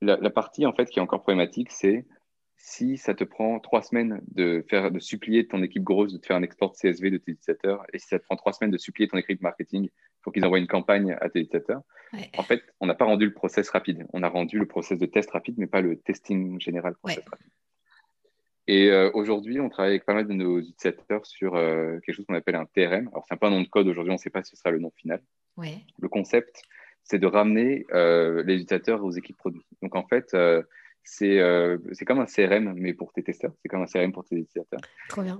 La, 0.00 0.30
partie 0.30 0.66
en 0.66 0.74
fait 0.74 0.86
qui 0.86 0.98
est 0.98 1.02
encore 1.02 1.22
problématique, 1.22 1.70
c'est 1.70 2.04
si 2.56 2.98
ça 2.98 3.14
te 3.14 3.24
prend 3.24 3.58
trois 3.58 3.82
semaines 3.82 4.20
de 4.32 4.64
faire 4.68 4.90
de 4.90 4.98
supplier 4.98 5.46
ton 5.46 5.62
équipe 5.62 5.82
grosse 5.82 6.12
de 6.12 6.18
te 6.18 6.26
faire 6.26 6.36
un 6.36 6.42
export 6.42 6.74
CSV 6.74 7.10
de 7.10 7.16
tes 7.16 7.32
utilisateurs, 7.32 7.84
et 7.92 7.98
si 7.98 8.08
ça 8.08 8.18
te 8.18 8.24
prend 8.24 8.36
trois 8.36 8.52
semaines 8.52 8.70
de 8.70 8.78
supplier 8.78 9.08
ton 9.08 9.16
équipe 9.16 9.40
marketing 9.40 9.88
pour 10.22 10.32
qu'ils 10.32 10.44
envoient 10.44 10.58
une 10.58 10.66
campagne 10.66 11.16
à 11.20 11.30
tes 11.30 11.40
utilisateurs, 11.40 11.82
en 12.36 12.42
fait, 12.42 12.62
on 12.80 12.86
n'a 12.86 12.94
pas 12.94 13.06
rendu 13.06 13.26
le 13.26 13.32
process 13.32 13.68
rapide. 13.70 14.06
On 14.12 14.22
a 14.22 14.28
rendu 14.28 14.58
le 14.58 14.66
process 14.66 14.98
de 14.98 15.06
test 15.06 15.30
rapide, 15.30 15.56
mais 15.58 15.66
pas 15.66 15.80
le 15.80 15.98
testing 15.98 16.60
général 16.60 16.94
process 16.96 17.24
rapide. 17.28 17.50
Et 18.66 18.90
euh, 18.90 19.10
aujourd'hui, 19.12 19.60
on 19.60 19.68
travaille 19.68 19.92
avec 19.92 20.06
pas 20.06 20.14
mal 20.14 20.26
de 20.26 20.32
nos 20.32 20.58
utilisateurs 20.58 21.26
sur 21.26 21.54
euh, 21.54 21.98
quelque 22.00 22.14
chose 22.14 22.24
qu'on 22.26 22.34
appelle 22.34 22.54
un 22.54 22.64
TRM. 22.64 23.08
Alors, 23.08 23.24
c'est 23.28 23.34
un 23.34 23.36
peu 23.36 23.46
un 23.46 23.50
nom 23.50 23.60
de 23.60 23.68
code. 23.68 23.86
Aujourd'hui, 23.88 24.10
on 24.10 24.14
ne 24.14 24.18
sait 24.18 24.30
pas 24.30 24.42
si 24.42 24.52
ce 24.52 24.56
sera 24.56 24.70
le 24.70 24.78
nom 24.78 24.90
final. 24.96 25.20
Le 25.58 26.08
concept, 26.08 26.62
c'est 27.02 27.18
de 27.18 27.26
ramener 27.26 27.84
euh, 27.92 28.42
les 28.44 28.54
utilisateurs 28.54 29.04
aux 29.04 29.10
équipes 29.10 29.36
produits. 29.36 29.64
Donc, 29.82 29.94
en 29.94 30.06
fait, 30.06 30.34
c'est 31.02 31.38
comme 32.06 32.20
un 32.20 32.26
CRM, 32.26 32.72
mais 32.74 32.94
pour 32.94 33.12
tes 33.12 33.22
testeurs. 33.22 33.52
C'est 33.60 33.68
comme 33.68 33.82
un 33.82 33.86
CRM 33.86 34.12
pour 34.12 34.24
tes 34.24 34.36
utilisateurs. 34.36 34.80
Trop 35.10 35.22
bien. 35.22 35.36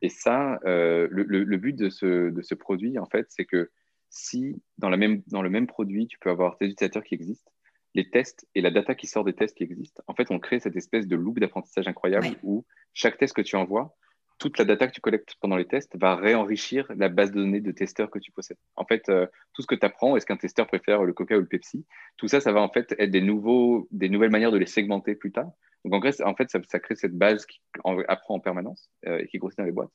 et 0.00 0.08
ça, 0.08 0.58
le, 0.64 1.08
le, 1.10 1.56
but 1.58 1.76
de 1.76 1.90
ce, 1.90 2.30
de 2.30 2.42
ce 2.42 2.54
produit, 2.54 2.98
en 2.98 3.06
fait, 3.06 3.26
c'est 3.28 3.44
que 3.44 3.70
si 4.08 4.60
dans, 4.78 4.88
la 4.88 4.96
même, 4.96 5.22
dans 5.28 5.42
le 5.42 5.50
même 5.50 5.66
produit, 5.66 6.06
tu 6.06 6.18
peux 6.18 6.30
avoir 6.30 6.56
tes 6.56 6.64
utilisateurs 6.64 7.04
qui 7.04 7.14
existent, 7.14 7.52
les 7.94 8.08
tests 8.10 8.46
et 8.54 8.60
la 8.60 8.70
data 8.70 8.94
qui 8.94 9.06
sort 9.06 9.24
des 9.24 9.32
tests 9.32 9.56
qui 9.56 9.64
existent. 9.64 10.02
En 10.06 10.14
fait, 10.14 10.30
on 10.30 10.38
crée 10.38 10.60
cette 10.60 10.76
espèce 10.76 11.06
de 11.06 11.16
loop 11.16 11.40
d'apprentissage 11.40 11.88
incroyable 11.88 12.36
où 12.42 12.64
chaque 12.94 13.18
test 13.18 13.34
que 13.34 13.42
tu 13.42 13.56
envoies, 13.56 13.96
toute 14.38 14.58
la 14.58 14.64
data 14.64 14.86
que 14.86 14.92
tu 14.92 15.02
collectes 15.02 15.34
pendant 15.40 15.56
les 15.56 15.66
tests 15.66 15.96
va 16.00 16.16
réenrichir 16.16 16.90
la 16.96 17.08
base 17.08 17.30
de 17.30 17.40
données 17.40 17.60
de 17.60 17.72
testeurs 17.72 18.10
que 18.10 18.18
tu 18.18 18.32
possèdes. 18.32 18.56
En 18.74 18.86
fait, 18.86 19.08
euh, 19.10 19.26
tout 19.52 19.60
ce 19.60 19.66
que 19.66 19.74
tu 19.74 19.84
apprends, 19.84 20.16
est-ce 20.16 20.24
qu'un 20.24 20.38
testeur 20.38 20.66
préfère 20.66 21.04
le 21.04 21.12
Coca 21.12 21.36
ou 21.36 21.40
le 21.40 21.46
Pepsi? 21.46 21.84
Tout 22.16 22.26
ça, 22.26 22.40
ça 22.40 22.50
va 22.50 22.62
en 22.62 22.70
fait 22.70 22.94
être 22.98 23.10
des, 23.10 23.20
nouveaux, 23.20 23.86
des 23.90 24.08
nouvelles 24.08 24.30
manières 24.30 24.50
de 24.50 24.56
les 24.56 24.66
segmenter 24.66 25.14
plus 25.14 25.30
tard. 25.30 25.50
Donc, 25.84 26.04
en, 26.04 26.34
fait, 26.34 26.50
ça, 26.50 26.78
crée 26.78 26.94
cette 26.94 27.16
base 27.16 27.44
qui 27.46 27.60
apprend 28.08 28.36
en 28.36 28.40
permanence 28.40 28.90
euh, 29.06 29.18
et 29.18 29.26
qui 29.28 29.38
grossit 29.38 29.58
dans 29.58 29.64
les 29.64 29.72
boîtes. 29.72 29.90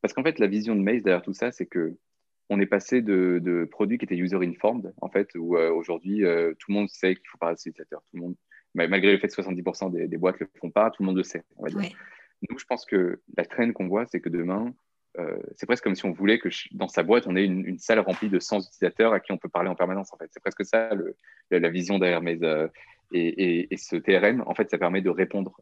Parce 0.00 0.14
qu'en 0.14 0.22
fait, 0.22 0.38
la 0.38 0.46
vision 0.46 0.74
de 0.76 0.80
Maze 0.80 1.02
derrière 1.02 1.22
tout 1.22 1.32
ça, 1.32 1.50
c'est 1.52 1.66
que 1.66 1.96
on 2.48 2.60
est 2.60 2.66
passé 2.66 3.02
de, 3.02 3.68
produits 3.70 3.98
qui 3.98 4.04
étaient 4.04 4.16
user-informed, 4.16 4.92
en 5.00 5.08
fait, 5.08 5.30
où 5.34 5.56
euh, 5.56 5.70
aujourd'hui, 5.70 6.24
euh, 6.24 6.52
tout 6.58 6.70
le 6.70 6.74
monde 6.74 6.88
sait 6.88 7.14
qu'il 7.14 7.26
faut 7.28 7.38
parler 7.38 7.56
à 7.56 7.84
Tout 7.84 8.00
le 8.14 8.20
monde, 8.20 8.34
malgré 8.74 9.12
le 9.12 9.18
fait 9.18 9.28
que 9.28 9.34
70% 9.34 10.08
des, 10.08 10.16
boîtes 10.16 10.40
ne 10.40 10.46
le 10.46 10.60
font 10.60 10.70
pas, 10.70 10.90
tout 10.90 11.02
le 11.02 11.06
monde 11.06 11.16
le 11.16 11.22
sait, 11.22 11.44
on 11.56 11.64
va 11.64 11.70
dire. 11.70 11.90
Donc, 12.48 12.58
je 12.58 12.64
pense 12.64 12.84
que 12.84 13.20
la 13.36 13.44
traîne 13.44 13.72
qu'on 13.72 13.86
voit, 13.86 14.06
c'est 14.06 14.20
que 14.20 14.28
demain, 14.28 14.74
euh, 15.18 15.38
c'est 15.54 15.66
presque 15.66 15.84
comme 15.84 15.94
si 15.94 16.04
on 16.04 16.12
voulait 16.12 16.38
que 16.38 16.48
dans 16.72 16.88
sa 16.88 17.02
boîte, 17.02 17.26
on 17.26 17.36
ait 17.36 17.44
une, 17.44 17.78
salle 17.78 18.00
remplie 18.00 18.28
de 18.28 18.38
100 18.38 18.66
utilisateurs 18.66 19.12
à 19.12 19.20
qui 19.20 19.30
on 19.32 19.38
peut 19.38 19.48
parler 19.48 19.68
en 19.68 19.74
permanence, 19.74 20.12
en 20.12 20.16
fait. 20.16 20.28
C'est 20.32 20.42
presque 20.42 20.64
ça 20.64 20.90
la 21.50 21.68
vision 21.68 21.98
derrière 21.98 22.22
mes... 22.22 22.38
Et, 23.14 23.72
et, 23.72 23.76
ce 23.76 23.96
TRM, 23.96 24.42
en 24.46 24.54
fait, 24.54 24.70
ça 24.70 24.78
permet 24.78 25.02
de 25.02 25.10
répondre 25.10 25.60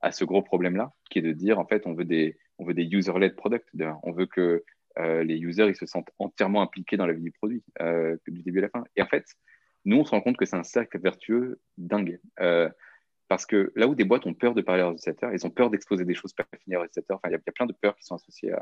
à 0.00 0.12
ce 0.12 0.24
gros 0.24 0.42
problème-là, 0.42 0.92
qui 1.10 1.20
est 1.20 1.22
de 1.22 1.32
dire, 1.32 1.58
en 1.58 1.66
fait, 1.66 1.86
on 1.86 1.94
veut 1.94 2.04
des, 2.04 2.36
on 2.58 2.64
veut 2.64 2.74
des 2.74 2.84
user-led 2.84 3.34
products. 3.36 3.66
On 4.02 4.12
veut 4.12 4.26
que 4.26 4.64
euh, 4.98 5.22
les 5.22 5.36
users 5.36 5.68
ils 5.68 5.76
se 5.76 5.86
sentent 5.86 6.10
entièrement 6.18 6.62
impliqués 6.62 6.96
dans 6.96 7.06
la 7.06 7.12
vie 7.12 7.22
du 7.22 7.32
produit 7.32 7.62
euh, 7.80 8.16
du 8.26 8.42
début 8.42 8.58
à 8.58 8.62
la 8.62 8.68
fin. 8.68 8.84
Et 8.96 9.02
en 9.02 9.06
fait, 9.06 9.24
nous, 9.84 9.98
on 9.98 10.04
se 10.04 10.10
rend 10.10 10.20
compte 10.20 10.36
que 10.36 10.44
c'est 10.44 10.56
un 10.56 10.64
cercle 10.64 10.98
vertueux 10.98 11.60
dingue. 11.76 12.20
Euh, 12.40 12.68
parce 13.28 13.46
que 13.46 13.72
là 13.76 13.86
où 13.86 13.94
des 13.94 14.04
boîtes 14.04 14.26
ont 14.26 14.34
peur 14.34 14.54
de 14.54 14.62
parler 14.62 14.80
à 14.80 14.84
leurs 14.84 14.94
utilisateurs, 14.94 15.32
ils 15.32 15.46
ont 15.46 15.50
peur 15.50 15.70
d'exposer 15.70 16.04
des 16.04 16.14
choses 16.14 16.32
pas 16.32 16.46
finies 16.62 16.74
à 16.74 16.78
leurs 16.78 16.86
utilisateurs. 16.86 17.18
Enfin, 17.18 17.28
il 17.28 17.32
y, 17.32 17.34
a 17.34 17.52
plein 17.52 17.66
de 17.66 17.74
peurs 17.74 17.94
qui 17.96 18.04
sont 18.04 18.14
associées 18.14 18.52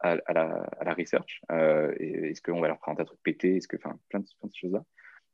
à, 0.00 0.16
la, 0.32 0.94
research. 0.94 1.40
Est-ce 1.50 2.40
qu'on 2.40 2.60
va 2.60 2.68
leur 2.68 2.78
prendre 2.78 3.00
un 3.00 3.04
truc 3.04 3.18
pété 3.22 3.56
Est-ce 3.56 3.66
que, 3.66 3.76
enfin, 3.76 3.98
plein 4.08 4.20
de, 4.20 4.26
plein 4.38 4.48
de 4.48 4.54
choses-là. 4.54 4.84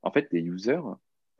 En 0.00 0.10
fait, 0.10 0.26
les 0.32 0.40
users, 0.40 0.80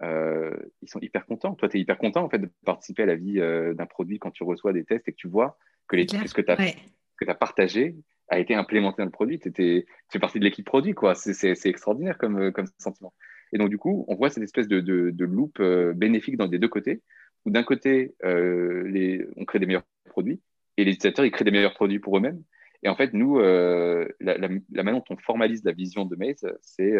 ils 0.02 0.88
sont 0.88 1.00
hyper 1.00 1.24
contents. 1.24 1.54
Toi, 1.54 1.70
tu 1.70 1.78
es 1.78 1.80
hyper 1.80 1.96
content 1.96 2.22
en 2.22 2.28
fait, 2.28 2.38
de 2.38 2.50
participer 2.66 3.04
à 3.04 3.06
la 3.06 3.16
vie 3.16 3.38
d'un 3.74 3.86
produit 3.86 4.18
quand 4.18 4.30
tu 4.30 4.44
reçois 4.44 4.74
des 4.74 4.84
tests 4.84 5.08
et 5.08 5.12
que 5.12 5.16
tu 5.16 5.28
vois 5.28 5.58
que 5.88 5.96
les, 5.96 6.06
ce 6.06 6.34
que 6.34 6.42
tu 6.42 6.50
as, 6.50 7.30
as, 7.30 7.34
partagé 7.34 7.96
a 8.32 8.38
été 8.38 8.54
implémenté 8.54 9.02
dans 9.02 9.04
le 9.04 9.10
produit. 9.10 9.38
tu 9.38 9.86
fais 10.08 10.18
partie 10.18 10.38
de 10.38 10.44
l'équipe 10.44 10.64
produit, 10.64 10.94
quoi. 10.94 11.14
C'est 11.14 11.66
extraordinaire 11.66 12.16
comme, 12.16 12.38
euh, 12.40 12.50
comme 12.50 12.66
sentiment. 12.78 13.12
Et 13.52 13.58
donc, 13.58 13.68
du 13.68 13.76
coup, 13.76 14.06
on 14.08 14.14
voit 14.14 14.30
cette 14.30 14.42
espèce 14.42 14.68
de, 14.68 14.80
de, 14.80 15.24
loop 15.24 15.60
euh, 15.60 15.92
bénéfique 15.92 16.38
dans 16.38 16.46
les 16.46 16.58
deux 16.58 16.68
côtés, 16.68 17.02
où 17.44 17.50
d'un 17.50 17.62
côté, 17.62 18.14
euh, 18.24 18.88
les, 18.88 19.26
on 19.36 19.44
crée 19.44 19.58
des 19.58 19.66
meilleurs 19.66 19.84
produits, 20.06 20.40
et 20.78 20.84
les 20.84 20.92
utilisateurs, 20.92 21.26
ils 21.26 21.30
créent 21.30 21.44
des 21.44 21.50
meilleurs 21.50 21.74
produits 21.74 21.98
pour 21.98 22.16
eux-mêmes. 22.16 22.42
Et 22.82 22.88
en 22.88 22.96
fait, 22.96 23.12
nous, 23.12 23.38
la, 23.38 24.06
la, 24.18 24.48
manière 24.82 24.94
dont 24.94 25.04
on 25.10 25.16
formalise 25.18 25.62
la 25.64 25.72
vision 25.72 26.04
de 26.04 26.16
Maze, 26.16 26.44
c'est 26.62 26.94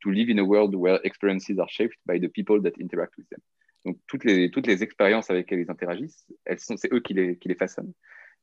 to 0.00 0.10
live 0.10 0.30
in 0.30 0.38
a 0.38 0.42
world 0.42 0.74
where 0.74 0.98
experiences 1.04 1.58
are 1.60 1.68
shaped 1.68 1.98
by 2.06 2.18
the 2.18 2.28
people 2.28 2.60
that 2.62 2.72
interact 2.80 3.16
with 3.16 3.28
them. 3.28 3.40
Donc, 3.84 3.98
toutes 4.08 4.24
les, 4.24 4.50
toutes 4.50 4.66
les 4.66 4.82
expériences 4.82 5.30
avec 5.30 5.48
lesquelles 5.48 5.64
ils 5.64 5.70
interagissent, 5.70 6.26
c'est 6.58 6.92
eux 6.92 7.00
qui 7.00 7.14
les, 7.14 7.36
qui 7.36 7.48
les 7.48 7.54
façonnent. 7.54 7.92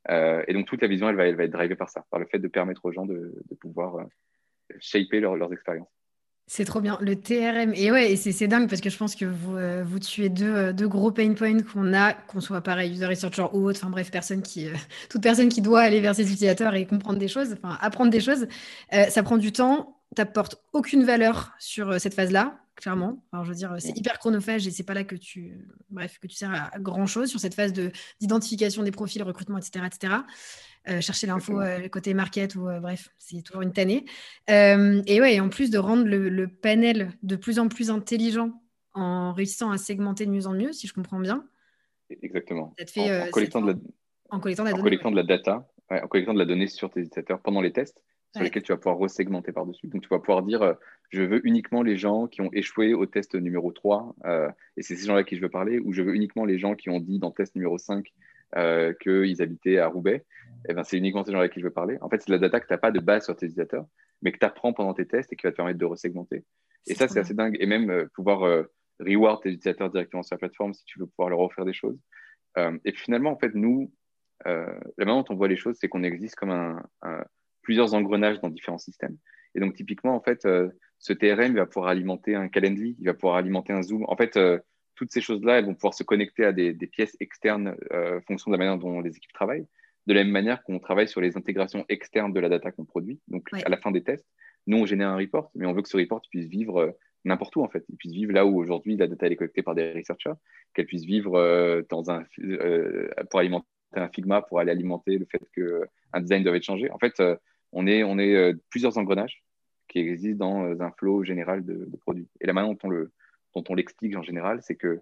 Euh, 0.09 0.43
et 0.47 0.53
donc 0.53 0.67
toute 0.67 0.81
la 0.81 0.87
vision, 0.87 1.09
elle 1.09 1.15
va, 1.15 1.25
être 1.27 1.51
drivée 1.51 1.75
par 1.75 1.89
ça, 1.89 2.05
par 2.09 2.19
le 2.19 2.25
fait 2.25 2.39
de 2.39 2.47
permettre 2.47 2.85
aux 2.85 2.91
gens 2.91 3.05
de, 3.05 3.33
pouvoir 3.59 3.97
euh, 3.97 4.03
shaper 4.79 5.19
leurs 5.19 5.51
expériences. 5.51 5.89
C'est 6.47 6.65
trop 6.65 6.79
bien, 6.79 6.99
le 7.01 7.15
TRM. 7.15 7.73
Et 7.73 7.91
ouais, 7.91 8.15
c'est 8.15 8.47
dingue 8.47 8.69
parce 8.69 8.79
que 8.79 8.91
je 8.91 8.97
pense 8.97 9.15
que 9.15 9.25
vous, 9.25 9.57
euh, 9.57 9.83
tuez 9.99 10.29
deux, 10.29 10.73
deux, 10.73 10.87
gros 10.87 11.11
pain 11.11 11.33
points 11.33 11.59
qu'on 11.63 11.91
a, 11.91 12.13
qu'on 12.13 12.39
soit 12.39 12.61
pareil, 12.61 12.91
user 12.91 13.07
researcher 13.07 13.47
ou 13.53 13.67
autre, 13.67 13.79
enfin 13.81 13.89
bref, 13.89 14.11
personne 14.11 14.43
qui, 14.43 14.67
toute 15.09 15.23
personne 15.23 15.49
qui 15.49 15.61
doit 15.61 15.81
aller 15.81 16.01
vers 16.01 16.13
ses 16.13 16.31
utilisateurs 16.31 16.75
et 16.75 16.85
comprendre 16.85 17.17
des 17.17 17.27
choses, 17.27 17.53
enfin 17.53 17.79
apprendre 17.81 18.11
des 18.11 18.19
choses. 18.19 18.47
ça 18.91 19.23
prend 19.23 19.37
du 19.37 19.51
temps, 19.51 20.03
t'apportes 20.15 20.63
aucune 20.73 21.03
valeur 21.03 21.53
sur 21.57 21.99
cette 21.99 22.13
phase-là. 22.13 22.59
Clairement. 22.75 23.25
Alors, 23.31 23.45
je 23.45 23.51
veux 23.51 23.55
dire, 23.55 23.75
c'est 23.79 23.97
hyper 23.97 24.19
chronophage 24.19 24.67
et 24.67 24.71
c'est 24.71 24.83
pas 24.83 24.93
là 24.93 25.03
que 25.03 25.15
tu, 25.15 25.65
bref, 25.89 26.19
que 26.19 26.27
tu 26.27 26.35
sers 26.35 26.51
à, 26.51 26.79
grand 26.79 27.05
chose 27.05 27.29
sur 27.29 27.39
cette 27.39 27.53
phase 27.53 27.73
de 27.73 27.91
d'identification 28.19 28.83
des 28.83 28.91
profils, 28.91 29.21
recrutement, 29.23 29.57
etc., 29.57 29.85
etc. 29.85 30.13
Euh, 30.87 31.01
chercher 31.01 31.27
l'info 31.27 31.59
euh, 31.59 31.87
côté 31.87 32.13
market 32.13 32.55
ou 32.55 32.67
bref, 32.81 33.09
c'est 33.17 33.41
toujours 33.41 33.61
une 33.61 33.73
tannée. 33.73 34.05
et 34.47 35.21
ouais, 35.21 35.39
en 35.39 35.49
plus 35.49 35.69
de 35.69 35.77
rendre 35.77 36.03
le, 36.05 36.47
panel 36.47 37.11
de 37.23 37.35
plus 37.35 37.59
en 37.59 37.67
plus 37.67 37.89
intelligent 37.89 38.51
en 38.93 39.33
réussissant 39.33 39.71
à 39.71 39.77
segmenter 39.77 40.25
de 40.25 40.31
mieux 40.31 40.47
en 40.47 40.53
mieux, 40.53 40.71
si 40.71 40.87
je 40.87 40.93
comprends 40.93 41.19
bien. 41.19 41.47
Exactement. 42.09 42.73
en, 42.97 43.29
collectant 43.31 43.61
de 43.61 43.71
la, 43.71 43.77
en 44.29 44.39
collectant 44.39 44.63
de 44.63 44.69
la, 44.69 44.77
collectant 44.77 45.11
de 45.11 45.15
la 45.15 45.23
data, 45.23 45.67
en 45.89 46.07
collectant 46.07 46.33
de 46.33 46.39
la 46.39 46.45
donnée 46.45 46.67
sur 46.67 46.89
tes 46.89 47.01
utilisateurs 47.01 47.41
pendant 47.41 47.61
les 47.61 47.71
tests 47.71 48.01
sur 48.35 48.43
lesquels 48.43 48.63
tu 48.63 48.71
vas 48.71 48.77
pouvoir 48.77 48.97
resegmenter 48.97 49.51
par-dessus. 49.51 49.87
Donc, 49.87 50.01
tu 50.01 50.09
vas 50.09 50.19
pouvoir 50.19 50.43
dire, 50.43 50.61
euh, 50.61 50.73
je 51.09 51.21
veux 51.21 51.45
uniquement 51.47 51.81
les 51.83 51.97
gens 51.97 52.27
qui 52.27 52.41
ont 52.41 52.49
échoué 52.51 52.93
au 52.93 53.05
test 53.05 53.35
numéro 53.35 53.71
3, 53.71 54.15
euh, 54.25 54.49
et 54.75 54.83
c'est 54.83 54.95
ces 54.95 55.05
gens-là 55.05 55.23
qui 55.23 55.37
je 55.37 55.41
veux 55.41 55.49
parler, 55.49 55.79
ou 55.79 55.93
je 55.93 56.01
veux 56.01 56.13
uniquement 56.13 56.45
les 56.45 56.59
gens 56.59 56.75
qui 56.75 56.89
ont 56.89 56.99
dit 56.99 57.19
dans 57.19 57.29
le 57.29 57.33
test 57.33 57.55
numéro 57.55 57.77
5 57.77 58.13
euh, 58.57 58.93
qu'ils 59.01 59.41
habitaient 59.41 59.79
à 59.79 59.87
Roubaix. 59.87 60.25
Et 60.67 60.71
eh 60.71 60.73
ben, 60.73 60.83
c'est 60.83 60.97
uniquement 60.97 61.23
ces 61.23 61.31
gens-là 61.31 61.47
qui 61.47 61.59
je 61.59 61.65
veux 61.65 61.71
parler. 61.71 61.97
En 62.01 62.09
fait, 62.09 62.21
c'est 62.21 62.27
de 62.27 62.33
la 62.33 62.39
data 62.39 62.59
que 62.59 62.67
tu 62.67 62.73
n'as 62.73 62.77
pas 62.77 62.91
de 62.91 62.99
base 62.99 63.25
sur 63.25 63.35
tes 63.35 63.45
utilisateurs, 63.45 63.85
mais 64.21 64.31
que 64.31 64.39
tu 64.39 64.45
apprends 64.45 64.73
pendant 64.73 64.93
tes 64.93 65.05
tests 65.05 65.31
et 65.31 65.35
qui 65.35 65.45
va 65.45 65.51
te 65.51 65.57
permettre 65.57 65.79
de 65.79 65.85
resegmenter. 65.85 66.43
Et 66.87 66.95
ça, 66.95 67.07
c'est 67.07 67.19
assez 67.19 67.33
dingue. 67.33 67.55
Et 67.59 67.65
même 67.65 68.07
pouvoir 68.15 68.65
reward 68.99 69.43
tes 69.43 69.49
utilisateurs 69.49 69.89
directement 69.89 70.23
sur 70.23 70.35
la 70.35 70.39
plateforme 70.39 70.73
si 70.73 70.83
tu 70.85 70.99
veux 70.99 71.05
pouvoir 71.05 71.29
leur 71.29 71.39
offrir 71.39 71.65
des 71.65 71.73
choses. 71.73 71.99
et 72.57 72.91
puis 72.91 73.03
finalement, 73.03 73.31
en 73.31 73.37
fait, 73.37 73.53
nous, 73.53 73.91
la 74.45 74.79
manière 74.97 75.23
dont 75.23 75.25
on 75.29 75.35
voit 75.35 75.47
les 75.47 75.55
choses, 75.55 75.77
c'est 75.79 75.87
qu'on 75.87 76.03
existe 76.03 76.35
comme 76.35 76.51
un 76.51 76.81
plusieurs 77.65 77.93
engrenages 77.95 78.39
dans 78.39 78.49
différents 78.49 78.77
systèmes. 78.77 79.17
Et 79.55 79.59
donc, 79.59 79.73
typiquement, 79.73 80.15
en 80.15 80.21
fait, 80.21 80.45
euh, 80.45 80.69
ce 80.99 81.13
TRM 81.13 81.55
va 81.55 81.65
pouvoir 81.65 81.89
alimenter 81.89 82.35
un 82.35 82.47
Calendly, 82.47 82.95
il 82.99 83.05
va 83.05 83.13
pouvoir 83.13 83.35
alimenter 83.35 83.73
un 83.73 83.81
Zoom. 83.81 84.05
En 84.07 84.15
fait, 84.15 84.37
euh, 84.37 84.59
toutes 84.95 85.11
ces 85.11 85.21
choses-là, 85.21 85.57
elles 85.57 85.65
vont 85.65 85.73
pouvoir 85.73 85.93
se 85.93 86.03
connecter 86.03 86.45
à 86.45 86.51
des, 86.53 86.73
pièces 86.87 87.17
externes 87.19 87.75
euh, 87.91 88.21
fonction 88.27 88.51
de 88.51 88.55
la 88.55 88.63
manière 88.63 88.77
dont 88.77 89.01
les 89.01 89.15
équipes 89.15 89.33
travaillent. 89.33 89.67
De 90.07 90.13
la 90.13 90.23
même 90.23 90.31
manière 90.31 90.61
qu'on 90.63 90.77
travaille 90.77 91.07
sur 91.07 91.19
les 91.19 91.35
intégrations 91.35 91.83
externes 91.89 92.31
de 92.31 92.39
la 92.39 92.47
data 92.47 92.71
qu'on 92.71 92.85
produit. 92.85 93.19
Donc, 93.27 93.47
à 93.51 93.69
la 93.69 93.77
fin 93.77 93.91
des 93.91 94.03
tests, 94.03 94.27
nous, 94.67 94.77
on 94.77 94.85
génère 94.85 95.09
un 95.09 95.17
report, 95.17 95.49
mais 95.55 95.65
on 95.65 95.73
veut 95.73 95.81
que 95.81 95.89
ce 95.89 95.97
report 95.97 96.21
puisse 96.29 96.45
vivre 96.45 96.95
n'importe 97.23 97.55
où, 97.55 97.63
en 97.63 97.69
fait. 97.69 97.83
Il 97.89 97.97
puisse 97.97 98.11
vivre 98.11 98.31
là 98.31 98.45
où 98.45 98.59
aujourd'hui 98.59 98.97
la 98.97 99.07
data 99.07 99.25
est 99.27 99.35
collectée 99.35 99.63
par 99.63 99.73
des 99.73 99.93
researchers, 99.93 100.33
qu'elle 100.75 100.85
puisse 100.85 101.05
vivre 101.05 101.83
dans 101.89 102.11
un, 102.11 102.23
pour 103.31 103.39
alimenter 103.39 103.65
un 103.93 104.09
Figma, 104.09 104.43
pour 104.43 104.59
aller 104.59 104.71
alimenter 104.71 105.17
le 105.17 105.25
fait 105.25 105.41
qu'un 105.55 106.21
design 106.21 106.43
doit 106.43 106.55
être 106.55 106.63
changé. 106.63 106.91
En 106.91 106.99
fait, 106.99 107.19
on 107.75 107.85
est, 107.85 108.03
on 108.03 108.17
est 108.17 108.33
euh, 108.35 108.53
plusieurs 108.69 108.97
engrenages 108.97 109.43
qui 109.87 109.99
existent 109.99 110.47
dans 110.47 110.65
euh, 110.65 110.79
un 110.79 110.91
flow 110.91 111.23
général 111.23 111.63
de, 111.63 111.87
produits. 112.01 112.27
Et 112.41 112.47
la 112.47 112.53
manière 112.53 112.71
dont 112.71 112.79
on, 112.83 112.89
le, 112.89 113.11
dont 113.53 113.63
on 113.69 113.75
l'explique 113.75 114.15
en 114.15 114.23
général, 114.23 114.61
c'est 114.63 114.75
que 114.75 115.01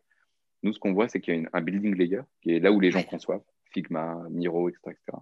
nous, 0.64 0.74
ce 0.74 0.80
qu'on 0.80 0.94
voit, 0.94 1.08
c'est 1.08 1.22
qu'il 1.22 1.36
y 1.36 1.46
a 1.46 1.50
un 1.54 1.62
building 1.62 1.96
layer 1.96 2.22
qui 2.42 2.56
est 2.56 2.60
là 2.60 2.72
où 2.72 2.80
les 2.80 2.92
gens 2.92 3.04
conçoivent, 3.04 3.44
Figma, 3.72 4.18
Miro, 4.30 4.70
etc., 4.70 4.82
etc. 4.88 5.18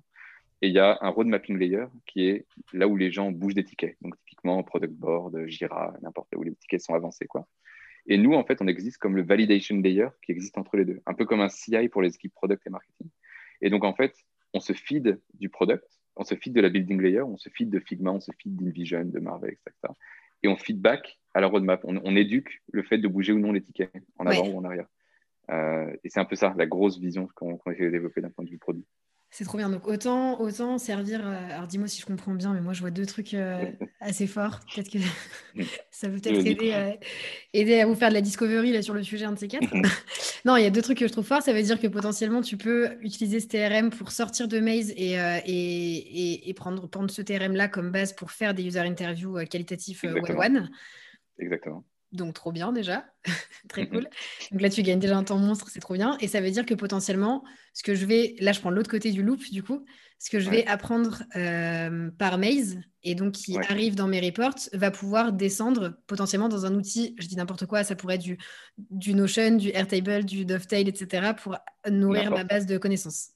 Et 0.64 0.68
il 0.68 0.74
y 0.74 0.80
a 0.80 0.98
un 1.02 1.10
road 1.10 1.28
mapping 1.28 1.58
layer 1.58 1.86
qui 2.06 2.28
est 2.28 2.46
là 2.72 2.88
où 2.88 2.96
les 2.96 3.12
gens 3.12 3.32
bougent 3.32 3.56
des 3.56 3.66
tickets. 3.66 3.98
Donc, 4.02 4.16
typiquement, 4.20 4.62
product 4.64 4.94
board, 4.94 5.46
Jira, 5.48 5.94
n'importe 6.04 6.30
où 6.36 6.44
les 6.44 6.54
tickets 6.54 6.82
sont 6.82 6.94
avancés. 6.94 7.26
Quoi. 7.26 7.48
Et 8.06 8.18
nous, 8.18 8.34
en 8.34 8.44
fait, 8.44 8.62
on 8.62 8.68
existe 8.68 9.00
comme 9.00 9.16
le 9.16 9.24
validation 9.24 9.76
layer 9.78 10.10
qui 10.24 10.32
existe 10.32 10.58
entre 10.60 10.78
les 10.78 10.86
deux, 10.86 11.02
un 11.08 11.16
peu 11.16 11.26
comme 11.26 11.42
un 11.42 11.50
CI 11.50 11.90
pour 11.90 12.04
les 12.04 12.14
équipes 12.14 12.34
product 12.34 12.66
et 12.68 12.70
marketing. 12.70 13.10
Et 13.62 13.72
donc, 13.72 13.84
en 13.84 13.94
fait, 13.94 14.16
on 14.54 14.60
se 14.60 14.74
feed 14.74 15.20
du 15.34 15.50
product 15.50 16.01
on 16.22 16.24
se 16.24 16.36
feed 16.36 16.54
de 16.54 16.62
la 16.62 16.70
building 16.70 17.02
layer, 17.02 17.22
on 17.22 17.38
se 17.38 17.50
feed 17.50 17.72
de 17.72 17.80
Figma, 17.80 18.12
on 18.12 18.20
se 18.20 18.32
feed 18.40 18.56
d'InVision, 18.56 19.06
de 19.06 19.20
Marvel, 19.20 19.54
etc. 19.54 19.94
Et 20.44 20.48
on 20.48 20.56
feedback 20.56 21.20
à 21.34 21.42
la 21.42 21.48
roadmap. 21.48 21.82
On, 21.84 22.16
éduque 22.16 22.62
le 22.72 22.84
fait 22.84 23.00
de 23.00 23.08
bouger 23.08 23.34
ou 23.34 23.40
non 23.40 23.52
les 23.52 23.62
tickets, 23.62 23.92
en 24.20 24.28
avant 24.28 24.48
ou 24.48 24.58
en 24.60 24.64
arrière. 24.64 24.88
Euh, 25.50 25.92
et 26.04 26.10
c'est 26.10 26.20
un 26.20 26.26
peu 26.26 26.36
ça, 26.36 26.54
la 26.56 26.68
grosse 26.68 27.00
vision 27.00 27.28
qu'on 27.36 27.60
essaie 27.72 27.86
de 27.86 27.90
développer 27.90 28.22
d'un 28.22 28.30
point 28.30 28.46
de 28.46 28.52
vue 28.52 28.60
produit. 28.60 28.86
C'est 29.34 29.46
trop 29.46 29.58
bien. 29.58 29.70
Donc 29.70 29.88
autant, 29.88 30.42
autant 30.42 30.78
servir. 30.78 31.26
Euh, 31.26 31.56
alors 31.56 31.66
dis-moi 31.66 31.88
si 31.88 32.02
je 32.02 32.06
comprends 32.06 32.34
bien, 32.34 32.54
mais 32.54 32.60
moi 32.60 32.74
je 32.74 32.82
vois 32.82 32.92
deux 32.92 33.06
trucs 33.06 33.34
euh, 33.34 33.64
assez 34.02 34.28
forts. 34.28 34.60
Peut-être 34.76 34.92
que 34.92 35.00
ça 35.90 36.10
peut 36.10 36.16
peut-être 36.16 36.46
aider, 36.46 36.74
à, 36.74 36.98
aider 37.54 37.80
à 37.80 37.86
vous 37.86 37.96
faire 37.96 38.10
de 38.10 38.14
la 38.14 38.22
discovery 38.22 38.74
là, 38.74 38.82
sur 38.82 38.94
le 38.94 39.04
sujet 39.04 39.24
un 39.24 39.32
de 39.32 39.40
ces 39.40 39.48
quatre. 39.48 39.74
non, 40.46 40.58
il 40.58 40.64
y 40.64 40.66
a 40.66 40.70
deux 40.70 40.82
trucs 40.82 40.98
que 40.98 41.08
je 41.08 41.14
trouve 41.14 41.26
forts. 41.26 41.42
Ça 41.42 41.54
veut 41.54 41.64
dire 41.64 41.80
que 41.80 41.88
potentiellement 41.88 42.42
tu 42.42 42.58
peux 42.58 42.98
utiliser 43.00 43.40
ce 43.40 43.48
TRM 43.48 43.90
pour 43.90 44.12
sortir 44.12 44.50
de 44.50 44.60
Maze 44.60 44.92
et, 44.98 45.18
euh, 45.18 45.40
et, 45.46 46.50
et, 46.50 46.54
prendre, 46.54 46.90
prendre 46.90 47.10
ce 47.10 47.22
TRM 47.22 47.56
là 47.56 47.70
comme 47.70 47.90
base 47.90 48.12
pour 48.12 48.32
faire 48.32 48.54
des 48.54 48.64
user 48.64 48.80
interviews 48.80 49.46
qualitatifs 49.50 50.04
one-one. 50.04 50.70
Exactement. 51.40 51.86
Donc, 52.12 52.34
trop 52.34 52.52
bien 52.52 52.72
déjà. 52.72 53.06
Très 53.70 53.88
cool. 53.88 54.08
Donc 54.52 54.62
là, 54.62 54.70
tu 54.70 54.84
gagnes 54.84 55.00
déjà 55.00 55.18
un 55.18 55.24
temps 55.24 55.38
monstre, 55.38 55.70
c'est 55.70 55.80
trop 55.80 55.94
bien. 55.94 56.18
Et 56.20 56.28
ça 56.28 56.42
veut 56.42 56.52
dire 56.52 56.66
que 56.66 56.74
potentiellement, 56.74 57.44
ce 57.74 57.84
que 57.84 57.96
je 57.96 58.06
vais, 58.06 58.36
là, 58.40 58.52
je 58.52 58.60
prends 58.60 58.70
l'autre 58.70 58.90
côté 58.90 59.12
du 59.12 59.24
loop, 59.24 59.42
du 59.52 59.64
coup, 59.64 59.86
ce 60.20 60.30
que 60.30 60.40
je 60.40 60.50
vais 60.50 60.68
apprendre 60.68 61.24
euh, 61.36 62.12
par 62.12 62.38
Maze, 62.38 62.80
et 63.04 63.16
donc 63.16 63.34
qui 63.34 63.58
arrive 63.58 63.96
dans 63.96 64.08
mes 64.08 64.20
reports, 64.20 64.54
va 64.74 64.92
pouvoir 64.92 65.34
descendre 65.34 65.98
potentiellement 66.06 66.50
dans 66.50 66.66
un 66.66 66.76
outil, 66.76 67.16
je 67.18 67.28
dis 67.28 67.36
n'importe 67.36 67.66
quoi, 67.66 67.84
ça 67.84 67.96
pourrait 67.96 68.16
être 68.16 68.22
du, 68.22 68.38
du 68.78 69.16
Notion, 69.16 69.56
du 69.56 69.70
Airtable, 69.70 70.24
du 70.26 70.46
Dovetail, 70.46 70.88
etc., 70.88 71.34
pour 71.42 71.58
nourrir 71.90 72.30
ma 72.30 72.44
base 72.44 72.68
de 72.68 72.78
connaissances. 72.78 73.30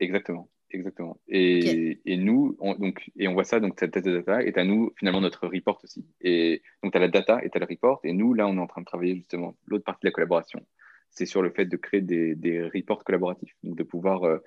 Exactement. 0.00 0.48
Exactement. 0.70 1.18
Et, 1.28 1.98
et 2.04 2.16
nous, 2.18 2.56
on, 2.60 2.74
donc, 2.74 3.10
et 3.16 3.26
on 3.26 3.32
voit 3.32 3.44
ça, 3.44 3.58
donc 3.58 3.74
cette 3.78 3.96
data 3.96 4.42
est 4.42 4.58
à 4.58 4.64
nous, 4.64 4.92
finalement, 4.96 5.20
notre 5.20 5.46
report 5.46 5.80
aussi. 5.82 6.04
Et 6.20 6.62
donc, 6.82 6.92
tu 6.92 6.98
as 6.98 7.00
la 7.00 7.08
data 7.08 7.42
et 7.42 7.48
tu 7.48 7.56
as 7.56 7.60
le 7.60 7.66
report. 7.66 8.00
Et 8.04 8.12
nous, 8.12 8.34
là, 8.34 8.46
on 8.46 8.56
est 8.56 8.60
en 8.60 8.66
train 8.66 8.82
de 8.82 8.86
travailler 8.86 9.16
justement 9.16 9.54
l'autre 9.66 9.84
partie 9.84 10.04
de 10.04 10.08
la 10.08 10.12
collaboration. 10.12 10.60
C'est 11.10 11.24
sur 11.24 11.40
le 11.40 11.50
fait 11.50 11.64
de 11.64 11.76
créer 11.76 12.02
des, 12.02 12.34
des 12.34 12.62
reports 12.64 13.02
collaboratifs, 13.02 13.54
donc 13.62 13.76
de 13.76 13.82
pouvoir 13.82 14.24
euh, 14.24 14.38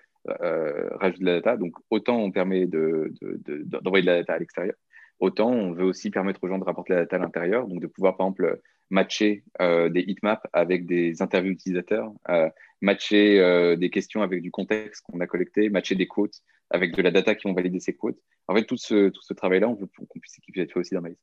euh, 0.42 0.90
rajouter 0.98 1.22
de 1.22 1.26
la 1.26 1.36
data. 1.42 1.58
Donc, 1.58 1.74
autant 1.90 2.20
on 2.20 2.32
permet 2.32 2.68
d'envoyer 2.68 3.08
de, 3.18 3.40
de, 3.44 3.80
de, 3.80 4.06
la 4.06 4.18
data 4.18 4.34
à 4.34 4.38
l'extérieur, 4.38 4.76
autant 5.20 5.50
on 5.50 5.72
veut 5.72 5.86
aussi 5.86 6.12
permettre 6.12 6.44
aux 6.44 6.48
gens 6.48 6.60
de 6.60 6.64
rapporter 6.64 6.94
la 6.94 7.00
data 7.00 7.16
à 7.16 7.20
l'intérieur, 7.20 7.68
donc 7.68 7.82
de 7.82 7.88
pouvoir, 7.88 8.16
par 8.16 8.28
exemple, 8.28 8.62
matcher 8.92 9.44
euh, 9.62 9.90
des 9.90 10.02
heatmaps 10.02 10.44
avec 10.54 10.86
des 10.86 11.22
interviews 11.22 11.54
utilisateurs, 11.54 12.12
euh, 12.30 12.50
matcher 12.82 13.40
euh, 13.40 13.76
des 13.76 13.90
questions 13.90 14.22
avec 14.22 14.44
du 14.44 14.52
contexte 14.52 15.04
qu'on 15.04 15.20
a 15.22 15.28
collecté, 15.28 15.70
matcher 15.70 15.96
des 15.96 16.08
quotes 16.08 16.42
avec 16.70 16.96
de 16.96 17.02
la 17.02 17.12
data 17.12 17.34
qui 17.34 17.48
ont 17.48 17.54
validé 17.54 17.80
ces 17.80 17.96
quotes. 17.96 18.20
En 18.48 18.56
fait, 18.56 18.66
tout 18.66 18.78
ce, 18.78 19.10
tout 19.10 19.24
ce 19.24 19.34
travail-là, 19.34 19.68
on 19.68 19.76
veut 19.76 19.88
qu'on 19.88 20.20
puisse 20.20 20.38
équiper 20.38 20.68
fait 20.68 20.80
aussi 20.80 20.94
dans 20.94 21.02
Maïs. 21.02 21.18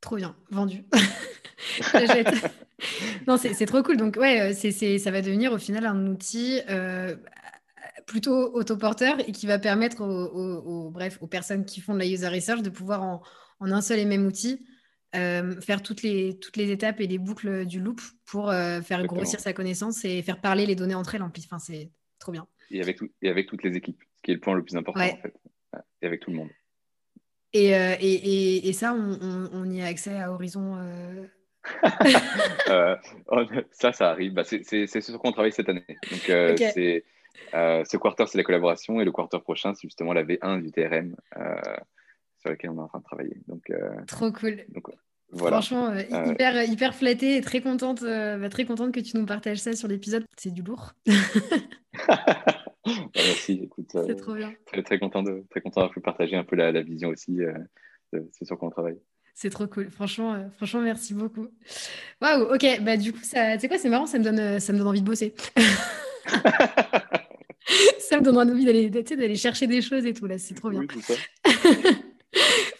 Trop 0.00 0.16
bien, 0.16 0.34
vendu. 0.50 0.84
non, 3.28 3.36
c'est 3.36 3.66
trop 3.66 3.82
cool. 3.82 3.96
Donc, 3.96 4.16
ouais, 4.16 4.52
ça 4.52 5.10
va 5.10 5.22
devenir 5.22 5.52
au 5.52 5.58
final 5.58 5.86
un 5.86 6.06
outil 6.06 6.60
plutôt 8.06 8.52
autoporteur 8.54 9.20
et 9.26 9.32
qui 9.32 9.46
va 9.46 9.58
permettre 9.58 10.02
aux, 10.02 10.90
bref, 10.90 11.18
aux 11.20 11.28
personnes 11.28 11.64
qui 11.64 11.80
font 11.80 11.94
de 11.94 12.00
la 12.00 12.06
user 12.06 12.28
research 12.28 12.62
de 12.62 12.70
pouvoir 12.70 13.02
en, 13.02 13.22
en 13.60 13.70
un 13.70 13.80
seul 13.80 14.00
et 14.00 14.04
même 14.04 14.26
outil 14.26 14.64
euh, 15.14 15.60
faire 15.60 15.82
toutes 15.82 16.02
les, 16.02 16.38
toutes 16.38 16.56
les 16.56 16.70
étapes 16.70 17.00
et 17.00 17.06
les 17.06 17.18
boucles 17.18 17.66
du 17.66 17.80
loop 17.80 18.00
pour 18.24 18.50
euh, 18.50 18.80
faire 18.80 19.04
grossir 19.06 19.40
sa 19.40 19.52
connaissance 19.52 20.04
et 20.04 20.22
faire 20.22 20.40
parler 20.40 20.64
les 20.64 20.74
données 20.74 20.94
entre 20.94 21.14
elles. 21.14 21.22
En 21.22 21.30
plus, 21.30 21.44
enfin, 21.44 21.58
c'est 21.58 21.90
trop 22.18 22.32
bien. 22.32 22.46
Et 22.70 22.80
avec, 22.80 22.98
et 23.20 23.28
avec 23.28 23.46
toutes 23.46 23.62
les 23.62 23.76
équipes, 23.76 24.00
ce 24.16 24.22
qui 24.22 24.30
est 24.30 24.34
le 24.34 24.40
point 24.40 24.54
le 24.54 24.62
plus 24.62 24.76
important, 24.76 25.00
en 25.00 25.16
fait. 25.16 25.34
Et 26.00 26.06
avec 26.06 26.20
tout 26.20 26.30
le 26.30 26.36
monde. 26.36 26.48
Et, 27.52 27.76
euh, 27.76 27.94
et, 28.00 28.68
et, 28.68 28.72
ça, 28.72 28.94
on, 28.94 29.50
on, 29.52 29.70
y 29.70 29.82
a 29.82 29.86
accès 29.86 30.18
à 30.18 30.32
Horizon 30.32 30.78
Ça, 33.72 33.92
ça 33.92 34.10
arrive. 34.10 34.32
Bah, 34.32 34.44
c'est 34.44 34.86
sur 34.86 35.02
ce 35.02 35.16
qu'on 35.18 35.32
travaille 35.32 35.52
cette 35.52 35.68
année. 35.68 35.84
Donc, 35.88 36.22
c'est 36.24 37.04
ce 37.52 37.96
quarter, 37.98 38.24
c'est 38.26 38.38
la 38.38 38.44
collaboration. 38.44 39.02
Et 39.02 39.04
le 39.04 39.12
quarter 39.12 39.40
prochain, 39.40 39.74
c'est 39.74 39.82
justement 39.82 40.14
la 40.14 40.24
V1 40.24 40.62
du 40.62 40.72
TRM 40.72 41.14
sur 42.42 42.50
lequel 42.50 42.70
on 42.70 42.76
est 42.76 42.80
en 42.80 42.88
train 42.88 42.98
de 42.98 43.04
travailler. 43.04 43.36
Donc, 43.48 43.70
euh, 43.70 44.04
Trop 44.06 44.30
cool. 44.32 44.64
Franchement, 45.34 45.88
euh, 45.88 46.02
euh, 46.12 46.32
hyper, 46.32 46.62
hyper 46.64 46.94
flattée 46.94 47.36
et 47.36 47.40
très 47.40 47.62
contente, 47.62 48.02
bah, 48.02 48.48
très 48.50 48.66
contente 48.66 48.92
que 48.92 49.00
tu 49.00 49.16
nous 49.16 49.24
partages 49.24 49.58
ça 49.58 49.74
sur 49.74 49.88
l'épisode. 49.88 50.24
C'est 50.36 50.52
du 50.52 50.62
lourd. 50.62 50.92
Bah, 52.84 52.98
merci, 53.14 53.60
écoute. 53.62 53.90
C'est 53.92 54.16
trop 54.16 54.34
bien. 54.34 54.52
Très, 54.66 54.82
très 54.82 54.98
content 54.98 55.22
de 55.22 55.44
très 55.50 55.60
content 55.60 55.82
d'avoir 55.82 55.94
pu 55.94 56.00
partager 56.00 56.34
un 56.34 56.42
peu 56.42 56.56
la, 56.56 56.72
la 56.72 56.82
vision 56.82 57.10
aussi. 57.10 57.38
c'est 58.32 58.44
sur 58.44 58.58
quoi 58.58 58.66
on 58.66 58.70
travaille. 58.72 58.98
C'est 59.34 59.50
trop 59.50 59.68
cool. 59.68 59.88
Franchement, 59.88 60.50
franchement, 60.56 60.80
merci 60.80 61.14
beaucoup. 61.14 61.46
Waouh, 62.20 62.52
ok. 62.52 62.80
Bah, 62.80 62.96
du 62.96 63.12
coup, 63.12 63.22
ça, 63.22 63.54
tu 63.54 63.60
sais 63.60 63.68
quoi, 63.68 63.78
c'est 63.78 63.88
marrant, 63.88 64.06
ça 64.06 64.18
me, 64.18 64.24
donne, 64.24 64.58
ça 64.58 64.72
me 64.72 64.78
donne 64.78 64.88
envie 64.88 65.00
de 65.00 65.06
bosser. 65.06 65.32
ça 67.98 68.18
me 68.18 68.22
donne 68.22 68.38
envie 68.38 68.64
d'aller, 68.64 68.90
d'aller 68.90 69.36
chercher 69.36 69.68
des 69.68 69.80
choses 69.80 70.04
et 70.06 70.12
tout, 70.12 70.26
là. 70.26 70.38
C'est 70.38 70.54
trop 70.54 70.70
bien. 70.70 70.80
Oui. 70.80 70.88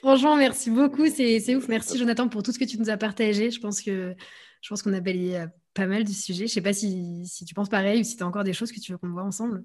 Franchement, 0.02 0.36
merci 0.36 0.68
beaucoup. 0.68 1.06
C'est 1.06 1.54
ouf. 1.54 1.68
Merci, 1.68 1.96
Jonathan, 1.96 2.28
pour 2.28 2.42
tout 2.42 2.50
ce 2.50 2.58
que 2.58 2.64
tu 2.64 2.76
nous 2.76 2.90
as 2.90 2.96
partagé. 2.96 3.52
Je 3.52 3.60
pense 3.60 3.80
que 3.80 4.16
je 4.60 4.68
pense 4.68 4.82
qu'on 4.82 4.92
a 4.92 5.00
balayé 5.00 5.38
euh, 5.38 5.46
pas 5.74 5.86
mal 5.86 6.02
du 6.02 6.12
sujet. 6.12 6.48
Je 6.48 6.52
sais 6.52 6.60
pas 6.60 6.72
si, 6.72 7.24
si 7.26 7.44
tu 7.44 7.54
penses 7.54 7.68
pareil 7.68 8.00
ou 8.00 8.04
si 8.04 8.16
tu 8.16 8.22
as 8.24 8.26
encore 8.26 8.42
des 8.42 8.52
choses 8.52 8.72
que 8.72 8.80
tu 8.80 8.90
veux 8.90 8.98
qu'on 8.98 9.10
voit 9.10 9.22
ensemble. 9.22 9.62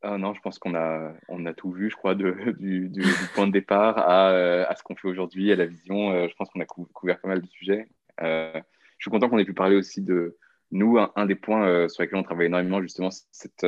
Ah 0.00 0.16
non, 0.16 0.32
je 0.32 0.40
pense 0.40 0.58
qu'on 0.58 0.74
a, 0.74 1.12
on 1.28 1.44
a 1.44 1.52
tout 1.52 1.70
vu, 1.70 1.90
je 1.90 1.96
crois, 1.96 2.14
de, 2.14 2.54
du, 2.58 2.88
du, 2.88 3.02
point 3.34 3.46
de 3.46 3.52
départ 3.52 3.98
à, 3.98 4.30
euh, 4.30 4.64
à 4.68 4.74
ce 4.74 4.82
qu'on 4.82 4.96
fait 4.96 5.08
aujourd'hui, 5.08 5.52
à 5.52 5.56
la 5.56 5.66
vision. 5.66 6.12
Euh, 6.12 6.28
je 6.30 6.34
pense 6.36 6.48
qu'on 6.48 6.60
a 6.60 6.66
couvert 6.66 7.20
pas 7.20 7.28
mal 7.28 7.42
de 7.42 7.48
sujets. 7.48 7.88
je 8.20 8.62
suis 9.00 9.10
content 9.10 9.28
qu'on 9.28 9.38
ait 9.38 9.44
pu 9.44 9.54
parler 9.54 9.76
aussi 9.76 10.00
de 10.00 10.38
nous, 10.70 10.98
un, 10.98 11.26
des 11.26 11.34
points 11.34 11.88
sur 11.88 12.02
lesquels 12.02 12.18
on 12.18 12.22
travaille 12.22 12.46
énormément, 12.46 12.80
justement, 12.80 13.10
cette, 13.10 13.66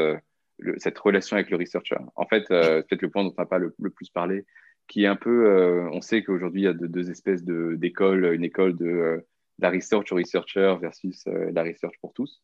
cette 0.77 0.99
relation 0.99 1.37
avec 1.37 1.51
le 1.51 1.57
researcher. 1.57 1.97
En 2.15 2.27
fait, 2.27 2.47
peut-être 2.49 3.03
le 3.03 3.11
point 3.11 3.25
dont 3.25 3.35
on 3.37 3.41
n'a 3.41 3.47
pas 3.47 3.59
le, 3.59 3.71
plus 3.91 4.11
parlé, 4.11 4.45
qui 4.91 5.05
est 5.05 5.07
un 5.07 5.17
peu, 5.17 5.89
on 5.93 6.01
sait 6.01 6.25
qu'aujourd'hui, 6.25 6.63
il 6.63 6.65
y 6.65 6.69
a 6.69 6.73
deux 6.73 7.11
espèces 7.11 7.45
d'écoles, 7.45 8.35
une 8.35 8.43
école 8.43 8.77
de 8.77 9.25
la 9.61 9.71
research 9.71 10.11
researcher 10.11 10.75
versus 10.81 11.25
la 11.27 11.63
research 11.63 11.95
pour 12.01 12.13
tous. 12.13 12.43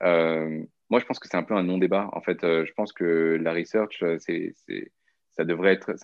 moi, 0.00 1.00
je 1.00 1.04
pense 1.04 1.18
que 1.18 1.28
c'est 1.28 1.36
un 1.36 1.42
peu 1.42 1.54
un 1.54 1.64
non-débat. 1.64 2.08
En 2.14 2.22
fait, 2.22 2.40
je 2.40 2.72
pense 2.72 2.94
que 2.94 3.38
la 3.38 3.52
research, 3.52 4.02
c'est, 4.18 4.54
ça 5.32 5.44
devrait 5.44 5.74
être, 5.74 5.94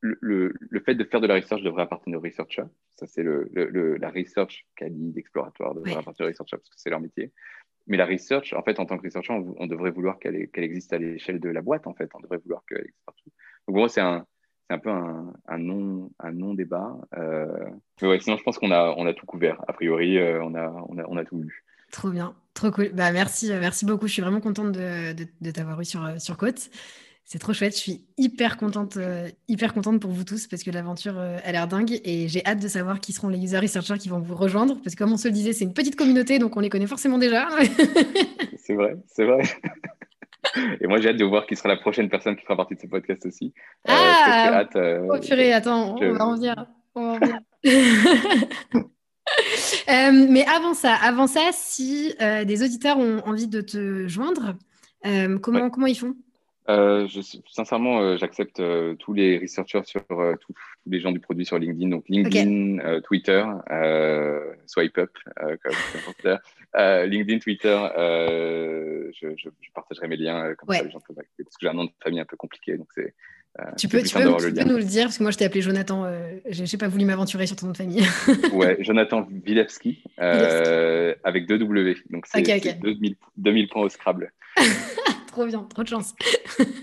le, 0.00 0.52
le, 0.58 0.80
fait 0.80 0.96
de 0.96 1.04
faire 1.04 1.20
de 1.20 1.28
la 1.28 1.36
research 1.36 1.62
devrait 1.62 1.84
appartenir 1.84 2.18
aux 2.18 2.22
researchers. 2.22 2.66
Ça, 2.96 3.06
c'est 3.06 3.22
le, 3.22 3.48
la 3.96 4.10
research 4.10 4.66
quali 4.74 5.14
exploratoire 5.16 5.74
devrait 5.74 5.92
appartenir 5.92 6.26
aux 6.26 6.32
researchers 6.32 6.56
parce 6.56 6.68
que 6.68 6.76
c'est 6.78 6.90
leur 6.90 7.00
métier. 7.00 7.32
Mais 7.86 7.96
la 7.96 8.06
research, 8.06 8.52
en 8.54 8.62
fait, 8.62 8.80
en 8.80 8.86
tant 8.86 8.98
que 8.98 9.04
researcher, 9.04 9.32
on, 9.32 9.66
devrait 9.66 9.90
vouloir 9.90 10.18
qu'elle 10.18 10.48
qu'elle 10.50 10.64
existe 10.64 10.92
à 10.92 10.98
l'échelle 10.98 11.38
de 11.38 11.48
la 11.48 11.62
boîte, 11.62 11.86
en 11.86 11.94
fait. 11.94 12.10
On 12.14 12.20
devrait 12.20 12.38
vouloir 12.38 12.64
qu'elle 12.66 12.80
existe 12.80 13.04
partout. 13.04 13.30
Donc, 13.68 13.76
moi, 13.76 13.88
c'est 13.88 14.00
un, 14.00 14.26
c'est 14.68 14.74
un 14.74 14.78
peu 14.78 14.90
un, 14.90 15.32
un, 15.48 15.58
non, 15.58 16.10
un 16.20 16.32
non-débat. 16.32 16.96
Euh... 17.16 17.46
Mais 18.02 18.08
ouais, 18.08 18.20
sinon, 18.20 18.36
je 18.36 18.42
pense 18.42 18.58
qu'on 18.58 18.70
a, 18.70 18.94
on 18.96 19.06
a 19.06 19.12
tout 19.12 19.26
couvert. 19.26 19.62
A 19.68 19.72
priori, 19.72 20.18
euh, 20.18 20.42
on, 20.42 20.54
a, 20.54 20.68
on, 20.88 20.98
a, 20.98 21.04
on 21.06 21.16
a 21.16 21.24
tout 21.24 21.38
lu. 21.38 21.64
Trop 21.92 22.10
bien, 22.10 22.34
trop 22.54 22.70
cool. 22.70 22.90
Bah, 22.92 23.12
merci, 23.12 23.50
merci 23.50 23.84
beaucoup. 23.84 24.06
Je 24.06 24.12
suis 24.12 24.22
vraiment 24.22 24.40
contente 24.40 24.72
de, 24.72 25.12
de, 25.12 25.26
de 25.40 25.50
t'avoir 25.50 25.80
eu 25.80 25.84
sur, 25.84 26.20
sur 26.20 26.36
Côte. 26.36 26.70
C'est 27.26 27.38
trop 27.38 27.54
chouette. 27.54 27.74
Je 27.74 27.80
suis 27.80 28.04
hyper 28.18 28.58
contente, 28.58 28.98
euh, 28.98 29.30
hyper 29.48 29.72
contente 29.72 29.98
pour 30.00 30.10
vous 30.10 30.24
tous 30.24 30.46
parce 30.46 30.62
que 30.62 30.70
l'aventure 30.70 31.18
euh, 31.18 31.38
a 31.42 31.52
l'air 31.52 31.66
dingue 31.66 32.00
et 32.04 32.28
j'ai 32.28 32.44
hâte 32.44 32.60
de 32.60 32.68
savoir 32.68 33.00
qui 33.00 33.12
seront 33.12 33.28
les 33.28 33.42
user 33.42 33.58
researchers 33.58 33.96
qui 33.98 34.10
vont 34.10 34.20
vous 34.20 34.34
rejoindre 34.34 34.78
parce 34.82 34.94
que 34.94 35.02
comme 35.02 35.12
on 35.12 35.16
se 35.16 35.28
le 35.28 35.34
disait, 35.34 35.54
c'est 35.54 35.64
une 35.64 35.72
petite 35.72 35.96
communauté 35.96 36.38
donc 36.38 36.56
on 36.56 36.60
les 36.60 36.68
connaît 36.68 36.86
forcément 36.86 37.16
déjà. 37.16 37.48
c'est 38.58 38.74
vrai, 38.74 38.96
c'est 39.06 39.24
vrai. 39.24 39.42
Et 40.80 40.86
moi, 40.86 41.00
j'ai 41.00 41.10
hâte 41.10 41.16
de 41.16 41.24
voir 41.24 41.46
qui 41.46 41.56
sera 41.56 41.68
la 41.68 41.76
prochaine 41.76 42.08
personne 42.08 42.36
qui 42.36 42.42
fera 42.42 42.56
partie 42.56 42.74
de 42.74 42.80
ce 42.80 42.86
podcast 42.86 43.26
aussi. 43.26 43.52
Euh, 43.88 43.92
ah, 43.92 44.60
hâte, 44.60 44.76
oh 44.76 45.18
purée, 45.20 45.52
attends, 45.52 45.96
on 45.96 46.12
va 46.12 46.26
en 46.26 46.36
venir. 46.36 46.66
On 46.94 47.18
va 47.18 47.26
mais 50.12 50.44
avant 50.46 50.74
ça, 50.74 50.94
avant 50.94 51.26
ça, 51.26 51.50
si 51.52 52.14
des 52.18 52.62
auditeurs 52.62 52.98
ont 52.98 53.20
envie 53.26 53.48
de 53.48 53.60
te 53.60 54.06
joindre, 54.06 54.54
comment, 55.40 55.70
comment 55.70 55.86
ils 55.86 55.98
font? 55.98 56.14
Euh, 56.70 57.06
je, 57.08 57.20
sincèrement, 57.46 58.00
euh, 58.00 58.16
j'accepte 58.16 58.60
euh, 58.60 58.94
tous 58.94 59.12
les 59.12 59.38
researchers 59.38 59.82
sur 59.84 60.02
tous 60.06 60.54
les 60.86 61.00
gens 61.00 61.12
du 61.12 61.20
produit 61.20 61.44
sur 61.44 61.58
LinkedIn. 61.58 61.90
Donc 61.90 62.04
LinkedIn, 62.08 63.00
Twitter, 63.02 63.44
Swipe 64.66 64.98
Up, 64.98 65.10
comme 65.36 66.38
LinkedIn, 66.74 67.38
Twitter, 67.38 67.78
je, 67.96 69.28
je, 69.36 69.48
je, 69.60 69.70
partagerai 69.74 70.08
mes 70.08 70.16
liens 70.16 70.54
comme 70.54 70.74
ça 70.74 70.82
les 70.82 70.90
gens 70.90 71.00
peuvent 71.00 71.16
parce 71.16 71.56
que 71.56 71.60
j'ai 71.60 71.68
un 71.68 71.74
nom 71.74 71.84
de 71.84 71.90
famille 72.02 72.20
un 72.20 72.24
peu 72.24 72.36
compliqué. 72.36 72.76
Donc 72.76 72.88
c'est 72.94 73.14
tu 73.76 73.86
peux, 73.86 74.02
tu 74.02 74.12
peux, 74.12 74.24
nous 74.24 74.76
le 74.76 74.82
dire, 74.82 75.04
parce 75.04 75.18
que 75.18 75.22
moi 75.22 75.30
je 75.30 75.38
t'ai 75.38 75.44
appelé 75.44 75.62
Jonathan, 75.62 76.10
je 76.48 76.62
n'ai 76.62 76.78
pas 76.78 76.88
voulu 76.88 77.04
m'aventurer 77.04 77.46
sur 77.46 77.54
ton 77.54 77.66
nom 77.66 77.72
de 77.72 77.76
famille. 77.76 78.02
ouais, 78.52 78.78
Jonathan 78.80 79.28
Vilevski, 79.30 80.02
avec 80.18 81.46
deux 81.46 81.58
W, 81.58 81.96
donc 82.10 82.26
c'est 82.26 82.42
2000, 82.42 83.14
2000 83.36 83.68
points 83.68 83.82
au 83.82 83.88
Scrabble. 83.88 84.32
trop 85.34 85.46
bien, 85.46 85.64
trop 85.64 85.82
de 85.82 85.88
chance. 85.88 86.14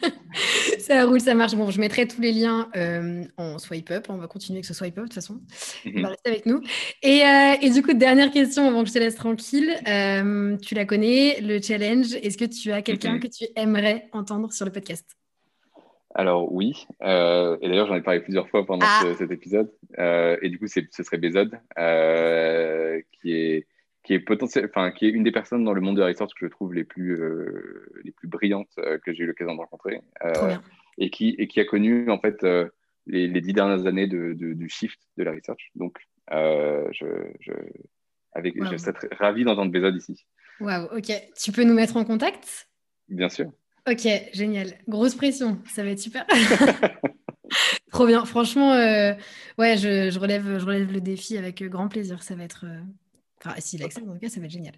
ça 0.80 1.06
roule, 1.06 1.22
ça 1.22 1.34
marche. 1.36 1.56
Bon, 1.56 1.72
je 1.72 1.80
mettrai 1.80 2.06
tous 2.08 2.20
les 2.20 2.34
liens 2.34 2.70
euh, 2.76 3.24
en 3.38 3.58
swipe 3.58 3.89
up. 3.91 4.08
On 4.10 4.18
va 4.18 4.28
continuer 4.28 4.58
avec 4.58 4.66
ce 4.66 4.74
swipe 4.74 4.97
up 4.97 5.06
de 5.06 5.08
toute 5.08 5.14
façon. 5.14 5.39
On 5.86 5.91
va 5.91 5.99
mhm. 5.99 6.06
rester 6.08 6.30
avec 6.30 6.45
nous. 6.45 6.62
Et, 7.02 7.24
euh, 7.24 7.56
et, 7.62 7.70
du 7.70 7.82
coup, 7.82 7.93
dernière 7.93 8.30
question 8.30 8.68
avant 8.68 8.84
que 8.84 8.89
je 8.89 8.93
te 8.93 8.99
laisse 8.99 9.16
tranquille. 9.16 9.74
Euh, 9.88 10.58
tu 10.58 10.76
la 10.76 10.86
connais, 10.86 11.39
le 11.39 11.62
challenge. 11.62 12.14
Est-ce 12.16 12.38
que 12.38 12.45
tu 12.45 12.74
as 12.74 12.82
quelqu'un 12.82 13.14
mhm. 13.14 13.20
que 13.22 13.28
tu 13.28 13.45
aimerais 13.56 14.10
entendre 14.12 14.52
sur 14.52 14.66
le 14.66 14.72
podcast? 14.72 15.10
Alors 16.14 16.52
oui, 16.52 16.88
et 16.99 17.06
d'ailleurs 17.70 17.88
j'en 17.88 17.95
ai 17.95 18.02
parlé 18.02 18.20
plusieurs 18.20 18.49
fois 18.49 18.66
pendant 18.66 18.86
ah. 18.86 19.06
cet 19.18 19.32
épisode. 19.32 19.72
et 19.97 20.49
du 20.49 20.60
coup, 20.60 20.68
ce 20.68 21.04
serait 21.04 21.18
Bézod, 21.18 21.58
qui 23.14 23.32
est 23.32 23.66
qui 24.12 24.16
est 24.16 24.20
potentiel, 24.20 24.66
enfin, 24.66 24.91
qui 24.91 25.05
est 25.05 25.09
une 25.09 25.24
des 25.24 25.32
personnes 25.32 25.64
dans 25.64 25.72
le 25.72 25.80
monde 25.80 25.95
de 25.95 26.01
la 26.01 26.07
research 26.07 26.34
que 26.38 26.45
je 26.45 26.51
trouve 26.51 26.74
les 26.74 26.84
plus, 26.84 27.14
euh, 27.14 27.89
les 28.03 28.12
plus 28.12 28.28
brillantes 28.28 28.78
euh, 28.80 28.97
que 28.97 29.14
j'ai 29.14 29.24
eu 29.24 29.26
l'occasion 29.26 29.53
de 29.53 29.59
rencontrer. 29.59 30.01
Euh, 30.26 30.57
et, 30.97 31.09
qui, 31.09 31.34
et 31.38 31.47
qui 31.47 31.62
a 31.62 31.66
connu, 31.66 32.12
en 32.12 32.20
fait, 32.20 32.45
les, 33.07 33.30
les, 33.30 33.39
dix 33.39 33.53
dernières 33.53 33.86
années 33.86 34.07
de, 34.07 34.34
du 34.34 34.68
shift 34.68 34.99
de 35.16 35.24
la 35.24 35.32
research. 35.32 35.72
Donc, 35.76 35.97
je, 36.30 37.32
je, 37.39 37.53
avec, 38.34 38.62
je 38.62 38.76
serais 38.76 38.93
ravi 39.18 39.45
d'entendre 39.45 39.72
Bézod 39.72 39.95
ici. 39.95 40.26
Waouh, 40.59 40.97
ok. 40.97 41.09
Tu 41.41 41.53
peux 41.53 41.64
nous 41.64 41.74
mettre 41.74 41.95
en 41.95 42.03
contact? 42.03 42.68
Bien 43.07 43.30
sûr. 43.30 43.49
Ok, 43.89 44.05
génial. 44.34 44.74
Grosse 44.89 45.16
pression, 45.16 45.57
ça 45.74 45.86
va 45.86 45.91
être 45.91 45.99
super. 45.99 46.28
Trop 47.91 48.07
bien. 48.07 48.26
Franchement, 48.26 48.72
ouais, 48.72 49.78
je, 49.78 50.09
je, 50.12 50.20
relève, 50.20 50.59
je 50.59 50.66
relève 50.66 50.91
le 50.91 50.99
défi 50.99 51.38
avec 51.38 51.64
grand 51.64 51.88
plaisir. 51.88 52.24
Ça 52.24 52.36
va 52.36 52.43
être, 52.43 52.66
Enfin, 53.44 53.60
s'il 53.60 53.84
accepte, 53.84 54.08
en 54.08 54.14
tout 54.14 54.20
cas, 54.20 54.30
ça 54.30 54.39
va 54.39 54.46
être 54.46 54.52
génial. 54.52 54.76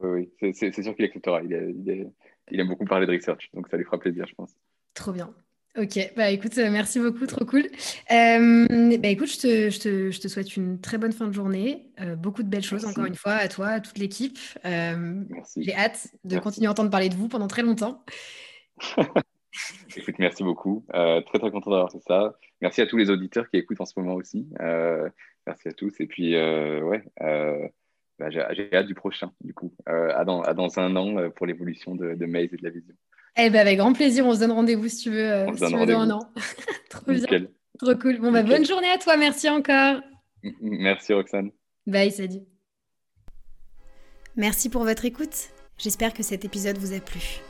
Oui, 0.00 0.30
oui. 0.40 0.54
c'est 0.54 0.82
sûr 0.82 0.94
qu'il 0.94 1.04
acceptera. 1.04 1.42
Il, 1.42 2.12
il, 2.50 2.60
aime 2.60 2.68
beaucoup 2.68 2.84
parler 2.84 3.06
de 3.06 3.12
research, 3.12 3.50
donc 3.52 3.68
ça 3.68 3.76
lui 3.76 3.84
fera 3.84 3.98
plaisir, 3.98 4.26
je 4.26 4.34
pense. 4.34 4.54
Trop 4.94 5.12
bien. 5.12 5.34
Ok, 5.76 6.12
bah 6.16 6.30
écoute, 6.30 6.56
euh, 6.58 6.70
merci 6.70 7.00
beaucoup, 7.00 7.26
trop 7.26 7.44
cool. 7.44 7.64
Euh, 8.12 8.96
bah 8.98 9.08
écoute, 9.08 9.26
je 9.26 9.40
te, 9.40 9.70
je, 9.70 9.80
te, 9.80 10.10
je 10.12 10.20
te, 10.20 10.28
souhaite 10.28 10.56
une 10.56 10.80
très 10.80 10.98
bonne 10.98 11.12
fin 11.12 11.26
de 11.26 11.32
journée, 11.32 11.90
euh, 12.00 12.14
beaucoup 12.14 12.44
de 12.44 12.48
belles 12.48 12.62
choses 12.62 12.84
encore 12.84 13.06
une 13.06 13.16
fois 13.16 13.32
à 13.32 13.48
toi, 13.48 13.66
à 13.66 13.80
toute 13.80 13.98
l'équipe. 13.98 14.38
J'ai 14.64 15.74
hâte 15.74 16.14
de 16.22 16.38
continuer 16.38 16.68
à 16.68 16.70
entendre 16.70 16.90
parler 16.90 17.08
de 17.08 17.16
vous 17.16 17.26
pendant 17.26 17.48
très 17.48 17.62
longtemps. 17.62 18.04
écoute, 19.96 20.14
merci 20.20 20.44
beaucoup. 20.44 20.86
très 20.92 21.38
très 21.40 21.50
content 21.50 21.70
d'avoir 21.70 21.90
fait 21.90 22.02
ça. 22.06 22.36
Merci 22.60 22.80
à 22.80 22.86
tous 22.86 22.96
les 22.96 23.10
auditeurs 23.10 23.50
qui 23.50 23.56
écoutent 23.56 23.80
en 23.80 23.86
ce 23.86 23.98
moment 23.98 24.14
aussi. 24.14 24.46
Merci 25.46 25.68
à 25.68 25.72
tous. 25.72 26.00
Et 26.00 26.06
puis, 26.06 26.34
euh, 26.34 26.80
ouais, 26.80 27.04
euh, 27.22 27.68
bah, 28.18 28.30
j'ai 28.30 28.74
hâte 28.74 28.86
du 28.86 28.94
prochain, 28.94 29.32
du 29.42 29.52
coup, 29.54 29.74
euh, 29.88 30.10
à, 30.14 30.24
dans, 30.24 30.42
dans, 30.54 30.78
un 30.78 30.96
an 30.96 31.30
pour 31.30 31.46
l'évolution 31.46 31.94
de, 31.94 32.14
de 32.14 32.26
Maze 32.26 32.52
et 32.52 32.56
de 32.56 32.64
la 32.64 32.70
vision. 32.70 32.94
Eh 33.36 33.50
ben, 33.50 33.60
avec 33.60 33.78
grand 33.78 33.92
plaisir, 33.92 34.26
on 34.26 34.34
se 34.34 34.40
donne 34.40 34.52
rendez-vous 34.52 34.88
si 34.88 35.04
tu 35.04 35.10
veux, 35.10 35.46
si 35.54 35.64
tu 35.66 35.76
veux 35.76 35.86
dans 35.86 36.00
un 36.00 36.10
an. 36.10 36.20
Trop 36.90 37.12
bien. 37.12 37.46
Trop 37.78 37.94
cool. 37.96 38.20
Bon, 38.20 38.30
bah, 38.30 38.42
bonne 38.42 38.64
journée 38.64 38.90
à 38.90 38.98
toi. 38.98 39.16
Merci 39.16 39.48
encore. 39.48 40.00
Merci, 40.60 41.12
Roxane. 41.12 41.50
Bye, 41.86 42.10
salut. 42.10 42.42
Merci 44.36 44.68
pour 44.68 44.84
votre 44.84 45.04
écoute. 45.04 45.50
J'espère 45.78 46.14
que 46.14 46.22
cet 46.22 46.44
épisode 46.44 46.78
vous 46.78 46.92
a 46.92 47.00
plu. 47.00 47.40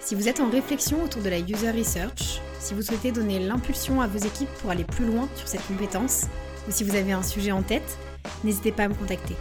Si 0.00 0.14
vous 0.14 0.28
êtes 0.28 0.40
en 0.40 0.48
réflexion 0.48 1.02
autour 1.02 1.22
de 1.22 1.28
la 1.28 1.38
user 1.38 1.70
research, 1.72 2.40
si 2.58 2.74
vous 2.74 2.82
souhaitez 2.82 3.12
donner 3.12 3.38
l'impulsion 3.38 4.00
à 4.00 4.06
vos 4.06 4.18
équipes 4.18 4.48
pour 4.60 4.70
aller 4.70 4.84
plus 4.84 5.04
loin 5.04 5.28
sur 5.34 5.46
cette 5.46 5.66
compétence, 5.66 6.26
si 6.70 6.84
vous 6.84 6.94
avez 6.94 7.12
un 7.12 7.22
sujet 7.22 7.52
en 7.52 7.62
tête, 7.62 7.98
n'hésitez 8.44 8.72
pas 8.72 8.84
à 8.84 8.88
me 8.88 8.94
contacter. 8.94 9.36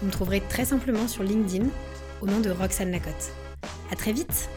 Vous 0.00 0.06
me 0.06 0.12
trouverez 0.12 0.40
très 0.40 0.64
simplement 0.64 1.06
sur 1.06 1.22
LinkedIn 1.22 1.66
au 2.20 2.26
nom 2.26 2.40
de 2.40 2.50
Roxane 2.50 2.90
Lacotte. 2.90 3.32
A 3.90 3.96
très 3.96 4.12
vite 4.12 4.48